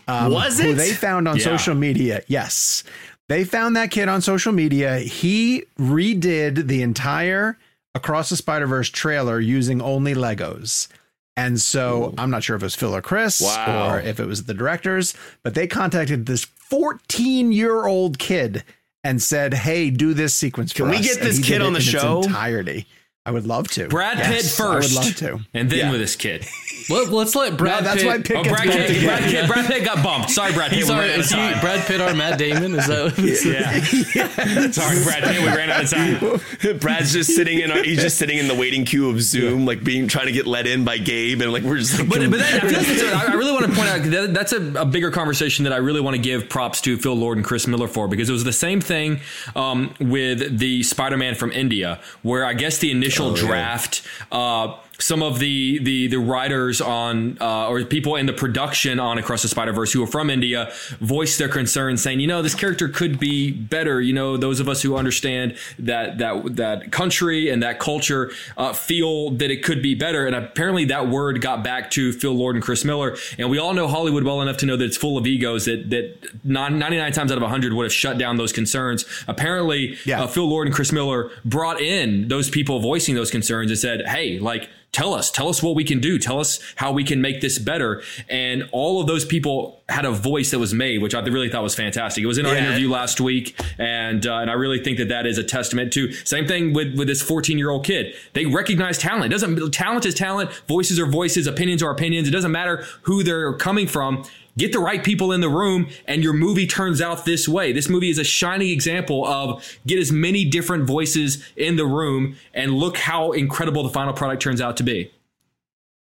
Um, 0.09 0.33
Was 0.33 0.59
who 0.59 0.71
it? 0.71 0.75
they 0.75 0.93
found 0.93 1.29
on 1.29 1.39
social 1.39 1.75
media. 1.75 2.23
Yes. 2.27 2.83
They 3.29 3.45
found 3.45 3.77
that 3.77 3.93
kid 3.93 4.09
on 4.09 4.23
social 4.23 4.53
media. 4.53 4.99
He 4.99 5.65
redid 5.79 6.67
the 6.67 6.83
entire 6.83 7.57
Across 7.95 8.31
the 8.31 8.37
Spider 8.37 8.67
Verse 8.67 8.89
trailer 8.89 9.41
using 9.41 9.83
only 9.83 10.15
Legos. 10.15 10.89
And 11.37 11.61
so 11.61 12.15
I'm 12.19 12.31
not 12.31 12.43
sure 12.45 12.55
if 12.57 12.63
it 12.63 12.67
was 12.67 12.75
Phil 12.75 12.95
or 12.95 13.01
Chris 13.03 13.41
Wow. 13.41 13.95
or 13.95 14.01
if 14.01 14.21
it 14.21 14.27
was 14.27 14.45
the 14.45 14.55
directors, 14.55 15.15
but 15.43 15.55
they 15.55 15.67
contacted 15.67 16.27
this 16.27 16.45
14 16.45 17.51
year 17.53 17.87
old 17.87 18.19
kid 18.19 18.63
and 19.03 19.23
said, 19.23 19.55
"Hey, 19.55 19.91
do 19.91 20.13
this 20.13 20.35
sequence 20.35 20.73
Can 20.73 20.89
we 20.91 20.97
us." 20.99 21.07
get 21.07 21.21
this 21.23 21.43
kid 21.45 21.63
on 21.63 21.73
the 21.73 21.81
show? 21.81 22.23
entirety. 22.23 22.87
I 23.31 23.33
would 23.33 23.47
love 23.47 23.69
to. 23.71 23.87
Brad 23.87 24.19
Yes, 24.19 24.29
Pitt 24.29 24.45
first, 24.67 24.97
I 24.97 24.99
would 24.99 25.07
love 25.07 25.15
to. 25.19 25.39
and 25.55 25.71
then 25.71 25.79
Yeah. 25.79 25.91
with 25.93 26.01
this 26.01 26.17
kid. 26.17 26.45
Let, 26.89 27.11
let's 27.11 27.37
let 27.37 27.57
Brad 27.57 27.85
No, 27.85 27.91
that's 27.91 28.03
Pitt. 28.03 28.07
why 28.09 28.19
Pitt 28.19 28.37
Oh, 28.37 28.43
gets 28.43 28.57
Brad 28.57 28.69
Pitt. 28.89 29.05
Brad, 29.05 29.23
Pitt, 29.23 29.47
Brad 29.49 29.67
Pitt 29.67 29.85
got 29.85 30.03
bumped. 30.03 30.31
Sorry, 30.31 30.53
Brad 30.53 30.71
Pitt. 30.73 30.85
Sorry, 30.85 31.07
we 31.07 31.11
ran 31.13 31.21
out 31.21 31.21
of 31.21 31.25
is 31.27 31.31
he. 31.31 31.61
Brad 31.61 31.87
Pitt 31.87 32.01
or 32.01 32.13
Matt 32.15 32.39
Damon? 32.39 32.75
Is 32.75 32.87
that? 32.89 33.15
yeah. 33.45 34.71
Sorry, 34.73 35.03
Brad 35.05 35.23
Pitt. 35.23 35.41
We 35.41 35.47
ran 35.47 35.71
out 35.71 35.85
of 35.85 35.91
time. 35.91 36.79
Brad's 36.81 37.13
just 37.13 37.35
sitting 37.37 37.61
in. 37.61 37.71
Our, 37.71 37.85
he's 37.85 38.01
just 38.01 38.19
sitting 38.19 38.39
in 38.39 38.49
the 38.49 38.55
waiting 38.57 38.85
queue 38.85 39.09
of 39.11 39.23
Zoom, 39.23 39.67
like 39.67 39.85
being 39.85 40.09
trying 40.09 40.27
to 40.27 40.33
get 40.33 40.49
let 40.49 40.67
in 40.67 40.85
by 40.85 40.99
Gabe, 40.99 41.41
and 41.43 41.53
like 41.53 41.63
we're 41.63 41.79
just. 41.79 41.97
Like, 41.99 42.09
But, 42.09 42.29
but 42.31 42.41
that, 42.41 42.65
I, 42.65 42.69
feel 42.69 42.81
that's 42.81 43.03
a- 43.03 43.31
I 43.31 43.35
really 43.35 43.53
want 43.53 43.67
to 43.67 43.73
point 43.73 43.89
out 43.89 44.03
that 44.11 44.35
that's 44.35 44.53
a, 44.53 44.73
a 44.81 44.85
bigger 44.85 45.13
conversation 45.13 45.65
that 45.65 45.73
I 45.73 45.77
really 45.77 46.01
want 46.01 46.17
to 46.17 46.23
give 46.23 46.49
props 46.49 46.81
to 46.83 46.97
Phil 46.97 47.15
Lord 47.15 47.39
and 47.39 47.47
Chris 47.47 47.69
Miller 47.69 47.87
for 47.87 48.09
because 48.09 48.29
it 48.29 48.33
was 48.33 48.43
the 48.45 48.53
same 48.53 48.81
thing 48.81 49.21
um, 49.55 49.95
with 50.01 50.59
the 50.59 50.83
Spider-Man 50.83 51.37
from 51.37 51.53
India, 51.53 52.01
where 52.23 52.45
I 52.45 52.55
guess 52.55 52.79
the 52.79 52.91
initial 52.91 53.20
draft. 53.35 54.03
Uh, 54.33 54.77
some 55.01 55.23
of 55.23 55.39
the 55.39 55.79
the 55.79 56.07
the 56.09 56.19
writers 56.19 56.81
on 56.81 57.39
uh, 57.41 57.69
or 57.69 57.83
people 57.85 58.17
in 58.17 58.27
the 58.27 58.33
production 58.33 59.01
on 59.01 59.19
Across 59.19 59.43
the 59.43 59.49
Spider 59.49 59.73
Verse 59.73 59.93
who 59.93 60.03
are 60.03 60.07
from 60.07 60.31
India 60.31 60.71
voiced 61.01 61.39
their 61.39 61.49
concerns, 61.49 62.03
saying, 62.03 62.21
you 62.21 62.27
know, 62.27 62.43
this 62.43 62.55
character 62.55 62.89
could 62.89 63.19
be 63.19 63.51
better. 63.51 64.01
You 64.01 64.13
know, 64.13 64.37
those 64.37 64.61
of 64.61 64.69
us 64.69 64.83
who 64.83 64.97
understand 64.97 65.57
that 65.79 66.19
that 66.19 66.57
that 66.57 66.93
country 66.93 67.49
and 67.49 67.63
that 67.63 67.79
culture 67.81 68.31
uh, 68.57 68.73
feel 68.73 69.31
that 69.31 69.51
it 69.51 69.63
could 69.65 69.83
be 69.83 69.95
better. 69.95 70.27
And 70.27 70.37
apparently, 70.37 70.85
that 70.87 71.09
word 71.09 71.41
got 71.41 71.65
back 71.65 71.91
to 71.93 72.13
Phil 72.13 72.33
Lord 72.33 72.55
and 72.57 72.65
Chris 72.65 72.85
Miller. 72.85 73.17
And 73.39 73.51
we 73.51 73.59
all 73.59 73.75
know 73.75 73.89
Hollywood 73.89 74.25
well 74.25 74.41
enough 74.43 74.59
to 74.59 74.67
know 74.67 74.77
that 74.77 74.85
it's 74.85 74.97
full 74.97 75.17
of 75.19 75.27
egos 75.27 75.65
that 75.65 75.91
that 75.91 76.19
99 76.45 77.13
times 77.13 77.33
out 77.33 77.39
of 77.39 77.43
100 77.43 77.73
would 77.73 77.85
have 77.85 77.93
shut 77.93 78.19
down 78.19 78.37
those 78.37 78.53
concerns. 78.53 79.05
Apparently, 79.29 79.97
Yeah. 80.05 80.23
uh, 80.23 80.27
Phil 80.27 80.49
Lord 80.49 80.67
and 80.67 80.75
Chris 80.75 80.93
Miller 80.93 81.31
brought 81.45 81.81
in 81.81 82.29
those 82.29 82.51
people 82.51 82.81
voicing 82.81 83.15
those 83.15 83.31
concerns 83.31 83.71
and 83.71 83.79
said, 83.79 84.03
"Hey, 84.07 84.39
like." 84.39 84.69
Tell 84.93 85.15
us, 85.15 85.31
tell 85.31 85.49
us 85.49 85.63
what 85.63 85.77
we 85.77 85.85
can 85.85 86.01
do. 86.01 86.19
Tell 86.19 86.41
us 86.41 86.59
how 86.75 86.91
we 86.91 87.05
can 87.05 87.21
make 87.21 87.41
this 87.41 87.61
better. 87.61 88.03
And 88.29 88.69
all 88.73 89.01
of 89.01 89.07
those 89.07 89.25
people 89.25 89.81
had 89.89 90.05
a 90.05 90.11
voice 90.11 90.51
that 90.51 90.59
was 90.59 90.75
made, 90.75 91.01
which 91.01 91.15
I 91.15 91.21
really 91.21 91.49
thought 91.49 91.63
was 91.63 91.77
fantastic. 91.77 92.25
It 92.25 92.27
was 92.27 92.39
in 92.39 92.47
our 92.47 92.55
Yeah. 92.55 92.67
interview 92.69 92.91
last 92.91 93.21
week, 93.21 93.57
and 93.79 94.27
uh, 94.27 94.39
and 94.39 94.51
I 94.51 94.55
really 94.55 94.83
think 94.83 94.99
that 94.99 95.09
that 95.09 95.27
is 95.27 95.39
a 95.39 95.45
testament 95.45 95.93
to 95.93 96.13
same 96.25 96.47
thing 96.49 96.73
with 96.73 96.97
with 96.99 97.07
this 97.07 97.23
14 97.23 97.57
year 97.57 97.71
old 97.71 97.85
kid. 97.85 98.15
They 98.33 98.47
recognize 98.47 98.99
talent. 98.99 99.27
It 99.27 99.29
doesn't 99.29 99.71
talent 99.73 100.07
is 100.07 100.15
talent. 100.15 100.51
Voices 100.67 100.99
are 100.99 101.07
voices. 101.07 101.47
Opinions 101.47 101.83
are 101.85 101.91
opinions. 101.91 102.27
It 102.27 102.33
doesn't 102.33 102.53
matter 102.53 102.85
who 103.03 103.23
they're 103.23 103.53
coming 103.55 103.87
from. 103.87 104.25
Get 104.59 104.73
the 104.73 104.79
right 104.81 105.03
people 105.03 105.33
in 105.33 105.41
the 105.41 105.49
room, 105.49 105.89
and 106.07 106.23
your 106.23 106.33
movie 106.33 106.67
turns 106.67 107.01
out 107.01 107.25
this 107.25 107.49
way. 107.49 107.73
This 107.73 107.89
movie 107.89 108.11
is 108.11 108.19
a 108.19 108.25
shining 108.25 108.69
example 108.71 109.25
of 109.27 109.79
get 109.87 109.99
as 109.99 110.11
many 110.13 110.45
different 110.45 110.85
voices 110.87 111.43
in 111.57 111.77
the 111.77 111.87
room, 111.87 112.37
and 112.53 112.73
look 112.75 112.97
how 112.99 113.33
incredible 113.33 113.83
the 113.83 113.89
final 113.91 114.13
product 114.13 114.43
turns 114.43 114.61
out 114.61 114.77
to 114.79 114.83
be. 114.83 115.11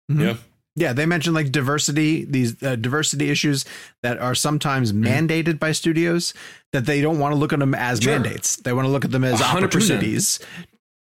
yeah. 0.10 0.36
Yeah, 0.80 0.94
they 0.94 1.08
mentioned 1.08 1.34
like 1.34 1.52
diversity, 1.52 2.24
these 2.24 2.62
uh, 2.62 2.76
diversity 2.76 3.32
issues 3.32 3.66
that 4.04 4.20
are 4.20 4.36
sometimes 4.36 4.94
Mm-hmm. 4.94 5.06
mandated 5.06 5.58
by 5.58 5.72
studios 5.72 6.36
that 6.72 6.86
they 6.86 7.02
don't 7.02 7.18
want 7.18 7.34
to 7.34 7.36
look 7.36 7.52
at 7.52 7.58
them 7.58 7.74
as 7.74 8.06
mandates. 8.06 8.58
They 8.58 8.74
want 8.74 8.86
to 8.86 8.92
look 8.92 9.04
at 9.04 9.10
them 9.10 9.24
as 9.24 9.40
100%. 9.42 9.56
opportunities 9.64 10.40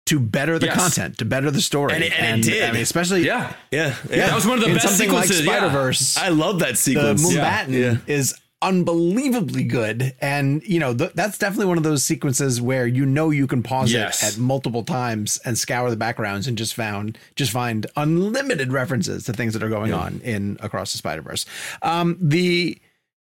to 0.08 0.20
better 0.20 0.60
the 0.60 0.66
Yes. 0.68 0.76
content, 0.76 1.18
to 1.20 1.26
better 1.26 1.50
the 1.52 1.62
story. 1.62 1.94
And 1.94 2.04
it- 2.04 2.14
and 2.20 2.46
it 2.46 2.50
did. 2.50 2.64
I 2.64 2.72
mean, 2.74 2.82
especially 2.82 3.26
Yeah, 3.26 3.54
Yeah, 3.72 3.94
that 4.10 4.34
was 4.36 4.46
one 4.46 4.58
of 4.58 4.64
the 4.64 4.70
in 4.70 4.76
best 4.76 4.88
something 4.88 5.08
sequences. 5.10 5.46
like 5.46 5.48
yeah. 5.48 5.58
Spider 5.60 5.72
Verse. 5.74 6.18
I 6.18 6.30
love 6.30 6.60
that 6.60 6.78
sequence. 6.78 7.22
the 7.22 7.28
sequence. 7.30 7.46
Mumbattan 7.48 7.74
Yeah. 7.74 7.98
is 8.14 8.34
unbelievably 8.60 9.64
good, 9.64 10.16
and 10.20 10.62
you 10.66 10.80
know 10.80 10.94
th- 10.94 11.12
that's 11.14 11.38
definitely 11.38 11.68
one 11.68 11.78
of 11.78 11.84
those 11.84 12.04
sequences 12.04 12.60
where 12.60 12.88
you 12.88 13.06
know 13.06 13.30
you 13.30 13.46
can 13.48 13.62
pause 13.64 13.92
Yes. 13.92 14.24
it 14.24 14.26
at 14.34 14.38
multiple 14.40 14.84
times 14.84 15.40
and 15.46 15.58
scour 15.58 15.90
the 15.90 15.96
backgrounds 15.96 16.48
and 16.48 16.58
just 16.58 16.74
found 16.74 17.18
just 17.36 17.52
find 17.52 17.86
unlimited 17.96 18.72
references 18.74 19.26
to 19.26 19.34
things 19.34 19.54
that 19.54 19.62
are 19.64 19.70
going 19.70 19.94
on 19.94 20.22
in 20.24 20.58
Across 20.62 20.92
the 20.94 20.98
Spider 20.98 21.22
Verse. 21.22 21.46
Um, 21.82 22.18
the 22.22 22.78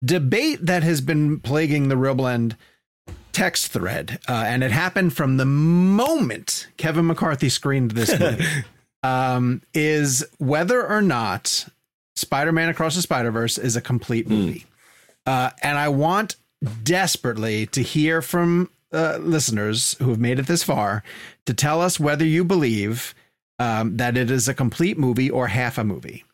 debate 0.04 0.66
that 0.66 0.84
has 0.84 1.00
been 1.02 1.40
plaguing 1.40 1.88
the 1.90 1.96
ReelBlend 1.96 2.54
text 3.32 3.72
thread, 3.72 4.20
uh, 4.28 4.44
and 4.48 4.64
it 4.64 4.72
happened 4.72 5.14
from 5.14 5.38
the 5.38 5.46
moment 5.46 6.68
Kevin 6.78 7.08
McCarthy 7.08 7.50
screened 7.50 7.92
this 7.92 8.18
movie, 8.20 8.46
um, 9.04 9.62
is 9.74 10.26
whether 10.38 10.86
or 10.86 11.02
not 11.02 11.68
Spider-Man 12.16 12.70
Across 12.70 12.96
the 12.96 13.02
Spider-Verse 13.02 13.58
is 13.58 13.76
a 13.76 13.82
complete 13.82 14.30
movie. 14.30 14.66
Uh, 15.26 15.52
and 15.62 15.78
I 15.78 15.90
want 15.90 16.36
desperately 16.84 17.66
to 17.68 17.82
hear 17.82 18.22
from 18.22 18.70
uh, 18.94 19.18
listeners 19.22 19.96
who 20.00 20.10
have 20.10 20.20
made 20.20 20.40
it 20.40 20.48
this 20.48 20.64
far 20.64 21.04
to 21.46 21.54
tell 21.54 21.82
us 21.82 22.00
whether 22.00 22.26
you 22.26 22.44
believe 22.44 23.16
um, 23.60 23.98
that 23.98 24.18
it 24.18 24.30
is 24.30 24.48
a 24.48 24.54
complete 24.54 24.98
movie 24.98 25.30
or 25.30 25.48
half 25.48 25.78
a 25.78 25.84
movie. 25.84 26.26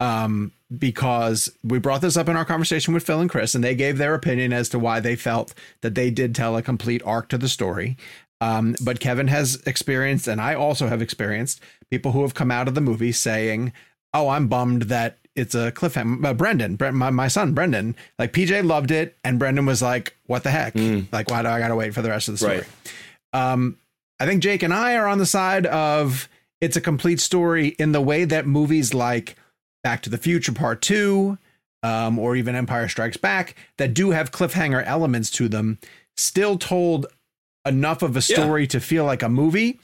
Um, 0.00 0.52
because 0.76 1.50
we 1.62 1.78
brought 1.78 2.00
this 2.00 2.16
up 2.16 2.28
in 2.28 2.36
our 2.36 2.44
conversation 2.44 2.92
with 2.92 3.04
Phil 3.04 3.20
and 3.20 3.30
Chris, 3.30 3.54
and 3.54 3.64
they 3.64 3.74
gave 3.74 3.98
their 3.98 4.14
opinion 4.14 4.52
as 4.52 4.68
to 4.70 4.78
why 4.78 5.00
they 5.00 5.16
felt 5.16 5.54
that 5.80 5.94
they 5.94 6.10
did 6.10 6.34
tell 6.34 6.56
a 6.56 6.62
complete 6.62 7.02
arc 7.04 7.28
to 7.28 7.38
the 7.38 7.48
story. 7.48 7.96
Um, 8.40 8.76
but 8.84 9.00
Kevin 9.00 9.28
has 9.28 9.60
experienced, 9.66 10.28
and 10.28 10.40
I 10.40 10.54
also 10.54 10.86
have 10.88 11.02
experienced, 11.02 11.60
people 11.90 12.12
who 12.12 12.22
have 12.22 12.34
come 12.34 12.50
out 12.50 12.68
of 12.68 12.74
the 12.74 12.80
movie 12.80 13.12
saying, 13.12 13.72
"Oh, 14.14 14.28
I'm 14.28 14.46
bummed 14.48 14.82
that 14.82 15.18
it's 15.34 15.54
a 15.54 15.72
cliffhanger." 15.72 16.24
Uh, 16.24 16.34
Brendan, 16.34 16.76
Bre- 16.76 16.90
my 16.90 17.10
my 17.10 17.28
son 17.28 17.52
Brendan, 17.52 17.96
like 18.18 18.32
PJ 18.32 18.62
loved 18.64 18.90
it, 18.90 19.16
and 19.24 19.38
Brendan 19.38 19.66
was 19.66 19.82
like, 19.82 20.16
"What 20.26 20.44
the 20.44 20.50
heck? 20.50 20.74
Like, 21.10 21.30
why 21.30 21.42
do 21.42 21.48
I 21.48 21.58
got 21.58 21.68
to 21.68 21.76
wait 21.76 21.94
for 21.94 22.02
the 22.02 22.10
rest 22.10 22.28
of 22.28 22.34
the 22.34 22.38
story?" 22.38 22.58
Right. 22.58 23.52
Um, 23.52 23.78
I 24.20 24.26
think 24.26 24.42
Jake 24.42 24.62
and 24.62 24.74
I 24.74 24.96
are 24.96 25.06
on 25.06 25.18
the 25.18 25.26
side 25.26 25.66
of 25.66 26.28
it's 26.60 26.76
a 26.76 26.80
complete 26.80 27.20
story 27.20 27.68
in 27.78 27.92
the 27.92 28.00
way 28.00 28.24
that 28.24 28.46
movies 28.46 28.92
like 28.94 29.36
Back 29.82 30.02
to 30.02 30.10
the 30.10 30.18
Future 30.18 30.52
Part 30.52 30.82
Two, 30.82 31.38
um, 31.82 32.18
or 32.18 32.36
even 32.36 32.54
Empire 32.54 32.88
Strikes 32.88 33.16
Back, 33.16 33.54
that 33.76 33.94
do 33.94 34.10
have 34.10 34.32
cliffhanger 34.32 34.84
elements 34.84 35.30
to 35.32 35.48
them, 35.48 35.78
still 36.16 36.58
told 36.58 37.06
enough 37.66 38.02
of 38.02 38.16
a 38.16 38.22
story 38.22 38.66
to 38.66 38.80
feel 38.80 39.04
like 39.04 39.22
a 39.22 39.28
movie. 39.28 39.78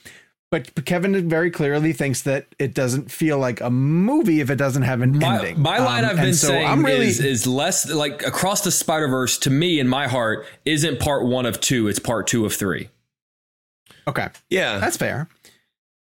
But 0.51 0.85
Kevin 0.85 1.29
very 1.29 1.51
clearly 1.51 1.93
thinks 1.93 2.23
that 2.23 2.47
it 2.61 2.75
doesn't 2.75 3.11
feel 3.11 3.39
like 3.39 3.61
a 3.61 3.71
movie 3.71 4.41
if 4.41 4.51
it 4.51 4.57
doesn't 4.57 4.83
have 4.83 5.01
an 5.01 5.19
My, 5.19 5.37
ending. 5.39 5.61
my 5.61 5.79
line 5.79 6.05
Um, 6.05 6.11
I've 6.11 6.17
been 6.17 6.35
so 6.35 6.47
saying 6.49 6.67
I'm 6.69 6.85
really 6.85 7.07
is, 7.07 7.19
is 7.19 7.47
less 7.47 7.91
like 7.91 8.25
across 8.25 8.63
the 8.63 8.71
Spider 8.71 9.09
Verse 9.09 9.37
to 9.39 9.51
me 9.51 9.81
in 9.81 9.89
my 9.89 10.07
heart 10.07 10.47
isn't 10.65 11.01
part 11.01 11.25
one 11.25 11.45
of 11.45 11.61
two; 11.61 11.89
it's 11.89 11.99
part 11.99 12.29
two 12.29 12.45
of 12.47 12.55
three. 12.55 12.89
okay. 14.07 14.29
Yeah. 14.49 14.79
That's 14.79 14.97
fair. 14.97 15.29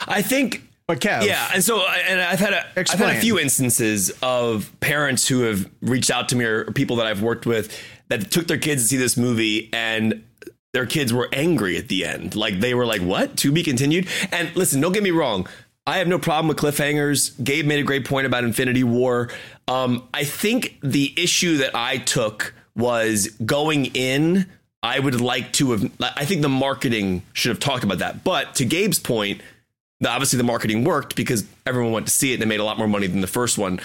I 0.06 0.22
think 0.22 0.67
But 0.88 1.00
Kev, 1.00 1.26
Yeah, 1.26 1.50
and 1.52 1.62
so 1.62 1.86
and 1.86 2.18
I've 2.18 2.40
had 2.40 2.54
a 2.54 2.64
have 2.74 2.98
had 2.98 3.16
a 3.16 3.20
few 3.20 3.38
instances 3.38 4.10
of 4.22 4.72
parents 4.80 5.28
who 5.28 5.42
have 5.42 5.70
reached 5.82 6.10
out 6.10 6.30
to 6.30 6.36
me 6.36 6.46
or 6.46 6.64
people 6.72 6.96
that 6.96 7.06
I've 7.06 7.20
worked 7.20 7.44
with 7.44 7.78
that 8.08 8.30
took 8.30 8.46
their 8.46 8.56
kids 8.56 8.84
to 8.84 8.88
see 8.88 8.96
this 8.96 9.18
movie 9.18 9.68
and 9.74 10.24
their 10.72 10.86
kids 10.86 11.12
were 11.12 11.28
angry 11.30 11.76
at 11.76 11.88
the 11.88 12.06
end. 12.06 12.34
Like 12.34 12.60
they 12.60 12.72
were 12.72 12.86
like, 12.86 13.02
"What? 13.02 13.36
To 13.38 13.52
be 13.52 13.62
continued?" 13.62 14.08
And 14.32 14.54
listen, 14.56 14.80
don't 14.80 14.92
get 14.92 15.02
me 15.02 15.10
wrong. 15.10 15.46
I 15.86 15.98
have 15.98 16.08
no 16.08 16.18
problem 16.18 16.48
with 16.48 16.56
cliffhangers. 16.56 17.32
Gabe 17.44 17.66
made 17.66 17.80
a 17.80 17.82
great 17.82 18.06
point 18.06 18.26
about 18.26 18.44
Infinity 18.44 18.84
War. 18.84 19.28
Um, 19.68 20.08
I 20.14 20.24
think 20.24 20.78
the 20.82 21.12
issue 21.18 21.58
that 21.58 21.74
I 21.74 21.98
took 21.98 22.54
was 22.74 23.28
going 23.44 23.86
in. 23.86 24.46
I 24.82 25.00
would 25.00 25.20
like 25.20 25.52
to 25.54 25.72
have. 25.72 25.90
I 26.00 26.24
think 26.24 26.40
the 26.40 26.48
marketing 26.48 27.24
should 27.34 27.50
have 27.50 27.60
talked 27.60 27.84
about 27.84 27.98
that. 27.98 28.24
But 28.24 28.54
to 28.54 28.64
Gabe's 28.64 28.98
point, 28.98 29.42
obviously 30.06 30.36
the 30.36 30.44
marketing 30.44 30.84
worked 30.84 31.16
because 31.16 31.44
everyone 31.66 31.92
went 31.92 32.06
to 32.06 32.12
see 32.12 32.32
it 32.32 32.34
and 32.34 32.42
it 32.42 32.46
made 32.46 32.60
a 32.60 32.64
lot 32.64 32.78
more 32.78 32.88
money 32.88 33.06
than 33.06 33.20
the 33.20 33.26
first 33.26 33.58
one. 33.58 33.80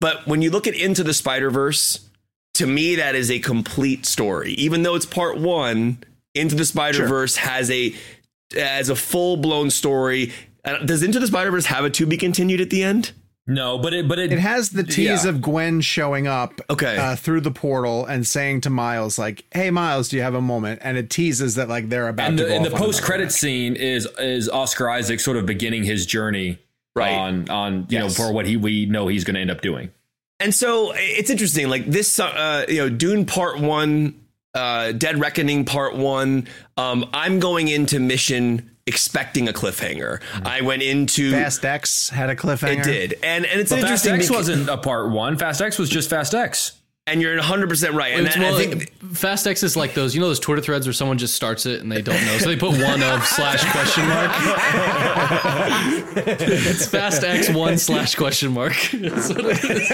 But 0.00 0.26
when 0.26 0.42
you 0.42 0.50
look 0.50 0.66
at 0.66 0.74
Into 0.74 1.02
the 1.02 1.14
Spider 1.14 1.50
Verse, 1.50 2.08
to 2.54 2.66
me 2.66 2.96
that 2.96 3.14
is 3.14 3.30
a 3.30 3.38
complete 3.38 4.06
story. 4.06 4.52
Even 4.52 4.82
though 4.82 4.94
it's 4.94 5.06
part 5.06 5.38
one, 5.38 6.02
Into 6.34 6.54
the 6.54 6.64
Spider 6.64 7.06
Verse 7.06 7.36
has 7.36 7.70
a 7.70 7.94
has 8.54 8.88
a 8.88 8.96
full 8.96 9.36
blown 9.36 9.70
story. 9.70 10.32
Uh, 10.64 10.78
does 10.78 11.02
Into 11.02 11.18
the 11.18 11.26
Spider 11.26 11.50
Verse 11.50 11.66
have 11.66 11.84
a 11.84 11.90
to 11.90 12.06
be 12.06 12.16
continued 12.16 12.60
at 12.60 12.70
the 12.70 12.82
end? 12.82 13.12
No, 13.50 13.78
but 13.78 13.94
it 13.94 14.06
but 14.06 14.18
it, 14.18 14.30
It 14.30 14.38
has 14.38 14.68
the 14.70 14.82
tease 14.84 15.24
Yeah. 15.24 15.30
of 15.30 15.40
Gwen 15.40 15.80
showing 15.80 16.26
up 16.26 16.60
Okay. 16.68 16.96
uh, 16.98 17.16
through 17.16 17.40
the 17.40 17.50
portal 17.50 18.04
and 18.04 18.26
saying 18.26 18.60
to 18.62 18.70
Miles, 18.70 19.18
like, 19.18 19.44
hey, 19.52 19.70
Miles, 19.70 20.10
do 20.10 20.16
you 20.16 20.22
have 20.22 20.34
a 20.34 20.40
moment? 20.42 20.80
And 20.84 20.98
it 20.98 21.08
teases 21.08 21.54
that, 21.54 21.66
like, 21.68 21.88
they're 21.88 22.08
about 22.08 22.28
and 22.28 22.36
to 22.38 22.44
the, 22.44 22.50
go 22.50 22.56
and 22.56 22.64
the 22.64 22.70
post 22.70 23.02
credit 23.02 23.32
scene 23.32 23.74
is 23.74 24.06
is 24.18 24.48
Oscar 24.50 24.90
Isaac 24.90 25.18
sort 25.20 25.38
of 25.38 25.46
beginning 25.46 25.84
his 25.84 26.04
journey 26.04 26.58
Right. 26.94 27.12
on 27.14 27.48
on 27.48 27.74
you 27.88 27.98
Yes. 27.98 28.02
know 28.18 28.24
for 28.26 28.32
what 28.32 28.46
he 28.46 28.56
we 28.58 28.84
know 28.86 29.08
he's 29.08 29.24
going 29.24 29.34
to 29.36 29.40
end 29.40 29.50
up 29.50 29.62
doing. 29.62 29.90
And 30.40 30.54
so 30.54 30.92
it's 30.94 31.30
interesting. 31.30 31.68
Like 31.68 31.86
this, 31.86 32.20
uh, 32.20 32.66
you 32.68 32.76
know, 32.76 32.88
Dune 32.90 33.24
Part 33.24 33.58
One, 33.60 34.14
uh, 34.54 34.92
Dead 34.92 35.18
Reckoning 35.18 35.64
Part 35.64 35.96
One. 35.96 36.46
Um, 36.76 37.08
I'm 37.14 37.40
going 37.40 37.68
into 37.68 37.98
mission 37.98 38.70
expecting 38.88 39.48
a 39.48 39.52
cliffhanger. 39.52 40.20
Mm-hmm. 40.20 40.46
I 40.46 40.62
went 40.62 40.82
into 40.82 41.30
Fast 41.30 41.64
X 41.64 42.08
had 42.08 42.30
a 42.30 42.34
cliffhanger. 42.34 42.80
it 42.80 42.84
did, 42.84 43.18
and 43.22 43.44
and 43.46 43.60
it's 43.60 43.70
Fast 43.70 43.82
interesting. 43.82 44.14
X 44.14 44.28
beca- 44.28 44.34
wasn't 44.34 44.68
a 44.68 44.78
part 44.78 45.10
one. 45.10 45.36
Fast 45.38 45.60
X 45.60 45.78
was 45.78 45.88
just 45.90 46.10
Fast 46.10 46.34
X. 46.34 46.72
and 47.10 47.20
you're 47.22 47.34
100 47.36 47.68
percent 47.68 47.94
right. 47.94 48.12
And 48.14 48.26
It's, 48.26 48.36
I- 48.36 48.48
I 48.50 48.52
think 48.56 48.92
Fast 49.16 49.46
X 49.46 49.62
is 49.62 49.76
like 49.76 49.94
those, 49.94 50.14
you 50.14 50.20
know, 50.20 50.28
those 50.28 50.40
Twitter 50.40 50.60
threads 50.62 50.86
where 50.86 50.92
someone 50.92 51.18
just 51.18 51.34
starts 51.34 51.66
it 51.66 51.80
and 51.80 51.90
they 51.90 52.02
don't 52.02 52.24
know, 52.26 52.38
so 52.38 52.48
they 52.48 52.56
put 52.56 52.72
one 52.72 53.02
of 53.02 53.24
slash 53.26 53.64
question 53.72 54.06
mark. 54.06 54.30
it's 56.16 56.86
Fast 56.86 57.22
X 57.24 57.48
one 57.50 57.78
slash 57.78 58.14
question 58.14 58.52
mark. 58.52 58.74
That's 58.92 59.28
what 59.30 59.44
it 59.46 59.64
is. 59.64 59.92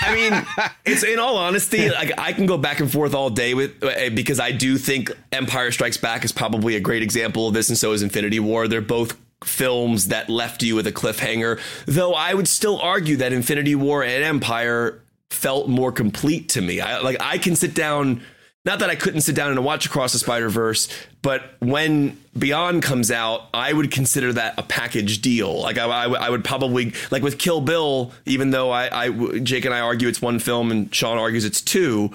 I 0.00 0.14
mean, 0.14 0.46
it's 0.84 1.02
in 1.04 1.18
all 1.18 1.36
honesty, 1.36 1.88
like 1.90 2.12
I 2.18 2.32
can 2.32 2.46
go 2.46 2.58
back 2.58 2.80
and 2.80 2.90
forth 2.90 3.14
all 3.14 3.30
day 3.30 3.54
with 3.54 3.82
uh, 3.82 4.10
because 4.14 4.40
I 4.40 4.52
do 4.52 4.76
think 4.78 5.10
Empire 5.32 5.70
Strikes 5.70 5.96
Back 5.96 6.24
is 6.24 6.32
probably 6.32 6.76
a 6.76 6.80
great 6.80 7.02
example 7.02 7.48
of 7.48 7.54
this, 7.54 7.68
and 7.68 7.78
so 7.78 7.92
is 7.92 8.02
Infinity 8.02 8.40
War. 8.40 8.68
They're 8.68 8.80
both 8.80 9.16
films 9.44 10.08
that 10.08 10.28
left 10.30 10.62
you 10.62 10.74
with 10.74 10.86
a 10.86 10.92
cliffhanger. 10.92 11.60
Though 11.86 12.14
I 12.14 12.34
would 12.34 12.48
still 12.48 12.78
argue 12.80 13.16
that 13.16 13.32
Infinity 13.32 13.74
War 13.74 14.02
and 14.02 14.24
Empire 14.24 15.02
felt 15.30 15.68
more 15.68 15.92
complete 15.92 16.50
to 16.50 16.60
me. 16.60 16.80
I 16.80 17.00
like 17.00 17.16
I 17.20 17.38
can 17.38 17.56
sit 17.56 17.74
down. 17.74 18.22
Not 18.64 18.80
that 18.80 18.90
I 18.90 18.96
couldn't 18.96 19.20
sit 19.20 19.36
down 19.36 19.52
and 19.52 19.64
watch 19.64 19.86
Across 19.86 20.12
the 20.12 20.18
Spider 20.18 20.48
Verse, 20.48 20.88
but 21.22 21.54
when 21.60 22.18
Beyond 22.36 22.82
comes 22.82 23.12
out, 23.12 23.42
I 23.54 23.72
would 23.72 23.92
consider 23.92 24.32
that 24.32 24.58
a 24.58 24.64
package 24.64 25.22
deal. 25.22 25.60
Like 25.62 25.78
I, 25.78 25.84
I, 25.84 26.06
would- 26.08 26.18
I 26.18 26.30
would 26.30 26.42
probably 26.44 26.92
like 27.12 27.22
with 27.22 27.38
Kill 27.38 27.60
Bill, 27.60 28.10
even 28.24 28.50
though 28.50 28.70
I, 28.72 29.04
I, 29.06 29.38
Jake 29.38 29.66
and 29.66 29.72
I 29.72 29.78
argue 29.78 30.08
it's 30.08 30.20
one 30.20 30.40
film 30.40 30.72
and 30.72 30.92
Sean 30.92 31.16
argues 31.16 31.44
it's 31.44 31.60
two. 31.60 32.10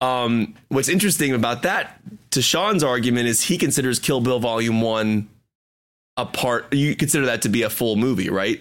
Um, 0.00 0.56
what's 0.70 0.88
interesting 0.88 1.34
about 1.34 1.62
that, 1.62 2.00
to 2.32 2.42
Sean's 2.42 2.82
argument, 2.82 3.28
is 3.28 3.42
he 3.42 3.56
considers 3.56 4.00
Kill 4.00 4.20
Bill 4.20 4.40
Volume 4.40 4.80
One 4.80 5.28
a 6.16 6.26
part. 6.26 6.72
You 6.74 6.96
consider 6.96 7.26
that 7.26 7.42
to 7.42 7.48
be 7.48 7.62
a 7.62 7.70
full 7.70 7.94
movie, 7.94 8.28
right? 8.28 8.60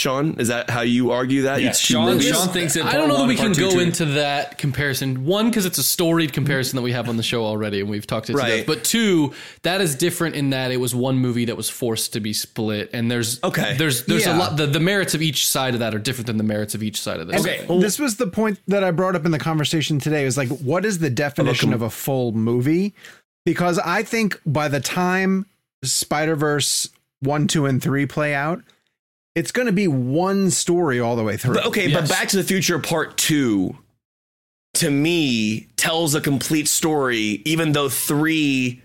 Sean, 0.00 0.34
is 0.38 0.48
that 0.48 0.70
how 0.70 0.80
you 0.80 1.10
argue 1.10 1.42
that? 1.42 1.60
Yes, 1.60 1.76
It's 1.78 1.86
Sean- 1.86 2.18
Sean 2.20 2.48
thinks 2.48 2.74
that 2.74 2.86
I 2.86 2.92
don't 2.94 3.08
know 3.08 3.18
that 3.18 3.26
we 3.28 3.36
can 3.36 3.52
two, 3.52 3.60
go 3.68 3.70
two. 3.72 3.80
into 3.80 4.04
that 4.06 4.56
comparison. 4.58 5.24
One, 5.26 5.50
because 5.50 5.66
it's 5.66 5.76
a 5.78 5.82
storied 5.82 6.32
comparison 6.32 6.76
that 6.76 6.82
we 6.82 6.92
have 6.92 7.08
on 7.08 7.16
the 7.18 7.22
show 7.22 7.44
already, 7.44 7.80
and 7.80 7.88
we've 7.90 8.06
talked 8.06 8.30
it 8.30 8.32
to 8.32 8.38
Right. 8.38 8.56
death. 8.58 8.66
But 8.66 8.82
two, 8.84 9.34
that 9.62 9.80
is 9.80 9.94
different 9.94 10.34
in 10.36 10.50
that 10.50 10.70
it 10.72 10.78
was 10.78 10.94
one 10.94 11.16
movie 11.18 11.44
that 11.44 11.56
was 11.56 11.68
forced 11.68 12.14
to 12.14 12.20
be 12.20 12.32
split, 12.32 12.88
and 12.92 13.10
there's 13.10 13.38
Okay. 13.44 13.74
there's 13.76 14.04
there's 14.04 14.24
Yeah. 14.24 14.36
a 14.36 14.38
lot. 14.38 14.56
The, 14.56 14.66
the 14.66 14.80
merits 14.80 15.14
of 15.14 15.20
each 15.22 15.46
side 15.46 15.74
of 15.74 15.80
that 15.80 15.94
are 15.94 15.98
different 15.98 16.26
than 16.28 16.38
the 16.38 16.44
merits 16.44 16.74
of 16.74 16.82
each 16.82 17.00
side 17.00 17.20
of 17.20 17.28
this. 17.28 17.40
Okay. 17.40 17.66
this 17.80 17.98
was 17.98 18.16
the 18.16 18.26
point 18.26 18.58
that 18.68 18.82
I 18.82 18.90
brought 18.90 19.14
up 19.14 19.24
in 19.26 19.30
the 19.32 19.38
conversation 19.38 19.98
today. 19.98 20.24
Is 20.24 20.36
like, 20.38 20.48
what 20.48 20.84
is 20.84 20.98
the 21.00 21.10
definition 21.10 21.72
of 21.72 21.82
a 21.82 21.90
full 21.90 22.32
movie? 22.32 22.94
Because 23.44 23.78
I 23.78 24.02
think 24.02 24.40
by 24.46 24.68
the 24.68 24.80
time 24.80 25.46
Spider 25.82 26.36
Verse 26.36 26.88
one, 27.20 27.46
two, 27.46 27.66
and 27.66 27.82
three 27.82 28.06
play 28.06 28.34
out, 28.34 28.62
it's 29.34 29.52
going 29.52 29.66
to 29.66 29.72
be 29.72 29.86
one 29.88 30.50
story 30.50 31.00
all 31.00 31.16
the 31.16 31.22
way 31.24 31.36
through. 31.36 31.54
But 31.54 31.66
okay, 31.66 31.92
but 31.92 32.08
Back 32.08 32.28
to 32.28 32.36
the 32.36 32.42
Future 32.44 32.78
Part 32.78 33.16
Two, 33.16 33.76
to 34.74 34.90
me, 34.90 35.68
tells 35.76 36.14
a 36.14 36.20
complete 36.20 36.68
story. 36.68 37.42
Even 37.44 37.72
though 37.72 37.88
three, 37.88 38.82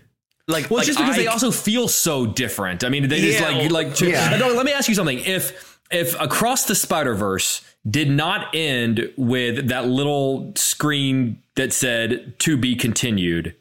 like, 0.48 0.70
Well, 0.70 0.78
like 0.78 0.86
just 0.86 0.98
because 0.98 1.14
I- 1.16 1.22
they 1.22 1.26
also 1.26 1.50
feel 1.50 1.88
so 1.88 2.26
different. 2.26 2.84
I 2.84 2.88
mean, 2.88 3.08
they 3.08 3.20
just 3.20 3.40
Yeah, 3.40 3.48
like 3.50 3.70
like. 3.70 4.00
yeah. 4.00 4.36
No, 4.38 4.48
let 4.52 4.64
me 4.66 4.72
ask 4.72 4.88
you 4.88 4.94
something. 4.94 5.18
If 5.20 5.78
if 5.90 6.18
Across 6.20 6.66
the 6.66 6.74
Spider 6.74 7.14
Verse 7.14 7.62
did 7.88 8.10
not 8.10 8.54
end 8.54 9.12
with 9.16 9.68
that 9.68 9.86
little 9.86 10.52
screen 10.56 11.40
that 11.54 11.72
said 11.72 12.38
"to 12.40 12.56
be 12.56 12.74
continued," 12.74 13.54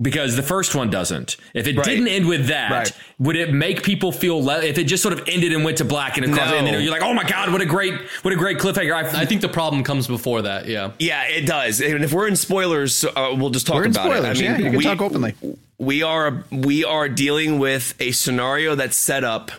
because 0.00 0.34
the 0.36 0.42
first 0.42 0.74
one 0.74 0.90
doesn't. 0.90 1.36
If 1.54 1.66
it 1.66 1.76
Right. 1.76 1.84
didn't 1.84 2.08
end 2.08 2.26
with 2.26 2.48
that, 2.48 2.70
Right. 2.70 2.92
would 3.18 3.36
it 3.36 3.52
make 3.52 3.82
people 3.82 4.10
feel? 4.12 4.42
Le- 4.42 4.62
if 4.64 4.76
it 4.78 4.84
just 4.84 5.02
sort 5.02 5.12
of 5.12 5.22
ended 5.28 5.52
and 5.52 5.64
went 5.64 5.78
to 5.78 5.84
black 5.84 6.16
and 6.16 6.26
across, 6.26 6.50
No. 6.50 6.56
and 6.56 6.66
then 6.66 6.82
you're 6.82 6.90
like, 6.92 7.02
"Oh 7.02 7.14
my 7.14 7.22
god, 7.24 7.52
what 7.52 7.60
a 7.60 7.64
great 7.66 7.94
what 8.22 8.32
a 8.32 8.36
great 8.36 8.58
cliffhanger!" 8.58 8.92
I, 8.92 9.20
I 9.22 9.24
think 9.24 9.40
the 9.40 9.48
problem 9.48 9.84
comes 9.84 10.06
before 10.06 10.42
that. 10.42 10.66
Yeah. 10.66 10.90
yeah, 10.98 11.22
it 11.24 11.46
does. 11.46 11.80
And 11.80 12.02
if 12.04 12.12
we're 12.12 12.26
in 12.26 12.36
spoilers, 12.36 13.04
uh, 13.04 13.34
we'll 13.36 13.50
just 13.50 13.66
talk 13.66 13.76
We're 13.76 13.84
in 13.84 13.90
about 13.92 14.06
spoilers. 14.06 14.40
it. 14.40 14.44
I 14.44 14.50
yeah, 14.50 14.58
you 14.58 14.64
can 14.70 14.76
we, 14.78 14.84
talk 14.84 15.00
openly. 15.00 15.34
we 15.78 16.02
are 16.02 16.44
we 16.50 16.84
are 16.84 17.08
dealing 17.08 17.58
with 17.58 17.94
a 18.00 18.10
scenario 18.12 18.74
that's 18.74 18.96
set 18.96 19.22
up 19.24 19.52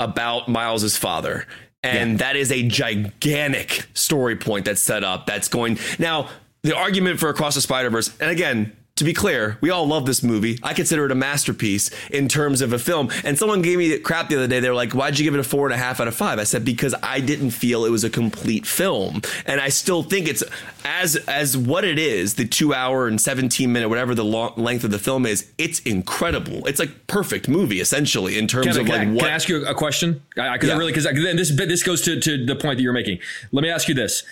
about 0.00 0.48
Miles's 0.48 0.96
father. 0.96 1.46
And 1.84 2.18
that 2.20 2.36
is 2.36 2.52
a 2.52 2.62
gigantic 2.62 3.86
story 3.94 4.36
point 4.36 4.64
that's 4.66 4.80
set 4.80 5.02
up. 5.04 5.26
That's 5.26 5.48
going 5.48 5.78
now. 5.98 6.28
The 6.62 6.76
argument 6.76 7.18
for 7.18 7.28
Across 7.28 7.56
the 7.56 7.60
Spider 7.60 7.90
Verse, 7.90 8.12
and 8.20 8.30
again, 8.30 8.72
to 9.02 9.06
be 9.06 9.12
clear, 9.14 9.58
we 9.60 9.70
all 9.70 9.86
love 9.86 10.06
this 10.06 10.22
movie. 10.22 10.58
I 10.62 10.72
consider 10.74 11.04
it 11.04 11.10
a 11.12 11.14
masterpiece 11.14 11.90
in 12.10 12.28
terms 12.28 12.60
of 12.60 12.72
a 12.72 12.78
film. 12.78 13.10
And 13.24 13.38
someone 13.38 13.60
gave 13.62 13.78
me 13.78 13.98
crap 13.98 14.28
the 14.28 14.36
other 14.36 14.46
day. 14.46 14.60
They 14.60 14.68
were 14.68 14.74
like, 14.74 14.92
"Why'd 14.92 15.18
you 15.18 15.24
give 15.24 15.34
it 15.34 15.40
a 15.40 15.44
four 15.44 15.66
and 15.66 15.74
a 15.74 15.76
half 15.76 16.00
out 16.00 16.08
of 16.08 16.14
five? 16.14 16.38
I 16.38 16.44
said 16.44 16.64
because 16.64 16.94
I 17.02 17.20
didn't 17.20 17.50
feel 17.50 17.84
it 17.84 17.90
was 17.90 18.04
a 18.04 18.10
complete 18.10 18.66
film, 18.66 19.22
and 19.46 19.60
I 19.60 19.68
still 19.68 20.02
think 20.02 20.28
it's 20.28 20.42
as 20.84 21.16
as 21.28 21.56
what 21.56 21.84
it 21.84 21.98
is. 21.98 22.34
The 22.34 22.46
two 22.46 22.72
hour 22.74 23.06
and 23.08 23.20
seventeen 23.20 23.72
minute, 23.72 23.88
whatever 23.88 24.14
the 24.14 24.24
long, 24.24 24.54
length 24.56 24.84
of 24.84 24.90
the 24.90 24.98
film 24.98 25.26
is, 25.26 25.50
it's 25.58 25.80
incredible. 25.80 26.66
It's 26.66 26.78
like 26.78 27.06
perfect 27.06 27.48
movie 27.48 27.80
essentially 27.80 28.38
in 28.38 28.46
terms 28.46 28.68
Can, 28.68 28.80
of 28.80 28.86
can, 28.86 28.94
like 28.98 29.08
I, 29.08 29.10
what. 29.10 29.20
can 29.20 29.28
I 29.28 29.32
ask 29.34 29.48
you 29.48 29.66
a 29.66 29.74
question? 29.74 30.22
Because 30.34 30.48
I, 30.48 30.52
I 30.54 30.58
Yeah. 30.62 30.78
really, 30.78 30.92
because 30.92 31.04
this 31.36 31.50
this 31.56 31.82
goes 31.82 32.02
to, 32.02 32.20
to 32.20 32.44
the 32.46 32.56
point 32.56 32.76
that 32.78 32.82
you're 32.82 32.92
making. 32.92 33.18
Let 33.50 33.62
me 33.62 33.70
ask 33.70 33.88
you 33.88 33.94
this: 33.94 34.22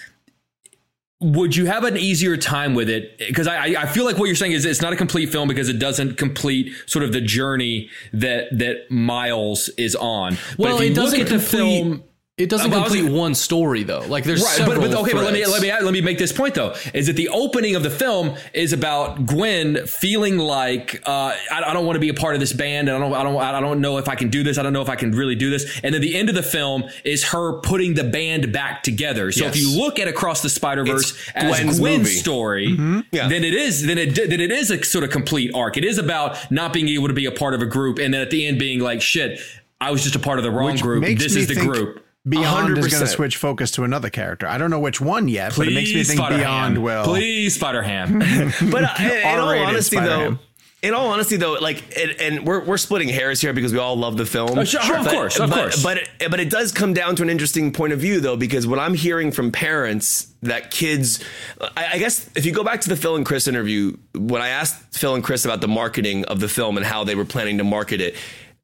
Would 1.23 1.55
you 1.55 1.67
have 1.67 1.85
an 1.85 1.99
easier 1.99 2.37
time 2.39 2.75
with 2.75 2.89
it? 2.89 3.19
Because 3.19 3.47
I, 3.47 3.75
I- 3.83 3.87
feel 3.87 4.07
like 4.07 4.17
what 4.17 4.25
you're 4.27 4.35
saying 4.37 4.53
is 4.53 4.65
it's 4.65 4.81
not 4.81 4.93
a 4.95 4.97
complete 4.97 5.31
film 5.31 5.49
because 5.49 5.69
it 5.69 5.79
doesn't 5.79 6.17
complete 6.17 6.73
sort 6.87 7.05
of 7.05 7.13
the 7.13 7.21
journey 7.21 7.91
that 8.15 8.47
that 8.59 8.91
Miles 8.91 9.69
is 9.77 9.95
on. 9.97 10.39
But 10.57 10.59
Well, 10.59 10.75
if 10.77 10.81
you 10.85 10.91
it 10.93 10.95
doesn't 10.95 11.19
look 11.19 11.29
at 11.29 11.33
the 11.33 11.39
complete. 11.39 11.83
film. 11.83 12.05
It 12.41 12.49
doesn't 12.49 12.71
Well, 12.71 12.81
I 12.81 12.83
was- 12.85 12.93
complete 12.95 13.13
one 13.13 13.35
story 13.35 13.83
though. 13.83 14.01
Like 14.09 14.25
there's 14.25 14.43
Right, 14.43 14.57
several. 14.57 14.81
but, 14.81 14.91
but 14.91 15.01
okay, 15.03 15.13
but 15.13 15.25
let 15.25 15.35
me 15.35 15.45
let 15.47 15.61
me 15.63 15.71
let 15.71 15.93
me 15.93 16.01
make 16.01 16.19
this 16.19 16.33
point 16.33 16.55
though. 16.55 16.75
Is 16.95 17.07
that 17.07 17.17
the 17.17 17.29
opening 17.29 17.75
of 17.77 17.83
the 17.83 17.91
film 17.91 18.35
is 18.55 18.73
about 18.73 19.27
Gwen 19.27 19.87
feeling 19.87 20.39
like 20.39 21.03
uh, 21.07 21.35
I, 21.51 21.63
I 21.67 21.73
don't 21.75 21.85
want 21.87 21.97
to 21.97 22.01
be 22.01 22.09
a 22.09 22.15
part 22.15 22.35
of 22.35 22.41
this 22.41 22.53
band, 22.53 22.89
and 22.89 22.97
I 22.97 23.01
don't 23.01 23.15
I 23.15 23.23
don't 23.23 23.37
I 23.41 23.61
don't 23.61 23.81
know 23.81 23.99
if 23.99 24.09
I 24.09 24.15
can 24.15 24.31
do 24.31 24.43
this. 24.43 24.57
I 24.59 24.63
don't 24.63 24.73
know 24.73 24.83
if 24.83 24.89
I 24.89 24.97
can 24.97 25.13
really 25.13 25.35
do 25.35 25.51
this. 25.51 25.81
And 25.85 25.95
then 25.95 26.01
the 26.01 26.17
end 26.17 26.29
of 26.29 26.35
the 26.35 26.43
film 26.43 26.85
is 27.05 27.25
her 27.25 27.61
putting 27.61 27.95
the 27.95 28.05
band 28.05 28.53
back 28.53 28.83
together. 28.83 29.31
So 29.33 29.45
if 29.47 29.57
you 29.57 29.71
look 29.79 29.99
at 29.99 30.09
Across 30.09 30.43
the 30.43 30.49
Spider 30.49 30.85
Verse 30.85 31.13
as 31.35 31.45
Gwen's 31.61 31.79
Gwen's, 31.79 31.99
movie. 32.05 32.11
story, 32.17 32.67
Yeah. 33.13 33.29
then 33.29 33.45
it 33.45 33.55
is 33.55 33.85
then 33.87 33.99
it 33.99 34.15
then 34.15 34.41
it 34.41 34.51
is 34.51 34.71
a 34.71 34.83
sort 34.83 35.05
of 35.05 35.11
complete 35.11 35.51
arc. 35.55 35.77
It 35.77 35.85
is 35.85 35.99
about 35.99 36.51
not 36.51 36.73
being 36.73 36.89
able 36.89 37.09
to 37.09 37.15
be 37.15 37.27
a 37.27 37.33
part 37.33 37.55
of 37.55 37.61
a 37.63 37.67
group, 37.67 37.99
and 37.99 38.15
then 38.15 38.21
at 38.23 38.31
the 38.31 38.47
end 38.47 38.59
being 38.59 38.81
like, 38.81 39.03
shit, 39.03 39.41
I 39.81 39.91
was 39.91 40.03
just 40.03 40.15
a 40.15 40.19
part 40.19 40.39
of 40.39 40.43
the 40.45 40.51
wrong 40.51 40.73
Which 40.73 40.83
group. 40.83 41.05
This 41.19 41.37
is 41.37 41.47
the 41.47 41.55
think 41.55 41.67
group. 41.69 42.05
Beyond 42.29 42.77
is 42.77 42.87
going 42.89 42.91
100%. 42.91 42.99
to 43.01 43.07
switch 43.07 43.37
focus 43.39 43.71
to 43.73 43.85
another 43.85 44.11
character. 44.11 44.47
I 44.47 44.59
don't 44.59 44.71
know 44.71 44.79
which 44.81 45.01
one 45.01 45.27
yet, 45.27 45.55
but 45.57 45.67
it 45.69 45.73
makes 45.75 45.93
me 45.95 46.05
think 46.05 46.19
Spider 46.19 46.37
Beyond 46.39 46.75
Ham. 46.75 46.83
will. 46.83 47.05
Please, 47.05 47.55
Spider 47.55 47.83
Ham. 47.83 48.19
but 48.71 48.85
uh, 48.85 48.95
in, 48.99 49.11
in 49.11 49.39
all 49.39 49.49
honesty, 49.49 49.97
Spider-Man. 49.97 50.35
though, 50.35 50.39
in 50.83 50.95
all 50.95 51.09
honesty, 51.09 51.37
though, 51.37 51.55
like, 51.55 51.83
and, 51.99 52.11
and 52.21 52.47
we're 52.47 52.63
we're 52.65 52.77
splitting 52.79 53.09
hairs 53.09 53.41
here 53.41 53.53
because 53.55 53.73
we 53.73 53.79
all 53.79 53.97
love 53.97 54.17
the 54.19 54.27
film. 54.27 54.59
Oh, 54.59 54.65
sure, 54.65 54.81
of 54.99 55.05
But- 55.05 55.13
course, 55.15 55.39
of 55.41 55.49
but, 55.51 55.57
course. 55.57 55.83
But 55.83 55.99
it, 55.99 56.31
but 56.31 56.41
it 56.41 56.51
does 56.51 56.73
come 56.73 56.93
down 56.93 57.17
to 57.17 57.23
an 57.23 57.31
interesting 57.31 57.73
point 57.73 57.95
of 57.95 58.01
view, 58.01 58.21
though, 58.21 58.37
because 58.37 58.67
what 58.67 58.79
I'm 58.79 58.95
hearing 58.95 59.33
from 59.33 59.51
parents 59.51 60.31
that 60.43 60.71
kids, 60.71 61.25
I, 61.61 61.89
I 61.95 61.99
guess, 61.99 62.29
if 62.37 62.45
you 62.47 62.53
go 62.53 62.65
back 62.65 62.83
to 62.83 62.89
the 62.91 62.97
Phil 62.97 63.17
and 63.17 63.25
Chris 63.25 63.49
interview, 63.49 63.97
when 64.15 64.43
I 64.43 64.49
asked 64.49 64.95
Phil 64.97 65.15
and 65.15 65.25
Chris 65.25 65.45
about 65.47 65.61
the 65.63 65.69
marketing 65.69 66.25
of 66.27 66.41
the 66.41 66.49
film 66.49 66.77
and 66.77 66.85
how 66.85 67.05
they 67.05 67.15
were 67.15 67.25
planning 67.27 67.59
to 67.59 67.65
market 67.65 68.01
it, 68.03 68.15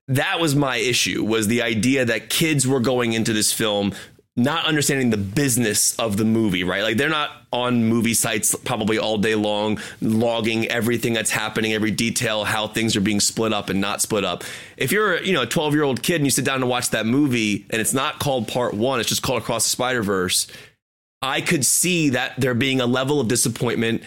that 0.09 0.41
was 0.41 0.55
my 0.55 0.77
issue. 0.77 1.25
Was 1.25 1.49
the 1.49 1.63
idea 1.63 2.05
that 2.05 2.31
kids 2.31 2.67
were 2.67 2.81
going 2.81 3.13
into 3.13 3.33
this 3.33 3.53
film 3.53 3.93
not 4.39 4.67
understanding 4.67 5.09
the 5.09 5.17
business 5.17 5.99
of 5.99 6.19
the 6.19 6.25
movie, 6.25 6.63
right? 6.63 6.83
Like 6.83 6.99
they're 6.99 7.09
not 7.09 7.31
on 7.53 7.85
movie 7.85 8.13
sites 8.13 8.55
probably 8.55 8.99
all 8.99 9.17
day 9.17 9.35
long, 9.35 9.81
logging 10.03 10.67
everything 10.69 11.15
that's 11.15 11.31
happening, 11.31 11.73
every 11.73 11.91
detail, 11.91 12.45
how 12.45 12.69
things 12.69 12.95
are 12.97 13.01
being 13.01 13.19
split 13.19 13.55
up 13.55 13.71
and 13.71 13.81
not 13.81 14.03
split 14.03 14.25
up. 14.25 14.45
If 14.77 14.93
you're, 14.93 15.23
you 15.23 15.33
know, 15.33 15.43
a 15.43 15.47
12 15.47 15.73
year 15.73 15.85
old 15.85 16.03
kid 16.03 16.17
and 16.17 16.27
you 16.27 16.31
sit 16.31 16.45
down 16.45 16.61
to 16.61 16.67
watch 16.67 16.91
that 16.91 17.07
movie 17.07 17.65
and 17.71 17.81
it's 17.81 17.95
not 17.95 18.19
called 18.19 18.47
part 18.47 18.75
one, 18.75 19.01
it's 19.01 19.09
just 19.09 19.23
called 19.23 19.41
Across 19.41 19.65
the 19.65 19.71
Spider 19.71 20.03
Verse, 20.03 20.47
I 21.23 21.41
could 21.41 21.65
see 21.65 22.11
that 22.11 22.35
there 22.39 22.53
being 22.53 22.83
a 22.83 22.87
level 22.87 23.21
of 23.21 23.29
disappointment 23.29 24.03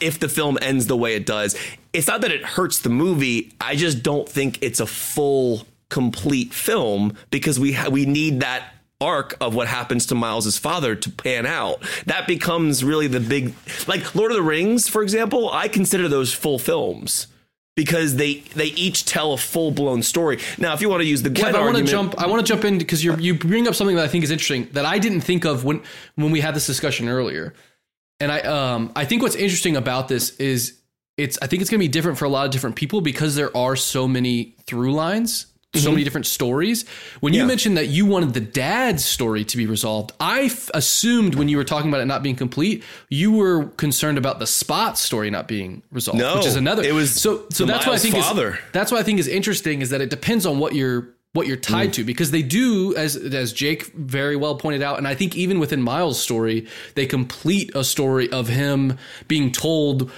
if 0.00 0.18
the 0.18 0.28
film 0.28 0.58
ends 0.60 0.86
the 0.86 0.96
way 0.96 1.14
it 1.14 1.24
does. 1.24 1.56
It's 1.92 2.06
not 2.06 2.20
that 2.22 2.32
it 2.32 2.44
hurts 2.44 2.80
the 2.80 2.88
movie. 2.88 3.52
I 3.60 3.76
just 3.76 4.02
don't 4.02 4.28
think 4.28 4.58
it's 4.62 4.80
a 4.80 4.86
full 4.86 5.66
complete 5.88 6.52
film 6.52 7.16
because 7.30 7.60
we 7.60 7.72
ha- 7.72 7.88
we 7.90 8.06
need 8.06 8.40
that 8.40 8.74
arc 9.00 9.36
of 9.40 9.54
what 9.54 9.68
happens 9.68 10.06
to 10.06 10.14
Miles's 10.14 10.58
father 10.58 10.94
to 10.94 11.10
pan 11.10 11.44
out. 11.44 11.82
That 12.06 12.26
becomes 12.26 12.84
really 12.84 13.08
the 13.08 13.20
big 13.20 13.54
like 13.86 14.14
Lord 14.14 14.30
of 14.30 14.36
the 14.36 14.42
Rings, 14.42 14.88
for 14.88 15.02
example, 15.02 15.50
I 15.50 15.68
consider 15.68 16.08
those 16.08 16.32
full 16.32 16.58
films 16.58 17.26
because 17.76 18.16
they 18.16 18.40
they 18.54 18.66
each 18.66 19.04
tell 19.04 19.32
a 19.32 19.38
full 19.38 19.70
blown 19.70 20.02
story. 20.02 20.38
Now, 20.58 20.74
if 20.74 20.80
you 20.80 20.88
want 20.88 21.02
to 21.02 21.06
use 21.06 21.22
the 21.22 21.30
Glenn 21.30 21.54
Kev, 21.54 21.58
I 21.58 21.64
want 21.64 21.76
to 21.76 21.84
jump. 21.84 22.14
I 22.18 22.26
want 22.26 22.44
to 22.44 22.50
jump 22.50 22.64
in 22.64 22.78
because 22.78 23.04
you 23.04 23.16
you 23.16 23.34
bring 23.34 23.68
up 23.68 23.74
something 23.74 23.96
that 23.96 24.04
I 24.04 24.08
think 24.08 24.24
is 24.24 24.30
interesting 24.30 24.68
that 24.72 24.84
I 24.86 24.98
didn't 24.98 25.22
think 25.22 25.44
of 25.44 25.64
when 25.64 25.82
when 26.14 26.30
we 26.30 26.40
had 26.40 26.54
this 26.54 26.66
discussion 26.66 27.08
earlier. 27.08 27.54
And 28.22 28.30
I 28.30 28.40
um 28.40 28.92
I 28.94 29.04
think 29.04 29.22
what's 29.22 29.36
interesting 29.36 29.76
about 29.76 30.08
this 30.08 30.24
is 30.38 30.78
it's 31.16 31.38
I 31.42 31.46
think 31.46 31.60
it's 31.62 31.70
going 31.70 31.80
to 31.80 31.84
be 31.84 31.88
different 31.96 32.18
for 32.18 32.24
a 32.24 32.28
lot 32.36 32.46
of 32.46 32.52
different 32.52 32.76
people 32.76 33.00
because 33.00 33.34
there 33.34 33.54
are 33.56 33.76
so 33.76 34.06
many 34.08 34.54
through 34.66 34.92
lines, 34.94 35.46
so 35.74 35.90
many 35.90 36.04
different 36.04 36.26
stories. 36.26 36.84
When 37.20 37.32
you 37.34 37.44
mentioned 37.44 37.76
that 37.76 37.88
you 37.88 38.06
wanted 38.06 38.32
the 38.34 38.40
dad's 38.40 39.04
story 39.04 39.44
to 39.44 39.56
be 39.56 39.66
resolved, 39.66 40.12
I 40.20 40.42
f- 40.44 40.70
assumed 40.72 41.34
when 41.34 41.48
you 41.48 41.56
were 41.56 41.64
talking 41.64 41.88
about 41.90 42.00
it 42.00 42.06
not 42.06 42.22
being 42.22 42.36
complete, 42.36 42.82
you 43.10 43.32
were 43.32 43.66
concerned 43.84 44.18
about 44.18 44.38
the 44.38 44.46
spot 44.46 44.98
story 44.98 45.28
not 45.30 45.48
being 45.48 45.82
resolved, 45.90 46.18
No, 46.20 46.36
which 46.36 46.46
is 46.46 46.56
another. 46.56 46.82
it 46.82 46.94
was 46.94 47.10
so 47.12 47.44
so 47.50 47.64
the 47.66 47.72
that's 47.72 47.86
what 47.86 47.94
I 47.96 47.98
think 47.98 48.14
father. 48.16 48.50
is 48.54 48.58
that's 48.72 48.90
what 48.92 49.00
I 49.00 49.02
think 49.02 49.18
is 49.18 49.28
interesting 49.28 49.82
is 49.82 49.90
that 49.90 50.00
it 50.00 50.10
depends 50.10 50.46
on 50.46 50.58
what 50.58 50.74
you're 50.74 51.14
what 51.34 51.46
you're 51.46 51.56
tied 51.56 51.90
Mm. 51.90 51.92
to 51.94 52.04
because 52.04 52.30
they 52.30 52.42
do 52.42 52.94
as 52.96 53.16
as 53.16 53.52
Jake 53.52 53.86
very 53.94 54.36
well 54.36 54.54
pointed 54.56 54.82
out 54.82 54.98
and 54.98 55.08
I 55.08 55.14
think 55.14 55.36
even 55.36 55.58
within 55.58 55.80
Miles' 55.82 56.20
story 56.20 56.66
they 56.94 57.06
complete 57.06 57.74
a 57.74 57.84
story 57.84 58.30
of 58.30 58.48
him 58.48 58.98
being 59.28 59.50
told 59.50 60.10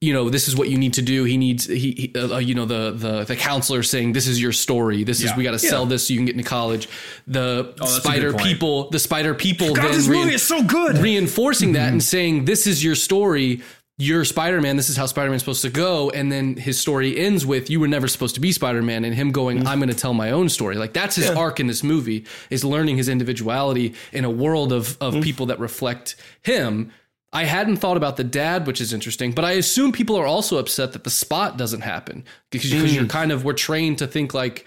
you 0.00 0.12
know 0.12 0.28
this 0.30 0.48
is 0.48 0.56
what 0.56 0.68
you 0.68 0.78
need 0.78 0.94
to 0.94 1.02
do. 1.02 1.22
He 1.22 1.36
needs 1.36 1.66
he, 1.66 2.12
he 2.12 2.12
uh, 2.18 2.38
you 2.38 2.56
know 2.56 2.64
the 2.64 2.90
the 2.90 3.22
the 3.24 3.36
counselor 3.36 3.84
saying 3.84 4.14
this 4.14 4.26
is 4.26 4.42
your 4.42 4.50
story. 4.50 5.04
This 5.04 5.22
is 5.22 5.30
we 5.36 5.44
got 5.44 5.52
to 5.52 5.60
sell 5.60 5.86
this 5.86 6.08
so 6.08 6.12
you 6.12 6.18
can 6.18 6.26
get 6.26 6.34
into 6.36 6.48
college. 6.48 6.88
The 7.28 7.72
a 7.80 7.86
spider 7.86 8.32
people 8.32 8.90
the 8.90 8.98
spider 8.98 9.32
people 9.34 9.74
then 9.74 9.92
this 9.92 10.08
movie 10.08 10.34
is 10.34 10.42
so 10.42 10.62
good. 10.64 10.98
reinforcing 10.98 11.72
that 11.74 11.92
and 11.92 12.02
saying 12.02 12.46
this 12.46 12.66
is 12.66 12.82
your 12.82 12.96
story 12.96 13.62
you're 13.98 14.24
spider-man 14.24 14.76
this 14.76 14.88
is 14.88 14.96
how 14.96 15.06
spider-man's 15.06 15.42
supposed 15.42 15.62
to 15.62 15.70
go 15.70 16.10
and 16.10 16.32
then 16.32 16.56
his 16.56 16.80
story 16.80 17.18
ends 17.18 17.44
with 17.44 17.68
you 17.68 17.78
were 17.78 17.88
never 17.88 18.08
supposed 18.08 18.34
to 18.34 18.40
be 18.40 18.50
spider-man 18.50 19.04
and 19.04 19.14
him 19.14 19.30
going 19.30 19.66
i'm 19.66 19.78
going 19.78 19.90
to 19.90 19.94
tell 19.94 20.14
my 20.14 20.30
own 20.30 20.48
story. 20.48 20.76
Like 20.76 20.92
that's 20.92 21.16
his 21.16 21.30
arc 21.30 21.60
in 21.60 21.66
this 21.66 21.82
movie 21.82 22.26
is 22.50 22.64
learning 22.64 22.96
his 22.96 23.08
individuality 23.08 23.94
in 24.12 24.24
a 24.24 24.30
world 24.30 24.72
of 24.72 24.96
of 25.00 25.14
mm-hmm. 25.14 25.22
people 25.22 25.46
that 25.46 25.58
reflect 25.58 26.16
him. 26.42 26.92
I 27.34 27.44
hadn't 27.44 27.76
thought 27.76 27.96
about 27.96 28.18
the 28.18 28.24
dad, 28.24 28.66
which 28.66 28.80
is 28.80 28.92
interesting, 28.92 29.32
but 29.32 29.44
I 29.44 29.52
assume 29.52 29.92
people 29.92 30.16
are 30.16 30.26
also 30.26 30.58
upset 30.58 30.92
that 30.92 31.04
the 31.04 31.10
spot 31.10 31.56
doesn't 31.56 31.80
happen 31.80 32.24
because, 32.50 32.70
because 32.70 32.94
you're 32.94 33.04
mm. 33.04 33.10
kind 33.10 33.32
of 33.32 33.42
we're 33.42 33.54
trained 33.54 33.98
to 33.98 34.06
think 34.06 34.34
like, 34.34 34.66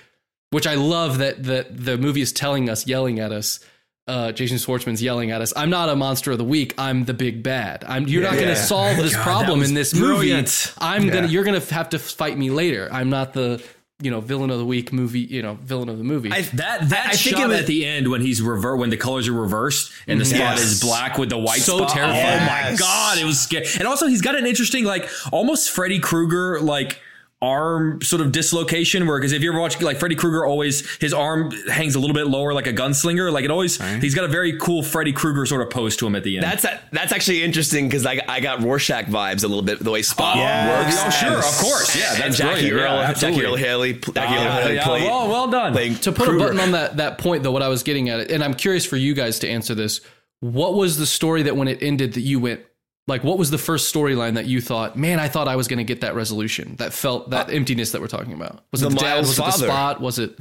which 0.50 0.66
I 0.66 0.74
love 0.74 1.20
that 1.20 1.44
that 1.44 1.78
the 1.78 1.98
movie 1.98 2.22
is 2.22 2.34
telling 2.34 2.70
us, 2.70 2.88
yelling 2.88 3.20
at 3.20 3.32
us. 3.32 3.60
Uh, 4.08 4.32
Jason 4.32 4.58
Schwartzman's 4.60 5.02
yelling 5.02 5.32
at 5.32 5.42
us. 5.42 5.52
I'm 5.56 5.72
not 5.72 5.90
a 5.90 5.96
monster 5.96 6.32
of 6.32 6.38
the 6.38 6.44
week. 6.44 6.76
I'm 6.78 7.06
the 7.06 7.14
big 7.16 7.42
bad. 7.42 7.84
I'm. 7.88 8.08
You're 8.08 8.22
not 8.22 8.36
going 8.36 8.50
to 8.50 8.56
solve 8.56 8.98
this 8.98 9.16
problem 9.18 9.64
in 9.64 9.74
this 9.74 9.94
brilliant. 9.94 10.48
movie. 10.48 10.78
I'm 10.80 11.10
gonna. 11.10 11.28
You're 11.28 11.44
gonna 11.44 11.60
have 11.60 11.90
to 11.90 11.98
fight 12.00 12.38
me 12.38 12.52
later. 12.52 12.88
I'm 12.92 13.10
not 13.10 13.34
the 13.34 13.64
you 14.02 14.12
know 14.12 14.20
villain 14.20 14.52
of 14.52 14.60
the 14.60 14.66
week 14.66 14.94
movie. 14.94 15.22
You 15.22 15.42
know 15.42 15.56
villain 15.64 15.90
of 15.90 15.98
the 15.98 16.04
movie. 16.04 16.32
I, 16.32 16.42
That 16.42 16.90
that 16.90 17.08
I 17.08 17.12
think 17.16 17.38
shot 17.38 17.48
was- 17.48 17.62
at 17.62 17.66
the 17.66 17.84
end 17.84 18.12
when 18.12 18.22
he's 18.22 18.44
rever 18.44 18.76
when 18.78 18.92
the 18.92 18.98
colors 18.98 19.28
are 19.28 19.34
reversed 19.34 19.92
and 20.06 20.22
the 20.22 20.26
spot 20.26 20.40
Yes. 20.40 20.62
is 20.62 20.82
black 20.82 21.18
with 21.18 21.30
the 21.30 21.38
white 21.40 21.62
So 21.62 21.78
spot. 21.78 21.90
terrifying. 21.90 22.42
Oh 22.42 22.46
my 22.72 22.76
god, 22.78 23.18
it 23.18 23.26
was 23.26 23.40
scary. 23.40 23.66
And 23.80 23.88
also 23.88 24.06
he's 24.06 24.22
got 24.22 24.36
an 24.36 24.46
interesting 24.46 24.84
like 24.84 25.10
almost 25.32 25.72
Freddy 25.72 26.00
Krueger 26.00 26.60
like 26.62 27.00
arm 27.46 28.02
sort 28.02 28.22
of 28.22 28.32
dislocation 28.32 29.06
where 29.06 29.20
because 29.20 29.32
if 29.32 29.42
you 29.44 29.52
ever 29.52 29.60
watch 29.60 29.80
like 29.82 30.00
Freddy 30.00 30.16
Krueger 30.16 30.46
always 30.46 30.90
his 30.98 31.14
arm 31.14 31.52
hangs 31.70 31.96
a 31.96 32.00
little 32.00 32.14
bit 32.14 32.28
lower 32.28 32.54
like 32.54 32.66
a 32.68 32.74
gunslinger 32.74 33.32
like 33.32 33.46
it 33.46 33.52
always 33.52 33.78
he's 34.02 34.16
got 34.16 34.24
a 34.26 34.28
very 34.28 34.58
cool 34.58 34.82
Freddy 34.82 35.14
Krueger 35.14 35.46
sort 35.46 35.62
of 35.62 35.70
pose 35.70 35.96
to 35.98 36.08
him 36.08 36.16
at 36.16 36.24
the 36.24 36.38
end. 36.38 36.44
That's 36.44 36.66
that's 36.92 37.12
actually 37.12 37.44
interesting 37.44 37.88
because 37.88 38.06
I, 38.06 38.20
I 38.28 38.40
got 38.40 38.62
Rorschach 38.64 39.06
vibes 39.06 39.44
a 39.44 39.48
little 39.48 39.62
bit 39.64 39.80
the 39.80 39.92
way 39.92 40.02
Spot 40.02 40.36
oh, 40.38 40.40
Yes. 40.40 40.94
works. 40.94 41.04
Oh, 41.06 41.10
sure, 41.20 41.36
And- 41.36 41.38
of 41.46 41.58
course. 41.60 41.96
Yeah, 41.96 42.14
and 42.14 42.24
that's 42.24 42.38
Jackie 42.38 42.70
brilliant. 42.70 42.80
Earle, 42.82 42.96
Yeah, 42.96 43.02
Jackie 43.14 43.26
absolutely. 43.26 43.46
Earle 43.46 43.56
Haley, 43.58 43.94
Jackie 43.94 44.20
Earle 44.20 44.44
Yeah, 44.44 44.62
Haley 44.62 44.76
yeah, 44.76 44.84
played- 44.86 45.04
well, 45.04 45.28
well 45.30 45.48
done. 45.48 45.74
playing 45.74 45.96
to 45.96 46.12
put 46.12 46.26
Krueger. 46.28 46.38
a 46.46 46.48
button 46.48 46.60
on 46.62 46.72
that 46.72 46.98
that 46.98 47.18
point 47.20 47.44
though 47.44 47.52
what 47.52 47.62
i 47.62 47.68
was 47.68 47.84
getting 47.84 48.10
at 48.10 48.32
and 48.32 48.44
i'm 48.44 48.54
curious 48.54 48.86
for 48.86 48.98
you 48.98 49.14
guys 49.14 49.40
to 49.40 49.48
answer 49.50 49.76
this 49.76 50.02
what 50.40 50.74
was 50.74 50.98
the 50.98 51.06
story 51.06 51.44
that 51.44 51.56
when 51.56 51.68
it 51.68 51.82
ended 51.82 52.14
that 52.14 52.22
you 52.22 52.40
went 52.40 52.62
like 53.08 53.24
what 53.24 53.38
was 53.38 53.52
the 53.52 53.58
first 53.58 53.94
storyline 53.94 54.34
that 54.36 54.46
you 54.46 54.60
thought 54.62 54.98
man 54.98 55.20
i 55.20 55.28
thought 55.28 55.48
i 55.48 55.56
was 55.56 55.68
going 55.68 55.78
to 55.78 55.84
get 55.84 56.02
that 56.02 56.16
resolution 56.16 56.76
that 56.78 56.94
felt 56.94 57.30
that 57.30 57.50
emptiness 57.52 57.92
that 57.92 58.02
we're 58.02 58.08
talking 58.08 58.34
about 58.34 58.64
was 58.72 58.82
it 58.82 58.86
Uh, 58.86 58.90
the 58.90 58.96
the 58.96 59.02
dad 59.02 59.14
Miles 59.16 59.28
was 59.28 59.38
it 59.40 59.46
the 59.46 59.52
father. 59.52 59.68
spot 59.68 60.02
was 60.02 60.20
it 60.20 60.40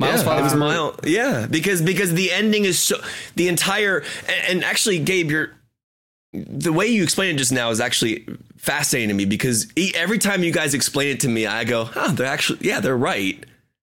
miles 0.00 0.20
yeah, 0.20 0.24
father 0.24 0.40
it 0.40 0.44
was 0.44 0.54
Miles. 0.54 0.96
Yeah, 1.04 1.46
because 1.50 1.82
because 1.82 2.14
the 2.14 2.30
ending 2.32 2.64
is 2.64 2.78
so 2.78 2.96
the 3.36 3.48
entire 3.48 3.98
and, 4.28 4.42
and 4.48 4.64
actually, 4.64 4.98
Gabe, 5.00 5.30
you're 5.30 5.50
the 6.32 6.72
way 6.72 6.86
you 6.86 7.02
explained 7.02 7.34
it 7.36 7.38
just 7.38 7.52
now 7.52 7.70
is 7.70 7.80
actually 7.80 8.24
fascinating 8.58 9.08
to 9.08 9.14
me 9.14 9.24
because 9.24 9.66
every 9.94 10.18
time 10.18 10.44
you 10.44 10.52
guys 10.52 10.74
explain 10.74 11.08
it 11.08 11.20
to 11.20 11.28
me, 11.28 11.46
I 11.46 11.64
go, 11.64 11.84
"Huh, 11.84 12.12
they're 12.12 12.26
actually 12.26 12.60
yeah, 12.62 12.78
they're 12.80 12.96
right." 12.96 13.44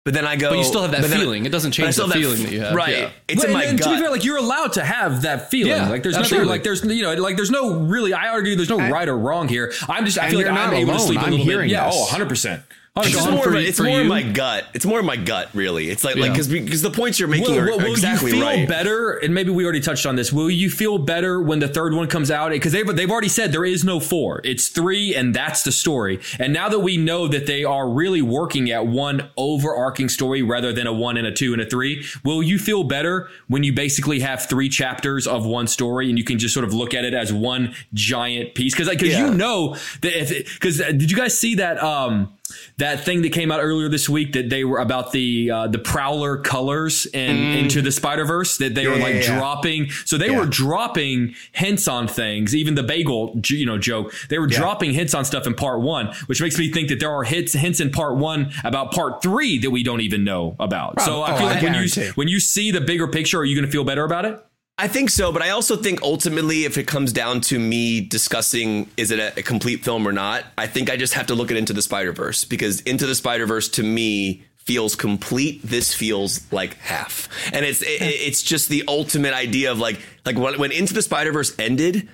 But 0.08 0.14
then 0.14 0.26
I 0.26 0.38
go, 0.38 0.52
but 0.52 0.58
you 0.58 0.64
still 0.64 0.84
have 0.84 0.92
that 0.92 1.02
but 1.02 1.10
then 1.10 1.20
I- 1.20 1.24
feeling 1.24 1.46
it 1.46 1.52
doesn't 1.52 1.74
change 1.74 1.92
still 1.96 2.08
the 2.08 2.14
have 2.14 2.24
feeling 2.24 2.44
that 2.44 2.52
you 2.54 2.62
have 2.62 2.74
right? 2.74 2.98
yeah. 2.98 3.10
It's 3.28 3.40
Well, 3.40 3.48
in 3.48 3.54
my 3.54 3.64
and, 3.64 3.72
and 3.72 3.80
gut. 3.80 3.90
To 3.90 3.96
be 3.96 4.02
fair, 4.02 4.10
like 4.10 4.24
you're 4.24 4.38
allowed 4.38 4.72
to 4.74 4.84
have 4.86 5.24
that 5.24 5.52
feeling. 5.52 5.74
Yeah, 5.74 5.90
like 5.90 6.02
there's 6.02 6.16
nothing, 6.16 6.46
like 6.46 6.64
there's 6.64 6.82
you 6.82 7.02
know, 7.04 7.14
like 7.16 7.36
there's 7.36 7.52
no 7.52 7.74
really. 7.82 8.14
I 8.14 8.30
argue 8.30 8.56
there's 8.56 8.70
no 8.70 8.78
right 8.90 9.10
or 9.10 9.18
wrong 9.18 9.50
here. 9.50 9.74
I'm 9.90 10.06
just 10.06 10.18
I 10.18 10.30
feel 10.30 10.40
like 10.40 10.48
I'm 10.48 10.56
not 10.56 10.72
able 10.74 10.94
to 10.94 11.00
sleep 11.02 11.20
a 11.20 11.24
I'm 11.24 11.32
little 11.32 11.46
bit. 11.46 11.52
hearing 11.52 11.70
Yeah, 11.70 11.88
this. 11.88 11.96
oh, 11.98 12.02
100 12.04 12.30
percent. 12.30 12.64
It's 13.06 13.10
Sean, 13.12 13.34
more, 13.36 13.44
for 13.44 13.50
of 13.56 13.56
it's 13.64 13.80
more 13.80 14.04
my 14.04 14.24
gut. 14.24 14.66
It's 14.74 14.86
more 14.86 15.00
of 15.00 15.06
my 15.06 15.16
gut, 15.18 15.50
really. 15.54 15.90
It's 15.90 16.04
like 16.04 16.16
like 16.16 16.26
Yeah. 16.28 16.32
because 16.34 16.48
because 16.48 16.82
the 16.82 16.92
points 16.92 17.20
you're 17.20 17.28
making 17.28 17.52
Will, 17.56 17.60
are 17.60 17.66
will, 17.66 17.78
will 17.80 17.92
exactly 17.92 18.32
you 18.32 18.38
feel 18.38 18.46
right. 18.46 18.68
better? 18.68 19.12
And 19.14 19.34
maybe 19.34 19.50
we 19.52 19.64
already 19.64 19.80
touched 19.82 20.06
on 20.06 20.16
this. 20.16 20.32
Will 20.34 20.50
you 20.50 20.70
feel 20.70 20.98
better 20.98 21.42
when 21.42 21.60
the 21.60 21.68
third 21.68 21.94
one 21.94 22.08
comes 22.08 22.32
out? 22.32 22.52
Because 22.52 22.72
they've 22.72 22.96
they've 22.96 23.10
already 23.12 23.30
said 23.30 23.52
there 23.52 23.66
is 23.66 23.84
no 23.84 24.00
four. 24.00 24.42
It's 24.44 24.68
three, 24.70 25.16
and 25.16 25.34
that's 25.34 25.64
the 25.64 25.72
story. 25.72 26.20
And 26.40 26.54
now 26.54 26.70
that 26.70 26.80
we 26.80 26.98
know 26.98 27.28
that 27.28 27.46
they 27.48 27.64
are 27.64 27.90
really 27.90 28.22
working 28.22 28.72
at 28.72 28.88
one 28.88 29.30
overarching 29.38 30.10
story 30.10 30.42
rather 30.42 30.72
than 30.74 30.88
a 30.88 30.94
one 30.94 31.18
and 31.18 31.28
a 31.28 31.32
two 31.32 31.54
and 31.54 31.62
a 31.62 31.66
three, 31.66 32.06
will 32.24 32.42
you 32.44 32.58
feel 32.60 32.84
better 32.84 33.30
when 33.48 33.64
you 33.64 33.74
basically 33.74 34.20
have 34.22 34.46
three 34.46 34.70
chapters 34.70 35.28
of 35.28 35.46
one 35.46 35.68
story 35.68 36.10
and 36.10 36.18
you 36.18 36.24
can 36.24 36.38
just 36.40 36.54
sort 36.54 36.64
of 36.64 36.74
look 36.74 36.94
at 36.94 37.04
it 37.06 37.14
as 37.14 37.32
one 37.34 37.74
giant 37.94 38.56
piece? 38.56 38.74
Because 38.74 38.90
because 38.90 39.10
Yeah. 39.10 39.28
you 39.28 39.34
know 39.34 39.76
that 40.02 40.20
if 40.22 40.54
because 40.54 40.78
did 40.78 41.10
you 41.12 41.18
guys 41.18 41.38
see 41.38 41.56
that 41.56 41.82
um 41.82 42.34
that 42.78 43.04
thing 43.04 43.22
that 43.24 43.32
came 43.32 43.52
out 43.52 43.60
earlier 43.62 43.90
this 43.90 44.08
week 44.10 44.34
that 44.34 44.50
they 44.50 44.64
were 44.64 44.80
about 44.80 45.12
the 45.12 45.52
uh, 45.52 45.68
the 45.68 45.80
prowler 45.80 46.38
colors 46.38 47.08
and 47.14 47.38
into 47.58 47.82
the 47.82 47.92
Spider 47.92 48.26
Verse 48.26 48.58
that 48.58 48.76
they 48.76 48.88
were 48.88 48.96
like 48.98 49.16
Mm. 49.16 49.24
yeah, 49.24 49.32
yeah. 49.32 49.38
dropping. 49.40 49.90
So 50.06 50.18
they 50.18 50.30
were 50.32 50.46
dropping 50.46 51.36
hints 51.54 51.88
on 51.88 52.08
things. 52.08 52.56
Even 52.56 52.76
the 52.76 52.84
bagel, 52.84 53.40
you 53.48 53.66
know, 53.66 53.78
joke. 53.78 54.14
They 54.30 54.38
were 54.40 54.48
dropping 54.48 54.94
hints 54.94 55.14
on 55.14 55.24
stuff 55.26 55.48
in 55.48 55.54
part 55.54 55.82
one, 55.82 56.14
which 56.28 56.42
makes 56.42 56.58
me 56.58 56.72
think 56.72 56.90
that 56.90 57.00
there 57.00 57.12
are 57.12 57.24
hits 57.24 57.54
hints 57.54 57.80
in 57.80 57.90
part 57.92 58.18
one 58.18 58.52
about 58.64 58.92
part 58.92 59.22
three 59.22 59.58
that 59.60 59.72
we 59.72 59.84
don't 59.84 60.02
even 60.02 60.24
know 60.24 60.56
about. 60.60 61.02
So 61.02 61.22
I 61.24 61.34
Oh, 61.34 61.38
feel 61.38 61.48
I 61.48 61.54
like 61.54 61.64
when 61.64 61.74
you 61.76 62.12
when 62.16 62.28
you 62.28 62.40
see 62.40 62.72
the 62.72 62.82
bigger 62.82 63.08
picture, 63.08 63.40
are 63.40 63.46
you 63.46 63.56
going 63.56 63.66
to 63.66 63.72
feel 63.72 63.84
better 63.84 64.04
about 64.04 64.26
it? 64.26 64.40
I 64.80 64.88
think 64.88 65.10
so, 65.10 65.32
but 65.32 65.42
I 65.42 65.50
also 65.50 65.76
think 65.76 66.04
ultimately, 66.04 66.66
if 66.66 66.78
it 66.78 66.86
comes 66.86 67.12
down 67.12 67.42
to 67.42 67.58
me 67.58 68.00
discussing 68.00 68.90
is 68.96 69.10
it 69.10 69.18
a, 69.18 69.40
a 69.40 69.42
complete 69.42 69.84
film 69.84 70.08
or 70.08 70.12
not, 70.12 70.44
I 70.56 70.68
think 70.68 70.92
I 70.92 70.98
just 70.98 71.16
have 71.16 71.28
to 71.28 71.36
look 71.36 71.50
at 71.50 71.58
Into 71.58 71.74
the 71.74 71.82
Spider 71.82 72.12
Verse 72.12 72.46
because 72.46 72.82
Into 72.82 73.08
the 73.08 73.16
Spider 73.16 73.48
Verse 73.48 73.70
to 73.70 73.84
me 73.84 74.44
feels 74.58 74.96
complete. 74.96 75.64
This 75.64 75.96
feels 75.96 76.52
like 76.52 76.76
half, 76.76 77.28
and 77.52 77.66
it's 77.66 77.82
it, 77.82 78.02
it's 78.02 78.44
just 78.44 78.70
the 78.70 78.84
ultimate 78.88 79.34
idea 79.34 79.72
of 79.72 79.80
like 79.80 80.00
like 80.26 80.38
when, 80.38 80.60
when 80.60 80.72
Into 80.72 80.94
the 80.94 81.02
Spider 81.02 81.32
Verse 81.32 81.58
ended. 81.58 82.08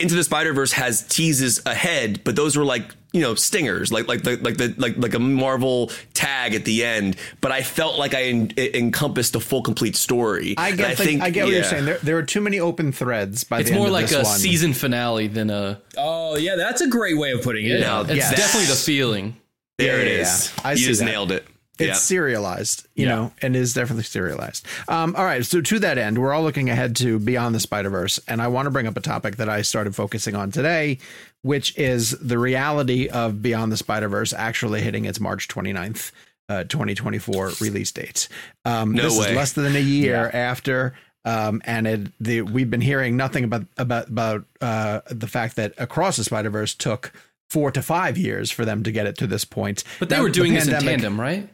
Into 0.00 0.14
the 0.14 0.24
Spider 0.24 0.54
Verse 0.54 0.72
has 0.72 1.06
teases 1.06 1.60
ahead, 1.66 2.24
but 2.24 2.34
those 2.34 2.56
were 2.56 2.64
like 2.64 2.90
you 3.14 3.20
know 3.22 3.34
stingers, 3.34 3.90
like 3.90 4.08
like 4.08 4.22
the, 4.24 4.36
like 4.36 4.58
the 4.58 4.74
like 4.76 4.98
like 4.98 5.14
a 5.14 5.18
Marvel 5.18 5.90
tag 6.12 6.54
at 6.54 6.66
the 6.66 6.84
end. 6.84 7.16
But 7.40 7.50
I 7.52 7.62
felt 7.62 7.98
like 7.98 8.12
I 8.12 8.24
en- 8.24 8.52
it 8.56 8.74
encompassed 8.76 9.34
a 9.36 9.40
full 9.40 9.62
complete 9.62 9.96
story. 9.96 10.54
I 10.58 10.68
And 10.70 10.78
get. 10.78 10.98
the- 10.98 11.20
I 11.22 11.30
get 11.30 11.44
what 11.44 11.54
you're 11.54 11.64
saying. 11.64 11.86
There, 11.86 11.98
there 12.02 12.18
are 12.18 12.22
too 12.22 12.42
many 12.42 12.60
open 12.60 12.92
threads. 12.92 13.44
By 13.44 13.60
it's 13.60 13.70
the 13.70 13.74
end 13.76 13.78
more 13.80 13.86
of 13.86 13.92
like 13.94 14.08
this 14.08 14.14
a 14.20 14.22
one. 14.24 14.38
season 14.38 14.74
finale 14.74 15.28
than 15.28 15.48
a 15.48 15.80
Oh 15.96 16.36
yeah, 16.36 16.56
that's 16.56 16.82
a 16.82 16.88
great 16.88 17.16
way 17.16 17.30
of 17.32 17.40
putting 17.42 17.64
it. 17.66 17.80
Now, 17.80 18.02
it's 18.02 18.12
yes. 18.14 18.34
definitely 18.36 18.66
the 18.66 18.74
feeling 18.74 19.36
There 19.78 19.96
Yeah, 19.98 20.02
it 20.04 20.18
yeah, 20.18 20.18
yeah. 20.18 20.62
I 20.64 20.72
you 20.72 20.76
see 20.78 20.84
just 20.86 21.00
that. 21.00 21.06
nailed 21.06 21.32
it. 21.32 21.46
It's 21.76 21.88
yeah. 21.88 21.94
serialized, 21.94 22.86
you 22.94 23.06
Yeah. 23.06 23.14
know, 23.16 23.32
and 23.42 23.56
is 23.56 23.74
definitely 23.74 24.04
serialized. 24.04 24.64
Um, 24.88 25.16
all 25.16 25.24
right, 25.24 25.44
so 25.44 25.60
to 25.60 25.78
that 25.80 25.98
end, 25.98 26.18
we're 26.18 26.32
all 26.32 26.42
looking 26.44 26.70
ahead 26.70 26.94
to 26.96 27.18
Beyond 27.18 27.52
the 27.54 27.58
Spider 27.60 27.90
Verse, 27.90 28.20
and 28.28 28.40
I 28.40 28.46
want 28.46 28.66
to 28.66 28.70
bring 28.70 28.86
up 28.86 28.96
a 28.96 29.00
topic 29.00 29.36
that 29.36 29.48
I 29.48 29.62
started 29.62 29.96
focusing 29.96 30.36
on 30.36 30.52
today, 30.52 30.98
which 31.44 31.76
is 31.78 32.12
the 32.12 32.38
reality 32.38 33.06
of 33.08 33.42
Beyond 33.42 33.70
the 33.70 33.76
Spider 33.76 34.08
Verse 34.08 34.32
actually 34.32 34.80
hitting 34.80 35.04
its 35.04 35.20
March 35.20 35.46
29th, 35.46 36.10
uh, 36.48 36.64
2024 36.64 37.52
release 37.60 37.92
date. 37.92 38.28
Um, 38.64 38.92
No 38.92 39.02
this 39.04 39.18
way. 39.20 39.28
is 39.30 39.36
less 39.36 39.52
than 39.52 39.76
a 39.76 39.80
year 39.80 40.30
after. 40.32 40.94
Um, 41.26 41.60
and 41.66 41.86
it, 41.86 42.12
the, 42.18 42.42
we've 42.42 42.70
been 42.70 42.80
hearing 42.80 43.16
nothing 43.16 43.44
about 43.44 43.66
about 43.76 44.08
about 44.08 44.44
uh, 44.60 45.00
the 45.10 45.26
fact 45.26 45.56
that 45.56 45.74
Across 45.78 46.16
the 46.16 46.24
Spider 46.24 46.48
Verse 46.50 46.74
took 46.74 47.12
four 47.50 47.70
to 47.70 47.82
five 47.82 48.16
years 48.16 48.50
for 48.50 48.64
them 48.64 48.82
to 48.82 48.90
get 48.90 49.06
it 49.06 49.16
to 49.18 49.26
this 49.26 49.44
point. 49.44 49.84
but 50.00 50.08
they 50.08 50.16
Now, 50.16 50.22
were 50.22 50.28
the 50.28 50.34
doing 50.34 50.54
this 50.54 50.66
in 50.66 50.80
tandem 50.80 51.20
right 51.20 51.48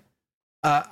uh, 0.62 0.82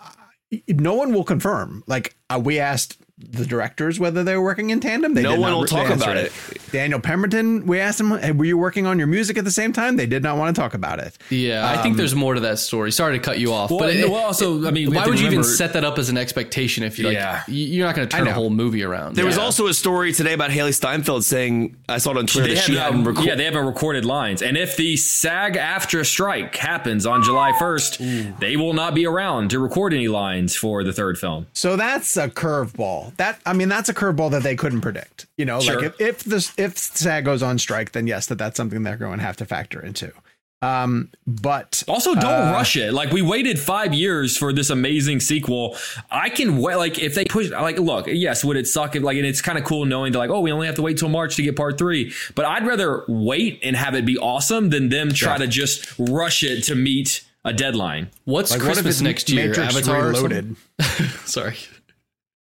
no 0.68 0.94
one 0.94 1.12
will 1.12 1.24
confirm. 1.24 1.84
Like 1.86 2.16
uh, 2.30 2.40
we 2.42 2.58
asked 2.58 2.98
the 3.20 3.44
directors 3.44 3.98
whether 3.98 4.22
they 4.22 4.36
were 4.36 4.42
working 4.42 4.70
in 4.70 4.78
tandem. 4.80 5.12
They 5.14 5.22
No 5.22 5.32
did 5.32 5.40
one 5.40 5.50
not 5.50 5.56
will 5.56 5.62
re- 5.64 5.68
talk 5.68 5.90
about 5.90 6.16
it. 6.16 6.32
Daniel 6.70 7.00
Pemberton, 7.00 7.66
we 7.66 7.80
asked 7.80 7.98
him, 8.00 8.16
hey, 8.18 8.30
were 8.32 8.44
you 8.44 8.56
working 8.56 8.86
on 8.86 8.96
your 8.98 9.08
music 9.08 9.36
at 9.38 9.44
the 9.44 9.50
same 9.50 9.72
time? 9.72 9.96
They 9.96 10.06
did 10.06 10.22
not 10.22 10.36
want 10.38 10.54
to 10.54 10.60
talk 10.60 10.74
about 10.74 11.00
it. 11.00 11.18
Yeah, 11.30 11.68
I 11.68 11.82
think 11.82 11.92
um, 11.94 11.96
there's 11.96 12.14
more 12.14 12.34
to 12.34 12.40
that 12.40 12.58
story. 12.58 12.92
Sorry 12.92 13.18
to 13.18 13.24
cut 13.24 13.38
you 13.40 13.52
off, 13.52 13.70
Well, 13.70 13.80
but 13.80 13.96
it, 13.96 14.08
well, 14.08 14.24
also, 14.24 14.66
I 14.66 14.70
mean, 14.70 14.90
why 14.90 14.96
have 14.96 15.04
to 15.04 15.10
would 15.10 15.18
you 15.20 15.26
even 15.26 15.38
remember- 15.40 15.56
set 15.56 15.72
that 15.72 15.84
up 15.84 15.98
as 15.98 16.10
an 16.10 16.16
expectation 16.18 16.84
if 16.84 16.98
you 16.98 17.06
like? 17.06 17.14
Yeah. 17.14 17.42
y- 17.48 17.54
You're 17.54 17.86
not 17.86 17.96
going 17.96 18.08
to 18.08 18.16
turn 18.16 18.26
a 18.28 18.32
whole 18.32 18.50
movie 18.50 18.84
around. 18.84 19.16
There 19.16 19.26
was 19.26 19.38
also 19.38 19.66
a 19.66 19.74
story 19.74 20.12
today 20.12 20.34
about 20.34 20.50
Hailee 20.50 20.74
Steinfeld 20.74 21.24
saying 21.24 21.76
I 21.88 21.98
saw 21.98 22.12
it 22.12 22.18
on 22.18 22.26
Twitter 22.26 22.48
They 22.48 22.54
that 22.54 22.64
she 22.64 22.76
hadn't 22.76 23.04
recorded. 23.04 23.28
yeah, 23.28 23.34
they 23.34 23.44
haven't 23.44 23.66
recorded 23.66 24.04
lines. 24.04 24.42
And 24.42 24.56
if 24.56 24.76
the 24.76 24.96
SAG 24.96 25.54
AFTRA 25.56 26.04
strike 26.06 26.54
happens 26.56 27.04
on 27.06 27.22
July 27.22 27.52
1st, 27.52 28.38
they 28.38 28.56
will 28.56 28.74
not 28.74 28.94
be 28.94 29.06
around 29.06 29.50
to 29.50 29.58
record 29.58 29.92
any 29.92 30.08
lines 30.08 30.54
for 30.54 30.84
the 30.84 30.92
third 30.92 31.18
film. 31.18 31.46
So 31.52 31.74
that's 31.76 32.16
a 32.16 32.28
curveball. 32.28 33.07
That 33.16 33.40
I 33.46 33.52
mean, 33.52 33.68
that's 33.68 33.88
a 33.88 33.94
curveball 33.94 34.30
that 34.32 34.42
they 34.42 34.56
couldn't 34.56 34.80
predict. 34.82 35.26
You 35.36 35.44
know, 35.46 35.60
Sure. 35.60 35.76
like 35.80 35.84
if 35.86 36.00
if 36.00 36.24
this 36.24 36.52
if 36.58 36.76
SAG 36.78 37.24
goes 37.24 37.42
on 37.42 37.58
strike, 37.58 37.92
then 37.92 38.06
yes, 38.06 38.26
that 38.26 38.36
that's 38.38 38.56
something 38.56 38.82
they're 38.82 38.96
going 38.96 39.18
to 39.18 39.24
have 39.24 39.36
to 39.38 39.44
factor 39.44 39.80
into. 39.80 40.12
Um, 40.60 41.10
but 41.24 41.84
Also, 41.86 42.14
don't 42.16 42.24
Uh, 42.24 42.50
rush 42.52 42.76
it. 42.76 42.92
Like 42.92 43.12
we 43.12 43.22
waited 43.22 43.60
five 43.60 43.94
years 43.94 44.36
for 44.36 44.52
this 44.52 44.70
amazing 44.70 45.20
sequel. 45.20 45.76
I 46.10 46.30
can 46.30 46.56
wait. 46.58 46.74
Like 46.74 46.98
if 46.98 47.14
they 47.14 47.24
push, 47.26 47.48
like 47.50 47.78
look, 47.78 48.06
yes, 48.08 48.42
would 48.44 48.56
it 48.56 48.66
suck? 48.66 48.96
If, 48.96 49.04
like, 49.04 49.16
and 49.16 49.24
it's 49.24 49.40
kind 49.40 49.56
of 49.56 49.62
cool 49.62 49.84
knowing 49.84 50.10
that 50.12 50.18
like, 50.18 50.30
oh, 50.30 50.40
we 50.40 50.50
only 50.50 50.66
have 50.66 50.74
to 50.76 50.82
wait 50.82 50.98
till 50.98 51.08
March 51.10 51.36
to 51.36 51.42
get 51.42 51.54
part 51.54 51.78
three. 51.78 52.12
But 52.34 52.44
I'd 52.44 52.66
rather 52.66 53.04
wait 53.06 53.60
and 53.62 53.76
have 53.76 53.94
it 53.94 54.04
be 54.04 54.18
awesome 54.18 54.70
than 54.70 54.88
them 54.88 55.12
try 55.12 55.38
to 55.38 55.46
just 55.46 55.86
rush 55.96 56.42
it 56.42 56.62
to 56.64 56.74
meet 56.74 57.24
a 57.44 57.52
deadline. 57.52 58.10
What's 58.24 58.50
like, 58.50 58.58
what 58.60 58.70
if 58.70 58.74
Christmas 58.74 58.96
it's 58.96 59.02
next 59.02 59.30
year? 59.30 59.46
Matrix 59.50 59.76
Avatar. 59.76 60.06
or 60.06 60.08
Reloaded? 60.08 60.56
Sorry, 61.24 61.54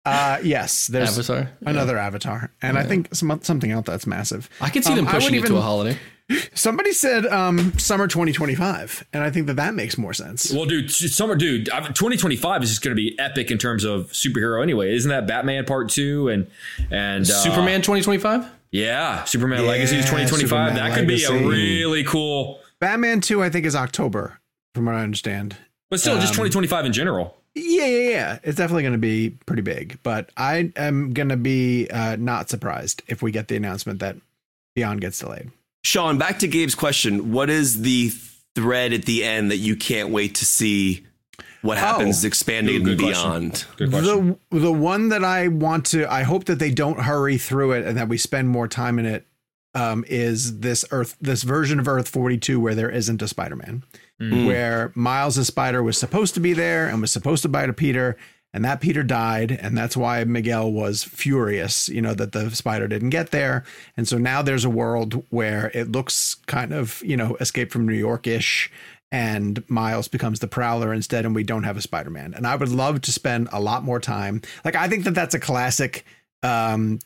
Uh, 0.07 0.39
yes, 0.43 0.87
there's 0.87 1.17
Avatar. 1.17 1.49
another 1.65 1.97
Avatar, 1.97 2.51
and 2.61 2.77
I 2.77 2.83
think 2.83 3.13
some, 3.13 3.39
something 3.43 3.71
else 3.71 3.85
that's 3.85 4.07
massive. 4.07 4.49
I 4.61 4.69
can 4.69 4.83
see 4.83 4.91
Um, 4.91 4.97
them 4.97 5.05
pushing 5.07 5.35
would 5.35 5.45
it 5.45 5.47
to 5.47 5.57
a 5.57 5.61
holiday. 5.61 5.97
Somebody 6.53 6.91
said 6.91 7.25
um, 7.25 7.71
summer 7.79 8.05
2025, 8.07 9.05
and 9.13 9.23
I 9.23 9.29
think 9.29 9.47
that 9.47 9.55
that 9.55 9.73
makes 9.73 9.97
more 9.97 10.13
sense. 10.13 10.51
Well, 10.51 10.65
dude, 10.65 10.91
summer, 10.91 11.35
dude, 11.35 11.67
2025 11.67 12.63
is 12.63 12.69
just 12.69 12.81
going 12.81 12.95
to 12.95 13.01
be 13.01 13.17
epic 13.17 13.49
in 13.49 13.57
terms 13.57 13.83
of 13.85 14.11
superhero 14.11 14.61
anyway. 14.61 14.93
Isn't 14.93 15.09
that 15.09 15.25
Batman 15.27 15.63
Part 15.65 15.89
Two 15.89 16.27
and 16.29 16.47
and 16.91 17.23
uh, 17.23 17.33
Superman 17.33 17.81
2025. 17.81 18.45
Yeah, 18.71 19.23
Superman 19.23 19.61
Yeah, 19.63 19.69
Legacy 19.69 19.95
is 19.95 20.05
2025. 20.05 20.49
Superman 20.49 20.75
that 20.75 20.97
could 20.97 21.07
be 21.07 21.23
a 21.23 21.31
really 21.31 22.03
cool, 22.03 22.59
Batman 22.81 23.21
2, 23.21 23.41
I 23.41 23.49
think, 23.49 23.65
is 23.65 23.75
October, 23.75 24.39
from 24.75 24.85
what 24.85 24.95
I 24.95 25.03
understand. 25.03 25.55
but 25.89 26.01
still, 26.01 26.15
just 26.15 26.31
Um, 26.33 26.43
2025 26.45 26.85
in 26.87 26.91
general. 26.93 27.37
Yeah, 27.59 27.85
yeah, 27.85 28.09
yeah. 28.09 28.39
It's 28.43 28.57
definitely 28.57 28.83
going 28.83 28.93
to 28.93 28.99
be 28.99 29.31
pretty 29.45 29.61
big, 29.63 29.97
but 30.03 30.29
I 30.37 30.71
am 30.75 31.13
going 31.13 31.29
to 31.29 31.37
be 31.37 31.87
uh, 31.89 32.15
not 32.17 32.49
surprised 32.49 33.01
if 33.07 33.21
we 33.21 33.31
get 33.31 33.47
the 33.47 33.55
announcement 33.55 33.99
that 33.99 34.15
Beyond 34.75 35.01
gets 35.01 35.19
delayed. 35.19 35.49
Sean, 35.83 36.17
back 36.17 36.39
to 36.39 36.47
Gabe's 36.47 36.75
question. 36.75 37.31
What 37.31 37.49
is 37.49 37.81
the 37.81 38.11
thread 38.55 38.93
at 38.93 39.05
the 39.05 39.23
end 39.23 39.49
that 39.51 39.57
you 39.57 39.75
can't 39.75 40.09
wait 40.09 40.35
to 40.35 40.45
see 40.45 41.03
what 41.63 41.77
happens 41.77 42.23
Oh. 42.23 42.27
expanding 42.27 42.75
Ooh, 42.75 42.83
good 42.83 42.91
and 42.93 43.01
question. 43.01 43.29
beyond? 43.29 43.65
Good 43.77 43.89
question. 43.91 44.39
The 44.51 44.59
the 44.59 44.71
one 44.71 45.09
that 45.09 45.23
I 45.23 45.47
want 45.47 45.85
to, 45.87 46.11
I 46.11 46.23
hope 46.23 46.45
that 46.45 46.59
they 46.59 46.71
don't 46.71 46.99
hurry 47.01 47.37
through 47.37 47.71
it 47.73 47.85
and 47.85 47.97
that 47.97 48.07
we 48.07 48.17
spend 48.17 48.49
more 48.49 48.67
time 48.67 48.99
in 48.99 49.05
it. 49.07 49.25
Um, 49.73 50.05
is 50.07 50.59
this 50.59 50.83
Earth, 50.91 51.15
this 51.21 51.43
version 51.43 51.79
of 51.79 51.87
Earth 51.87 52.07
42 52.07 52.59
where 52.59 52.73
there 52.73 52.89
isn't 52.89 53.21
a 53.21 53.27
Spider 53.27 53.55
Man, 54.19 54.45
where 54.47 54.91
Miles' 54.95 55.35
the 55.35 55.45
spider 55.45 55.83
was 55.83 55.97
supposed 55.97 56.33
to 56.33 56.39
be 56.39 56.53
there 56.53 56.87
and 56.87 57.01
was 57.01 57.11
supposed 57.11 57.43
to 57.43 57.49
bite 57.49 57.69
a 57.69 57.73
Peter, 57.73 58.17
and 58.53 58.65
that 58.65 58.81
Peter 58.81 59.03
died, 59.03 59.51
and 59.51 59.77
that's 59.77 59.95
why 59.95 60.23
Miguel 60.23 60.71
was 60.71 61.03
furious, 61.03 61.89
you 61.89 62.01
know, 62.01 62.13
that 62.13 62.31
the 62.31 62.49
spider 62.55 62.87
didn't 62.87 63.09
get 63.11 63.31
there. 63.31 63.63
And 63.95 64.07
so 64.07 64.17
now 64.17 64.41
there's 64.41 64.65
a 64.65 64.69
world 64.69 65.23
where 65.29 65.69
it 65.73 65.91
looks 65.91 66.35
kind 66.47 66.73
of, 66.73 67.03
you 67.05 67.17
know, 67.17 67.35
escape 67.39 67.71
from 67.71 67.85
New 67.85 67.93
York 67.93 68.25
ish, 68.25 68.71
and 69.11 69.63
Miles 69.69 70.07
becomes 70.07 70.39
the 70.39 70.47
Prowler 70.47 70.93
instead, 70.93 71.25
and 71.25 71.35
we 71.35 71.43
don't 71.43 71.63
have 71.63 71.77
a 71.77 71.81
Spider 71.81 72.09
Man. 72.09 72.33
And 72.33 72.47
I 72.47 72.55
would 72.55 72.69
love 72.69 73.01
to 73.01 73.11
spend 73.11 73.49
a 73.51 73.59
lot 73.61 73.83
more 73.83 73.99
time. 73.99 74.41
Like, 74.65 74.75
I 74.75 74.87
think 74.87 75.03
that 75.03 75.13
that's 75.13 75.35
a 75.35 75.39
classic. 75.39 76.05
Um, 76.43 76.99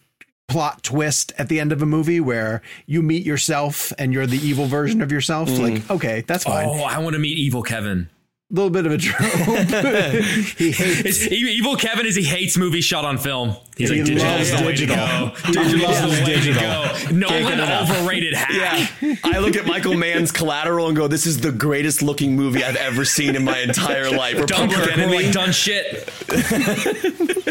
plot 0.51 0.83
twist 0.83 1.33
at 1.37 1.49
the 1.49 1.59
end 1.59 1.71
of 1.71 1.81
a 1.81 1.85
movie 1.85 2.19
where 2.19 2.61
you 2.85 3.01
meet 3.01 3.25
yourself 3.25 3.93
and 3.97 4.13
you're 4.13 4.27
the 4.27 4.37
evil 4.37 4.65
version 4.65 5.01
of 5.01 5.11
yourself? 5.11 5.49
Mm. 5.49 5.59
Like 5.59 5.89
okay 5.89 6.21
that's 6.21 6.43
fine. 6.43 6.67
Oh, 6.67 6.83
I 6.83 6.99
want 6.99 7.13
to 7.13 7.19
meet 7.19 7.37
Evil 7.37 7.63
Kevin. 7.63 8.09
A 8.51 8.53
little 8.53 8.69
bit 8.69 8.85
of 8.85 8.91
a 8.91 8.97
trope. 8.97 9.31
he 10.57 10.71
hates. 10.71 11.25
Evil 11.31 11.75
Kevin 11.77 12.05
is 12.05 12.15
he 12.15 12.23
hates 12.23 12.57
movies 12.57 12.83
shot 12.83 13.05
on 13.05 13.17
film. 13.17 13.55
He's 13.77 13.89
He 13.89 13.97
like 13.97 14.05
digital 14.05 14.29
loves 14.31 14.49
is 14.51 14.59
the 14.59 14.65
way 14.67 14.75
to 14.75 14.85
digital. 14.85 14.95
go. 14.95 15.31
Digital 15.45 15.65
is 15.65 16.01
the 16.01 16.07
loves 16.07 16.19
way 16.19 16.25
digital. 16.25 16.61
to 16.61 17.05
go. 17.07 17.15
Nolan 17.15 17.61
overrated 17.61 18.33
hack. 18.33 18.91
Yeah. 19.01 19.15
I 19.23 19.39
look 19.39 19.55
at 19.55 19.65
Michael 19.65 19.95
Mann's 19.95 20.31
Collateral 20.31 20.87
and 20.87 20.95
go, 20.97 21.07
this 21.07 21.25
is 21.25 21.39
the 21.39 21.51
greatest 21.51 22.01
looking 22.01 22.35
movie 22.35 22.63
I've 22.63 22.75
ever 22.75 23.05
seen 23.05 23.35
in 23.35 23.45
my 23.45 23.59
entire 23.59 24.11
life. 24.17 24.35
Or 24.35 24.45
Public 24.47 24.69
Dunkirk, 24.77 24.97
more 24.97 25.05
Enemy. 25.07 25.23
like 25.23 25.31
done 25.33 25.51
shit. 25.51 26.09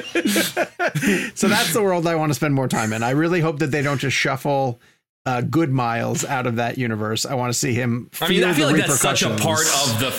So 1.34 1.48
that's 1.48 1.72
the 1.72 1.82
world 1.82 2.06
I 2.06 2.14
want 2.16 2.30
to 2.30 2.34
spend 2.34 2.54
more 2.54 2.68
time 2.68 2.92
in. 2.92 3.02
I 3.02 3.10
really 3.10 3.40
hope 3.40 3.58
that 3.60 3.68
they 3.70 3.82
don't 3.82 3.98
just 3.98 4.16
shuffle 4.16 4.80
uh, 5.26 5.40
good 5.40 5.70
Miles 5.70 6.24
out 6.24 6.46
of 6.46 6.56
that 6.56 6.76
universe. 6.78 7.24
I 7.24 7.34
want 7.34 7.52
to 7.52 7.58
see 7.58 7.72
him. 7.72 8.10
I 8.20 8.28
mean, 8.28 8.40
feel 8.40 8.48
I 8.48 8.52
feel 8.52 8.66
the 8.68 8.72
like 8.74 8.86
that's 8.86 9.00
such 9.00 9.22
a 9.22 9.30
part 9.36 9.60
of 9.60 10.00
the 10.00 10.10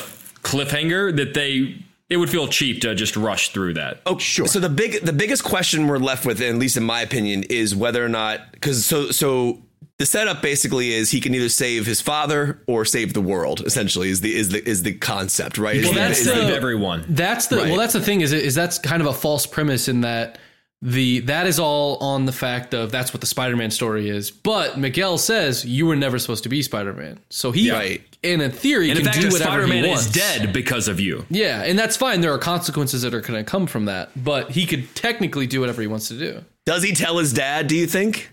cliffhanger 0.44 1.16
that 1.18 1.34
they 1.34 1.84
it 2.10 2.18
would 2.18 2.30
feel 2.30 2.48
cheap 2.50 2.82
to 2.82 2.94
just 2.94 3.16
rush 3.16 3.50
through 3.54 3.76
that. 3.76 4.02
Oh, 4.06 4.18
sure. 4.18 4.46
So 4.46 4.60
the 4.60 4.68
big, 4.68 5.00
the 5.02 5.14
biggest 5.14 5.46
question 5.46 5.88
we're 5.88 5.98
left 5.98 6.26
with, 6.26 6.42
at 6.42 6.56
least 6.56 6.76
in 6.76 6.84
my 6.84 7.00
opinion, 7.02 7.44
is 7.44 7.74
whether 7.74 8.04
or 8.04 8.10
not 8.10 8.52
because 8.52 8.86
so 8.86 9.12
so 9.12 9.62
the 9.98 10.06
setup 10.06 10.42
basically 10.42 10.92
is 10.94 11.12
he 11.12 11.22
can 11.22 11.34
either 11.34 11.48
save 11.48 11.86
his 11.86 12.02
father 12.02 12.60
or 12.68 12.84
save 12.84 13.14
the 13.14 13.22
world. 13.22 13.62
Essentially, 13.66 14.10
is 14.10 14.20
the 14.22 14.36
is 14.36 14.50
the 14.50 14.68
is 14.68 14.84
the 14.84 14.94
concept, 14.94 15.58
right? 15.58 15.82
Well, 15.82 15.94
the- 15.94 16.00
that's 16.00 16.20
is 16.20 16.26
the- 16.26 16.34
the- 16.34 16.42
Save 16.48 16.54
everyone. 16.56 17.06
That's 17.08 17.48
the 17.48 17.58
Right. 17.58 17.68
well. 17.70 17.78
That's 17.78 17.94
the 17.94 18.02
thing 18.02 18.20
is 18.22 18.34
is 18.34 18.56
that's 18.56 18.78
kind 18.78 19.02
of 19.02 19.08
a 19.08 19.14
false 19.14 19.46
premise 19.46 19.88
in 19.88 20.02
that 20.02 20.38
the 20.82 21.20
that 21.22 21.46
is 21.48 21.60
all 21.60 21.96
on 21.98 22.26
the 22.26 22.32
fact 22.34 22.74
of 22.74 22.92
that's 22.92 23.14
what 23.14 23.22
the 23.22 23.28
Spider-Man 23.28 23.70
story 23.72 24.10
is. 24.10 24.32
But 24.32 24.78
Miguel 24.80 25.18
says 25.18 25.64
you 25.64 25.86
were 25.86 25.96
never 25.96 26.18
supposed 26.20 26.44
to 26.44 26.50
be 26.50 26.62
Spider-Man, 26.64 27.20
so 27.30 27.52
he, 27.52 27.72
Right. 27.72 28.02
And 28.24 28.42
in 28.42 28.42
a 28.42 28.50
theory, 28.52 28.90
And 28.90 29.00
in 29.00 29.06
can 29.06 29.14
fact, 29.14 29.22
do 29.26 29.32
whatever 29.32 29.52
Spider-Man 29.52 29.84
he 29.84 29.90
is 29.92 30.06
wants. 30.06 30.12
dead 30.12 30.54
because 30.54 30.88
of 30.88 31.00
you. 31.00 31.26
Yeah, 31.30 31.64
and 31.64 31.78
that's 31.78 31.98
fine. 31.98 32.22
There 32.22 32.34
are 32.34 32.38
consequences 32.38 33.02
that 33.02 33.14
are 33.14 33.22
going 33.22 33.44
to 33.44 33.50
come 33.50 33.66
from 33.68 33.86
that, 33.86 34.12
but 34.22 34.52
he 34.52 34.66
could 34.66 34.94
technically 34.96 35.48
do 35.48 35.60
whatever 35.62 35.82
he 35.82 35.88
wants 35.88 36.08
to 36.10 36.18
do. 36.18 36.44
does 36.66 36.84
he 36.84 36.94
tell 36.94 37.18
his 37.18 37.34
dad? 37.34 37.68
Do 37.68 37.76
you 37.76 37.88
think? 37.88 38.30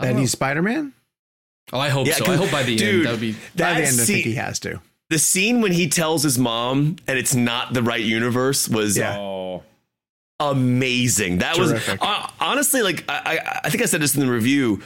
And 0.00 0.18
he's 0.18 0.32
Spider 0.32 0.62
Man. 0.62 0.92
Oh, 1.72 1.78
I 1.78 1.88
hope 1.88 2.06
Yeah, 2.06 2.14
so. 2.14 2.24
'cause- 2.24 2.34
I 2.34 2.36
hope 2.36 2.50
by 2.50 2.62
the 2.64 2.76
dude, 2.76 2.96
end 2.98 3.06
that 3.06 3.10
would 3.12 3.20
be. 3.20 3.32
By 3.32 3.38
the 3.56 3.64
end, 3.64 3.78
I 3.80 3.84
scene- 3.90 4.06
think 4.06 4.26
he 4.26 4.34
has 4.34 4.58
to. 4.60 4.80
the 5.10 5.18
scene 5.18 5.60
when 5.60 5.72
he 5.72 5.88
tells 5.88 6.22
his 6.24 6.36
mom 6.38 6.96
and 7.06 7.18
it's 7.18 7.34
not 7.34 7.72
the 7.74 7.82
right 7.82 8.02
universe 8.02 8.68
was 8.68 8.96
Yeah. 8.96 9.16
Oh. 9.16 9.62
amazing. 10.40 11.38
That 11.38 11.54
Terrific. 11.56 12.00
was 12.00 12.08
uh, 12.08 12.28
honestly 12.40 12.82
like 12.82 13.04
I, 13.08 13.38
I 13.42 13.60
I 13.64 13.70
think 13.70 13.82
I 13.82 13.86
said 13.86 14.00
this 14.02 14.14
in 14.14 14.20
the 14.20 14.30
review. 14.30 14.82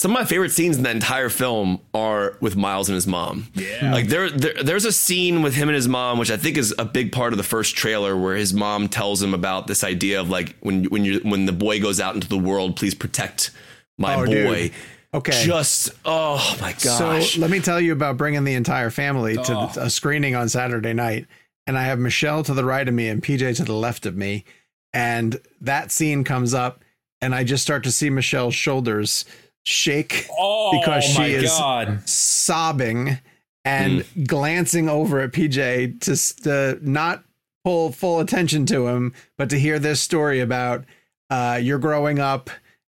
Some 0.00 0.12
of 0.12 0.14
my 0.18 0.24
favorite 0.24 0.50
scenes 0.50 0.78
in 0.78 0.82
that 0.84 0.94
entire 0.94 1.28
film 1.28 1.78
are 1.92 2.38
with 2.40 2.56
Miles 2.56 2.88
and 2.88 2.94
his 2.94 3.06
mom. 3.06 3.48
Yeah, 3.54 3.92
like 3.92 4.06
there, 4.06 4.30
there 4.30 4.54
there's 4.54 4.86
a 4.86 4.92
scene 4.92 5.42
with 5.42 5.54
him 5.54 5.68
and 5.68 5.76
his 5.76 5.88
mom, 5.88 6.18
which 6.18 6.30
I 6.30 6.38
think 6.38 6.56
is 6.56 6.74
a 6.78 6.86
big 6.86 7.12
part 7.12 7.34
of 7.34 7.36
the 7.36 7.42
first 7.42 7.76
trailer, 7.76 8.16
where 8.16 8.34
his 8.34 8.54
mom 8.54 8.88
tells 8.88 9.22
him 9.22 9.34
about 9.34 9.66
this 9.66 9.84
idea 9.84 10.18
of 10.18 10.30
like 10.30 10.56
when 10.60 10.84
when 10.84 11.04
you 11.04 11.20
when 11.22 11.44
the 11.44 11.52
boy 11.52 11.82
goes 11.82 12.00
out 12.00 12.14
into 12.14 12.26
the 12.28 12.38
world, 12.38 12.76
please 12.76 12.94
protect 12.94 13.50
my 13.98 14.14
Oh, 14.14 14.24
boy. 14.24 14.32
dude. 14.68 14.72
Okay. 15.12 15.44
Just 15.44 15.90
oh 16.06 16.56
my 16.62 16.72
gosh. 16.82 17.32
So 17.34 17.40
let 17.40 17.50
me 17.50 17.60
tell 17.60 17.78
you 17.78 17.92
about 17.92 18.16
bringing 18.16 18.44
the 18.44 18.54
entire 18.54 18.88
family 18.88 19.34
to 19.36 19.54
Oh. 19.54 19.70
a 19.76 19.90
screening 19.90 20.34
on 20.34 20.48
Saturday 20.48 20.94
night. 20.94 21.26
And 21.66 21.76
I 21.76 21.82
have 21.82 21.98
Michelle 21.98 22.42
to 22.44 22.54
the 22.54 22.64
right 22.64 22.88
of 22.88 22.94
me 22.94 23.08
and 23.08 23.22
PJ 23.22 23.54
to 23.58 23.64
the 23.64 23.74
left 23.74 24.06
of 24.06 24.16
me. 24.16 24.46
And 24.94 25.38
that 25.60 25.92
scene 25.92 26.24
comes 26.24 26.54
up, 26.54 26.82
and 27.20 27.34
I 27.34 27.44
just 27.44 27.62
start 27.62 27.84
to 27.84 27.92
see 27.92 28.08
Michelle's 28.08 28.54
shoulders 28.54 29.26
shake 29.64 30.26
Oh 30.38 30.70
because 30.72 31.04
she 31.04 31.34
is 31.34 31.50
god. 31.50 32.08
sobbing 32.08 33.18
and 33.64 34.02
Hmm. 34.04 34.24
glancing 34.24 34.88
over 34.88 35.20
at 35.20 35.32
PJ 35.32 36.00
to, 36.00 36.42
to 36.44 36.78
not 36.88 37.24
pull 37.64 37.92
full 37.92 38.20
attention 38.20 38.64
to 38.66 38.88
him, 38.88 39.12
but 39.36 39.50
to 39.50 39.58
hear 39.58 39.78
this 39.78 40.00
story 40.00 40.40
about 40.40 40.84
uh, 41.28 41.58
you're 41.62 41.78
growing 41.78 42.18
up 42.18 42.48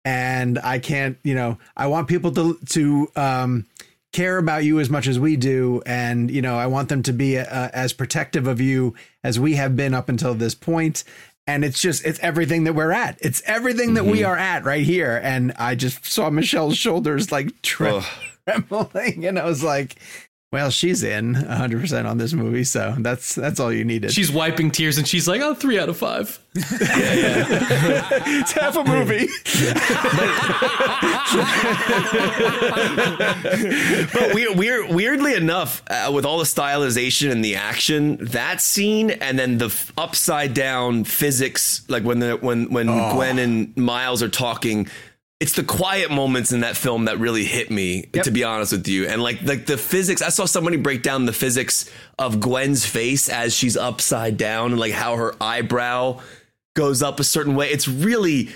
and 0.04 0.58
I 0.58 0.78
can't, 0.78 1.18
you 1.24 1.34
know, 1.34 1.58
I 1.76 1.86
want 1.86 2.08
people 2.08 2.32
to 2.32 2.58
to 2.70 3.08
um, 3.16 3.66
care 4.12 4.38
about 4.38 4.64
you 4.64 4.78
as 4.80 4.88
much 4.90 5.06
as 5.08 5.18
we 5.18 5.36
do, 5.36 5.82
and 5.86 6.30
you 6.30 6.42
know, 6.42 6.56
I 6.56 6.66
want 6.66 6.88
them 6.88 7.02
to 7.04 7.12
be 7.12 7.38
uh, 7.38 7.44
as 7.72 7.92
protective 7.92 8.46
of 8.46 8.60
you 8.60 8.94
as 9.24 9.38
we 9.40 9.54
have 9.54 9.74
been 9.76 9.94
up 9.94 10.08
until 10.08 10.34
this 10.34 10.54
point. 10.54 11.02
And 11.46 11.64
it's 11.64 11.80
just 11.80 12.04
it's 12.04 12.18
everything 12.20 12.64
that 12.64 12.74
we're 12.74 12.92
at. 12.92 13.18
It's 13.20 13.42
everything 13.46 13.94
that 13.94 14.04
we 14.04 14.18
mm-hmm. 14.18 14.30
are 14.30 14.36
at 14.36 14.64
right 14.64 14.84
here. 14.84 15.20
And 15.22 15.52
I 15.58 15.74
just 15.74 16.04
saw 16.04 16.28
Michelle's 16.28 16.76
shoulders 16.76 17.30
like 17.30 17.62
tre- 17.62 18.02
trembling, 18.46 19.24
and 19.26 19.38
I 19.38 19.44
was 19.44 19.62
like, 19.62 19.96
Well, 20.56 20.70
she's 20.70 21.02
in 21.02 21.34
100 21.34 21.82
percent 21.82 22.06
on 22.06 22.16
this 22.16 22.32
movie, 22.32 22.64
so 22.64 22.94
that's 23.00 23.34
that's 23.34 23.60
all 23.60 23.70
you 23.70 23.84
needed. 23.84 24.10
She's 24.10 24.32
wiping 24.32 24.70
tears 24.70 24.96
and 24.96 25.06
she's 25.06 25.28
like, 25.28 25.42
"Oh, 25.42 25.52
three 25.52 25.78
out 25.78 25.90
of 25.90 25.98
five. 25.98 26.40
it's 26.54 28.52
half 28.52 28.74
a 28.74 28.82
movie. 28.82 29.26
but 34.14 34.34
we, 34.34 34.48
we're 34.54 34.90
weirdly 34.90 35.34
enough, 35.34 35.82
uh, 35.90 36.10
with 36.14 36.24
all 36.24 36.38
the 36.38 36.44
stylization 36.44 37.30
and 37.30 37.44
the 37.44 37.56
action, 37.56 38.16
that 38.22 38.62
scene 38.62 39.10
and 39.10 39.38
then 39.38 39.58
the 39.58 39.66
f- 39.66 39.92
upside 39.98 40.54
down 40.54 41.04
physics, 41.04 41.82
like 41.90 42.02
when 42.02 42.20
the 42.20 42.38
when 42.38 42.72
when 42.72 42.86
Gwen 42.86 43.38
and 43.38 43.76
Miles 43.76 44.22
are 44.22 44.30
talking. 44.30 44.88
It's 45.38 45.52
the 45.52 45.64
quiet 45.64 46.10
moments 46.10 46.52
in 46.52 46.60
that 46.60 46.76
film 46.76 47.04
that 47.04 47.18
really 47.18 47.44
hit 47.44 47.70
me, 47.70 48.02
to 48.22 48.30
be 48.30 48.42
honest 48.42 48.72
with 48.72 48.88
you. 48.88 49.06
And 49.06 49.22
like 49.22 49.42
like 49.42 49.66
the 49.66 49.76
physics, 49.76 50.22
I 50.22 50.30
saw 50.30 50.46
somebody 50.46 50.78
break 50.78 51.02
down 51.02 51.26
the 51.26 51.32
physics 51.32 51.90
of 52.18 52.40
Gwen's 52.40 52.86
face 52.86 53.28
as 53.28 53.54
she's 53.54 53.76
upside 53.76 54.38
down 54.38 54.70
and 54.70 54.80
like 54.80 54.92
how 54.92 55.16
her 55.16 55.34
eyebrow 55.38 56.20
goes 56.74 57.02
up 57.02 57.20
a 57.20 57.24
certain 57.24 57.54
way. 57.54 57.70
It's 57.70 57.86
really 57.86 58.50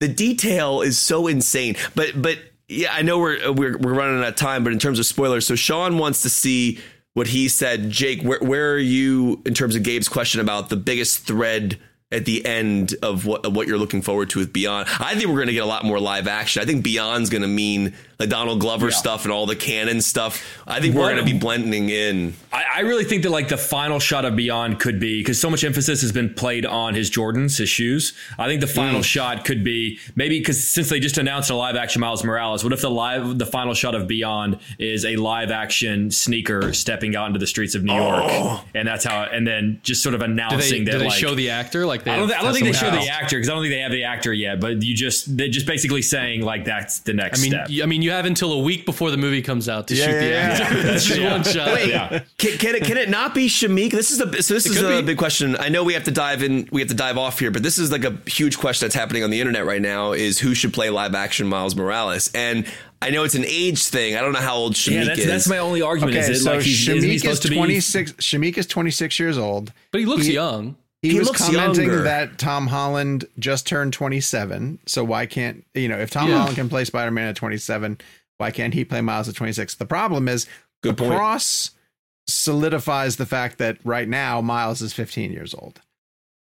the 0.00 0.08
detail 0.08 0.82
is 0.82 0.98
so 0.98 1.26
insane. 1.26 1.76
But 1.94 2.20
but 2.20 2.38
yeah, 2.68 2.92
I 2.92 3.02
know 3.02 3.18
we're 3.18 3.52
we're 3.52 3.78
we're 3.78 3.94
running 3.94 4.20
out 4.20 4.28
of 4.28 4.36
time. 4.36 4.64
But 4.64 4.72
in 4.72 4.78
terms 4.78 4.98
of 4.98 5.06
spoilers, 5.06 5.46
so 5.46 5.54
Sean 5.54 5.98
wants 5.98 6.22
to 6.22 6.30
see 6.30 6.80
what 7.14 7.28
he 7.28 7.48
said. 7.48 7.90
Jake, 7.90 8.22
where 8.22 8.40
where 8.40 8.72
are 8.72 8.78
you 8.78 9.40
in 9.46 9.54
terms 9.54 9.74
of 9.74 9.82
Gabe's 9.82 10.08
question 10.08 10.40
about 10.40 10.68
the 10.68 10.76
biggest 10.76 11.20
thread? 11.20 11.78
At 12.12 12.24
the 12.24 12.46
end 12.46 12.94
of 13.02 13.26
what 13.26 13.52
what 13.52 13.66
you're 13.66 13.78
looking 13.78 14.00
forward 14.00 14.30
to 14.30 14.38
with 14.38 14.52
Beyond, 14.52 14.86
I 15.00 15.16
think 15.16 15.26
we're 15.26 15.34
going 15.34 15.48
to 15.48 15.52
get 15.52 15.64
a 15.64 15.66
lot 15.66 15.84
more 15.84 15.98
live 15.98 16.28
action. 16.28 16.62
I 16.62 16.64
think 16.64 16.84
Beyond's 16.84 17.30
going 17.30 17.42
to 17.42 17.48
mean 17.48 17.94
the 18.18 18.26
Donald 18.26 18.60
Glover 18.60 18.90
stuff 18.90 19.24
and 19.24 19.32
all 19.32 19.46
the 19.46 19.56
canon 19.56 20.00
stuff. 20.00 20.42
I 20.66 20.80
think 20.80 20.94
we're 20.94 21.02
What- 21.02 21.14
going 21.14 21.26
to 21.26 21.32
be 21.32 21.38
blending 21.38 21.90
in. 21.90 22.34
I, 22.52 22.64
I 22.76 22.80
really 22.80 23.04
think 23.04 23.22
that 23.24 23.30
like 23.30 23.48
the 23.48 23.58
final 23.58 24.00
shot 24.00 24.24
of 24.24 24.34
Beyond 24.36 24.80
could 24.80 24.98
be 24.98 25.20
because 25.20 25.38
so 25.40 25.50
much 25.50 25.64
emphasis 25.64 26.00
has 26.00 26.12
been 26.12 26.32
played 26.32 26.64
on 26.64 26.94
his 26.94 27.10
Jordans, 27.10 27.58
his 27.58 27.68
shoes. 27.68 28.14
I 28.38 28.46
think 28.46 28.60
the 28.60 28.66
final 28.66 29.00
mm. 29.00 29.04
shot 29.04 29.44
could 29.44 29.62
be 29.62 29.98
maybe 30.14 30.38
because 30.38 30.66
since 30.66 30.88
they 30.88 30.98
just 30.98 31.18
announced 31.18 31.50
a 31.50 31.54
live 31.54 31.76
action 31.76 32.00
Miles 32.00 32.24
Morales, 32.24 32.64
what 32.64 32.72
if 32.72 32.80
the 32.80 32.90
live 32.90 33.38
the 33.38 33.46
final 33.46 33.74
shot 33.74 33.94
of 33.94 34.08
Beyond 34.08 34.58
is 34.78 35.04
a 35.04 35.16
live 35.16 35.50
action 35.50 36.10
sneaker 36.10 36.72
stepping 36.72 37.14
out 37.14 37.26
into 37.26 37.38
the 37.38 37.46
streets 37.46 37.74
of 37.74 37.84
New 37.84 37.92
oh. 37.92 37.96
York, 37.96 38.62
and 38.74 38.88
that's 38.88 39.04
how, 39.04 39.24
and 39.24 39.46
then 39.46 39.80
just 39.82 40.02
sort 40.02 40.14
of 40.14 40.20
Do 40.20 40.26
they, 40.26 40.32
announcing 40.32 40.84
do 40.84 40.92
that 40.92 40.98
they 40.98 41.04
like. 41.06 41.18
show 41.18 41.34
the 41.34 41.50
actor? 41.50 41.84
Like 41.84 42.04
they 42.04 42.12
I 42.12 42.16
don't, 42.16 42.28
have- 42.30 42.40
I 42.40 42.42
don't 42.44 42.54
think 42.54 42.66
they 42.66 42.72
show 42.72 42.86
someone 42.86 43.04
the 43.04 43.10
actor 43.10 43.36
because 43.36 43.50
I 43.50 43.52
don't 43.52 43.62
think 43.62 43.74
they 43.74 43.80
have 43.80 43.92
the 43.92 44.04
actor 44.04 44.32
yet. 44.32 44.60
But 44.60 44.82
you 44.82 44.94
just 44.94 45.36
they're 45.36 45.48
just 45.48 45.66
basically 45.66 46.02
saying 46.02 46.42
like 46.42 46.64
that's 46.64 47.00
the 47.00 47.12
next 47.12 47.40
I 47.40 47.42
mean, 47.42 47.50
step. 47.52 47.68
y- 47.68 47.80
I 47.82 47.86
mean, 47.86 48.02
you 48.06 48.12
have 48.12 48.24
until 48.24 48.52
a 48.52 48.58
week 48.60 48.86
before 48.86 49.10
the 49.10 49.16
movie 49.18 49.42
comes 49.42 49.68
out 49.68 49.88
to 49.88 49.94
Yeah, 49.94 50.04
shoot 50.06 50.12
the 50.20 50.24
yeah, 50.26 50.30
yeah. 50.58 50.64
actor. 50.64 50.82
That's 50.82 51.04
just 51.04 51.20
one 51.20 51.44
shot. 51.44 51.86
yeah. 51.86 52.20
Can, 52.38 52.56
can 52.58 52.74
it 52.76 52.84
can 52.84 52.96
it 52.96 53.10
not 53.10 53.34
be 53.34 53.48
Shameik? 53.48 53.90
This 53.90 54.10
is 54.10 54.20
a 54.20 54.42
so 54.42 54.54
this 54.54 54.64
is 54.66 54.80
a 54.80 55.00
be. 55.00 55.06
big 55.08 55.18
question. 55.18 55.56
I 55.56 55.68
know 55.68 55.84
we 55.84 55.92
have 55.94 56.04
to 56.04 56.10
dive 56.10 56.42
in. 56.42 56.68
We 56.72 56.80
have 56.80 56.88
to 56.88 56.94
dive 56.96 57.18
off 57.18 57.38
here, 57.38 57.50
but 57.50 57.62
this 57.62 57.78
is 57.78 57.92
like 57.92 58.04
a 58.04 58.16
huge 58.26 58.56
question 58.58 58.86
that's 58.86 58.94
happening 58.94 59.22
on 59.24 59.30
the 59.30 59.40
internet 59.40 59.66
right 59.66 59.82
now. 59.82 60.12
Is 60.12 60.38
who 60.38 60.54
should 60.54 60.72
play 60.72 60.88
live 60.90 61.14
action 61.14 61.46
Miles 61.46 61.76
Morales? 61.76 62.30
And 62.34 62.66
I 63.02 63.10
know 63.10 63.24
it's 63.24 63.34
an 63.34 63.44
age 63.46 63.84
thing. 63.84 64.16
I 64.16 64.20
don't 64.22 64.32
know 64.32 64.40
how 64.40 64.54
old 64.56 64.72
Shameik 64.74 64.92
Yeah, 64.94 65.04
that's, 65.04 65.18
is. 65.20 65.26
that's 65.26 65.48
my 65.48 65.58
only 65.58 65.82
argument. 65.82 66.16
Okay, 66.16 66.30
is 66.30 66.40
it 66.40 66.44
so 66.44 66.52
like 66.54 66.62
he's, 66.62 66.88
isn't 66.88 67.02
he 67.02 67.08
Shameik 67.10 67.14
is 67.16 67.20
supposed 67.22 67.42
to 67.42 67.48
be 67.50 67.56
26. 67.56 68.12
Shameik 68.12 68.56
is 68.56 68.66
26 68.66 69.18
years 69.18 69.36
old. 69.36 69.72
But 69.90 70.00
he 70.00 70.06
looks 70.06 70.24
He- 70.26 70.32
young. 70.34 70.76
He, 71.06 71.12
He 71.14 71.18
was 71.18 71.30
commenting 71.30 71.84
younger. 71.86 72.02
that 72.02 72.38
Tom 72.38 72.66
Holland 72.66 73.24
just 73.38 73.66
turned 73.66 73.92
27. 73.92 74.78
So 74.86 75.04
why 75.04 75.26
can't 75.26 75.64
you 75.74 75.88
know 75.88 75.98
if 75.98 76.10
Tom 76.10 76.28
Yeah. 76.28 76.38
Holland 76.38 76.56
can 76.56 76.68
play 76.68 76.84
Spider 76.84 77.10
Man 77.10 77.28
at 77.28 77.36
27, 77.36 77.98
why 78.38 78.50
can't 78.50 78.74
he 78.74 78.84
play 78.84 79.00
Miles 79.00 79.28
at 79.28 79.34
26? 79.34 79.74
The 79.76 79.86
problem 79.86 80.28
is 80.28 80.46
Good 80.82 80.96
the 80.96 81.04
point. 81.04 81.14
cross 81.16 81.70
solidifies 82.28 83.16
the 83.16 83.26
fact 83.26 83.58
that 83.58 83.78
right 83.84 84.08
now 84.08 84.40
Miles 84.40 84.82
is 84.82 84.92
15 84.92 85.32
years 85.32 85.54
old. 85.54 85.80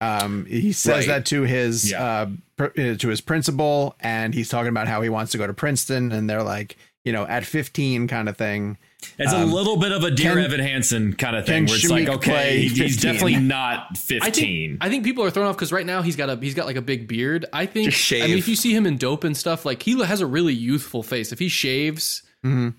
Um, 0.01 0.45
he 0.45 0.71
says 0.71 1.07
Right. 1.07 1.07
that 1.07 1.25
to 1.27 1.43
his 1.43 1.91
Yeah. 1.91 2.03
uh, 2.03 2.27
pr- 2.57 2.65
uh, 2.79 2.95
to 2.95 3.07
his 3.09 3.21
principal, 3.21 3.95
and 3.99 4.33
he's 4.33 4.49
talking 4.49 4.69
about 4.69 4.87
how 4.87 5.01
he 5.01 5.09
wants 5.09 5.31
to 5.33 5.37
go 5.37 5.45
to 5.45 5.53
Princeton, 5.53 6.11
and 6.11 6.29
they're 6.29 6.43
like, 6.43 6.77
you 7.03 7.11
know, 7.11 7.25
at 7.27 7.45
15 7.45 8.07
kind 8.07 8.29
of 8.29 8.37
thing. 8.37 8.77
It's 9.17 9.31
a 9.33 9.45
little 9.45 9.77
bit 9.77 9.91
of 9.91 10.03
a 10.03 10.11
Dear 10.11 10.33
can- 10.35 10.43
Evan 10.45 10.59
Hansen 10.59 11.13
kind 11.13 11.35
of 11.35 11.45
can 11.45 11.65
thing, 11.65 11.65
where 11.67 11.75
it's 11.75 11.89
like, 11.89 12.07
okay, 12.09 12.61
he's 12.67 13.01
definitely 13.01 13.35
not 13.39 13.87
I 13.91 13.95
fifteen. 13.95 14.71
think 14.71 14.83
I 14.83 14.89
think 14.89 15.03
people 15.03 15.23
are 15.23 15.29
thrown 15.31 15.47
off 15.47 15.55
because 15.55 15.71
right 15.71 15.85
now 15.85 16.01
he's 16.01 16.15
got 16.15 16.29
a 16.29 16.35
he's 16.35 16.53
got 16.53 16.65
like 16.65 16.75
a 16.75 16.81
big 16.81 17.07
beard. 17.07 17.45
I 17.53 17.65
think 17.65 17.91
Just 17.91 18.11
I 18.13 18.27
mean 18.27 18.37
if 18.37 18.47
you 18.47 18.55
see 18.55 18.73
him 18.75 18.85
in 18.85 18.97
dope 18.97 19.23
and 19.23 19.35
stuff, 19.35 19.65
like 19.65 19.81
he 19.83 20.01
has 20.03 20.21
a 20.21 20.25
really 20.25 20.53
youthful 20.53 21.03
face. 21.03 21.31
If 21.31 21.39
he 21.39 21.47
shaves 21.49 22.23
Mhm. 22.45 22.73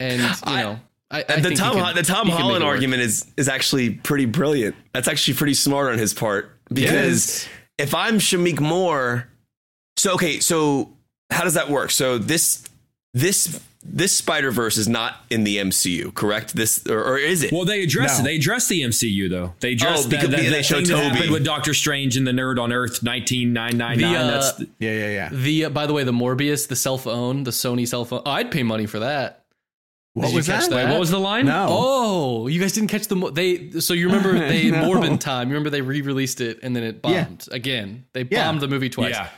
and 0.00 0.20
you 0.22 0.28
I- 0.44 0.62
know, 0.62 0.80
I, 1.10 1.24
I 1.28 1.36
the 1.36 1.48
think 1.48 1.58
Tom 1.60 1.74
can- 1.76 1.94
the 1.94 2.02
Tom 2.02 2.26
he 2.26 2.32
can 2.32 2.40
Holland 2.40 2.64
argument 2.64 3.02
is 3.02 3.26
is 3.36 3.48
actually 3.48 3.90
pretty 3.90 4.24
brilliant. 4.26 4.74
That's 4.92 5.08
actually 5.08 5.34
pretty 5.34 5.54
smart 5.54 5.92
on 5.92 5.98
his 5.98 6.14
part 6.14 6.58
because 6.72 7.46
if 7.78 7.94
I'm 7.94 8.18
Shameik 8.18 8.60
Moore, 8.60 9.28
so 9.96 10.14
okay, 10.14 10.40
so 10.40 10.96
how 11.30 11.44
does 11.44 11.54
that 11.54 11.68
work? 11.70 11.90
So 11.90 12.18
this 12.18 12.64
this 13.12 13.60
this 13.86 14.16
Spider 14.16 14.50
Verse 14.50 14.76
is 14.78 14.88
not 14.88 15.16
in 15.30 15.44
the 15.44 15.58
MCU, 15.58 16.12
correct? 16.14 16.56
This 16.56 16.86
or, 16.86 17.04
or 17.04 17.18
is 17.18 17.42
it? 17.42 17.52
well, 17.52 17.64
they 17.64 17.82
address 17.82 18.18
No. 18.18 18.24
they 18.24 18.36
address 18.36 18.66
the 18.68 18.80
MCU 18.82 19.28
though. 19.28 19.52
They 19.60 19.72
address 19.72 20.00
Oh, 20.00 20.02
that, 20.08 20.10
because 20.10 20.28
that, 20.30 20.36
they 20.40 20.48
that 20.48 20.64
show 20.64 20.76
thing 20.76 20.84
that 20.88 20.94
Tobey. 20.94 21.08
happened 21.08 21.30
with 21.32 21.44
Doctor 21.44 21.74
Strange 21.74 22.16
and 22.16 22.26
the 22.26 22.32
Nerd 22.32 22.58
on 22.60 22.72
Earth, 22.72 23.02
nineteen 23.02 23.52
nine 23.52 23.76
nine 23.76 23.98
The, 23.98 24.04
nine. 24.04 24.14
That's 24.26 24.52
the- 24.54 24.68
Yeah, 24.78 24.92
yeah, 24.92 25.08
yeah. 25.08 25.28
The 25.32 25.64
uh, 25.66 25.70
by 25.70 25.86
the 25.86 25.92
way, 25.92 26.02
the 26.04 26.12
Morbius, 26.12 26.66
the 26.66 26.76
cell 26.76 26.98
phone, 26.98 27.44
the 27.44 27.50
Sony 27.50 27.86
cell 27.86 28.04
phone. 28.04 28.22
Oh, 28.24 28.30
I'd 28.30 28.50
pay 28.50 28.62
money 28.62 28.86
for 28.86 29.00
that. 29.00 29.44
What 30.14 30.26
Did 30.26 30.30
you 30.30 30.36
was 30.36 30.46
catch 30.46 30.60
that? 30.62 30.70
that? 30.70 30.84
Wait, 30.86 30.90
what 30.92 31.00
was 31.00 31.10
the 31.10 31.18
line? 31.18 31.46
No. 31.46 31.66
Oh, 31.68 32.46
you 32.46 32.60
guys 32.60 32.72
didn't 32.72 32.88
catch 32.88 33.08
the 33.08 33.16
mo- 33.16 33.30
they. 33.30 33.70
So 33.80 33.94
you 33.94 34.06
remember 34.06 34.32
they 34.48 34.70
No. 34.70 34.84
Morbin 34.84 35.18
time? 35.18 35.48
You 35.48 35.54
remember 35.54 35.70
they 35.70 35.80
re-released 35.82 36.40
it 36.40 36.60
and 36.62 36.74
then 36.74 36.84
it 36.84 37.00
Yeah. 37.04 37.24
bombed 37.24 37.48
again. 37.50 38.04
They 38.12 38.26
Yeah. 38.30 38.46
bombed 38.46 38.60
the 38.60 38.68
movie 38.68 38.88
twice. 38.90 39.10
Yeah. 39.10 39.28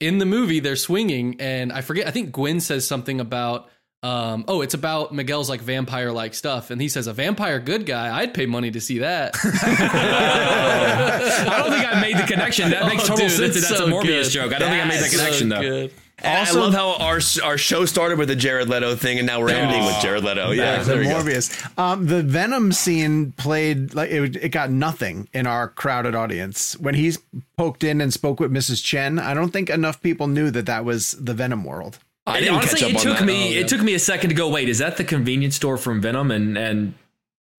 In 0.00 0.18
the 0.18 0.24
movie, 0.26 0.58
they're 0.58 0.74
swinging, 0.74 1.36
and 1.38 1.72
I 1.72 1.80
forget. 1.82 2.08
I 2.08 2.10
think 2.10 2.32
Gwen 2.32 2.58
says 2.60 2.86
something 2.86 3.20
about. 3.20 3.68
Um, 4.04 4.44
oh, 4.48 4.62
it's 4.62 4.74
about 4.74 5.14
Miguel's 5.14 5.48
like 5.48 5.60
vampire 5.60 6.10
like 6.10 6.34
stuff, 6.34 6.70
and 6.70 6.80
he 6.82 6.88
says 6.88 7.06
a 7.06 7.12
vampire 7.12 7.60
good 7.60 7.86
guy. 7.86 8.12
I'd 8.16 8.34
pay 8.34 8.46
money 8.46 8.72
to 8.72 8.80
see 8.80 8.98
that. 8.98 9.36
I 9.42 11.54
don't 11.58 11.70
think 11.72 11.86
I 11.86 12.00
made 12.00 12.16
the 12.16 12.26
connection. 12.26 12.70
That 12.70 12.86
makes 12.86 13.04
Oh, 13.04 13.08
total 13.08 13.28
dude, 13.28 13.36
sense. 13.36 13.54
That's 13.54 13.68
so 13.78 13.86
a 13.86 13.88
Morbius 13.88 14.24
good. 14.24 14.30
joke. 14.30 14.52
I 14.54 14.58
don't 14.58 14.70
think 14.70 14.84
I 14.84 14.88
made 14.88 15.00
that 15.02 15.10
connection 15.10 15.50
so 15.50 15.56
though. 15.56 15.62
good. 15.62 15.92
Also- 16.24 16.60
I 16.60 16.64
love 16.64 16.72
how 16.74 16.94
our 17.04 17.18
our 17.44 17.58
show 17.58 17.84
started 17.84 18.16
with 18.18 18.28
the 18.28 18.36
Jared 18.36 18.68
Leto 18.68 18.94
thing, 18.94 19.18
and 19.18 19.26
now 19.26 19.40
we're 19.40 19.50
ending 19.50 19.84
with 19.84 20.00
Jared 20.00 20.22
Leto. 20.24 20.52
Yeah, 20.52 20.76
Back 20.78 20.86
there 20.86 20.98
to 20.98 21.04
go. 21.04 21.10
Morbius. 21.20 21.78
Um, 21.78 22.06
the 22.06 22.22
Venom 22.22 22.70
scene 22.72 23.32
played 23.32 23.94
like 23.94 24.10
it, 24.10 24.36
it 24.36 24.48
got 24.50 24.70
nothing 24.70 25.28
in 25.32 25.46
our 25.48 25.68
crowded 25.68 26.14
audience 26.14 26.78
when 26.78 26.94
he's 26.94 27.18
poked 27.56 27.82
in 27.82 28.00
and 28.00 28.12
spoke 28.12 28.38
with 28.40 28.52
Mrs. 28.52 28.84
Chen. 28.84 29.18
I 29.18 29.34
don't 29.34 29.52
think 29.52 29.68
enough 29.70 30.00
people 30.02 30.28
knew 30.28 30.50
that 30.52 30.66
that 30.66 30.84
was 30.84 31.12
the 31.12 31.34
Venom 31.34 31.64
world. 31.64 31.98
I 32.26 32.36
And 32.36 32.44
didn't 32.44 32.56
honestly, 32.58 32.80
catch 32.80 32.88
up 32.88 32.90
it 32.90 32.96
on 32.98 33.02
took 33.02 33.18
that. 33.18 33.24
me 33.26 33.56
Oh, 33.56 33.60
it 33.60 33.68
took 33.68 33.80
me 33.82 33.94
a 33.94 33.98
second 33.98 34.30
to 34.30 34.36
go. 34.36 34.48
Wait, 34.48 34.68
is 34.68 34.78
that 34.78 34.96
the 34.96 35.04
convenience 35.04 35.56
store 35.56 35.76
from 35.76 36.00
Venom? 36.00 36.30
And 36.30 36.56
and 36.56 36.94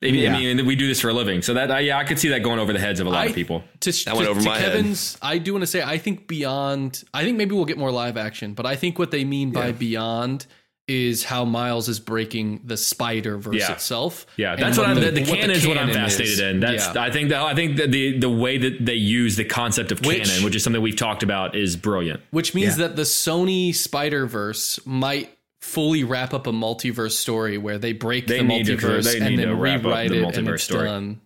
I 0.01 0.07
mean, 0.07 0.15
Yeah. 0.15 0.35
I 0.35 0.39
mean, 0.39 0.65
we 0.65 0.75
do 0.75 0.87
this 0.87 0.99
for 0.99 1.09
a 1.09 1.13
living, 1.13 1.41
so 1.41 1.53
that 1.53 1.71
I, 1.71 1.79
yeah, 1.81 1.97
I 1.97 2.03
could 2.03 2.19
see 2.19 2.27
that 2.29 2.43
going 2.43 2.59
over 2.59 2.73
the 2.73 2.79
heads 2.79 2.99
of 2.99 3.07
a 3.07 3.09
lot 3.09 3.19
I- 3.19 3.25
of 3.29 3.35
people. 3.35 3.63
To, 3.81 3.91
That 4.05 4.15
went 4.15 4.25
to- 4.25 4.31
over 4.31 4.39
to 4.41 4.45
my 4.45 4.57
head. 4.57 4.73
Kevin's, 4.73 5.17
I 5.21 5.37
do 5.37 5.53
want 5.53 5.63
to 5.63 5.67
say 5.67 5.81
I 5.81 5.97
think 5.97 6.27
beyond. 6.27 7.03
I 7.13 7.23
think 7.23 7.37
maybe 7.37 7.55
we'll 7.55 7.65
get 7.65 7.77
more 7.77 7.91
live 7.91 8.17
action, 8.17 8.53
but 8.53 8.65
I 8.65 8.75
think 8.75 8.99
what 8.99 9.11
they 9.11 9.23
mean 9.23 9.51
by 9.51 9.71
beyond 9.71 10.45
is 10.93 11.23
how 11.23 11.45
Miles 11.45 11.89
is 11.89 11.99
breaking 11.99 12.61
the 12.63 12.77
Spider 12.77 13.37
Verse 13.37 13.55
Yeah. 13.55 13.71
itself. 13.73 14.25
Yeah, 14.37 14.55
that's 14.55 14.77
what, 14.77 14.87
I'm. 14.87 14.95
The, 14.99 15.11
the 15.11 15.21
what 15.21 15.39
canon 15.39 15.51
is 15.51 15.65
what 15.67 15.77
I'm 15.77 15.87
canon 15.87 16.03
fascinated 16.03 16.33
is. 16.33 16.39
in. 16.39 16.59
That's 16.59 16.95
Yeah. 16.95 17.01
I 17.01 17.11
think 17.11 17.29
that 17.29 17.41
I 17.41 17.55
think 17.55 17.77
that 17.77 17.91
the 17.91 18.17
the 18.19 18.29
way 18.29 18.57
that 18.57 18.85
they 18.85 18.93
use 18.95 19.35
the 19.35 19.45
concept 19.45 19.91
of 19.91 19.99
Which- 20.05 20.27
canon, 20.29 20.43
which 20.43 20.55
is 20.55 20.63
something 20.63 20.81
we've 20.81 20.95
talked 20.95 21.23
about, 21.23 21.55
is 21.55 21.75
brilliant. 21.75 22.21
which 22.31 22.53
means 22.53 22.77
that 22.77 22.95
the 22.95 23.01
Sony 23.03 23.73
Spider 23.73 24.25
Verse 24.25 24.79
might 24.85 25.29
fully 25.61 26.03
wrap 26.03 26.33
up 26.33 26.45
a 26.45 26.51
multiverse 26.51 27.13
story 27.13 27.57
where 27.57 27.77
they 27.77 27.93
break 27.93 28.27
They 28.27 28.37
the 28.39 28.43
need 28.43 28.65
to- 28.65 28.75
multiverse 28.77 29.03
they 29.05 29.17
and 29.19 29.29
need 29.29 29.39
then 29.39 29.47
to 29.47 29.55
wrap 29.55 29.79
up 29.79 29.85
rewrite 29.85 30.09
the 30.09 30.17
it 30.27 30.37
and 30.37 30.47
multiverse 30.47 30.53
it's 30.55 30.63
story. 30.63 30.85
done. 30.87 31.21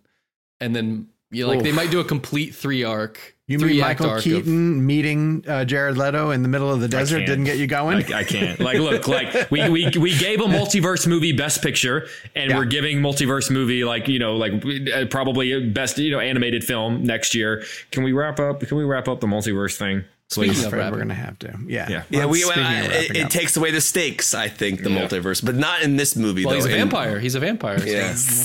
And 0.60 0.74
then 0.76 1.08
you 1.30 1.44
know, 1.44 1.50
like 1.52 1.62
they 1.62 1.72
might 1.72 1.90
do 1.90 2.00
a 2.00 2.04
complete 2.04 2.54
three 2.54 2.84
arc. 2.84 3.34
You 3.48 3.58
mean 3.58 3.80
Michael 3.80 4.10
arc 4.10 4.18
of- 4.18 4.24
Keaton 4.24 4.84
meeting 4.86 5.42
uh, 5.48 5.64
Jared 5.64 5.96
Leto 5.96 6.30
in 6.32 6.42
the 6.42 6.48
middle 6.48 6.70
of 6.70 6.80
the 6.80 6.86
desert 6.88 7.20
didn't 7.26 7.44
get 7.44 7.56
you 7.56 7.66
going? 7.66 7.96
I, 8.12 8.18
I 8.18 8.24
can't. 8.24 8.60
Like, 8.60 8.78
look, 8.78 9.08
like 9.08 9.50
we, 9.50 9.66
we 9.70 9.90
we 9.98 10.16
gave 10.18 10.40
a 10.40 10.44
multiverse 10.58 11.06
movie 11.06 11.32
best 11.32 11.62
picture, 11.62 12.06
and 12.36 12.50
Yeah. 12.50 12.58
we're 12.58 12.66
giving 12.66 12.98
multiverse 13.00 13.50
movie 13.50 13.84
like 13.84 14.06
you 14.06 14.18
know 14.18 14.36
like 14.36 14.52
uh, 14.94 15.06
probably 15.06 15.68
best 15.70 15.96
you 15.98 16.10
know 16.10 16.20
animated 16.20 16.62
film 16.62 17.02
next 17.02 17.34
year. 17.34 17.64
Can 17.90 18.02
we 18.04 18.12
wrap 18.12 18.38
up? 18.38 18.60
Can 18.60 18.76
we 18.76 18.84
wrap 18.84 19.08
up 19.08 19.20
the 19.20 19.26
multiverse 19.26 19.76
thing? 19.78 20.04
Speaking 20.30 20.58
I'm 20.66 20.66
of 20.66 20.92
we're 20.92 20.98
gonna 20.98 21.14
have 21.14 21.38
to. 21.38 21.56
Yeah. 21.66 21.88
Yeah, 21.88 22.02
Well, 22.20 22.28
we, 22.28 22.40
speaking 22.40 22.62
I- 22.62 22.84
it, 22.84 23.16
it 23.16 23.30
takes 23.30 23.56
away 23.56 23.70
the 23.70 23.80
stakes. 23.80 24.34
I 24.34 24.48
think 24.48 24.82
the 24.82 24.90
multiverse, 24.90 25.42
but 25.42 25.54
not 25.54 25.80
in 25.80 25.96
this 25.96 26.16
movie. 26.16 26.44
Well, 26.44 26.50
though. 26.50 26.56
he's 26.56 26.66
a 26.66 26.70
In- 26.70 26.76
vampire. 26.76 27.18
He's 27.18 27.34
a 27.34 27.40
vampire. 27.40 27.78
so- 27.78 27.86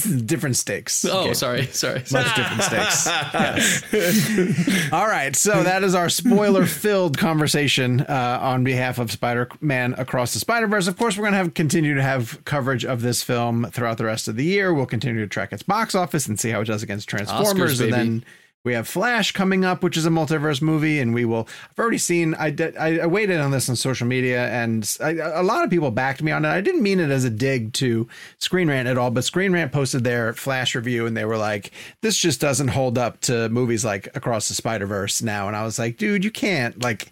Yeah. 0.10 0.22
different 0.26 0.55
stakes. 0.55 1.03
Oh, 1.03 1.23
Okay. 1.23 1.34
sorry, 1.34 1.65
sorry. 1.68 1.99
Much 2.10 2.35
different 2.35 2.64
stakes. 2.64 3.07
Yes. 3.93 4.93
All 4.93 5.07
right. 5.07 5.35
So 5.35 5.61
that 5.64 5.84
is 5.84 5.93
our 5.93 6.07
spoiler 6.10 6.65
filled 6.65 7.18
conversation 7.18 7.99
uh, 8.01 8.39
on 8.41 8.64
behalf 8.64 8.97
of 8.97 9.11
Spider 9.11 9.49
Man 9.60 9.93
Across 9.97 10.34
the 10.34 10.39
Spider 10.39 10.68
Verse. 10.68 10.88
Of 10.88 10.97
course, 10.97 11.18
we're 11.18 11.23
going 11.23 11.34
to 11.34 11.38
have 11.39 11.53
continue 11.53 11.95
to 11.95 12.01
have 12.01 12.43
coverage 12.45 12.85
of 12.85 13.01
this 13.01 13.22
film 13.23 13.68
throughout 13.72 13.97
the 13.97 14.05
rest 14.05 14.30
of 14.30 14.38
the 14.38 14.45
year. 14.45 14.73
We'll 14.73 14.85
continue 14.85 15.19
to 15.19 15.27
track 15.27 15.51
its 15.51 15.64
box 15.64 15.95
office 15.95 16.27
and 16.27 16.39
see 16.39 16.49
how 16.51 16.61
it 16.61 16.65
does 16.65 16.81
against 16.81 17.10
Transformers. 17.10 17.80
Oscars, 17.80 17.81
and 17.84 17.91
baby. 17.91 17.91
then 17.91 18.26
we 18.64 18.73
have 18.73 18.88
Flash 18.88 19.34
coming 19.34 19.65
up, 19.65 19.84
which 19.84 19.98
is 19.98 20.06
a 20.06 20.10
multiverse 20.10 20.61
movie, 20.61 20.99
and 21.02 21.14
we 21.14 21.26
will. 21.26 21.48
I've 21.69 21.80
already 21.80 21.98
seen. 21.98 22.34
I 22.35 22.49
did, 22.49 22.77
I, 22.77 23.06
waited 23.07 23.41
on 23.41 23.52
this 23.52 23.68
on 23.69 23.76
social 23.76 24.07
media, 24.07 24.48
and 24.48 24.98
I, 25.02 25.11
a 25.15 25.44
lot 25.44 25.65
of 25.65 25.69
people 25.69 25.91
backed 25.91 26.23
me 26.23 26.31
on 26.31 26.45
it. 26.45 26.49
I 26.49 26.61
didn't 26.61 26.81
mean 26.81 27.02
it 27.02 27.10
as 27.10 27.26
a 27.26 27.30
dig 27.30 27.73
to 27.73 28.07
Screen 28.38 28.69
Rant 28.69 28.88
at 28.88 28.98
all, 28.98 29.11
but 29.11 29.26
Screen 29.26 29.52
Rant 29.52 29.73
posted 29.73 30.06
their 30.06 30.34
Flash 30.34 30.76
review, 30.76 31.06
and 31.06 31.15
they 31.18 31.26
were 31.26 31.38
like, 31.38 31.72
"This 32.02 32.18
just 32.18 32.40
doesn't 32.40 32.69
hold 32.69 32.98
up 32.98 33.19
to 33.22 33.49
movies 33.49 33.84
like 33.84 34.07
Across 34.15 34.48
the 34.48 34.53
Spider 34.53 34.85
Verse 34.85 35.22
now." 35.22 35.48
And 35.48 35.57
I 35.57 35.64
was 35.64 35.77
like, 35.77 35.98
"Dude, 35.98 36.23
you 36.23 36.31
can't 36.31 36.81
like." 36.81 37.11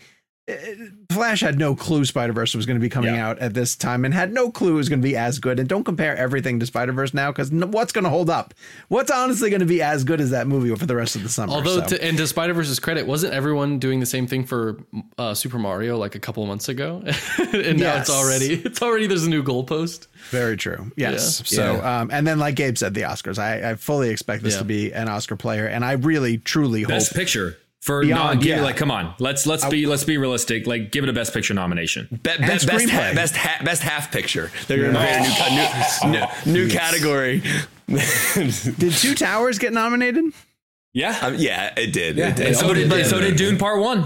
Flash 1.11 1.41
had 1.41 1.57
no 1.57 1.75
clue 1.75 2.03
Spider 2.03 2.33
Verse 2.33 2.53
was 2.55 2.65
going 2.65 2.75
to 2.77 2.81
be 2.81 2.89
coming 2.89 3.15
out 3.17 3.39
at 3.39 3.53
this 3.53 3.75
time, 3.75 4.05
and 4.05 4.13
had 4.13 4.33
no 4.33 4.49
clue 4.51 4.71
it 4.71 4.75
was 4.75 4.89
going 4.89 4.99
to 5.01 5.07
be 5.07 5.15
as 5.15 5.39
good. 5.39 5.59
And 5.59 5.69
don't 5.69 5.83
compare 5.83 6.15
everything 6.17 6.59
to 6.59 6.65
Spider 6.65 6.91
Verse 6.91 7.13
now, 7.13 7.31
because 7.31 7.51
what's 7.51 7.91
going 7.91 8.03
to 8.05 8.09
hold 8.09 8.29
up? 8.29 8.53
What's 8.87 9.11
honestly 9.11 9.49
going 9.49 9.59
to 9.61 9.65
be 9.65 9.81
as 9.81 10.03
good 10.03 10.19
as 10.19 10.31
that 10.31 10.47
movie 10.47 10.73
for 10.75 10.85
the 10.85 10.95
rest 10.95 11.15
of 11.15 11.23
the 11.23 11.29
summer? 11.29 11.53
Although, 11.53 11.81
So- 11.81 11.97
to, 11.97 12.03
and 12.03 12.17
to 12.17 12.27
Spider 12.27 12.53
Verse's 12.53 12.79
credit, 12.79 13.05
wasn't 13.07 13.33
everyone 13.33 13.79
doing 13.79 13.99
the 13.99 14.05
same 14.05 14.27
thing 14.27 14.43
for 14.45 14.77
uh, 15.17 15.33
Super 15.33 15.59
Mario 15.59 15.97
like 15.97 16.15
a 16.15 16.19
couple 16.19 16.43
of 16.43 16.49
months 16.49 16.69
ago? 16.69 17.01
and 17.37 17.79
now 17.79 17.93
Yes. 17.95 18.01
it's 18.01 18.09
already 18.09 18.53
it's 18.53 18.81
already 18.81 19.07
there's 19.07 19.25
a 19.25 19.29
new 19.29 19.43
goalpost. 19.43 20.07
Very 20.29 20.57
true. 20.57 20.91
Yes. 20.95 21.41
Yeah. 21.51 21.55
So, 21.57 21.85
um, 21.85 22.09
and 22.11 22.25
then 22.27 22.39
like 22.39 22.55
Gabe 22.55 22.77
said, 22.77 22.93
the 22.93 23.01
Oscars. 23.01 23.37
I, 23.39 23.71
I 23.71 23.75
fully 23.75 24.09
expect 24.09 24.43
this 24.43 24.53
Yeah. 24.53 24.59
to 24.59 24.65
be 24.65 24.93
an 24.93 25.07
Oscar 25.07 25.35
player, 25.35 25.67
and 25.67 25.83
I 25.85 25.93
really, 25.93 26.37
truly 26.37 26.83
Best 26.85 27.09
hope. 27.09 27.17
picture 27.17 27.57
for 27.81 28.01
Beyond, 28.01 28.39
non, 28.39 28.47
yeah. 28.47 28.61
like 28.61 28.77
come 28.77 28.91
on 28.91 29.13
let's 29.19 29.47
let's 29.47 29.65
be 29.65 29.87
let's 29.87 30.03
be 30.03 30.17
realistic 30.17 30.67
like 30.67 30.91
give 30.91 31.03
it 31.03 31.09
a 31.09 31.13
best 31.13 31.33
picture 31.33 31.53
nomination 31.55 32.07
Be- 32.11 32.17
be- 32.17 32.29
And 32.37 32.45
best, 32.47 32.67
screenplay. 32.67 32.89
ha- 33.09 33.13
best, 33.15 33.35
ha- 33.35 33.61
best 33.65 33.81
half 33.81 34.11
picture. 34.11 34.51
They're 34.67 34.77
going 34.77 34.93
to 34.93 34.99
create 34.99 36.03
a 36.03 36.09
new, 36.09 36.11
new, 36.13 36.53
new, 36.53 36.65
new 36.65 36.69
category. 36.69 37.41
Did 38.77 38.93
Two 38.93 39.15
Towers 39.15 39.59
get 39.59 39.73
nominated? 39.73 40.25
yeah 40.93 41.17
Um, 41.21 41.35
yeah, 41.37 41.73
it 41.77 41.91
did. 41.93 42.17
It 42.19 42.35
did. 42.35 42.55
so 42.55 42.73
did 42.73 42.89
but 42.89 43.05
so 43.05 43.19
did 43.19 43.35
Dune 43.35 43.57
Part 43.57 43.79
One 43.81 44.05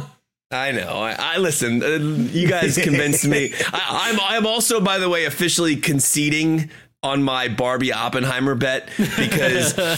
I 0.52 0.72
know. 0.72 0.90
I, 1.00 1.16
I 1.18 1.38
listen. 1.40 1.82
Uh, 1.84 1.88
you 2.32 2.48
guys 2.48 2.78
convinced 2.78 3.26
me. 3.28 3.52
I, 3.74 4.12
I'm. 4.14 4.20
I'm 4.22 4.46
also, 4.46 4.80
by 4.80 5.00
the 5.00 5.10
way, 5.10 5.26
officially 5.26 5.76
conceding 5.76 6.70
on 7.06 7.22
my 7.22 7.48
Barbie 7.48 7.94
Oppenheimer 7.94 8.56
bet 8.56 8.90
because 8.98 9.77
uh, 9.77 9.95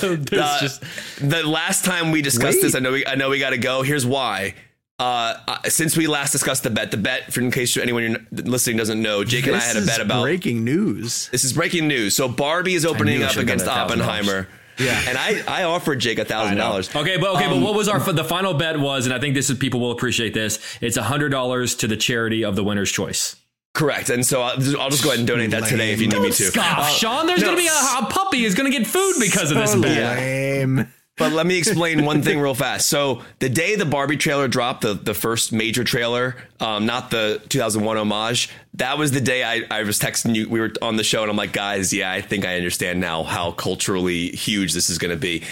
just- 0.59 0.84
the 1.21 1.41
last 1.47 1.85
time 1.85 2.11
we 2.11 2.21
discussed 2.21 2.57
Wait. 2.57 2.63
this, 2.63 2.75
I 2.75 2.79
know. 2.79 2.91
We, 2.91 3.05
I 3.07 3.15
know 3.15 3.29
we 3.29 3.39
got 3.39 3.51
to 3.51 3.57
go. 3.57 3.81
Here's 3.81 4.05
why. 4.05 4.55
Uh, 4.99 5.38
uh, 5.47 5.69
since 5.69 5.95
we 5.95 6.07
last 6.07 6.31
discussed 6.31 6.63
the 6.63 6.69
bet, 6.69 6.91
the 6.91 6.97
bet, 6.97 7.31
for 7.31 7.39
in 7.39 7.51
case 7.51 7.77
anyone 7.77 8.03
you're 8.03 8.17
listening 8.31 8.77
doesn't 8.77 9.01
know, 9.01 9.23
Jake 9.23 9.45
and 9.47 9.55
I 9.55 9.59
had 9.59 9.77
a 9.77 9.85
bet 9.85 10.01
about 10.01 10.23
breaking 10.23 10.63
news. 10.63 11.29
This 11.29 11.43
is 11.45 11.53
breaking 11.53 11.88
news. 11.88 12.15
So 12.15 12.27
Barbie 12.27 12.73
is 12.73 12.85
opening 12.85 13.23
up 13.23 13.38
against 13.38 13.67
Oppenheimer. 13.67 14.47
Yeah, 14.79 15.01
and 15.07 15.17
I, 15.17 15.43
I 15.47 15.63
offered 15.63 15.99
Jake 15.99 16.19
a 16.19 16.25
thousand 16.25 16.57
dollars. 16.57 16.95
Okay, 16.95 17.17
but 17.17 17.35
okay, 17.35 17.47
but 17.47 17.61
what 17.61 17.73
was 17.73 17.88
our 17.88 17.99
the 17.99 18.23
final 18.23 18.53
bet 18.53 18.79
was, 18.79 19.05
and 19.05 19.13
I 19.13 19.19
think 19.19 19.34
this 19.34 19.49
is 19.49 19.57
people 19.57 19.79
will 19.79 19.91
appreciate 19.91 20.34
this. 20.34 20.59
It's 20.81 20.97
a 20.97 21.03
hundred 21.03 21.29
dollars 21.29 21.75
to 21.77 21.88
the 21.88 21.97
charity 21.97 22.43
of 22.43 22.55
the 22.55 22.63
winner's 22.63 22.91
choice. 22.91 23.35
Correct. 23.78 24.10
And 24.10 24.26
so 24.26 24.41
I'll, 24.41 24.82
I'll 24.82 24.90
just 24.90 25.04
go 25.04 25.10
ahead 25.10 25.20
and 25.20 25.28
donate 25.28 25.52
that 25.52 25.66
today 25.66 25.94
if 25.94 26.02
you 26.02 26.08
need 26.08 26.20
me 26.20 26.32
to. 26.32 26.44
Scoff, 26.45 26.80
Uh, 26.80 26.88
Sean. 26.88 27.28
There's 27.28 27.41
no, 27.41 27.49
gonna 27.49 27.58
be 27.58 27.68
a, 27.68 27.72
a 27.99 28.08
puppy 28.10 28.44
is 28.44 28.56
gonna 28.56 28.72
get 28.72 28.88
food 28.88 29.14
because 29.20 29.52
of 29.52 29.58
this 29.58 29.76
bet. 29.76 30.18
Lame. 30.18 30.88
But 31.16 31.32
let 31.32 31.45
me 31.45 31.58
explain 31.58 32.04
one 32.04 32.22
thing 32.24 32.40
real 32.40 32.54
fast. 32.56 32.88
So 32.88 33.24
the 33.40 33.49
day 33.49 33.76
the 33.76 33.86
Barbie 33.86 34.18
trailer 34.18 34.48
dropped, 34.48 34.82
the, 34.82 34.94
the 34.94 35.14
first 35.16 35.52
major 35.52 35.84
trailer, 35.84 36.36
um, 36.60 36.86
not 36.86 37.10
the 37.12 37.41
2001 37.49 37.98
homage, 37.98 38.49
that 38.76 38.98
was 38.99 39.12
the 39.12 39.22
day 39.22 39.44
I, 39.44 39.64
I 39.72 39.82
was 39.84 39.99
texting 39.99 40.36
you. 40.36 40.48
We 40.48 40.60
were 40.60 40.72
on 40.82 40.95
the 40.95 41.04
show 41.04 41.24
and 41.24 41.32
I'm 41.32 41.38
like, 41.38 41.54
guys, 41.54 41.91
yeah, 41.91 42.12
I 42.12 42.22
think 42.22 42.45
I 42.45 42.56
understand 42.56 42.99
now 42.99 43.24
how 43.24 43.52
culturally 43.52 44.30
huge 44.30 44.74
this 44.74 44.91
is 44.91 44.99
going 44.99 45.10
to 45.10 45.20
be. 45.20 45.44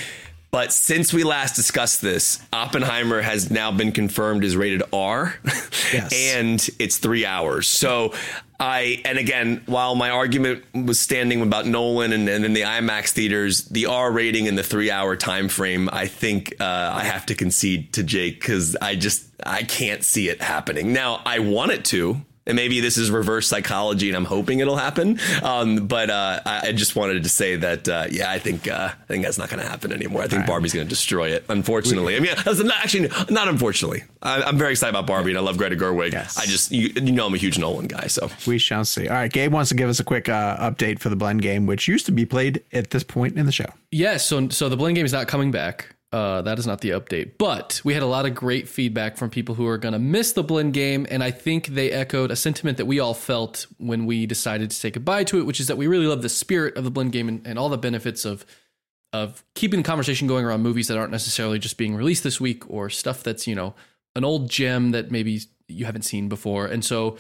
But 0.56 0.72
since 0.72 1.12
we 1.12 1.26
last 1.26 1.58
discussed 1.58 2.02
this, 2.02 2.40
Oppenheimer 2.54 3.20
has 3.20 3.52
now 3.52 3.74
been 3.74 3.92
confirmed 3.92 4.46
as 4.46 4.56
rated 4.56 4.84
R. 4.94 5.36
Yes. 5.92 6.14
and 6.34 6.70
it's 6.80 6.98
three 6.98 7.26
hours. 7.26 7.68
So 7.68 8.14
I, 8.58 9.02
and 9.04 9.18
again, 9.18 9.64
while 9.66 9.96
my 9.96 10.12
argument 10.12 10.64
was 10.74 10.98
standing 10.98 11.42
about 11.42 11.66
Nolan 11.66 12.14
and, 12.14 12.30
and 12.30 12.46
in 12.46 12.54
the 12.54 12.62
IMAX 12.62 13.10
theaters, 13.10 13.66
the 13.66 13.88
R 13.88 14.10
rating 14.10 14.46
in 14.46 14.56
the 14.56 14.64
three 14.64 14.90
hour 14.90 15.18
time 15.18 15.50
frame, 15.50 15.90
I 15.92 16.08
think 16.08 16.56
uh, 16.62 16.64
I 16.64 17.04
have 17.04 17.26
to 17.26 17.36
concede 17.36 17.92
to 17.92 18.04
Jake 18.04 18.40
because 18.40 18.78
I 18.78 18.96
just 18.96 19.28
I 19.46 19.64
can't 19.64 20.06
see 20.06 20.30
it 20.30 20.42
happening. 20.42 20.94
Now 20.94 21.22
I 21.26 21.40
want 21.40 21.74
it 21.74 21.84
to. 21.86 22.22
And 22.48 22.56
maybe 22.56 22.80
this 22.80 22.98
is 22.98 23.10
reverse 23.10 23.48
psychology, 23.48 24.08
and 24.08 24.16
I'm 24.16 24.26
hoping 24.26 24.60
it'll 24.60 24.76
happen. 24.76 25.20
Um, 25.42 25.88
but 25.88 26.12
uh, 26.12 26.42
I, 26.46 26.68
I 26.68 26.72
just 26.74 26.96
wanted 26.96 27.24
to 27.24 27.30
say 27.30 27.56
that, 27.56 27.90
uh, 27.90 28.06
yeah, 28.12 28.30
I 28.30 28.38
think 28.38 28.68
uh, 28.68 28.92
I 28.92 29.06
think 29.08 29.24
that's 29.24 29.40
not 29.40 29.50
going 29.50 29.64
to 29.64 29.68
happen 29.68 29.92
anymore. 29.92 30.22
I 30.22 30.28
think 30.28 30.46
Barbie's 30.46 30.74
going 30.74 30.86
to 30.86 30.90
destroy 30.90 31.30
it. 31.30 31.44
Unfortunately, 31.50 32.16
I 32.16 32.20
mean, 32.20 32.36
that's 32.46 32.64
not, 32.64 32.78
actually, 32.78 33.10
not 33.30 33.48
unfortunately. 33.48 34.04
I, 34.22 34.44
I'm 34.44 34.60
very 34.60 34.72
excited 34.72 34.92
about 34.92 35.08
Barbie, 35.08 35.32
and 35.32 35.40
I 35.40 35.42
love 35.42 35.58
Greta 35.58 35.76
Gerwig. 35.76 36.14
Yes. 36.14 36.38
I 36.38 36.46
just, 36.46 36.72
you, 36.72 36.90
you 36.96 37.12
know, 37.12 37.26
I'm 37.26 37.34
a 37.34 37.38
huge 37.38 37.58
Nolan 37.58 37.88
guy, 37.88 38.08
so 38.08 38.30
We 38.46 38.60
shall 38.60 38.86
see. 38.86 39.08
All 39.08 39.16
right, 39.16 39.32
Gabe 39.32 39.52
wants 39.52 39.70
to 39.70 39.76
give 39.76 39.90
us 39.90 40.00
a 40.00 40.04
quick 40.04 40.30
uh, 40.30 40.58
update 40.58 41.00
for 41.00 41.10
the 41.10 41.16
blend 41.16 41.42
game, 41.42 41.66
which 41.66 41.88
used 41.88 42.06
to 42.06 42.12
be 42.12 42.26
played 42.26 42.64
at 42.74 42.92
this 42.92 43.04
point 43.04 43.38
in 43.38 43.48
the 43.48 43.52
show. 43.52 43.66
Yes, 43.92 44.26
so 44.26 44.50
so 44.50 44.70
the 44.70 44.78
blend 44.78 44.96
game 44.96 45.06
is 45.06 45.14
not 45.14 45.28
coming 45.28 45.52
back. 45.52 45.95
Uh, 46.16 46.42
that 46.44 46.58
is 46.58 46.66
not 46.66 46.80
the 46.80 46.92
update. 46.92 47.34
But 47.38 47.82
we 47.84 47.94
had 47.94 48.02
a 48.02 48.06
lot 48.06 48.26
of 48.26 48.34
great 48.34 48.70
feedback 48.70 49.18
from 49.18 49.30
people 49.30 49.54
who 49.54 49.68
are 49.68 49.78
going 49.78 49.92
to 49.92 50.00
miss 50.00 50.32
the 50.32 50.44
blend 50.44 50.74
game, 50.74 51.06
and 51.10 51.22
I 51.22 51.30
think 51.30 51.68
they 51.68 51.92
echoed 51.92 52.32
a 52.32 52.38
sentiment 52.38 52.78
that 52.78 52.86
we 52.86 53.02
all 53.02 53.14
felt 53.14 53.68
when 53.80 54.06
we 54.06 54.26
decided 54.26 54.70
to 54.70 54.76
say 54.78 54.92
goodbye 54.92 55.26
to 55.26 55.40
it, 55.40 55.46
which 55.46 55.60
is 55.60 55.68
that 55.68 55.76
we 55.76 55.88
really 55.88 56.08
love 56.08 56.22
the 56.22 56.30
spirit 56.30 56.78
of 56.78 56.86
the 56.86 56.90
blend 56.90 57.12
game 57.12 57.28
and, 57.28 57.46
and 57.46 57.60
all 57.60 57.68
the 57.68 57.78
benefits 57.78 58.24
of 58.24 58.46
of 59.12 59.44
keeping 59.56 59.82
the 59.82 59.84
conversation 59.84 60.26
going 60.26 60.46
around 60.46 60.62
movies 60.62 60.88
that 60.88 60.98
aren't 60.98 61.12
necessarily 61.12 61.60
just 61.60 61.78
being 61.78 61.98
released 61.98 62.24
this 62.24 62.40
week 62.40 62.64
or 62.70 62.90
stuff 62.90 63.22
that's 63.22 63.46
you 63.46 63.54
know 63.54 63.76
an 64.16 64.24
old 64.24 64.50
gem 64.50 64.92
that 64.92 65.12
maybe 65.12 65.42
you 65.68 65.84
haven't 65.84 66.04
seen 66.04 66.30
before. 66.30 66.66
And 66.66 66.86
so 66.86 67.18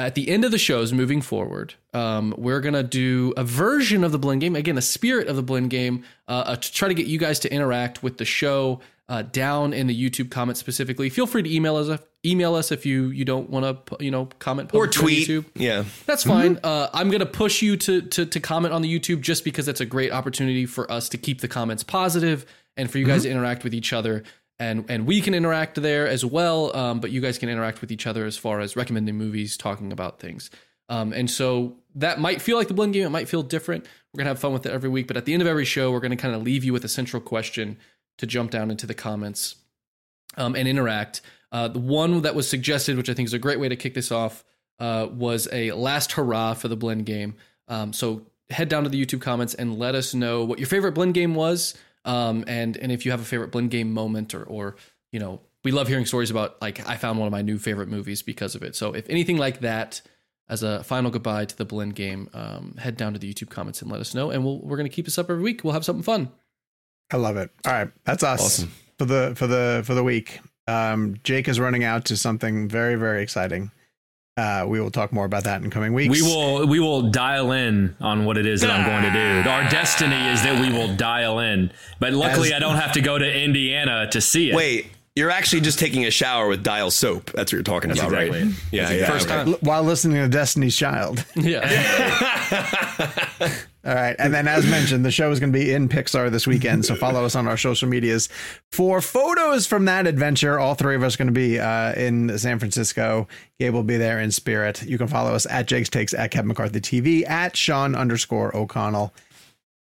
at 0.00 0.14
the 0.14 0.28
end 0.28 0.44
of 0.44 0.50
the 0.50 0.58
shows 0.58 0.92
moving 0.92 1.22
forward, 1.22 1.74
um, 1.94 2.34
we're 2.36 2.60
gonna 2.60 2.82
do 2.82 3.32
a 3.36 3.44
version 3.44 4.04
of 4.04 4.12
the 4.12 4.18
blend 4.18 4.40
game 4.40 4.56
again, 4.56 4.76
a 4.78 4.82
spirit 4.82 5.28
of 5.28 5.36
the 5.36 5.42
blend 5.42 5.70
game, 5.70 6.04
uh, 6.28 6.44
uh, 6.46 6.56
to 6.56 6.72
try 6.72 6.88
to 6.88 6.94
get 6.94 7.06
you 7.06 7.18
guys 7.18 7.38
to 7.40 7.52
interact 7.52 8.02
with 8.02 8.18
the 8.18 8.24
show 8.24 8.80
uh, 9.08 9.22
down 9.22 9.72
in 9.72 9.88
the 9.88 10.10
YouTube 10.10 10.30
comments 10.30 10.60
specifically. 10.60 11.10
Feel 11.10 11.26
free 11.26 11.42
to 11.42 11.52
email 11.52 11.76
us. 11.76 12.00
Email 12.24 12.54
us 12.54 12.70
if 12.70 12.84
you 12.84 13.06
you 13.06 13.24
don't 13.24 13.50
want 13.50 13.86
to 13.86 14.04
you 14.04 14.10
know 14.10 14.26
comment 14.38 14.72
or 14.74 14.86
tweet. 14.86 15.26
YouTube. 15.26 15.46
Yeah, 15.54 15.84
That's 16.06 16.22
fine. 16.22 16.58
Uh, 16.62 16.88
I'm 16.92 17.10
gonna 17.10 17.26
push 17.26 17.62
you 17.62 17.76
to, 17.78 18.02
to 18.02 18.26
to 18.26 18.40
comment 18.40 18.72
on 18.74 18.82
the 18.82 18.98
YouTube 18.98 19.22
just 19.22 19.42
because 19.42 19.66
that's 19.66 19.80
a 19.80 19.86
great 19.86 20.12
opportunity 20.12 20.66
for 20.66 20.90
us 20.92 21.08
to 21.08 21.18
keep 21.18 21.40
the 21.40 21.48
comments 21.48 21.82
positive 21.82 22.46
and 22.76 22.90
for 22.90 22.98
you 22.98 23.06
guys 23.06 23.22
to 23.22 23.30
interact 23.30 23.64
with 23.64 23.74
each 23.74 23.92
other. 23.92 24.22
And 24.60 24.84
and 24.88 25.06
we 25.06 25.20
can 25.20 25.34
interact 25.34 25.80
there 25.80 26.06
as 26.06 26.24
well. 26.24 26.76
Um, 26.76 27.00
but 27.00 27.10
you 27.10 27.20
guys 27.20 27.38
can 27.38 27.48
interact 27.48 27.80
with 27.80 27.90
each 27.90 28.06
other 28.06 28.24
as 28.26 28.36
far 28.36 28.60
as 28.60 28.76
recommending 28.76 29.16
movies, 29.16 29.56
talking 29.56 29.90
about 29.90 30.20
things. 30.20 30.50
Um, 30.88 31.12
and 31.12 31.30
so 31.30 31.78
that 31.94 32.20
might 32.20 32.42
feel 32.42 32.56
like 32.56 32.68
the 32.68 32.74
blend 32.74 32.92
game. 32.92 33.06
It 33.06 33.10
might 33.10 33.28
feel 33.28 33.42
different. 33.42 33.86
We're 34.12 34.18
gonna 34.18 34.30
have 34.30 34.38
fun 34.38 34.52
with 34.52 34.66
it 34.66 34.72
every 34.72 34.90
week. 34.90 35.06
But 35.06 35.16
at 35.16 35.24
the 35.24 35.32
end 35.32 35.40
of 35.40 35.48
every 35.48 35.64
show, 35.64 35.90
we're 35.90 36.00
gonna 36.00 36.16
kind 36.16 36.34
of 36.34 36.42
leave 36.42 36.62
you 36.62 36.72
with 36.72 36.84
a 36.84 36.88
central 36.88 37.22
question 37.22 37.78
to 38.18 38.26
jump 38.26 38.50
down 38.50 38.70
into 38.70 38.86
the 38.86 38.94
comments 38.94 39.56
um, 40.36 40.54
and 40.54 40.68
interact. 40.68 41.22
Uh, 41.52 41.68
the 41.68 41.80
one 41.80 42.22
that 42.22 42.34
was 42.34 42.48
suggested, 42.48 42.96
which 42.96 43.08
I 43.08 43.14
think 43.14 43.26
is 43.26 43.32
a 43.32 43.38
great 43.38 43.58
way 43.58 43.68
to 43.68 43.76
kick 43.76 43.94
this 43.94 44.12
off, 44.12 44.44
uh, 44.78 45.08
was 45.10 45.48
a 45.52 45.72
last 45.72 46.12
hurrah 46.12 46.54
for 46.54 46.68
the 46.68 46.76
blend 46.76 47.06
game. 47.06 47.34
Um, 47.66 47.92
so 47.92 48.26
head 48.50 48.68
down 48.68 48.84
to 48.84 48.90
the 48.90 49.04
YouTube 49.04 49.20
comments 49.20 49.54
and 49.54 49.78
let 49.78 49.94
us 49.94 50.12
know 50.12 50.44
what 50.44 50.58
your 50.58 50.68
favorite 50.68 50.92
blend 50.92 51.14
game 51.14 51.34
was, 51.34 51.74
um, 52.04 52.44
and 52.46 52.76
and 52.76 52.90
if 52.92 53.04
you 53.04 53.10
have 53.10 53.20
a 53.20 53.24
favorite 53.24 53.52
blend 53.52 53.70
game 53.70 53.92
moment, 53.92 54.34
or 54.34 54.44
or 54.44 54.76
you 55.12 55.20
know, 55.20 55.40
we 55.64 55.72
love 55.72 55.88
hearing 55.88 56.06
stories 56.06 56.30
about 56.30 56.60
like 56.60 56.86
I 56.88 56.96
found 56.96 57.18
one 57.18 57.26
of 57.26 57.32
my 57.32 57.42
new 57.42 57.58
favorite 57.58 57.88
movies 57.88 58.22
because 58.22 58.54
of 58.54 58.62
it. 58.62 58.76
So 58.76 58.92
if 58.92 59.08
anything 59.08 59.36
like 59.36 59.60
that. 59.60 60.02
As 60.48 60.64
a 60.64 60.82
final 60.82 61.12
goodbye 61.12 61.44
to 61.44 61.56
the 61.56 61.64
blend 61.64 61.94
game, 61.94 62.28
um, 62.34 62.74
head 62.76 62.96
down 62.96 63.12
to 63.12 63.20
the 63.20 63.32
YouTube 63.32 63.50
comments 63.50 63.82
and 63.82 63.88
let 63.88 64.00
us 64.00 64.14
know, 64.14 64.32
and 64.32 64.44
we'll, 64.44 64.58
we're 64.58 64.76
going 64.76 64.90
to 64.90 64.92
keep 64.92 65.04
this 65.04 65.16
up 65.16 65.30
every 65.30 65.44
week. 65.44 65.62
We'll 65.62 65.74
have 65.74 65.84
something 65.84 66.02
fun. 66.02 66.32
I 67.12 67.18
love 67.18 67.36
it. 67.36 67.50
All 67.64 67.72
right, 67.72 67.88
that's 68.04 68.24
us 68.24 68.66
for 68.98 69.04
the 69.04 69.34
for 69.36 69.46
the 69.46 69.82
for 69.84 69.94
the 69.94 70.02
week. 70.02 70.40
Um, 70.66 71.14
Jake 71.22 71.46
is 71.46 71.60
running 71.60 71.84
out 71.84 72.06
to 72.06 72.16
something 72.16 72.68
very 72.68 72.96
very 72.96 73.22
exciting. 73.22 73.70
Uh, 74.40 74.64
we 74.66 74.80
will 74.80 74.90
talk 74.90 75.12
more 75.12 75.26
about 75.26 75.44
that 75.44 75.62
in 75.62 75.70
coming 75.70 75.92
weeks. 75.92 76.10
We 76.10 76.22
will 76.22 76.66
we 76.66 76.80
will 76.80 77.10
dial 77.10 77.52
in 77.52 77.94
on 78.00 78.24
what 78.24 78.38
it 78.38 78.46
is 78.46 78.62
that 78.62 78.70
I'm 78.70 78.86
going 78.86 79.02
to 79.02 79.10
do. 79.10 79.50
Our 79.50 79.68
destiny 79.68 80.28
is 80.28 80.42
that 80.44 80.58
we 80.60 80.72
will 80.72 80.96
dial 80.96 81.40
in. 81.40 81.70
But 81.98 82.14
luckily, 82.14 82.48
As- 82.48 82.54
I 82.54 82.58
don't 82.58 82.76
have 82.76 82.92
to 82.92 83.02
go 83.02 83.18
to 83.18 83.30
Indiana 83.30 84.08
to 84.12 84.20
see 84.20 84.50
it. 84.50 84.54
wait. 84.56 84.86
You're 85.16 85.30
actually 85.30 85.62
just 85.62 85.80
taking 85.80 86.06
a 86.06 86.10
shower 86.10 86.46
with 86.48 86.62
dial 86.62 86.90
soap. 86.90 87.32
That's 87.32 87.52
what 87.52 87.56
you're 87.56 87.62
talking 87.64 87.90
about, 87.90 88.04
exactly 88.04 88.30
right? 88.30 88.48
it. 88.48 88.54
Yeah, 88.70 88.90
yeah. 88.90 89.10
First 89.10 89.26
okay. 89.28 89.50
time. 89.50 89.54
While 89.60 89.82
listening 89.82 90.22
to 90.22 90.28
Destiny's 90.28 90.76
Child. 90.76 91.24
Yeah. 91.34 91.66
All 93.82 93.94
right. 93.94 94.14
And 94.18 94.34
then, 94.34 94.46
as 94.46 94.66
mentioned, 94.66 95.06
the 95.06 95.10
show 95.10 95.30
is 95.30 95.40
going 95.40 95.52
to 95.52 95.58
be 95.58 95.72
in 95.72 95.88
Pixar 95.88 96.30
this 96.30 96.46
weekend. 96.46 96.84
So 96.84 96.94
follow 96.94 97.24
us 97.24 97.34
on 97.34 97.48
our 97.48 97.56
social 97.56 97.88
medias 97.88 98.28
for 98.70 99.00
photos 99.00 99.66
from 99.66 99.86
that 99.86 100.06
adventure. 100.06 100.58
All 100.58 100.74
three 100.74 100.94
of 100.94 101.02
us 101.02 101.14
are 101.14 101.18
going 101.18 101.28
to 101.28 101.32
be 101.32 101.58
uh, 101.58 101.94
in 101.94 102.36
San 102.36 102.58
Francisco. 102.58 103.26
Gabe 103.58 103.72
will 103.72 103.82
be 103.82 103.96
there 103.96 104.20
in 104.20 104.32
spirit. 104.32 104.82
You 104.82 104.98
can 104.98 105.08
follow 105.08 105.34
us 105.34 105.46
at 105.46 105.66
Jake's 105.66 105.88
Takes, 105.88 106.12
at 106.12 106.30
Kevin 106.30 106.48
McCarthy 106.48 106.80
TV, 106.80 107.26
at 107.26 107.56
Sean 107.56 107.94
underscore 107.94 108.54
O'Connell, 108.54 109.14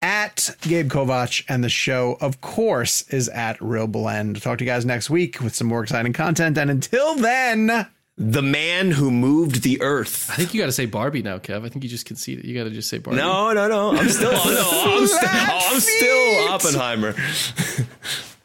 at 0.02 0.50
Gabe 0.62 0.90
Kovacs. 0.90 1.44
And 1.48 1.62
the 1.62 1.68
show, 1.68 2.18
of 2.20 2.40
course, 2.40 3.08
is 3.10 3.28
at 3.28 3.58
ReelBlend. 3.60 4.42
Talk 4.42 4.58
to 4.58 4.64
you 4.64 4.70
guys 4.70 4.84
next 4.84 5.08
week 5.08 5.40
with 5.40 5.54
some 5.54 5.68
more 5.68 5.84
exciting 5.84 6.12
content. 6.12 6.58
And 6.58 6.68
until 6.68 7.14
then. 7.14 7.86
The 8.16 8.43
man 8.43 8.93
who 8.93 9.11
moved 9.11 9.62
the 9.62 9.81
earth. 9.82 10.31
I 10.31 10.35
think 10.36 10.55
you 10.55 10.61
got 10.61 10.66
to 10.66 10.73
say 10.73 10.86
Barbie 10.86 11.23
now, 11.23 11.39
Kev. 11.39 11.65
I 11.65 11.69
think 11.69 11.82
you 11.82 11.91
just 11.91 12.07
conceded. 12.07 12.45
You 12.45 12.55
got 12.57 12.65
to 12.65 12.70
just 12.70 12.89
say 12.89 12.99
Barbie. 12.99 13.16
No, 13.20 13.53
no, 13.53 13.66
no. 13.66 13.91
I'm 13.97 14.09
still, 14.09 14.31
no, 14.32 14.39
I'm, 14.41 15.07
st- 15.07 15.31
I'm 15.35 15.81
still 15.81 16.49
Oppenheimer. 16.51 17.15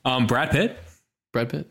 Um, 0.06 0.28
Brad 0.28 0.50
Pitt. 0.52 0.78
Brad 1.34 1.50
Pitt. 1.50 1.70